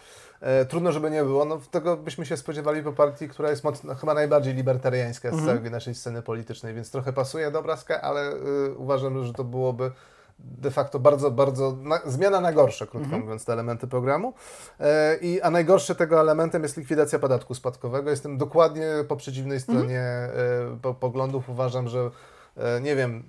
E, 0.41 0.65
trudno, 0.65 0.93
żeby 0.93 1.11
nie 1.11 1.23
było. 1.23 1.45
No, 1.45 1.59
tego 1.71 1.97
byśmy 1.97 2.27
się 2.27 2.37
spodziewali 2.37 2.83
po 2.83 2.93
partii, 2.93 3.29
która 3.29 3.51
jest 3.51 3.65
mocno, 3.65 3.95
chyba 3.95 4.15
najbardziej 4.15 4.55
libertariańska 4.55 5.31
z 5.31 5.35
mhm. 5.35 5.57
całej 5.57 5.71
naszej 5.71 5.95
sceny 5.95 6.23
politycznej, 6.23 6.75
więc 6.75 6.91
trochę 6.91 7.13
pasuje 7.13 7.51
do 7.51 7.59
obrazka, 7.59 8.01
ale 8.01 8.33
y, 8.33 8.75
uważam, 8.77 9.25
że 9.25 9.33
to 9.33 9.45
byłoby 9.45 9.91
de 10.39 10.71
facto 10.71 10.99
bardzo, 10.99 11.31
bardzo 11.31 11.77
na, 11.83 12.01
zmiana 12.07 12.41
na 12.41 12.53
gorsze, 12.53 12.87
krótko 12.87 13.05
mhm. 13.05 13.23
mówiąc, 13.23 13.45
te 13.45 13.53
elementy 13.53 13.87
programu. 13.87 14.35
E, 14.81 15.17
i, 15.17 15.41
a 15.43 15.51
najgorsze 15.51 15.95
tego 15.95 16.21
elementem 16.21 16.63
jest 16.63 16.77
likwidacja 16.77 17.19
podatku 17.19 17.55
spadkowego. 17.55 18.11
Jestem 18.11 18.39
dokładnie 18.39 18.87
po 19.09 19.17
przeciwnej 19.17 19.61
stronie 19.61 20.01
mhm. 20.01 20.75
e, 20.75 20.79
po, 20.83 20.95
poglądów. 20.95 21.49
Uważam, 21.49 21.89
że 21.89 22.11
e, 22.57 22.81
nie 22.81 22.97
wiem, 22.97 23.23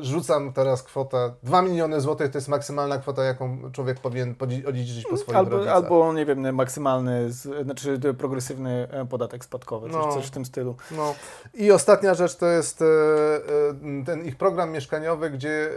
rzucam 0.00 0.52
teraz 0.52 0.82
kwotę 0.82 1.32
2 1.42 1.62
miliony 1.62 2.00
złotych 2.00 2.30
to 2.30 2.38
jest 2.38 2.48
maksymalna 2.48 2.98
kwota, 2.98 3.24
jaką 3.24 3.72
człowiek 3.72 4.00
powinien 4.00 4.34
odziedziczyć 4.66 5.06
po 5.10 5.16
swoim 5.16 5.38
albo, 5.38 5.72
albo, 5.72 6.12
nie 6.12 6.26
wiem, 6.26 6.54
maksymalny, 6.54 7.32
znaczy 7.62 8.00
progresywny 8.18 8.88
e, 8.90 9.06
podatek 9.06 9.44
spadkowy, 9.44 9.90
coś, 9.90 10.06
no, 10.06 10.12
coś 10.12 10.26
w 10.26 10.30
tym 10.30 10.44
stylu. 10.44 10.76
No. 10.90 11.14
I 11.54 11.72
ostatnia 11.72 12.14
rzecz 12.14 12.36
to 12.36 12.46
jest 12.46 12.82
e, 12.82 12.84
e, 12.84 14.04
ten 14.06 14.24
ich 14.24 14.36
program 14.36 14.70
mieszkaniowy, 14.70 15.30
gdzie 15.30 15.70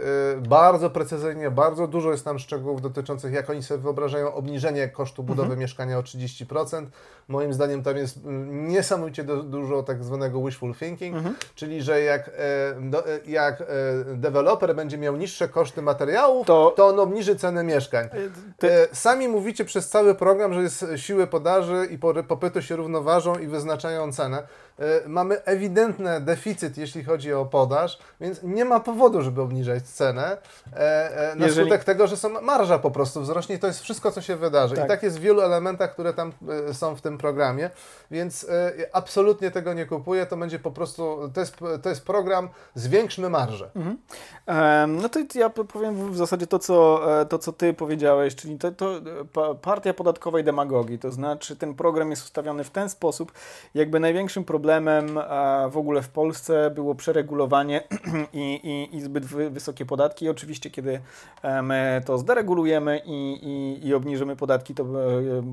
bardzo 0.48 0.90
precyzyjnie, 0.90 1.50
bardzo 1.50 1.86
dużo 1.86 2.12
jest 2.12 2.24
tam 2.24 2.38
szczegółów 2.38 2.82
dotyczących, 2.82 3.32
jak 3.32 3.50
oni 3.50 3.62
sobie 3.62 3.82
wyobrażają 3.82 4.34
obniżenie 4.34 4.88
kosztu 4.88 5.22
budowy 5.22 5.42
mhm. 5.42 5.60
mieszkania 5.60 5.98
o 5.98 6.02
30%. 6.02 6.86
Moim 7.28 7.52
zdaniem 7.52 7.82
tam 7.82 7.96
jest 7.96 8.18
niesamowicie 8.46 9.24
dużo 9.24 9.82
tak 9.82 10.04
zwanego 10.04 10.44
wishful 10.44 10.74
thinking, 10.74 11.16
mhm. 11.16 11.34
czyli 11.54 11.82
że 11.82 12.00
jak, 12.00 12.30
jak 13.26 13.62
deweloper 14.14 14.76
będzie 14.76 14.98
miał 14.98 15.16
niższe 15.16 15.48
koszty 15.48 15.82
materiałów, 15.82 16.46
to, 16.46 16.72
to 16.76 16.86
on 16.86 17.00
obniży 17.00 17.36
cenę 17.36 17.64
mieszkań. 17.64 18.08
Ty... 18.58 18.70
Sami 18.92 19.28
mówicie 19.28 19.64
przez 19.64 19.88
cały 19.88 20.14
program, 20.14 20.54
że 20.54 20.62
jest 20.62 20.84
siły 20.96 21.26
podaży 21.26 21.88
i 21.90 21.98
popytu 22.28 22.62
się 22.62 22.76
równoważą 22.76 23.38
i 23.38 23.46
wyznaczają 23.46 24.12
cenę. 24.12 24.42
E, 24.78 25.08
mamy 25.08 25.44
ewidentny 25.44 26.20
deficyt, 26.20 26.78
jeśli 26.78 27.04
chodzi 27.04 27.32
o 27.32 27.46
podaż, 27.46 27.98
więc 28.20 28.42
nie 28.42 28.64
ma 28.64 28.80
powodu, 28.80 29.22
żeby 29.22 29.42
obniżać 29.42 29.84
cenę 29.84 30.36
e, 30.72 31.30
e, 31.32 31.36
na 31.36 31.46
Jeżeli... 31.46 31.66
skutek 31.66 31.84
tego, 31.84 32.06
że 32.06 32.16
są, 32.16 32.40
marża 32.40 32.78
po 32.78 32.90
prostu 32.90 33.20
wzrośnie 33.20 33.58
to 33.58 33.66
jest 33.66 33.80
wszystko, 33.80 34.12
co 34.12 34.22
się 34.22 34.36
wydarzy. 34.36 34.74
Tak. 34.74 34.84
I 34.84 34.88
tak 34.88 35.02
jest 35.02 35.18
w 35.18 35.20
wielu 35.20 35.40
elementach, 35.40 35.92
które 35.92 36.14
tam 36.14 36.32
są 36.72 36.96
w 36.96 37.00
tym 37.00 37.18
programie, 37.18 37.70
więc 38.10 38.46
absolutnie 38.92 39.50
tego 39.50 39.72
nie 39.72 39.86
kupuję, 39.86 40.26
to 40.26 40.36
będzie 40.36 40.58
po 40.58 40.70
prostu, 40.70 41.30
to 41.34 41.40
jest, 41.40 41.56
to 41.82 41.88
jest 41.88 42.04
program, 42.04 42.48
zwiększmy 42.74 43.30
marżę. 43.30 43.70
Mhm. 43.76 43.98
no 45.02 45.08
to 45.08 45.20
ja 45.34 45.50
powiem 45.50 46.12
w 46.12 46.16
zasadzie 46.16 46.46
to, 46.46 46.58
co, 46.58 47.00
to, 47.28 47.38
co 47.38 47.52
Ty 47.52 47.74
powiedziałeś, 47.74 48.34
czyli 48.34 48.58
to, 48.58 48.72
to 48.72 49.00
partia 49.62 49.94
podatkowej 49.94 50.44
demagogii, 50.44 50.98
to 50.98 51.12
znaczy 51.12 51.56
ten 51.56 51.74
program 51.74 52.10
jest 52.10 52.24
ustawiony 52.24 52.64
w 52.64 52.70
ten 52.70 52.88
sposób, 52.88 53.32
jakby 53.74 54.00
największym 54.00 54.44
problemem 54.44 54.67
problemem 54.68 55.18
w 55.70 55.76
ogóle 55.76 56.02
w 56.02 56.08
Polsce 56.08 56.70
było 56.70 56.94
przeregulowanie 56.94 57.82
i, 58.32 58.60
i, 58.64 58.96
i 58.96 59.00
zbyt 59.00 59.24
wysokie 59.26 59.86
podatki. 59.86 60.24
I 60.24 60.28
oczywiście, 60.28 60.70
kiedy 60.70 61.00
my 61.62 62.02
to 62.04 62.18
zderegulujemy 62.18 63.02
i, 63.04 63.80
i, 63.82 63.94
obniżymy 63.94 64.36
podatki, 64.36 64.74
to 64.74 64.82
e, 64.82 64.86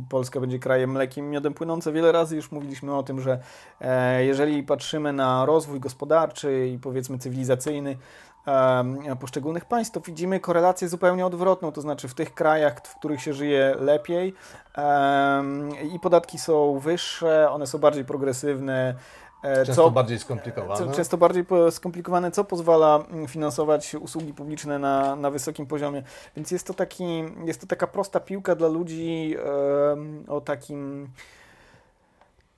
Polska 0.10 0.40
będzie 0.40 0.60
krajem 0.60 0.92
mlekiem 0.92 1.30
miodem 1.30 1.54
płynące. 1.54 1.92
Wiele 1.92 2.12
razy 2.12 2.36
już 2.36 2.52
mówiliśmy 2.52 2.96
o 2.96 3.04
tym, 3.04 3.22
że 3.22 3.40
e, 3.82 4.26
jeżeli 4.26 4.64
patrzymy 4.64 5.14
na 5.14 5.46
rozwój 5.46 5.80
gospodarczy 5.80 6.68
i 6.68 6.80
powiedzmy 6.80 7.18
cywilizacyjny, 7.18 7.98
poszczególnych 9.20 9.66
państw, 9.66 9.94
to 9.94 10.02
widzimy 10.02 10.40
korelację 10.40 10.90
zupełnie 10.90 11.26
odwrotną, 11.26 11.72
to 11.72 11.82
znaczy 11.82 12.08
w 12.08 12.14
tych 12.14 12.34
krajach, 12.34 12.82
w 12.84 12.96
których 12.96 13.22
się 13.22 13.34
żyje 13.34 13.76
lepiej 13.80 14.34
i 15.94 16.00
podatki 16.00 16.40
są 16.40 16.80
wyższe, 16.80 17.52
one 17.52 17.68
są 17.68 17.80
bardziej 17.80 18.06
progresywne, 18.06 18.96
e, 19.44 19.66
Często 19.66 19.84
co, 19.84 19.92
bardziej 19.92 20.20
skomplikowane. 20.20 20.86
Co, 20.86 20.92
często 20.92 21.18
bardziej 21.18 21.46
skomplikowane, 21.72 22.32
co 22.32 22.44
pozwala 22.44 23.04
mm, 23.12 23.28
finansować 23.28 23.96
usługi 23.96 24.34
publiczne 24.34 24.80
na, 24.80 25.16
na 25.16 25.32
wysokim 25.32 25.66
poziomie. 25.66 26.04
Więc 26.36 26.52
jest 26.52 26.68
to, 26.68 26.74
taki, 26.74 27.24
jest 27.46 27.62
to 27.62 27.68
taka 27.68 27.88
prosta 27.88 28.20
piłka 28.20 28.56
dla 28.56 28.68
ludzi 28.68 29.36
o 30.28 30.42
takim 30.42 31.10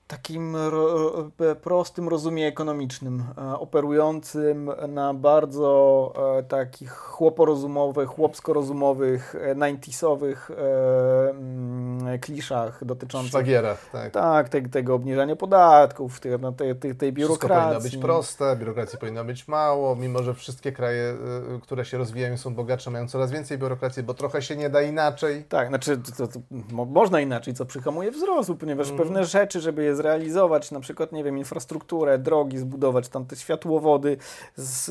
takim 0.08 0.56
e, 0.56 1.54
prostym 1.54 2.08
rozumie 2.08 2.46
ekonomicznym, 2.46 3.24
e, 3.38 3.58
operującym 3.58 4.70
na 4.88 5.14
bardzo 5.14 6.12
e, 6.38 6.42
takich 6.42 6.92
chłoporozumowych, 6.92 8.08
chłopsko-rozumowych, 8.08 9.34
90sowych 9.54 10.50
mm, 10.50 12.18
kliszach 12.18 12.84
dotyczących... 12.84 13.30
Szwagierach, 13.30 13.90
tak. 13.92 14.12
Tak, 14.12 14.48
te, 14.48 14.62
tego 14.62 14.94
obniżania 14.94 15.36
podatków, 15.36 16.20
tej, 16.20 16.32
no, 16.40 16.52
tej, 16.52 16.76
tej, 16.76 16.94
tej 16.94 17.12
biurokracji. 17.12 17.48
Wszystko 17.48 17.64
powinno 17.64 17.80
być 17.80 17.96
proste, 17.96 18.56
biurokracji 18.56 18.98
powinno 18.98 19.24
być 19.24 19.48
mało, 19.48 19.96
mimo 19.96 20.22
że 20.22 20.34
wszystkie 20.34 20.72
kraje, 20.72 21.16
które 21.62 21.84
się 21.84 21.98
rozwijają 21.98 22.36
są 22.36 22.54
bogatsze, 22.54 22.90
mają 22.90 23.08
coraz 23.08 23.30
więcej 23.30 23.58
biurokracji, 23.58 24.02
bo 24.02 24.14
trochę 24.14 24.42
się 24.42 24.56
nie 24.56 24.70
da 24.70 24.82
inaczej. 24.82 25.44
Tak, 25.48 25.68
znaczy 25.68 26.00
to, 26.16 26.28
to, 26.28 26.40
można 26.86 27.20
inaczej, 27.20 27.54
co 27.54 27.66
przyhamuje 27.66 28.10
wzrost, 28.10 28.50
ponieważ 28.60 28.86
mm. 28.86 28.98
pewne 28.98 29.24
rzeczy, 29.24 29.60
żeby 29.60 29.84
je 29.84 29.97
zrealizować, 29.98 30.70
na 30.70 30.80
przykład, 30.80 31.12
nie 31.12 31.24
wiem, 31.24 31.38
infrastrukturę, 31.38 32.18
drogi, 32.18 32.58
zbudować 32.58 33.08
tam 33.08 33.26
te 33.26 33.36
światłowody, 33.36 34.16
z, 34.56 34.90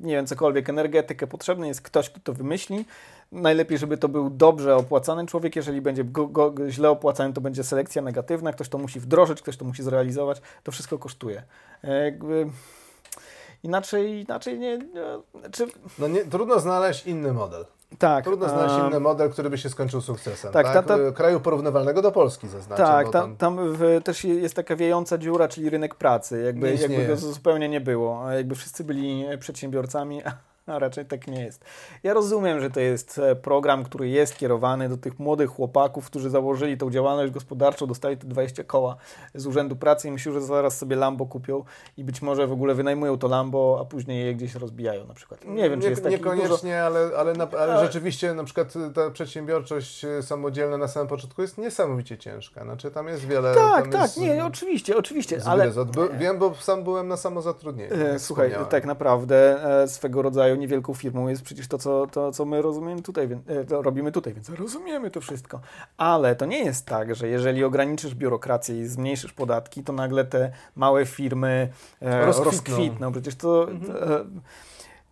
nie 0.00 0.14
wiem, 0.14 0.26
cokolwiek, 0.26 0.68
energetykę, 0.68 1.26
potrzebny 1.26 1.66
jest 1.68 1.82
ktoś, 1.82 2.10
kto 2.10 2.20
to 2.20 2.32
wymyśli. 2.32 2.84
Najlepiej, 3.32 3.78
żeby 3.78 3.96
to 3.96 4.08
był 4.08 4.30
dobrze 4.30 4.76
opłacany 4.76 5.26
człowiek. 5.26 5.56
Jeżeli 5.56 5.80
będzie 5.80 6.04
go, 6.04 6.26
go, 6.26 6.54
źle 6.68 6.90
opłacany, 6.90 7.34
to 7.34 7.40
będzie 7.40 7.64
selekcja 7.64 8.02
negatywna. 8.02 8.52
Ktoś 8.52 8.68
to 8.68 8.78
musi 8.78 9.00
wdrożyć, 9.00 9.42
ktoś 9.42 9.56
to 9.56 9.64
musi 9.64 9.82
zrealizować. 9.82 10.42
To 10.62 10.72
wszystko 10.72 10.98
kosztuje. 10.98 11.42
E, 11.84 12.04
jakby... 12.04 12.46
Inaczej, 13.62 14.20
inaczej 14.20 14.58
nie. 14.58 14.78
Czy... 15.52 15.66
No 15.98 16.08
nie, 16.08 16.24
trudno 16.24 16.60
znaleźć 16.60 17.06
inny 17.06 17.32
model. 17.32 17.64
Tak. 17.98 18.24
Trudno 18.24 18.48
znaleźć 18.48 18.74
inny 18.88 19.00
model, 19.00 19.30
który 19.30 19.50
by 19.50 19.58
się 19.58 19.68
skończył 19.68 20.00
sukcesem. 20.00 20.52
Tak, 20.52 20.66
tak? 20.66 20.86
Ta, 20.86 20.98
ta, 20.98 21.12
Kraju 21.12 21.40
porównywalnego 21.40 22.02
do 22.02 22.12
Polski 22.12 22.48
zaznaczam. 22.48 22.86
Tak, 22.86 23.10
tam, 23.10 23.36
tam 23.36 23.58
w, 23.74 24.00
też 24.04 24.24
jest 24.24 24.54
taka 24.54 24.76
wiejąca 24.76 25.18
dziura, 25.18 25.48
czyli 25.48 25.70
rynek 25.70 25.94
pracy. 25.94 26.42
Jakby, 26.42 26.74
jakby 26.74 27.06
go 27.06 27.16
zupełnie 27.16 27.68
nie 27.68 27.80
było. 27.80 28.30
Jakby 28.30 28.54
wszyscy 28.54 28.84
byli 28.84 29.24
przedsiębiorcami, 29.40 30.22
a 30.66 30.78
raczej 30.78 31.06
tak 31.06 31.26
nie 31.26 31.44
jest. 31.44 31.64
Ja 32.02 32.14
rozumiem, 32.14 32.60
że 32.60 32.70
to 32.70 32.80
jest 32.80 33.18
e, 33.18 33.36
program, 33.36 33.84
który 33.84 34.08
jest 34.08 34.36
kierowany 34.36 34.88
do 34.88 34.96
tych 34.96 35.18
młodych 35.18 35.50
chłopaków, 35.50 36.06
którzy 36.06 36.30
założyli 36.30 36.78
tą 36.78 36.90
działalność 36.90 37.32
gospodarczą, 37.32 37.86
dostali 37.86 38.16
te 38.16 38.26
20 38.26 38.64
koła 38.64 38.96
z 39.34 39.46
Urzędu 39.46 39.76
Pracy 39.76 40.08
i 40.08 40.10
myślą, 40.10 40.32
że 40.32 40.40
zaraz 40.40 40.78
sobie 40.78 40.96
Lambo 40.96 41.26
kupią 41.26 41.64
i 41.96 42.04
być 42.04 42.22
może 42.22 42.46
w 42.46 42.52
ogóle 42.52 42.74
wynajmują 42.74 43.18
to 43.18 43.28
Lambo, 43.28 43.78
a 43.80 43.84
później 43.84 44.26
je 44.26 44.34
gdzieś 44.34 44.54
rozbijają 44.54 45.06
na 45.06 45.14
przykład. 45.14 45.44
Nie 45.44 45.70
wiem, 45.70 45.80
czy 45.80 45.90
jest 45.90 46.02
taki 46.02 46.14
Niekoniecznie, 46.14 46.48
dużo... 46.48 46.86
ale, 46.86 47.10
ale, 47.16 47.32
na, 47.32 47.48
ale 47.58 47.84
rzeczywiście 47.84 48.34
na 48.34 48.44
przykład 48.44 48.74
ta 48.94 49.10
przedsiębiorczość 49.10 50.04
e, 50.04 50.22
samodzielna 50.22 50.78
na 50.78 50.88
samym 50.88 51.08
początku 51.08 51.42
jest 51.42 51.58
niesamowicie 51.58 52.18
ciężka. 52.18 52.64
Znaczy 52.64 52.90
tam 52.90 53.08
jest 53.08 53.26
wiele... 53.26 53.54
Tak, 53.54 53.88
tak, 53.88 54.02
jest, 54.02 54.20
nie, 54.20 54.44
oczywiście, 54.44 54.96
oczywiście, 54.96 55.40
ale... 55.46 55.72
Wiem, 56.18 56.38
bo 56.38 56.54
sam 56.54 56.84
byłem 56.84 57.08
na 57.08 57.16
samozatrudnieniu. 57.16 57.94
E, 57.94 58.18
słuchaj, 58.18 58.54
tak 58.70 58.84
naprawdę 58.84 59.58
swego 59.86 60.22
rodzaju 60.22 60.53
niewielką 60.54 60.94
firmą 60.94 61.28
jest 61.28 61.42
przecież 61.42 61.68
to, 61.68 61.78
co, 61.78 62.06
to, 62.06 62.32
co 62.32 62.44
my 62.44 62.62
rozumiemy 62.62 63.02
tutaj, 63.02 63.24
e, 63.24 63.38
robimy 63.68 64.12
tutaj, 64.12 64.34
więc 64.34 64.48
rozumiemy 64.48 65.10
to 65.10 65.20
wszystko. 65.20 65.60
Ale 65.96 66.36
to 66.36 66.46
nie 66.46 66.64
jest 66.64 66.86
tak, 66.86 67.14
że 67.14 67.28
jeżeli 67.28 67.64
ograniczysz 67.64 68.14
biurokrację 68.14 68.80
i 68.80 68.86
zmniejszysz 68.86 69.32
podatki, 69.32 69.84
to 69.84 69.92
nagle 69.92 70.24
te 70.24 70.52
małe 70.76 71.06
firmy 71.06 71.68
e, 72.00 72.26
rozkwitną. 72.26 72.50
rozkwitną. 72.50 73.12
Przecież 73.12 73.34
to... 73.34 73.70
Mhm. 73.70 74.12
E, 74.12 74.24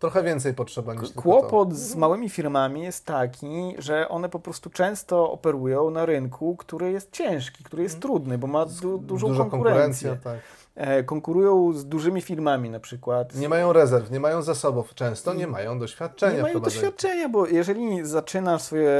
Trochę 0.02 0.22
więcej 0.22 0.54
potrzeba 0.54 0.94
niż 0.94 1.12
Kłopot 1.12 1.76
z 1.76 1.96
małymi 1.96 2.28
firmami 2.28 2.82
jest 2.82 3.06
taki, 3.06 3.74
że 3.78 4.08
one 4.08 4.28
po 4.28 4.38
prostu 4.38 4.70
często 4.70 5.32
operują 5.32 5.90
na 5.90 6.06
rynku, 6.06 6.56
który 6.56 6.92
jest 6.92 7.12
ciężki, 7.12 7.64
który 7.64 7.82
jest 7.82 7.94
mhm. 7.94 8.12
trudny, 8.12 8.38
bo 8.38 8.46
ma 8.46 8.66
du 8.66 8.98
dużą 8.98 9.28
Duża 9.28 9.44
konkurencję. 9.44 10.18
Tak. 10.24 10.38
E, 10.74 11.02
konkurują 11.02 11.72
z 11.72 11.86
dużymi 11.86 12.22
firmami 12.22 12.70
na 12.70 12.80
przykład. 12.80 13.34
Nie 13.34 13.48
mają 13.48 13.72
rezerw, 13.72 14.10
nie 14.10 14.20
mają 14.20 14.42
zasobów, 14.42 14.94
często 14.94 15.34
nie 15.34 15.46
mają 15.46 15.78
doświadczenia. 15.78 16.36
Nie 16.36 16.42
mają 16.42 16.60
doświadczenia, 16.60 17.28
bo 17.28 17.46
jeżeli 17.46 18.06
zaczynasz 18.06 18.62
swoje, 18.62 18.90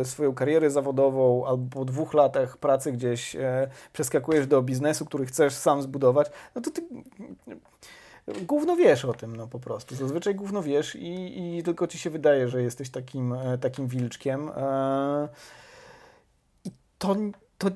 e, 0.00 0.04
swoją 0.04 0.34
karierę 0.34 0.70
zawodową 0.70 1.46
albo 1.46 1.78
po 1.78 1.84
dwóch 1.84 2.14
latach 2.14 2.56
pracy 2.56 2.92
gdzieś 2.92 3.36
e, 3.36 3.68
przeskakujesz 3.92 4.46
do 4.46 4.62
biznesu, 4.62 5.04
który 5.06 5.26
chcesz 5.26 5.54
sam 5.54 5.82
zbudować, 5.82 6.30
no 6.54 6.62
to 6.62 6.70
ty 6.70 6.82
gówno 8.42 8.76
wiesz 8.76 9.04
o 9.04 9.12
tym, 9.12 9.36
no 9.36 9.46
po 9.46 9.58
prostu. 9.58 9.94
Zazwyczaj 9.94 10.34
gówno 10.34 10.62
wiesz 10.62 10.96
i, 10.96 11.58
i 11.58 11.62
tylko 11.62 11.86
ci 11.86 11.98
się 11.98 12.10
wydaje, 12.10 12.48
że 12.48 12.62
jesteś 12.62 12.90
takim, 12.90 13.34
takim 13.60 13.86
wilczkiem. 13.86 14.50
I 16.64 16.70
to, 16.98 17.16
to, 17.58 17.68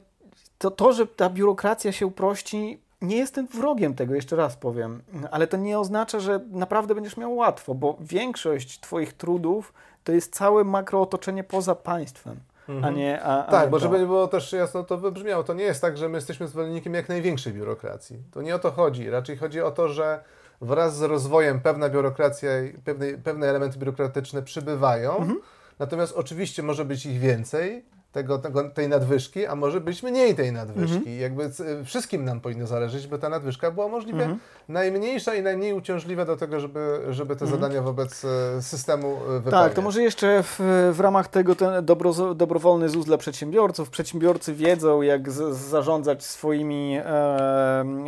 to, 0.59 0.71
to, 0.71 0.93
że 0.93 1.07
ta 1.07 1.31
biurokracja 1.31 1.93
się 1.93 2.07
uprości, 2.07 2.82
nie 3.03 3.17
jestem 3.17 3.47
wrogiem 3.47 3.95
tego, 3.95 4.15
jeszcze 4.15 4.37
raz 4.37 4.57
powiem, 4.57 5.03
ale 5.31 5.47
to 5.47 5.57
nie 5.57 5.79
oznacza, 5.79 6.21
że 6.21 6.41
naprawdę 6.51 6.95
będziesz 6.95 7.17
miał 7.17 7.35
łatwo, 7.37 7.75
bo 7.75 7.97
większość 8.01 8.81
Twoich 8.81 9.13
trudów 9.13 9.73
to 10.05 10.13
jest 10.13 10.35
całe 10.35 10.65
makrootoczenie 10.65 11.45
poza 11.45 11.75
państwem. 11.75 12.41
Mhm. 12.69 12.85
A 12.85 12.99
nie, 12.99 13.23
a, 13.23 13.47
a 13.47 13.51
tak, 13.51 13.65
nie 13.65 13.71
bo 13.71 13.79
żeby 13.79 13.99
było 13.99 14.29
też 14.29 14.53
jasno 14.53 14.85
to 14.85 14.99
wybrzmiało, 14.99 15.45
to 15.45 15.55
nie 15.55 15.65
jest 15.65 15.81
tak, 15.81 15.97
że 15.97 16.09
my 16.09 16.19
jesteśmy 16.19 16.49
zwolennikiem 16.49 16.95
jak 16.95 17.09
największej 17.09 17.53
biurokracji. 17.53 18.19
To 18.31 18.43
nie 18.43 18.55
o 18.55 18.59
to 18.59 18.71
chodzi. 18.71 19.11
Raczej 19.11 19.37
chodzi 19.37 19.61
o 19.61 19.71
to, 19.71 19.89
że 19.89 20.25
wraz 20.61 20.97
z 20.97 21.03
rozwojem 21.03 21.61
pewna 21.61 21.89
biurokracja 21.89 22.63
i 22.63 22.73
pewne, 22.73 23.07
pewne 23.13 23.47
elementy 23.47 23.79
biurokratyczne 23.79 24.43
przybywają. 24.43 25.17
Mhm. 25.17 25.41
Natomiast 25.79 26.13
oczywiście 26.17 26.63
może 26.63 26.85
być 26.85 27.07
ich 27.07 27.19
więcej, 27.19 27.85
tego, 28.13 28.39
tego, 28.39 28.71
tej 28.71 28.89
nadwyżki, 28.89 29.47
a 29.47 29.55
może 29.55 29.81
być 29.81 30.03
mniej 30.03 30.35
tej 30.35 30.53
nadwyżki. 30.53 30.97
Mhm. 30.97 31.19
Jakby 31.21 31.51
wszystkim 31.85 32.25
nam 32.25 32.41
powinno 32.41 32.67
zależeć, 32.67 33.07
by 33.07 33.19
ta 33.19 33.29
nadwyżka 33.29 33.71
była 33.71 33.89
możliwie 33.89 34.23
mhm. 34.23 34.39
najmniejsza 34.69 35.35
i 35.35 35.43
najmniej 35.43 35.73
uciążliwa 35.73 36.25
do 36.25 36.37
tego, 36.37 36.61
żeby, 36.61 37.01
żeby 37.11 37.37
te 37.37 37.45
mhm. 37.45 37.61
zadania 37.61 37.83
wobec 37.83 38.25
e, 38.25 38.63
systemu 38.63 39.09
e, 39.09 39.19
wypełniać. 39.19 39.51
Tak, 39.51 39.75
to 39.75 39.83
może 39.83 40.03
jeszcze 40.03 40.43
w, 40.43 40.61
w 40.93 41.01
ramach 41.01 41.29
tego 41.29 41.55
ten 41.55 41.85
dobro, 41.85 42.35
dobrowolny 42.35 42.89
ZUS 42.89 43.07
dla 43.07 43.19
przedsiębiorców. 43.19 43.91
Przedsiębiorcy 43.91 44.55
wiedzą, 44.55 45.03
jak 45.03 45.31
z, 45.31 45.57
zarządzać 45.57 46.25
swoimi 46.25 46.99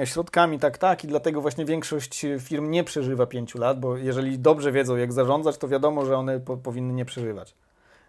e, 0.00 0.06
środkami, 0.06 0.58
tak, 0.58 0.78
tak, 0.78 1.04
i 1.04 1.08
dlatego 1.08 1.40
właśnie 1.40 1.64
większość 1.64 2.26
firm 2.40 2.70
nie 2.70 2.84
przeżywa 2.84 3.26
pięciu 3.26 3.58
lat, 3.58 3.80
bo 3.80 3.96
jeżeli 3.96 4.38
dobrze 4.38 4.72
wiedzą, 4.72 4.96
jak 4.96 5.12
zarządzać, 5.12 5.58
to 5.58 5.68
wiadomo, 5.68 6.06
że 6.06 6.16
one 6.16 6.40
po, 6.40 6.56
powinny 6.56 6.92
nie 6.92 7.04
przeżywać. 7.04 7.54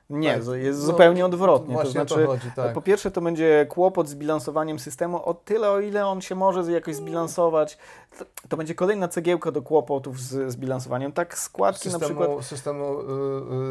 Nie, 0.09 0.39
tak. 0.39 0.47
jest 0.55 0.79
no, 0.79 0.85
zupełnie 0.85 1.25
odwrotnie. 1.25 1.77
To 1.77 1.89
znaczy, 1.89 2.15
to 2.15 2.27
chodzi, 2.27 2.51
tak. 2.55 2.73
po 2.73 2.81
pierwsze, 2.81 3.11
to 3.11 3.21
będzie 3.21 3.65
kłopot 3.69 4.09
z 4.09 4.15
bilansowaniem 4.15 4.79
systemu 4.79 5.25
o 5.25 5.33
tyle, 5.33 5.69
o 5.69 5.79
ile 5.79 6.07
on 6.07 6.21
się 6.21 6.35
może 6.35 6.71
jakoś 6.71 6.95
zbilansować. 6.95 7.77
To, 8.19 8.25
to 8.49 8.57
będzie 8.57 8.75
kolejna 8.75 9.07
cegiełka 9.07 9.51
do 9.51 9.61
kłopotów 9.61 10.19
z, 10.19 10.51
z 10.51 10.55
bilansowaniem. 10.55 11.11
Tak, 11.11 11.37
składki 11.37 11.89
systemu, 11.89 12.19
na 12.19 12.25
przykład. 12.25 12.45
Systemu 12.45 12.99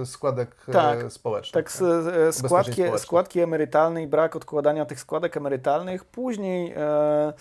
y, 0.03 0.07
składek 0.07 0.57
y, 0.69 0.73
tak, 0.73 1.13
społecznych. 1.13 1.65
Tak, 1.65 1.73
tak. 1.73 2.29
Y, 2.29 2.33
składki, 2.33 2.83
składki 2.97 3.41
emerytalne 3.41 4.03
i 4.03 4.07
brak 4.07 4.37
odkładania 4.37 4.87
tych 4.87 5.01
składek 5.01 5.37
emerytalnych 5.37 6.05
później. 6.05 6.73
E, 6.77 7.33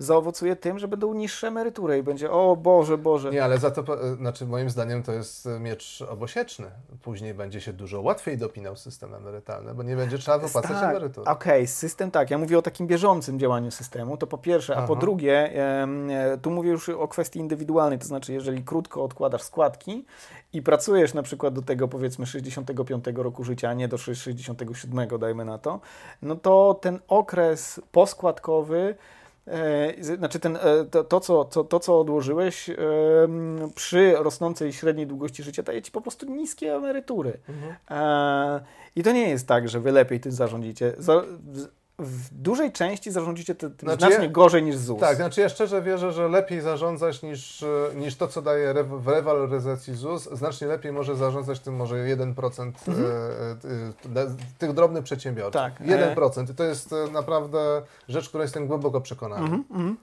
zaowocuje 0.00 0.56
tym, 0.56 0.78
że 0.78 0.88
będą 0.88 1.14
niższe 1.14 1.48
emerytury 1.48 1.98
i 1.98 2.02
będzie 2.02 2.30
o 2.30 2.56
Boże, 2.56 2.98
Boże. 2.98 3.30
Nie, 3.30 3.44
ale 3.44 3.58
za 3.58 3.70
to, 3.70 3.84
znaczy 4.16 4.46
moim 4.46 4.70
zdaniem 4.70 5.02
to 5.02 5.12
jest 5.12 5.48
miecz 5.60 6.02
obosieczny. 6.08 6.66
Później 7.02 7.34
będzie 7.34 7.60
się 7.60 7.72
dużo 7.72 8.00
łatwiej 8.00 8.38
dopinał 8.38 8.76
system 8.76 9.14
emerytalny, 9.14 9.74
bo 9.74 9.82
nie 9.82 9.96
będzie 9.96 10.18
trzeba 10.18 10.38
wypłacać 10.38 10.70
tak, 10.70 10.90
emerytur. 10.90 11.28
Okej, 11.28 11.52
okay, 11.52 11.66
system 11.66 12.10
tak. 12.10 12.30
Ja 12.30 12.38
mówię 12.38 12.58
o 12.58 12.62
takim 12.62 12.86
bieżącym 12.86 13.38
działaniu 13.38 13.70
systemu, 13.70 14.16
to 14.16 14.26
po 14.26 14.38
pierwsze, 14.38 14.74
a 14.74 14.78
Aha. 14.78 14.86
po 14.86 14.96
drugie, 14.96 15.52
tu 16.42 16.50
mówię 16.50 16.70
już 16.70 16.88
o 16.88 17.08
kwestii 17.08 17.38
indywidualnej, 17.38 17.98
to 17.98 18.04
znaczy 18.04 18.32
jeżeli 18.32 18.64
krótko 18.64 19.04
odkładasz 19.04 19.42
składki 19.42 20.04
i 20.52 20.62
pracujesz 20.62 21.14
na 21.14 21.22
przykład 21.22 21.54
do 21.54 21.62
tego 21.62 21.88
powiedzmy 21.88 22.26
65 22.26 23.04
roku 23.14 23.44
życia, 23.44 23.68
a 23.68 23.74
nie 23.74 23.88
do 23.88 23.98
67 23.98 25.18
dajmy 25.18 25.44
na 25.44 25.58
to, 25.58 25.80
no 26.22 26.36
to 26.36 26.78
ten 26.82 26.98
okres 27.08 27.80
poskładkowy 27.92 28.94
znaczy 30.00 30.40
ten, 30.40 30.56
e, 30.56 30.84
to, 30.90 31.04
to, 31.04 31.20
co, 31.20 31.44
to, 31.44 31.64
to, 31.64 31.80
co 31.80 32.00
odłożyłeś 32.00 32.70
przy 33.74 34.14
rosnącej 34.18 34.72
średniej 34.72 35.06
długości 35.06 35.42
życia 35.42 35.62
daje 35.62 35.82
ci 35.82 35.92
po 35.92 36.00
prostu 36.00 36.26
niskie 36.26 36.74
emerytury. 36.74 37.38
Mhm. 37.48 37.74
E, 37.90 38.60
I 38.96 39.02
to 39.02 39.12
nie 39.12 39.28
jest 39.28 39.46
tak, 39.46 39.68
że 39.68 39.80
wy 39.80 39.92
lepiej 39.92 40.20
tym 40.20 40.32
zarządzicie 40.32 40.92
w 42.00 42.34
dużej 42.34 42.72
części 42.72 43.10
zarządzicie 43.10 43.54
tym 43.54 43.74
znaczy 43.78 43.98
znacznie 43.98 44.24
ja, 44.24 44.30
gorzej 44.30 44.62
niż 44.62 44.76
ZUS. 44.76 45.00
Tak, 45.00 45.16
znaczy 45.16 45.40
ja 45.40 45.48
szczerze 45.48 45.82
wierzę, 45.82 46.12
że 46.12 46.28
lepiej 46.28 46.60
zarządzać 46.60 47.22
niż, 47.22 47.64
niż 47.94 48.16
to, 48.16 48.28
co 48.28 48.42
daje 48.42 48.70
re, 48.70 48.84
w 48.84 49.08
rewaloryzacji 49.08 49.94
ZUS. 49.94 50.28
Znacznie 50.32 50.66
lepiej 50.66 50.92
może 50.92 51.16
zarządzać 51.16 51.60
tym 51.60 51.76
może 51.76 51.94
1% 51.94 52.72
mhm. 52.88 53.06
e, 54.14 54.20
e, 54.20 54.26
tych 54.58 54.72
drobnych 54.72 55.04
przedsiębiorców. 55.04 55.62
Tak. 55.62 55.80
1%. 55.80 56.50
I 56.50 56.54
to 56.54 56.64
jest 56.64 56.92
e, 56.92 57.10
naprawdę 57.12 57.82
rzecz, 58.08 58.28
która 58.28 58.42
jestem 58.42 58.66
głęboko 58.66 59.00
przekonany. 59.00 59.42
Mhm, 59.42 59.64
mhm. 59.70 59.96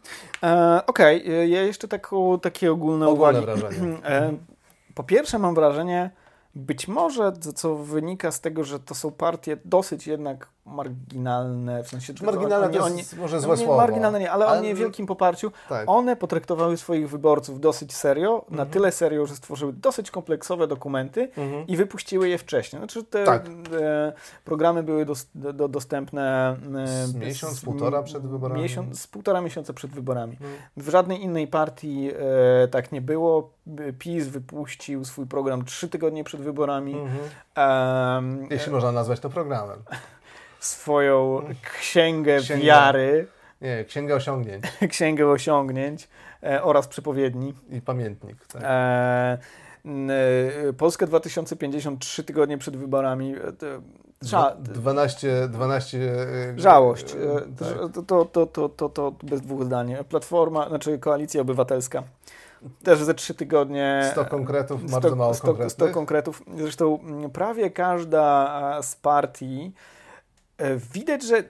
E, 0.44 0.86
Okej, 0.86 1.22
okay. 1.22 1.48
ja 1.48 1.64
jeszcze 1.64 1.88
taką, 1.88 2.40
takie 2.40 2.72
ogólne, 2.72 3.08
ogólne 3.08 3.42
uwagi. 3.42 3.46
wrażenie. 3.46 3.98
E, 4.08 4.38
po 4.96 5.04
pierwsze 5.04 5.40
mam 5.40 5.56
wrażenie, 5.56 6.12
być 6.56 6.88
może, 6.88 7.34
co 7.56 7.76
wynika 7.76 8.32
z 8.32 8.42
tego, 8.42 8.64
że 8.64 8.80
to 8.80 8.96
są 8.96 9.12
partie 9.12 9.58
dosyć 9.66 10.08
jednak 10.08 10.48
marginalne, 10.68 11.84
w 11.84 11.88
sensie... 11.88 12.14
Marginalne 12.26 12.70
to 12.70 12.90
jest 12.90 13.18
może 13.18 13.40
złe 13.40 13.58
nie, 13.58 13.64
słowo. 13.64 13.78
Marginalne 13.78 14.20
nie, 14.20 14.32
ale, 14.32 14.46
ale 14.46 14.60
o 14.60 14.62
niewielkim 14.62 15.06
poparciu. 15.06 15.52
Tak. 15.70 15.90
One 15.90 16.16
potraktowały 16.16 16.78
swoich 16.78 17.10
wyborców 17.10 17.60
dosyć 17.60 17.96
serio, 17.96 18.36
mhm. 18.40 18.58
na 18.58 18.66
tyle 18.66 18.92
serio, 18.92 19.26
że 19.26 19.36
stworzyły 19.36 19.74
dosyć 19.74 20.12
kompleksowe 20.12 20.68
dokumenty 20.68 21.30
mhm. 21.38 21.68
i 21.68 21.78
wypuściły 21.78 22.30
je 22.30 22.38
wcześniej. 22.38 22.80
Znaczy 22.80 23.04
te 23.04 23.24
tak. 23.24 23.46
e, 23.82 24.14
programy 24.46 24.84
były 24.84 25.06
dos, 25.06 25.28
do, 25.36 25.68
dostępne... 25.68 26.56
E, 26.84 27.08
z 27.08 27.16
miesiąc, 27.16 27.54
z, 27.54 27.62
półtora 27.62 28.04
przed 28.04 28.28
wyborami. 28.28 28.62
Miesiąc, 28.62 29.08
półtora 29.08 29.42
miesiąca 29.42 29.74
przed 29.74 29.92
wyborami. 29.92 30.34
Mhm. 30.34 30.54
W 30.78 30.90
żadnej 30.90 31.24
innej 31.24 31.48
partii 31.48 32.12
e, 32.64 32.68
tak 32.68 32.92
nie 32.92 33.02
było. 33.02 33.58
PiS 34.00 34.28
wypuścił 34.28 35.06
swój 35.06 35.26
program 35.26 35.66
trzy 35.66 35.90
tygodnie 35.90 36.24
przed 36.24 36.42
wyborami. 36.42 36.96
Mhm. 36.96 38.48
Jeśli 38.52 38.72
można 38.72 38.92
nazwać 38.92 39.20
to 39.20 39.30
programem 39.30 39.84
swoją 40.60 41.42
księgę 41.80 42.40
Księga. 42.40 42.66
wiary. 42.66 43.28
Nie, 43.62 43.86
księgę 43.86 44.16
osiągnięć. 44.16 44.64
księgę 44.92 45.28
osiągnięć 45.28 46.08
e, 46.44 46.64
oraz 46.64 46.88
przepowiedni. 46.88 47.54
I 47.70 47.82
pamiętnik. 47.82 48.46
Tak. 48.46 48.62
E, 48.64 49.38
Polska 50.78 51.08
2050 51.08 52.02
trzy 52.02 52.24
tygodnie 52.24 52.58
przed 52.58 52.78
wyborami. 52.78 53.36
Ża 54.22 54.56
12, 54.60 55.48
12 55.48 56.00
Żałość. 56.58 57.16
Tak. 57.60 58.06
To, 58.08 58.26
to, 58.26 58.46
to, 58.46 58.70
to, 58.70 58.90
to 58.90 59.14
bez 59.24 59.42
dwóch 59.42 59.64
zdań. 59.64 59.96
Platforma, 60.10 60.70
znaczy 60.70 61.00
Koalicja 61.00 61.42
Obywatelska. 61.42 62.04
Też 62.84 63.04
ze 63.04 63.14
trzy 63.14 63.34
tygodnie. 63.34 64.10
100 64.12 64.26
konkretów, 64.26 64.92
bardzo 64.92 65.16
mało 65.16 65.34
100, 65.34 65.70
100 65.70 65.88
konkretów. 65.88 66.44
Zresztą 66.58 67.00
prawie 67.34 67.70
każda 67.70 68.80
z 68.82 68.96
partii 68.96 69.74
E, 69.74 69.97
widać, 70.94 71.24
że 71.24 71.44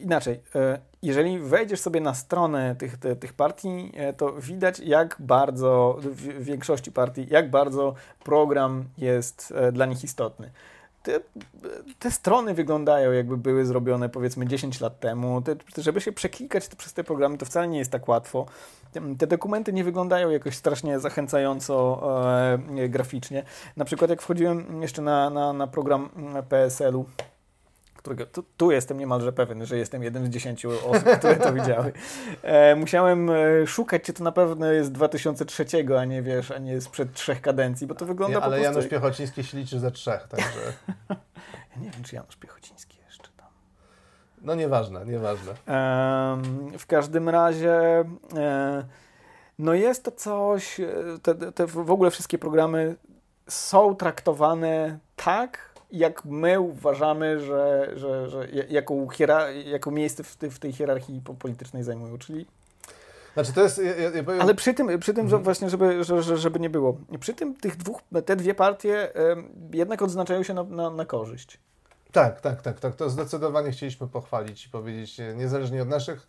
inaczej, 0.00 0.40
e, 0.54 0.78
jeżeli 1.02 1.38
wejdziesz 1.38 1.80
sobie 1.80 2.00
na 2.00 2.14
stronę 2.14 2.76
tych, 2.78 2.96
tych, 2.96 3.18
tych 3.18 3.32
partii, 3.32 3.92
e, 3.96 4.12
to 4.12 4.32
widać 4.32 4.78
jak 4.78 5.16
bardzo, 5.18 5.98
w 6.00 6.44
większości 6.44 6.92
partii, 6.92 7.26
jak 7.30 7.50
bardzo 7.50 7.94
program 8.24 8.84
jest 8.98 9.54
dla 9.72 9.86
nich 9.86 10.04
istotny. 10.04 10.50
Te, 11.02 11.20
te, 11.98 12.10
strony 12.10 12.54
wyglądają, 12.54 13.12
jakby 13.12 13.36
były 13.36 13.66
zrobione 13.66 14.08
powiedzmy 14.08 14.46
10 14.46 14.80
lat 14.80 15.00
temu. 15.00 15.42
Te, 15.42 15.56
żeby 15.82 16.00
się 16.00 16.12
przeklikać 16.12 16.68
przez 16.68 16.92
te 16.92 17.04
programy, 17.04 17.38
to 17.38 17.46
wcale 17.46 17.68
nie 17.68 17.78
jest 17.78 17.90
tak 17.90 18.08
łatwo. 18.08 18.46
Te 19.18 19.26
dokumenty 19.26 19.72
nie 19.72 19.84
wyglądają 19.84 20.30
jakoś 20.30 20.56
strasznie 20.56 21.00
zachęcająco 21.00 22.02
e, 22.76 22.88
graficznie. 22.88 23.44
Na 23.76 23.84
przykład, 23.84 24.10
jak 24.10 24.22
wchodziłem 24.22 24.82
jeszcze 24.82 25.02
na, 25.02 25.30
na, 25.30 25.52
na 25.52 25.66
program 25.66 26.08
PSL-u, 26.48 27.04
którego 28.04 28.26
tu, 28.26 28.44
tu, 28.56 28.70
jestem 28.70 28.98
niemalże 28.98 29.32
pewien, 29.32 29.66
że 29.66 29.78
jestem 29.78 30.02
jeden 30.02 30.26
z 30.26 30.28
dziesięciu 30.28 30.70
osób, 30.70 31.08
które 31.18 31.36
to 31.36 31.52
widziały. 31.62 31.92
E, 32.42 32.76
musiałem 32.76 33.30
e, 33.30 33.66
szukać, 33.66 34.02
czy 34.02 34.12
to 34.12 34.24
na 34.24 34.32
pewno 34.32 34.66
jest 34.66 34.92
2003, 34.92 35.64
a 35.98 36.04
nie 36.04 36.22
wiesz, 36.22 36.50
a 36.50 36.58
nie 36.58 36.80
sprzed 36.80 37.12
trzech 37.12 37.40
kadencji, 37.40 37.86
bo 37.86 37.94
to 37.94 38.06
wygląda 38.06 38.38
nie, 38.38 38.44
ale 38.44 38.56
po 38.56 38.62
prostu... 38.62 38.78
Janusz 38.78 38.90
Piechociński 38.90 39.44
się 39.44 39.58
liczy 39.58 39.78
ze 39.80 39.90
trzech, 39.90 40.28
także... 40.28 40.72
ja 41.48 41.80
nie 41.82 41.90
wiem, 41.90 42.02
czy 42.02 42.16
Janusz 42.16 42.36
Piechociński 42.36 42.98
jeszcze 43.06 43.28
tam. 43.36 43.48
No 44.42 44.54
nieważne, 44.54 45.06
nieważne. 45.06 45.52
E, 45.68 46.78
w 46.78 46.86
każdym 46.86 47.28
razie... 47.28 48.04
E, 48.36 48.84
no 49.58 49.74
jest 49.74 50.04
to 50.04 50.10
coś, 50.10 50.80
e, 50.80 50.86
te, 51.22 51.34
te 51.52 51.66
w 51.66 51.90
ogóle 51.90 52.10
wszystkie 52.10 52.38
programy 52.38 52.96
są 53.48 53.96
traktowane 53.96 54.98
tak, 55.16 55.73
jak 55.98 56.24
my 56.24 56.60
uważamy, 56.60 57.40
że, 57.40 57.92
że, 57.96 58.30
że 58.30 58.48
jaką, 58.68 59.08
hiera, 59.08 59.50
jaką 59.50 59.90
miejsce 59.90 60.22
w, 60.22 60.36
tej, 60.36 60.50
w 60.50 60.58
tej 60.58 60.72
hierarchii 60.72 61.22
politycznej 61.38 61.82
zajmują, 61.82 62.18
czyli 62.18 62.46
znaczy 63.34 63.52
to 63.52 63.62
jest, 63.62 63.78
ja, 63.78 64.10
ja 64.10 64.24
powiem... 64.24 64.40
Ale 64.40 64.54
przy 64.54 64.74
tym, 64.74 64.98
przy 64.98 65.14
tym 65.14 65.24
mhm. 65.24 65.42
właśnie, 65.42 65.70
żeby, 65.70 66.04
że, 66.04 66.36
żeby 66.36 66.60
nie 66.60 66.70
było, 66.70 66.96
przy 67.20 67.34
tym 67.34 67.54
tych 67.54 67.76
dwóch, 67.76 68.00
te 68.24 68.36
dwie 68.36 68.54
partie 68.54 69.08
jednak 69.72 70.02
odznaczają 70.02 70.42
się 70.42 70.54
na, 70.54 70.62
na, 70.62 70.90
na, 70.90 71.04
korzyść. 71.04 71.60
Tak, 72.12 72.40
tak, 72.40 72.62
tak, 72.62 72.80
tak. 72.80 72.94
To 72.94 73.10
zdecydowanie 73.10 73.70
chcieliśmy 73.70 74.08
pochwalić 74.08 74.66
i 74.66 74.70
powiedzieć, 74.70 75.20
niezależnie 75.34 75.82
od 75.82 75.88
naszych 75.88 76.28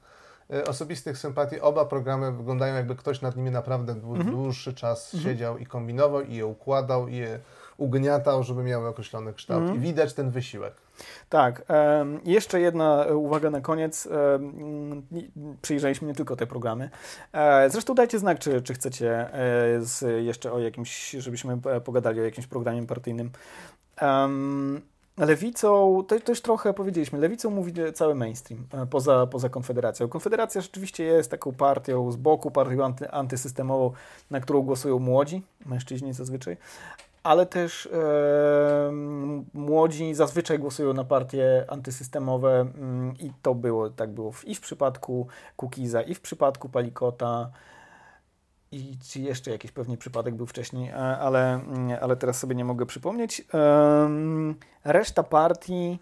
e, 0.54 0.66
osobistych 0.66 1.18
sympatii, 1.18 1.60
oba 1.60 1.86
programy 1.86 2.32
wyglądają 2.32 2.76
jakby 2.76 2.96
ktoś 2.96 3.22
nad 3.22 3.36
nimi 3.36 3.52
naprawdę 3.52 3.94
mhm. 3.94 4.32
dłuższy 4.32 4.74
czas 4.74 5.14
mhm. 5.14 5.34
siedział 5.34 5.58
i 5.58 5.66
kombinował 5.66 6.22
i 6.22 6.36
je 6.36 6.46
układał 6.46 7.08
i 7.08 7.16
je 7.16 7.40
ugniatał, 7.78 8.44
żeby 8.44 8.64
miały 8.64 8.88
określony 8.88 9.34
kształt. 9.34 9.64
Mm. 9.64 9.76
I 9.76 9.80
widać 9.80 10.14
ten 10.14 10.30
wysiłek. 10.30 10.74
Tak. 11.30 11.64
E, 11.70 12.06
jeszcze 12.26 12.60
jedna 12.60 13.06
uwaga 13.16 13.50
na 13.50 13.62
koniec. 13.62 14.08
E, 14.08 14.40
przyjrzeliśmy 15.62 16.08
nie 16.08 16.16
tylko 16.16 16.36
te 16.36 16.48
programy. 16.48 16.90
E, 17.34 17.70
zresztą 17.70 17.96
dajcie 17.96 18.20
znak, 18.20 18.40
czy, 18.40 18.62
czy 18.62 18.74
chcecie 18.74 19.34
e, 19.34 19.82
z, 19.82 20.26
jeszcze 20.26 20.52
o 20.52 20.60
jakimś, 20.60 21.12
żebyśmy 21.12 21.58
pogadali 21.84 22.22
o 22.22 22.24
jakimś 22.24 22.48
programie 22.48 22.88
partyjnym. 22.88 23.32
Lewicą, 25.18 26.04
to, 26.08 26.16
już 26.28 26.42
trochę 26.42 26.74
powiedzieliśmy, 26.74 27.20
lewicą 27.20 27.50
mówi 27.50 27.74
cały 27.94 28.16
mainstream, 28.16 28.68
e, 28.74 28.86
poza, 28.86 29.28
poza 29.28 29.50
Konfederacją. 29.50 30.08
Konfederacja 30.08 30.62
rzeczywiście 30.62 31.04
jest 31.04 31.32
taką 31.32 31.54
partią 31.54 32.12
z 32.12 32.16
boku, 32.16 32.52
partią 32.52 32.86
anty, 32.86 33.12
antysystemową, 33.12 33.92
na 34.32 34.40
którą 34.40 34.62
głosują 34.62 35.00
młodzi, 35.00 35.42
mężczyźni 35.66 36.14
zazwyczaj, 36.14 36.58
ale 37.26 37.46
też 37.46 37.86
e, 37.86 38.92
młodzi 39.54 40.14
zazwyczaj 40.14 40.60
głosują 40.60 40.94
na 40.94 41.04
partie 41.04 41.66
antysystemowe 41.68 42.62
mm, 42.62 43.14
i 43.20 43.32
to 43.42 43.56
było, 43.56 43.90
tak 43.90 44.12
było 44.12 44.32
i 44.44 44.56
w 44.56 44.62
przypadku 44.62 45.28
Kukiza, 45.56 46.02
i 46.02 46.16
w 46.16 46.22
przypadku 46.22 46.70
Palikota. 46.70 47.52
I 48.72 48.98
czy 49.10 49.20
jeszcze 49.20 49.52
jakiś 49.52 49.72
pewnie 49.72 49.98
przypadek 49.98 50.36
był 50.36 50.46
wcześniej, 50.46 50.90
e, 50.90 50.96
ale, 50.96 51.54
mm, 51.54 51.98
ale 52.02 52.16
teraz 52.16 52.40
sobie 52.40 52.56
nie 52.56 52.66
mogę 52.66 52.86
przypomnieć. 52.86 53.48
Reszta 54.84 55.24
partii 55.24 56.00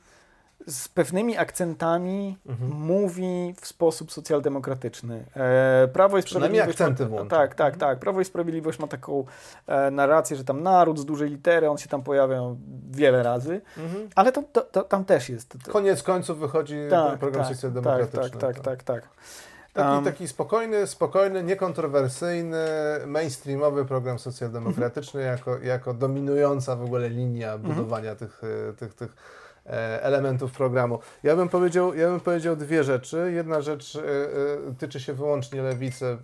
z 0.68 0.88
pewnymi 0.88 1.38
akcentami 1.38 2.38
mhm. 2.46 2.72
mówi 2.72 3.56
w 3.62 3.68
sposób 3.68 4.12
socjaldemokratyczny. 4.12 5.26
E, 5.36 5.88
Prawo 5.88 6.18
i 6.18 6.22
Sprawiedliwość. 6.22 6.70
akcenty 6.70 7.10
ma, 7.10 7.26
Tak, 7.26 7.56
tak, 7.56 7.78
tak. 7.78 8.00
Prawo 8.00 8.22
i 8.22 8.26
Sprawiedliwość 8.26 8.80
ma 8.80 8.88
taką 8.88 9.26
e, 9.68 9.92
narrację, 9.92 10.38
że 10.38 10.44
tam 10.44 10.64
naród 10.64 11.00
z 11.00 11.06
dużej 11.06 11.30
litery, 11.30 11.70
on 11.70 11.78
się 11.78 11.90
tam 11.90 12.04
pojawia 12.04 12.42
wiele 12.92 13.24
razy, 13.24 13.62
mhm. 13.78 14.10
ale 14.16 14.32
to, 14.32 14.44
to, 14.52 14.62
to, 14.62 14.84
tam 14.84 15.06
też 15.06 15.30
jest. 15.30 15.56
To, 15.66 15.72
Koniec 15.72 16.04
końców 16.04 16.40
wychodzi 16.40 16.78
tak, 16.90 17.20
program 17.20 17.46
tak, 17.46 17.56
socjaldemokratyczny. 17.56 18.30
Tak, 18.30 18.40
tak, 18.40 18.60
tak, 18.60 18.84
tak. 18.84 18.84
tak. 18.84 19.10
Taki, 19.74 19.96
um, 19.96 20.04
taki 20.06 20.28
spokojny, 20.28 20.88
spokojny, 20.88 21.44
niekontrowersyjny, 21.44 22.58
mainstreamowy 23.06 23.86
program 23.86 24.20
socjaldemokratyczny 24.20 25.22
mhm. 25.22 25.38
jako, 25.38 25.66
jako 25.66 25.94
dominująca 25.94 26.76
w 26.76 26.84
ogóle 26.84 27.10
linia 27.10 27.54
mhm. 27.54 27.74
budowania 27.74 28.16
tych, 28.16 28.42
tych, 28.78 28.94
tych 28.94 29.16
E, 29.16 29.43
elementów 30.02 30.52
programu. 30.52 31.00
Ja 31.24 31.36
bym 31.36 31.50
powiedział, 31.50 31.94
ja 31.94 32.08
bym 32.08 32.20
powiedział 32.20 32.56
dwie 32.56 32.84
rzeczy. 32.84 33.32
Jedna 33.36 33.62
rzecz 33.62 33.96
e, 33.96 34.00
e, 34.00 34.76
tyczy 34.78 35.00
się 35.00 35.14
wyłącznie 35.14 35.62
lewicy. 35.62 36.18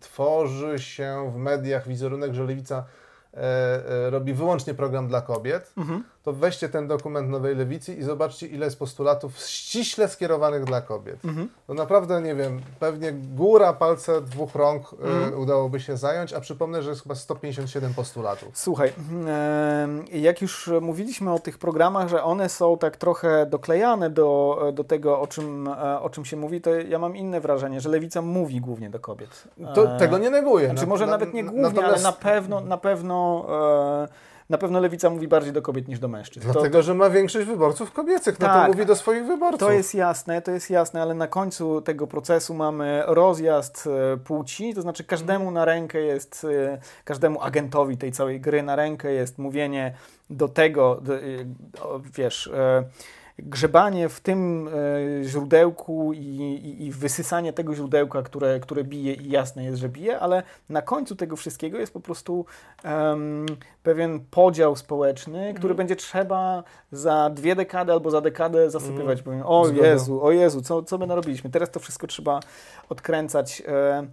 Tworzy 0.00 0.78
się 0.78 1.32
w 1.34 1.36
mediach 1.36 1.88
wizerunek, 1.88 2.34
że 2.34 2.44
lewica 2.44 2.84
robi 4.10 4.34
wyłącznie 4.34 4.74
program 4.74 5.08
dla 5.08 5.20
kobiet. 5.22 5.72
Mhm 5.76 6.04
to 6.24 6.32
weźcie 6.32 6.68
ten 6.68 6.88
dokument 6.88 7.30
Nowej 7.30 7.56
Lewicy 7.56 7.94
i 7.94 8.02
zobaczcie, 8.02 8.46
ile 8.46 8.64
jest 8.64 8.78
postulatów 8.78 9.38
ściśle 9.38 10.08
skierowanych 10.08 10.64
dla 10.64 10.80
kobiet. 10.80 11.24
Mhm. 11.24 11.48
To 11.66 11.74
naprawdę, 11.74 12.20
nie 12.22 12.34
wiem, 12.34 12.60
pewnie 12.80 13.12
góra 13.12 13.72
palce 13.72 14.20
dwóch 14.20 14.54
rąk 14.54 14.92
y, 14.92 14.96
mhm. 14.96 15.40
udałoby 15.40 15.80
się 15.80 15.96
zająć, 15.96 16.32
a 16.32 16.40
przypomnę, 16.40 16.82
że 16.82 16.90
jest 16.90 17.02
chyba 17.02 17.14
157 17.14 17.94
postulatów. 17.94 18.48
Słuchaj, 18.58 18.92
jak 20.12 20.42
już 20.42 20.70
mówiliśmy 20.80 21.32
o 21.32 21.38
tych 21.38 21.58
programach, 21.58 22.08
że 22.08 22.22
one 22.22 22.48
są 22.48 22.78
tak 22.78 22.96
trochę 22.96 23.46
doklejane 23.46 24.10
do, 24.10 24.60
do 24.74 24.84
tego, 24.84 25.20
o 25.20 25.26
czym, 25.26 25.68
e, 25.68 26.00
o 26.00 26.10
czym 26.10 26.24
się 26.24 26.36
mówi, 26.36 26.60
to 26.60 26.70
ja 26.70 26.98
mam 26.98 27.16
inne 27.16 27.40
wrażenie, 27.40 27.80
że 27.80 27.88
Lewica 27.88 28.22
mówi 28.22 28.60
głównie 28.60 28.90
do 28.90 29.00
kobiet. 29.00 29.44
To, 29.74 29.98
tego 29.98 30.18
nie 30.18 30.30
neguję. 30.30 30.68
Znaczy, 30.68 30.86
może 30.86 31.06
na, 31.06 31.12
nawet 31.12 31.34
nie 31.34 31.44
głównie, 31.44 31.84
ale 31.84 32.02
na 32.02 32.12
pewno, 32.12 32.60
na 32.60 32.78
pewno 32.78 33.23
e, 33.48 34.08
na 34.50 34.58
pewno 34.58 34.80
lewica 34.80 35.10
mówi 35.10 35.28
bardziej 35.28 35.52
do 35.52 35.62
kobiet 35.62 35.88
niż 35.88 35.98
do 35.98 36.08
mężczyzn. 36.08 36.52
Dlatego, 36.52 36.78
to, 36.78 36.82
że 36.82 36.94
ma 36.94 37.10
większość 37.10 37.46
wyborców 37.46 37.92
kobiecych, 37.92 38.40
no 38.40 38.46
tak, 38.46 38.66
to 38.66 38.72
mówi 38.72 38.86
do 38.86 38.96
swoich 38.96 39.26
wyborców. 39.26 39.60
To 39.60 39.72
jest 39.72 39.94
jasne, 39.94 40.42
to 40.42 40.50
jest 40.50 40.70
jasne, 40.70 41.02
ale 41.02 41.14
na 41.14 41.28
końcu 41.28 41.80
tego 41.80 42.06
procesu 42.06 42.54
mamy 42.54 43.02
rozjazd 43.06 43.88
e, 44.12 44.16
płci, 44.16 44.74
to 44.74 44.82
znaczy 44.82 45.04
każdemu 45.04 45.50
na 45.50 45.64
rękę 45.64 46.00
jest, 46.00 46.46
e, 46.50 46.78
każdemu 47.04 47.42
agentowi 47.42 47.96
tej 47.96 48.12
całej 48.12 48.40
gry 48.40 48.62
na 48.62 48.76
rękę 48.76 49.12
jest 49.12 49.38
mówienie 49.38 49.94
do 50.30 50.48
tego, 50.48 51.00
wiesz 52.16 52.50
grzebanie 53.38 54.08
w 54.08 54.20
tym 54.20 54.68
e, 54.68 55.24
źródełku 55.24 56.12
i, 56.12 56.18
i, 56.18 56.86
i, 56.86 56.90
wysysanie 56.90 57.52
tego 57.52 57.74
źródełka, 57.74 58.22
które, 58.22 58.60
które 58.60 58.84
bije 58.84 59.14
i 59.14 59.30
jasne 59.30 59.64
jest, 59.64 59.78
że 59.78 59.88
bije, 59.88 60.20
ale 60.20 60.42
na 60.68 60.82
końcu 60.82 61.16
tego 61.16 61.36
wszystkiego 61.36 61.78
jest 61.78 61.92
po 61.92 62.00
prostu 62.00 62.46
um, 62.84 63.46
pewien 63.82 64.20
podział 64.30 64.76
społeczny, 64.76 65.54
który 65.54 65.70
mm. 65.70 65.76
będzie 65.76 65.96
trzeba 65.96 66.64
za 66.92 67.30
dwie 67.30 67.56
dekady 67.56 67.92
albo 67.92 68.10
za 68.10 68.20
dekadę 68.20 68.70
zasypywać. 68.70 69.22
Mm. 69.26 69.42
o 69.46 69.68
Jezu, 69.68 70.24
o 70.24 70.32
Jezu, 70.32 70.62
co, 70.62 70.82
co 70.82 70.98
my 70.98 71.06
narobiliśmy? 71.06 71.50
Teraz 71.50 71.70
to 71.70 71.80
wszystko 71.80 72.06
trzeba 72.06 72.40
odkręcać. 72.88 73.62
E, 73.68 74.06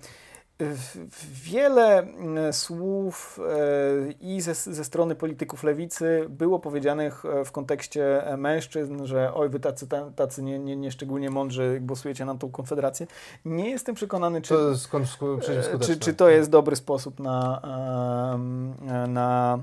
Wiele 1.43 1.99
mm, 1.99 2.53
słów 2.53 3.39
e, 3.39 4.11
i 4.11 4.41
ze, 4.41 4.53
ze, 4.53 4.83
strony 4.83 5.15
polityków 5.15 5.63
lewicy 5.63 6.25
było 6.29 6.59
powiedzianych 6.59 7.25
e, 7.25 7.45
w 7.45 7.51
kontekście 7.51 8.23
mężczyzn, 8.37 9.05
że 9.05 9.33
oj, 9.33 9.49
wy 9.49 9.59
tacy, 9.59 9.87
tacy 10.15 10.43
nie, 10.43 10.59
nie, 10.59 10.75
nie 10.75 10.91
szczególnie 10.91 11.29
mądrzy 11.29 11.79
głosujecie 11.81 12.25
na 12.25 12.35
tą 12.35 12.51
konfederację. 12.51 13.07
Nie 13.45 13.69
jestem 13.69 13.95
przekonany, 13.95 14.41
czy, 14.41 14.53
to, 14.53 14.71
e, 14.71 15.79
czy, 15.79 15.97
czy 15.97 16.13
to 16.13 16.29
jest 16.29 16.49
dobry 16.49 16.75
sposób 16.75 17.19
na, 17.19 17.61
na 19.07 19.59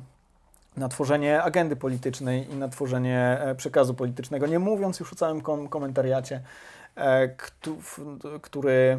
na 0.76 0.88
tworzenie 0.88 1.42
agendy 1.42 1.76
politycznej 1.76 2.52
i 2.52 2.56
na 2.56 2.68
tworzenie 2.68 3.38
przekazu 3.56 3.94
politycznego. 3.94 4.46
Nie 4.46 4.58
mówiąc 4.58 5.00
już 5.00 5.12
o 5.12 5.16
całym 5.16 5.40
kom 5.40 5.68
komentariacie, 5.68 6.40
który 8.42 8.98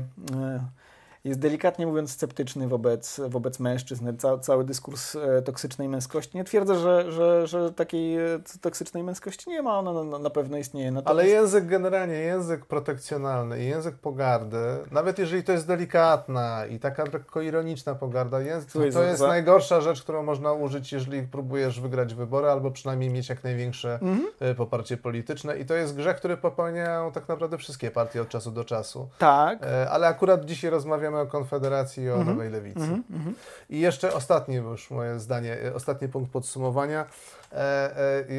jest 1.24 1.40
delikatnie 1.40 1.88
mówiąc 1.88 2.12
sceptyczny 2.12 2.68
wobec, 2.68 3.22
wobec 3.28 3.60
mężczyzn. 3.60 4.18
Ca, 4.18 4.38
cały 4.38 4.64
dyskurs 4.64 5.16
e, 5.16 5.42
toksycznej 5.42 5.90
męskości. 5.90 6.38
Nie 6.38 6.44
twierdzę, 6.44 6.76
że, 6.76 7.12
że, 7.12 7.48
że 7.48 7.74
takiej 7.74 8.18
e, 8.18 8.40
toksycznej 8.62 9.04
męskości 9.04 9.50
nie 9.50 9.62
ma, 9.62 9.80
ona 9.80 10.04
na, 10.04 10.20
na 10.20 10.30
pewno 10.30 10.58
istnieje. 10.58 10.92
Natomiast... 10.92 11.10
Ale 11.10 11.28
język 11.28 11.66
generalnie, 11.66 12.14
język 12.14 12.66
protekcjonalny 12.66 13.64
i 13.64 13.66
język 13.66 13.96
pogardy, 13.96 14.58
nawet 14.92 15.20
jeżeli 15.20 15.44
to 15.44 15.52
jest 15.52 15.68
delikatna 15.68 16.66
i 16.66 16.80
taka 16.80 17.04
lekko 17.14 17.42
ironiczna 17.42 17.96
pogarda, 17.96 18.42
język, 18.42 18.72
to, 18.72 18.80
to 18.80 19.04
jest 19.04 19.20
za... 19.20 19.28
najgorsza 19.28 19.82
rzecz, 19.82 20.04
którą 20.04 20.24
można 20.24 20.54
użyć, 20.54 20.92
jeżeli 20.92 21.24
próbujesz 21.24 21.82
wygrać 21.82 22.14
wybory, 22.14 22.50
albo 22.50 22.72
przynajmniej 22.72 23.10
mieć 23.10 23.30
jak 23.30 23.44
największe 23.44 23.94
mhm. 23.94 24.28
E, 24.40 24.56
poparcie 24.56 24.98
polityczne. 24.98 25.60
I 25.60 25.66
to 25.66 25.74
jest 25.74 25.96
grzech, 25.96 26.18
który 26.18 26.38
popełniają 26.38 27.12
tak 27.12 27.28
naprawdę 27.28 27.58
wszystkie 27.58 27.92
partie 27.92 28.22
od 28.22 28.30
czasu 28.30 28.52
do 28.52 28.66
czasu. 28.66 29.10
Tak. 29.18 29.60
Ale 29.90 30.08
akurat 30.08 30.46
dzisiaj 30.46 30.72
rozmawiamy 30.72 31.09
rozmawiamy 31.10 31.30
o 31.30 31.32
Konfederacji 31.32 32.04
i 32.04 32.10
o 32.10 32.14
mm 32.14 32.28
-hmm. 32.28 32.30
Nowej 32.30 32.50
Lewicy. 32.50 32.80
Mm 32.80 33.04
-hmm. 33.12 33.34
I 33.70 33.80
jeszcze 33.80 34.14
ostatnie 34.14 34.56
już 34.56 34.92
moje 34.92 35.20
zdanie, 35.20 35.58
ostatni 35.76 36.08
punkt 36.08 36.32
podsumowania. 36.32 37.06
E, 37.52 37.56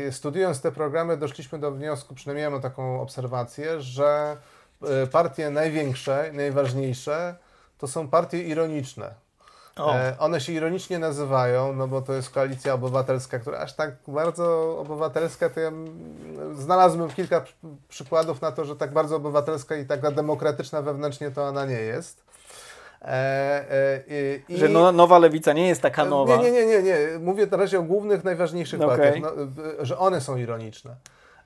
e, 0.06 0.12
studiując 0.12 0.60
te 0.60 0.72
programy 0.72 1.16
doszliśmy 1.16 1.59
do 1.59 1.70
wniosku, 1.70 2.14
przynajmniej 2.14 2.51
mam 2.51 2.60
taką 2.60 3.01
obserwację, 3.01 3.80
że 3.80 4.36
e, 4.82 5.06
partie 5.06 5.51
największe, 5.51 6.30
najważniejsze 6.32 7.36
to 7.78 7.88
są 7.88 8.09
partie 8.09 8.42
ironiczne. 8.42 9.14
E, 9.78 10.16
one 10.18 10.40
się 10.40 10.52
ironicznie 10.52 10.98
nazywają, 10.98 11.72
no 11.72 11.88
bo 11.88 12.02
to 12.02 12.12
jest 12.12 12.30
koalicja 12.30 12.74
obywatelska, 12.74 13.38
która 13.38 13.59
aż 13.59 13.72
tak 13.72 13.97
bardzo 14.09 14.78
obywatelska, 14.78 15.51
to 15.51 15.60
ja 15.60 15.72
znalazłem 16.55 17.10
kilka 17.10 17.44
przykładów 17.88 18.40
na 18.40 18.52
to, 18.52 18.64
że 18.64 18.76
tak 18.76 18.92
bardzo 18.92 19.16
obywatelska 19.16 19.76
i 19.76 19.86
taka 19.86 20.10
demokratyczna 20.10 20.82
wewnętrznie 20.82 21.30
to 21.30 21.44
ona 21.44 21.66
nie 21.66 21.80
jest. 21.80 22.30
E, 23.02 23.09
e, 23.09 24.02
i, 24.48 24.59
że 24.59 24.68
no, 24.68 24.93
nowa 24.93 25.18
lewica 25.18 25.52
nie 25.52 25.68
jest 25.68 25.82
taka 25.82 26.05
nowa. 26.05 26.36
Nie, 26.36 26.51
nie, 26.51 26.66
nie, 26.66 26.82
nie. 26.82 26.97
Mówię 27.20 27.47
na 27.51 27.56
razie 27.56 27.78
o 27.78 27.82
głównych, 27.82 28.24
najważniejszych 28.24 28.81
okay. 28.81 28.98
partiach, 28.98 29.22
no, 29.22 29.85
że 29.85 29.98
one 29.98 30.20
są 30.20 30.36
ironiczne. 30.36 30.97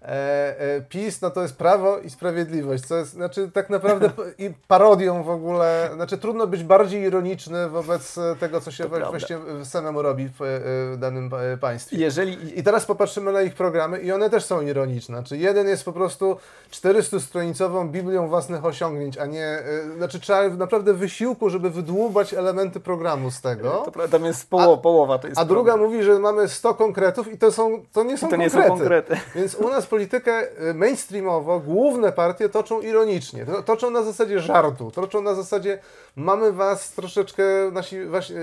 E, 0.04 0.60
e, 0.60 0.80
PiS 0.80 1.20
no 1.20 1.30
to 1.30 1.42
jest 1.42 1.56
prawo 1.56 1.98
i 1.98 2.10
sprawiedliwość, 2.10 2.84
co 2.84 2.96
jest 2.96 3.10
znaczy 3.10 3.50
tak 3.52 3.70
naprawdę 3.70 4.10
i 4.38 4.50
parodią 4.68 5.22
w 5.22 5.30
ogóle, 5.30 5.90
znaczy 5.94 6.18
trudno 6.18 6.46
być 6.46 6.64
bardziej 6.64 7.02
ironiczny 7.02 7.68
wobec 7.68 8.16
tego, 8.40 8.60
co 8.60 8.70
się 8.70 8.84
właśnie 8.88 9.38
samemu 9.64 10.02
robi 10.02 10.28
w, 10.38 10.96
danym 10.98 11.30
państwie. 11.60 11.96
Jeżeli... 11.96 12.58
I 12.58 12.62
teraz 12.62 12.86
popatrzymy 12.86 13.32
na 13.32 13.42
ich 13.42 13.54
programy 13.54 13.98
i 13.98 14.12
one 14.12 14.30
też 14.30 14.44
są 14.44 14.60
ironiczne. 14.60 15.16
Znaczy 15.16 15.36
jeden 15.36 15.68
jest 15.68 15.84
po 15.84 15.92
prostu 15.92 16.36
400-stronicową 16.72 17.88
Biblią 17.88 18.28
własnych 18.28 18.64
osiągnięć, 18.64 19.18
a 19.18 19.26
nie, 19.26 19.46
e, 19.46 19.62
znaczy 19.96 20.20
trzeba 20.20 20.48
naprawdę 20.48 20.94
wysiłku, 20.94 21.50
żeby 21.50 21.70
wydłubać 21.70 22.34
elementy 22.34 22.80
programu 22.80 23.30
z 23.30 23.40
tego. 23.40 23.70
To, 23.70 24.08
tam 24.08 24.24
jest 24.24 24.50
połowa, 24.50 24.74
a, 24.74 24.76
połowa 24.76 25.18
to 25.18 25.28
jest 25.28 25.40
A 25.40 25.44
druga 25.44 25.76
mówi, 25.76 26.02
że 26.02 26.18
mamy 26.18 26.48
100 26.48 26.74
konkretów 26.74 27.32
i 27.32 27.38
to, 27.38 27.52
są, 27.52 27.82
to 27.92 28.02
nie 28.02 28.18
są 28.18 28.28
to 28.28 28.36
konkrety. 28.36 28.56
Nie 28.58 28.62
są 28.62 28.68
konkrety. 28.68 29.16
Więc 29.34 29.54
u 29.54 29.68
nas 29.68 29.86
politykę 29.94 30.46
y, 30.70 30.74
mainstreamowo 30.74 31.60
główne 31.60 32.12
partie 32.12 32.48
toczą 32.48 32.80
ironicznie, 32.80 33.46
toczą 33.64 33.90
na 33.90 34.02
zasadzie 34.02 34.40
żartu, 34.40 34.90
toczą 34.90 35.22
na 35.22 35.34
zasadzie 35.34 35.78
mamy 36.16 36.52
was 36.52 36.92
troszeczkę, 36.92 37.42
nasi, 37.72 38.04
wasi, 38.04 38.34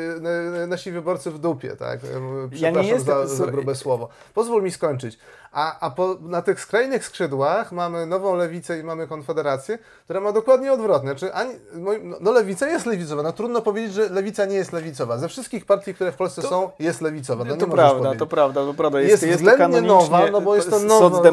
y, 0.64 0.68
nasi 0.68 0.91
wyborcy 0.91 1.32
w 1.32 1.40
dupie, 1.40 1.76
tak? 1.76 1.99
Przepraszam 1.99 2.49
ja 2.53 2.72
nie 2.72 2.88
jestem, 2.88 3.28
za, 3.28 3.36
za 3.36 3.48
grube 3.48 3.76
słowo. 3.76 4.10
Pozwól 4.34 4.64
mi 4.64 4.72
skończyć. 4.72 5.18
A, 5.52 5.80
a 5.80 5.90
po, 5.90 6.18
na 6.22 6.41
tych 6.41 6.61
skrajnych 6.61 7.06
skrzydłach 7.06 7.72
mamy 7.72 8.06
nową 8.06 8.36
lewicę 8.36 8.80
i 8.80 8.84
mamy 8.84 9.07
konfederację, 9.07 9.80
która 10.03 10.19
ma 10.19 10.32
dokładnie 10.32 10.73
odwrotnie. 10.73 11.10
Znaczy, 11.10 11.34
ani, 11.34 11.53
no, 11.73 11.91
no 12.22 12.32
lewica 12.32 12.68
jest 12.68 12.86
lewicowa. 12.86 13.23
No, 13.23 13.34
trudno 13.34 13.61
powiedzieć, 13.61 13.94
że 13.94 14.10
lewica 14.10 14.45
nie 14.45 14.56
jest 14.56 14.73
lewicowa. 14.73 15.18
Ze 15.18 15.30
wszystkich 15.30 15.65
partii, 15.65 15.94
które 15.94 16.11
w 16.11 16.15
Polsce 16.15 16.41
to, 16.41 16.49
są, 16.49 16.69
jest 16.80 17.02
lewicowa. 17.02 17.44
No, 17.44 17.57
to 17.57 17.68
prawda, 17.68 18.15
to 18.15 18.28
prawda, 18.28 18.65
to 18.65 18.73
prawda. 18.73 19.02
Jest, 19.02 19.11
jest, 19.11 19.23
jest 19.23 19.44
względnie 19.44 19.82
nowa, 19.82 20.32
no 20.32 20.41
bo 20.41 20.56
jest 20.56 20.69
to 20.69 20.80
nowa. 20.80 21.32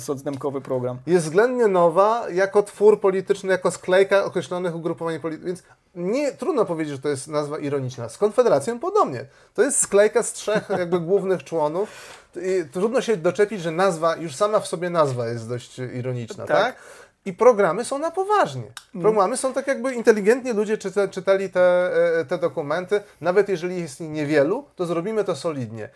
Socdemkowy 0.00 0.60
program. 0.60 0.98
Jest 1.06 1.24
względnie 1.24 1.68
nowa 1.68 2.30
jako 2.30 2.62
twór 2.62 3.00
polityczny, 3.00 3.52
jako 3.52 3.70
sklejka 3.70 4.24
określonych 4.24 4.76
ugrupowań 4.76 5.20
politycznych, 5.20 5.46
więc 5.46 5.62
nie 5.94 6.32
trudno 6.32 6.64
powiedzieć, 6.64 6.94
że 6.94 7.00
to 7.00 7.08
jest 7.08 7.28
nazwa 7.28 7.58
ironiczna. 7.58 8.08
Z 8.08 8.18
Konfederacją 8.18 8.78
podobnie. 8.78 9.24
To 9.54 9.62
jest 9.62 9.78
sklejka 9.78 10.22
z 10.22 10.32
trzech 10.32 10.68
jakby 10.78 11.00
głównych 11.00 11.44
członów. 11.44 11.88
I 12.36 12.64
trudno 12.72 13.00
się 13.00 13.16
doczepić, 13.16 13.60
że 13.60 13.70
nazwa, 13.70 14.16
już 14.16 14.36
sama 14.36 14.60
w 14.60 14.66
sobie 14.66 14.90
nazwa 14.90 15.28
jest 15.28 15.48
dość 15.48 15.78
ironiczna, 15.78 16.46
tak? 16.46 16.56
tak? 16.56 16.76
I 17.24 17.32
programy 17.32 17.84
są 17.84 17.98
na 17.98 18.10
poważnie. 18.10 18.72
Mm. 18.94 19.02
Programy 19.02 19.36
są 19.36 19.52
tak 19.52 19.66
jakby 19.66 19.94
inteligentnie 19.94 20.52
ludzie 20.52 20.78
czyta, 20.78 21.08
czytali 21.08 21.50
te, 21.50 21.90
e, 22.20 22.24
te 22.24 22.38
dokumenty. 22.38 23.00
Nawet 23.20 23.48
jeżeli 23.48 23.80
jest 23.80 24.00
ich 24.00 24.10
niewielu, 24.10 24.64
to 24.76 24.86
zrobimy 24.86 25.24
to 25.24 25.36
solidnie. 25.36 25.88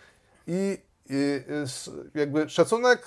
I, 0.47 0.79
i 1.09 1.43
jakby 2.15 2.51
szacunek 2.51 3.03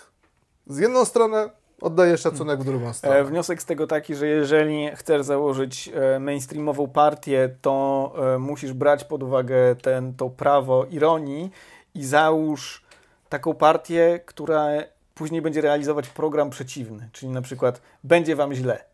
z 0.70 0.78
jedną 0.78 1.06
stronę 1.06 1.50
oddaję 1.82 2.18
szacunek 2.18 2.60
w 2.60 2.64
drugą 2.64 2.94
stronę. 2.94 3.16
E, 3.16 3.24
wniosek 3.24 3.62
z 3.62 3.66
tego 3.66 3.88
taki, 3.88 4.16
że 4.16 4.28
jeżeli 4.28 4.90
chcesz 4.96 5.22
założyć 5.22 5.90
e, 5.94 6.20
mainstreamową 6.20 6.88
partię, 6.88 7.50
to 7.62 8.14
musisz 8.40 8.74
brać 8.74 9.04
pod 9.04 9.24
uwagę 9.24 9.76
ten, 9.76 10.14
to 10.14 10.30
prawo 10.30 10.86
ironii 10.86 11.52
i 11.96 12.06
załóż 12.06 12.84
taką 13.30 13.54
partię, 13.54 14.20
która 14.26 14.68
później 15.16 15.42
będzie 15.42 15.62
realizować 15.62 16.10
program 16.10 16.50
przeciwny, 16.50 17.10
czyli 17.12 17.32
na 17.32 17.42
przykład 17.42 17.82
będzie 18.04 18.36
wam 18.36 18.54
źle. 18.54 18.87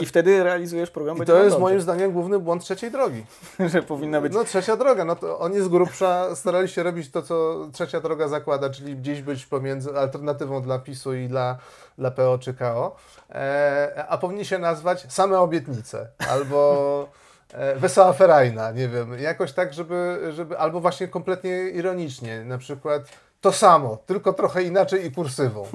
I 0.00 0.06
wtedy 0.06 0.42
realizujesz 0.44 0.90
program. 0.90 1.16
I 1.16 1.26
to 1.26 1.44
jest 1.44 1.58
moim 1.58 1.80
zdaniem 1.80 2.12
główny 2.12 2.38
błąd 2.38 2.62
trzeciej 2.62 2.90
drogi. 2.90 3.24
że 3.72 3.82
powinna 3.82 4.20
być. 4.20 4.32
No 4.32 4.44
trzecia 4.44 4.76
droga, 4.76 5.04
no 5.04 5.16
to 5.16 5.38
oni 5.38 5.60
z 5.60 5.68
grubsza 5.68 6.36
starali 6.36 6.68
się 6.68 6.82
robić 6.82 7.10
to, 7.10 7.22
co 7.22 7.66
trzecia 7.72 8.00
droga 8.00 8.28
zakłada, 8.28 8.70
czyli 8.70 8.96
gdzieś 8.96 9.22
być 9.22 9.46
pomiędzy 9.46 9.98
alternatywą 9.98 10.62
dla 10.62 10.78
PiSu 10.78 11.14
i 11.14 11.28
dla, 11.28 11.58
dla 11.98 12.10
PO 12.10 12.38
czy 12.38 12.54
KO. 12.54 12.96
E, 13.30 14.04
a 14.08 14.18
powinni 14.18 14.44
się 14.44 14.58
nazwać 14.58 15.12
same 15.12 15.40
obietnice 15.40 16.08
albo 16.30 17.08
e, 17.52 17.76
Wesoła 17.76 18.12
Ferajna, 18.12 18.70
nie 18.70 18.88
wiem, 18.88 19.18
jakoś 19.18 19.52
tak, 19.52 19.74
żeby, 19.74 20.30
żeby, 20.32 20.58
albo 20.58 20.80
właśnie 20.80 21.08
kompletnie 21.08 21.68
ironicznie, 21.68 22.44
na 22.44 22.58
przykład 22.58 23.02
to 23.40 23.52
samo, 23.52 23.98
tylko 24.06 24.32
trochę 24.32 24.62
inaczej 24.62 25.06
i 25.06 25.12
kursywą. 25.12 25.66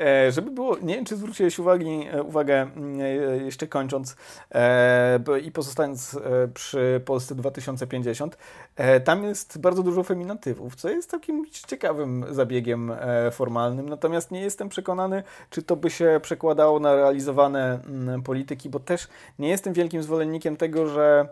E, 0.00 0.32
żeby 0.32 0.50
było, 0.50 0.78
nie 0.82 0.94
wiem, 0.94 1.04
czy 1.04 1.16
zwróciłeś 1.16 1.58
uwagi, 1.58 2.06
e, 2.12 2.22
uwagę, 2.22 2.62
mm, 2.62 3.00
e, 3.00 3.04
jeszcze 3.44 3.66
kończąc 3.66 4.16
i 5.44 5.52
pozostając 5.52 6.18
przy 6.54 7.00
Polsce 7.04 7.34
2050, 7.34 8.36
tam 9.04 9.24
jest 9.24 9.58
bardzo 9.58 9.82
dużo 9.82 10.02
feminatywów, 10.02 10.76
co 10.76 10.88
jest 10.88 11.10
takim 11.10 11.46
ciekawym 11.66 12.24
zabiegiem 12.30 12.92
formalnym, 13.32 13.88
natomiast 13.88 14.30
nie 14.30 14.40
jestem 14.40 14.68
przekonany, 14.68 15.22
czy 15.50 15.62
to 15.62 15.76
by 15.76 15.90
się 15.90 16.20
przekładało 16.22 16.80
na 16.80 16.94
realizowane 16.94 17.80
mm, 17.86 18.22
polityki, 18.22 18.70
bo 18.70 18.80
też 18.80 19.08
nie 19.38 19.48
jestem 19.48 19.72
wielkim 19.72 20.02
zwolennikiem 20.02 20.56
tego, 20.56 20.86
że 20.86 21.28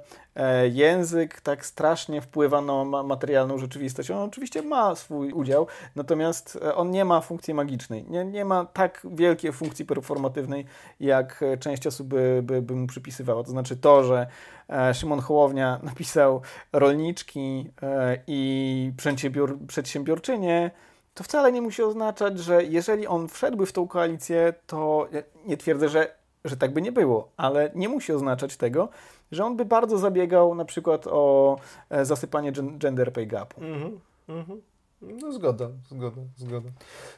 język 0.71 1.41
tak 1.41 1.67
strasznie 1.67 2.21
wpływa 2.21 2.61
na 2.61 3.03
materialną 3.03 3.59
rzeczywistość. 3.59 4.11
On 4.11 4.19
oczywiście 4.19 4.63
ma 4.63 4.95
swój 4.95 5.33
udział, 5.33 5.67
natomiast 5.97 6.59
on 6.75 6.91
nie 6.91 7.05
ma 7.05 7.21
funkcji 7.21 7.55
magicznej. 7.55 8.05
Nie, 8.11 8.18
nie 8.25 8.45
ma 8.45 8.65
tak 8.65 9.07
wielkiej 9.11 9.53
funkcji 9.53 9.85
performatywnej, 9.85 10.65
jak 11.01 11.45
część 11.61 11.87
osób 11.87 12.09
by, 12.09 12.41
by, 12.43 12.63
by 12.63 12.75
mu 12.75 12.87
przypisywała. 12.87 13.45
To 13.45 13.51
znaczy 13.51 13.77
to, 13.77 14.05
że 14.05 14.27
e, 14.69 14.95
Szymon 14.95 15.21
Hołownia 15.21 15.81
napisał 15.83 16.43
rolniczki 16.73 17.71
e, 17.83 18.19
i 18.27 18.93
przedsiębior, 18.97 19.59
przedsiębiorczynie, 19.67 20.71
to 21.15 21.25
wcale 21.25 21.53
nie 21.53 21.63
musi 21.63 21.83
oznaczać, 21.83 22.39
że 22.39 22.65
jeżeli 22.65 23.07
on 23.07 23.29
wszedłby 23.29 23.67
w 23.67 23.73
tą 23.73 23.89
koalicję, 23.89 24.55
to 24.67 25.09
nie 25.47 25.57
twierdzę, 25.57 25.89
że, 25.89 26.15
że 26.45 26.57
tak 26.57 26.73
by 26.73 26.83
nie 26.83 26.93
było, 26.93 27.29
ale 27.37 27.71
nie 27.75 27.89
musi 27.89 28.13
oznaczać 28.13 28.57
tego, 28.57 28.89
że 29.33 29.45
on 29.45 29.57
by 29.57 29.65
bardzo 29.65 29.99
zabiegał 29.99 30.55
na 30.55 30.65
przykład 30.65 31.07
o 31.07 31.57
e, 31.91 32.05
zasypanie 32.05 32.53
gender 32.53 33.13
pay 33.13 33.27
gapu. 33.27 33.61
Mm 33.61 33.81
-hmm, 33.81 33.99
mm 34.29 34.45
-hmm. 34.45 34.57
No 35.01 35.33
zgoda, 35.33 35.71
zgoda, 35.89 36.23
zgoda. 36.37 36.71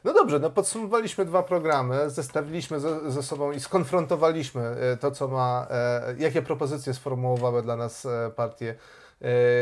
No 0.04 0.12
dobrze, 0.12 0.38
no 0.38 0.50
podsumowaliśmy 0.50 1.24
dwa 1.24 1.42
programy, 1.42 2.10
zestawiliśmy 2.10 2.80
ze, 2.80 3.10
ze 3.10 3.22
sobą 3.22 3.52
i 3.52 3.60
skonfrontowaliśmy 3.60 4.62
e, 4.62 4.96
to, 4.96 5.10
co 5.10 5.28
ma, 5.28 5.66
e, 5.70 6.14
jakie 6.18 6.42
propozycje 6.42 6.94
sformułowały 6.94 7.62
dla 7.62 7.76
nas 7.76 8.06
e, 8.06 8.30
partie 8.36 8.74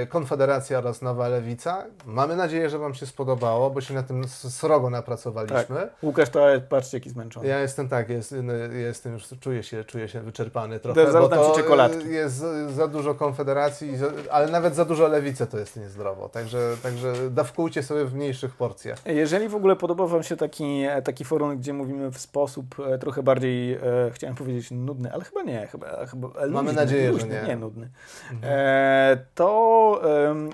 Konfederacja 0.08 0.78
oraz 0.78 1.02
Nowa 1.02 1.28
Lewica. 1.28 1.84
Mamy 2.06 2.36
nadzieję, 2.36 2.70
że 2.70 2.78
Wam 2.78 2.94
się 2.94 3.06
spodobało, 3.06 3.70
bo 3.70 3.80
się 3.80 3.94
na 3.94 4.02
tym 4.02 4.28
srogo 4.28 4.90
napracowaliśmy. 4.90 5.76
Tak. 5.76 5.88
Łukasz, 6.02 6.28
to 6.28 6.46
patrzcie, 6.68 6.96
jaki 6.96 7.10
zmęczony. 7.10 7.48
Ja 7.48 7.60
jestem 7.60 7.88
tak, 7.88 8.08
jest, 8.08 8.34
jestem 8.72 9.12
już, 9.12 9.24
czuję 9.40 9.62
się, 9.62 9.84
czuję 9.84 10.08
się 10.08 10.20
wyczerpany 10.20 10.80
trochę, 10.80 11.12
bo 11.12 11.28
to 11.28 11.54
czekoladki. 11.56 12.10
jest 12.10 12.44
za 12.68 12.88
dużo 12.88 13.14
Konfederacji, 13.14 13.92
ale 14.30 14.50
nawet 14.50 14.74
za 14.74 14.84
dużo 14.84 15.08
Lewicy 15.08 15.46
to 15.46 15.58
jest 15.58 15.76
niezdrowo. 15.76 16.28
Także, 16.28 16.76
także 16.82 17.12
dawkujcie 17.30 17.82
sobie 17.82 18.04
w 18.04 18.14
mniejszych 18.14 18.54
porcjach. 18.54 18.98
Jeżeli 19.06 19.48
w 19.48 19.54
ogóle 19.54 19.76
podoba 19.76 20.06
Wam 20.06 20.22
się 20.22 20.36
taki, 20.36 20.84
taki 21.04 21.24
forum, 21.24 21.58
gdzie 21.58 21.72
mówimy 21.72 22.10
w 22.10 22.18
sposób 22.18 22.66
e, 22.86 22.98
trochę 22.98 23.22
bardziej, 23.22 23.72
e, 23.74 23.80
chciałem 24.12 24.36
powiedzieć 24.36 24.70
nudny, 24.70 25.12
ale 25.12 25.24
chyba 25.24 25.42
nie. 25.42 25.66
Chyba, 25.66 26.06
chyba 26.06 26.28
Mamy 26.28 26.48
luźny, 26.48 26.72
nadzieję, 26.72 27.10
luźny, 27.10 27.34
że 27.34 27.42
nie. 27.42 27.48
Nie 27.48 27.56
nudny. 27.56 27.90
Mhm. 28.32 28.52
E, 28.54 29.18
to 29.34 29.47
to 29.48 30.00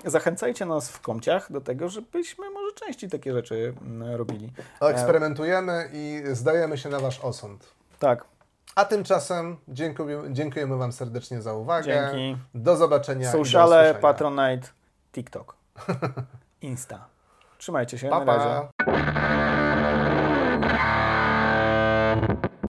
zachęcajcie 0.05 0.65
nas 0.65 0.89
w 0.89 1.01
komciach 1.01 1.51
do 1.51 1.61
tego, 1.61 1.89
żebyśmy 1.89 2.49
może 2.49 2.73
częściej 2.75 3.09
takie 3.09 3.33
rzeczy 3.33 3.73
mm, 3.81 4.15
robili. 4.15 4.51
Eksperymentujemy 4.81 5.89
i 5.93 6.23
zdajemy 6.31 6.77
się 6.77 6.89
na 6.89 6.99
Wasz 6.99 7.19
osąd. 7.19 7.73
Tak. 7.99 8.25
A 8.75 8.85
tymczasem 8.85 9.57
dziękujemy, 9.67 10.33
dziękujemy 10.33 10.77
Wam 10.77 10.91
serdecznie 10.91 11.41
za 11.41 11.53
uwagę. 11.53 12.11
Dzięki. 12.13 12.41
Do 12.55 12.75
zobaczenia. 12.75 13.31
Sociale, 13.31 13.95
Patronite, 14.01 14.67
TikTok, 15.13 15.55
Insta. 16.61 17.05
Trzymajcie 17.57 17.97
się. 17.97 18.09
Pa, 18.09 18.25
na 18.25 18.37
razie. 18.37 18.67
Pa. 18.85 19.34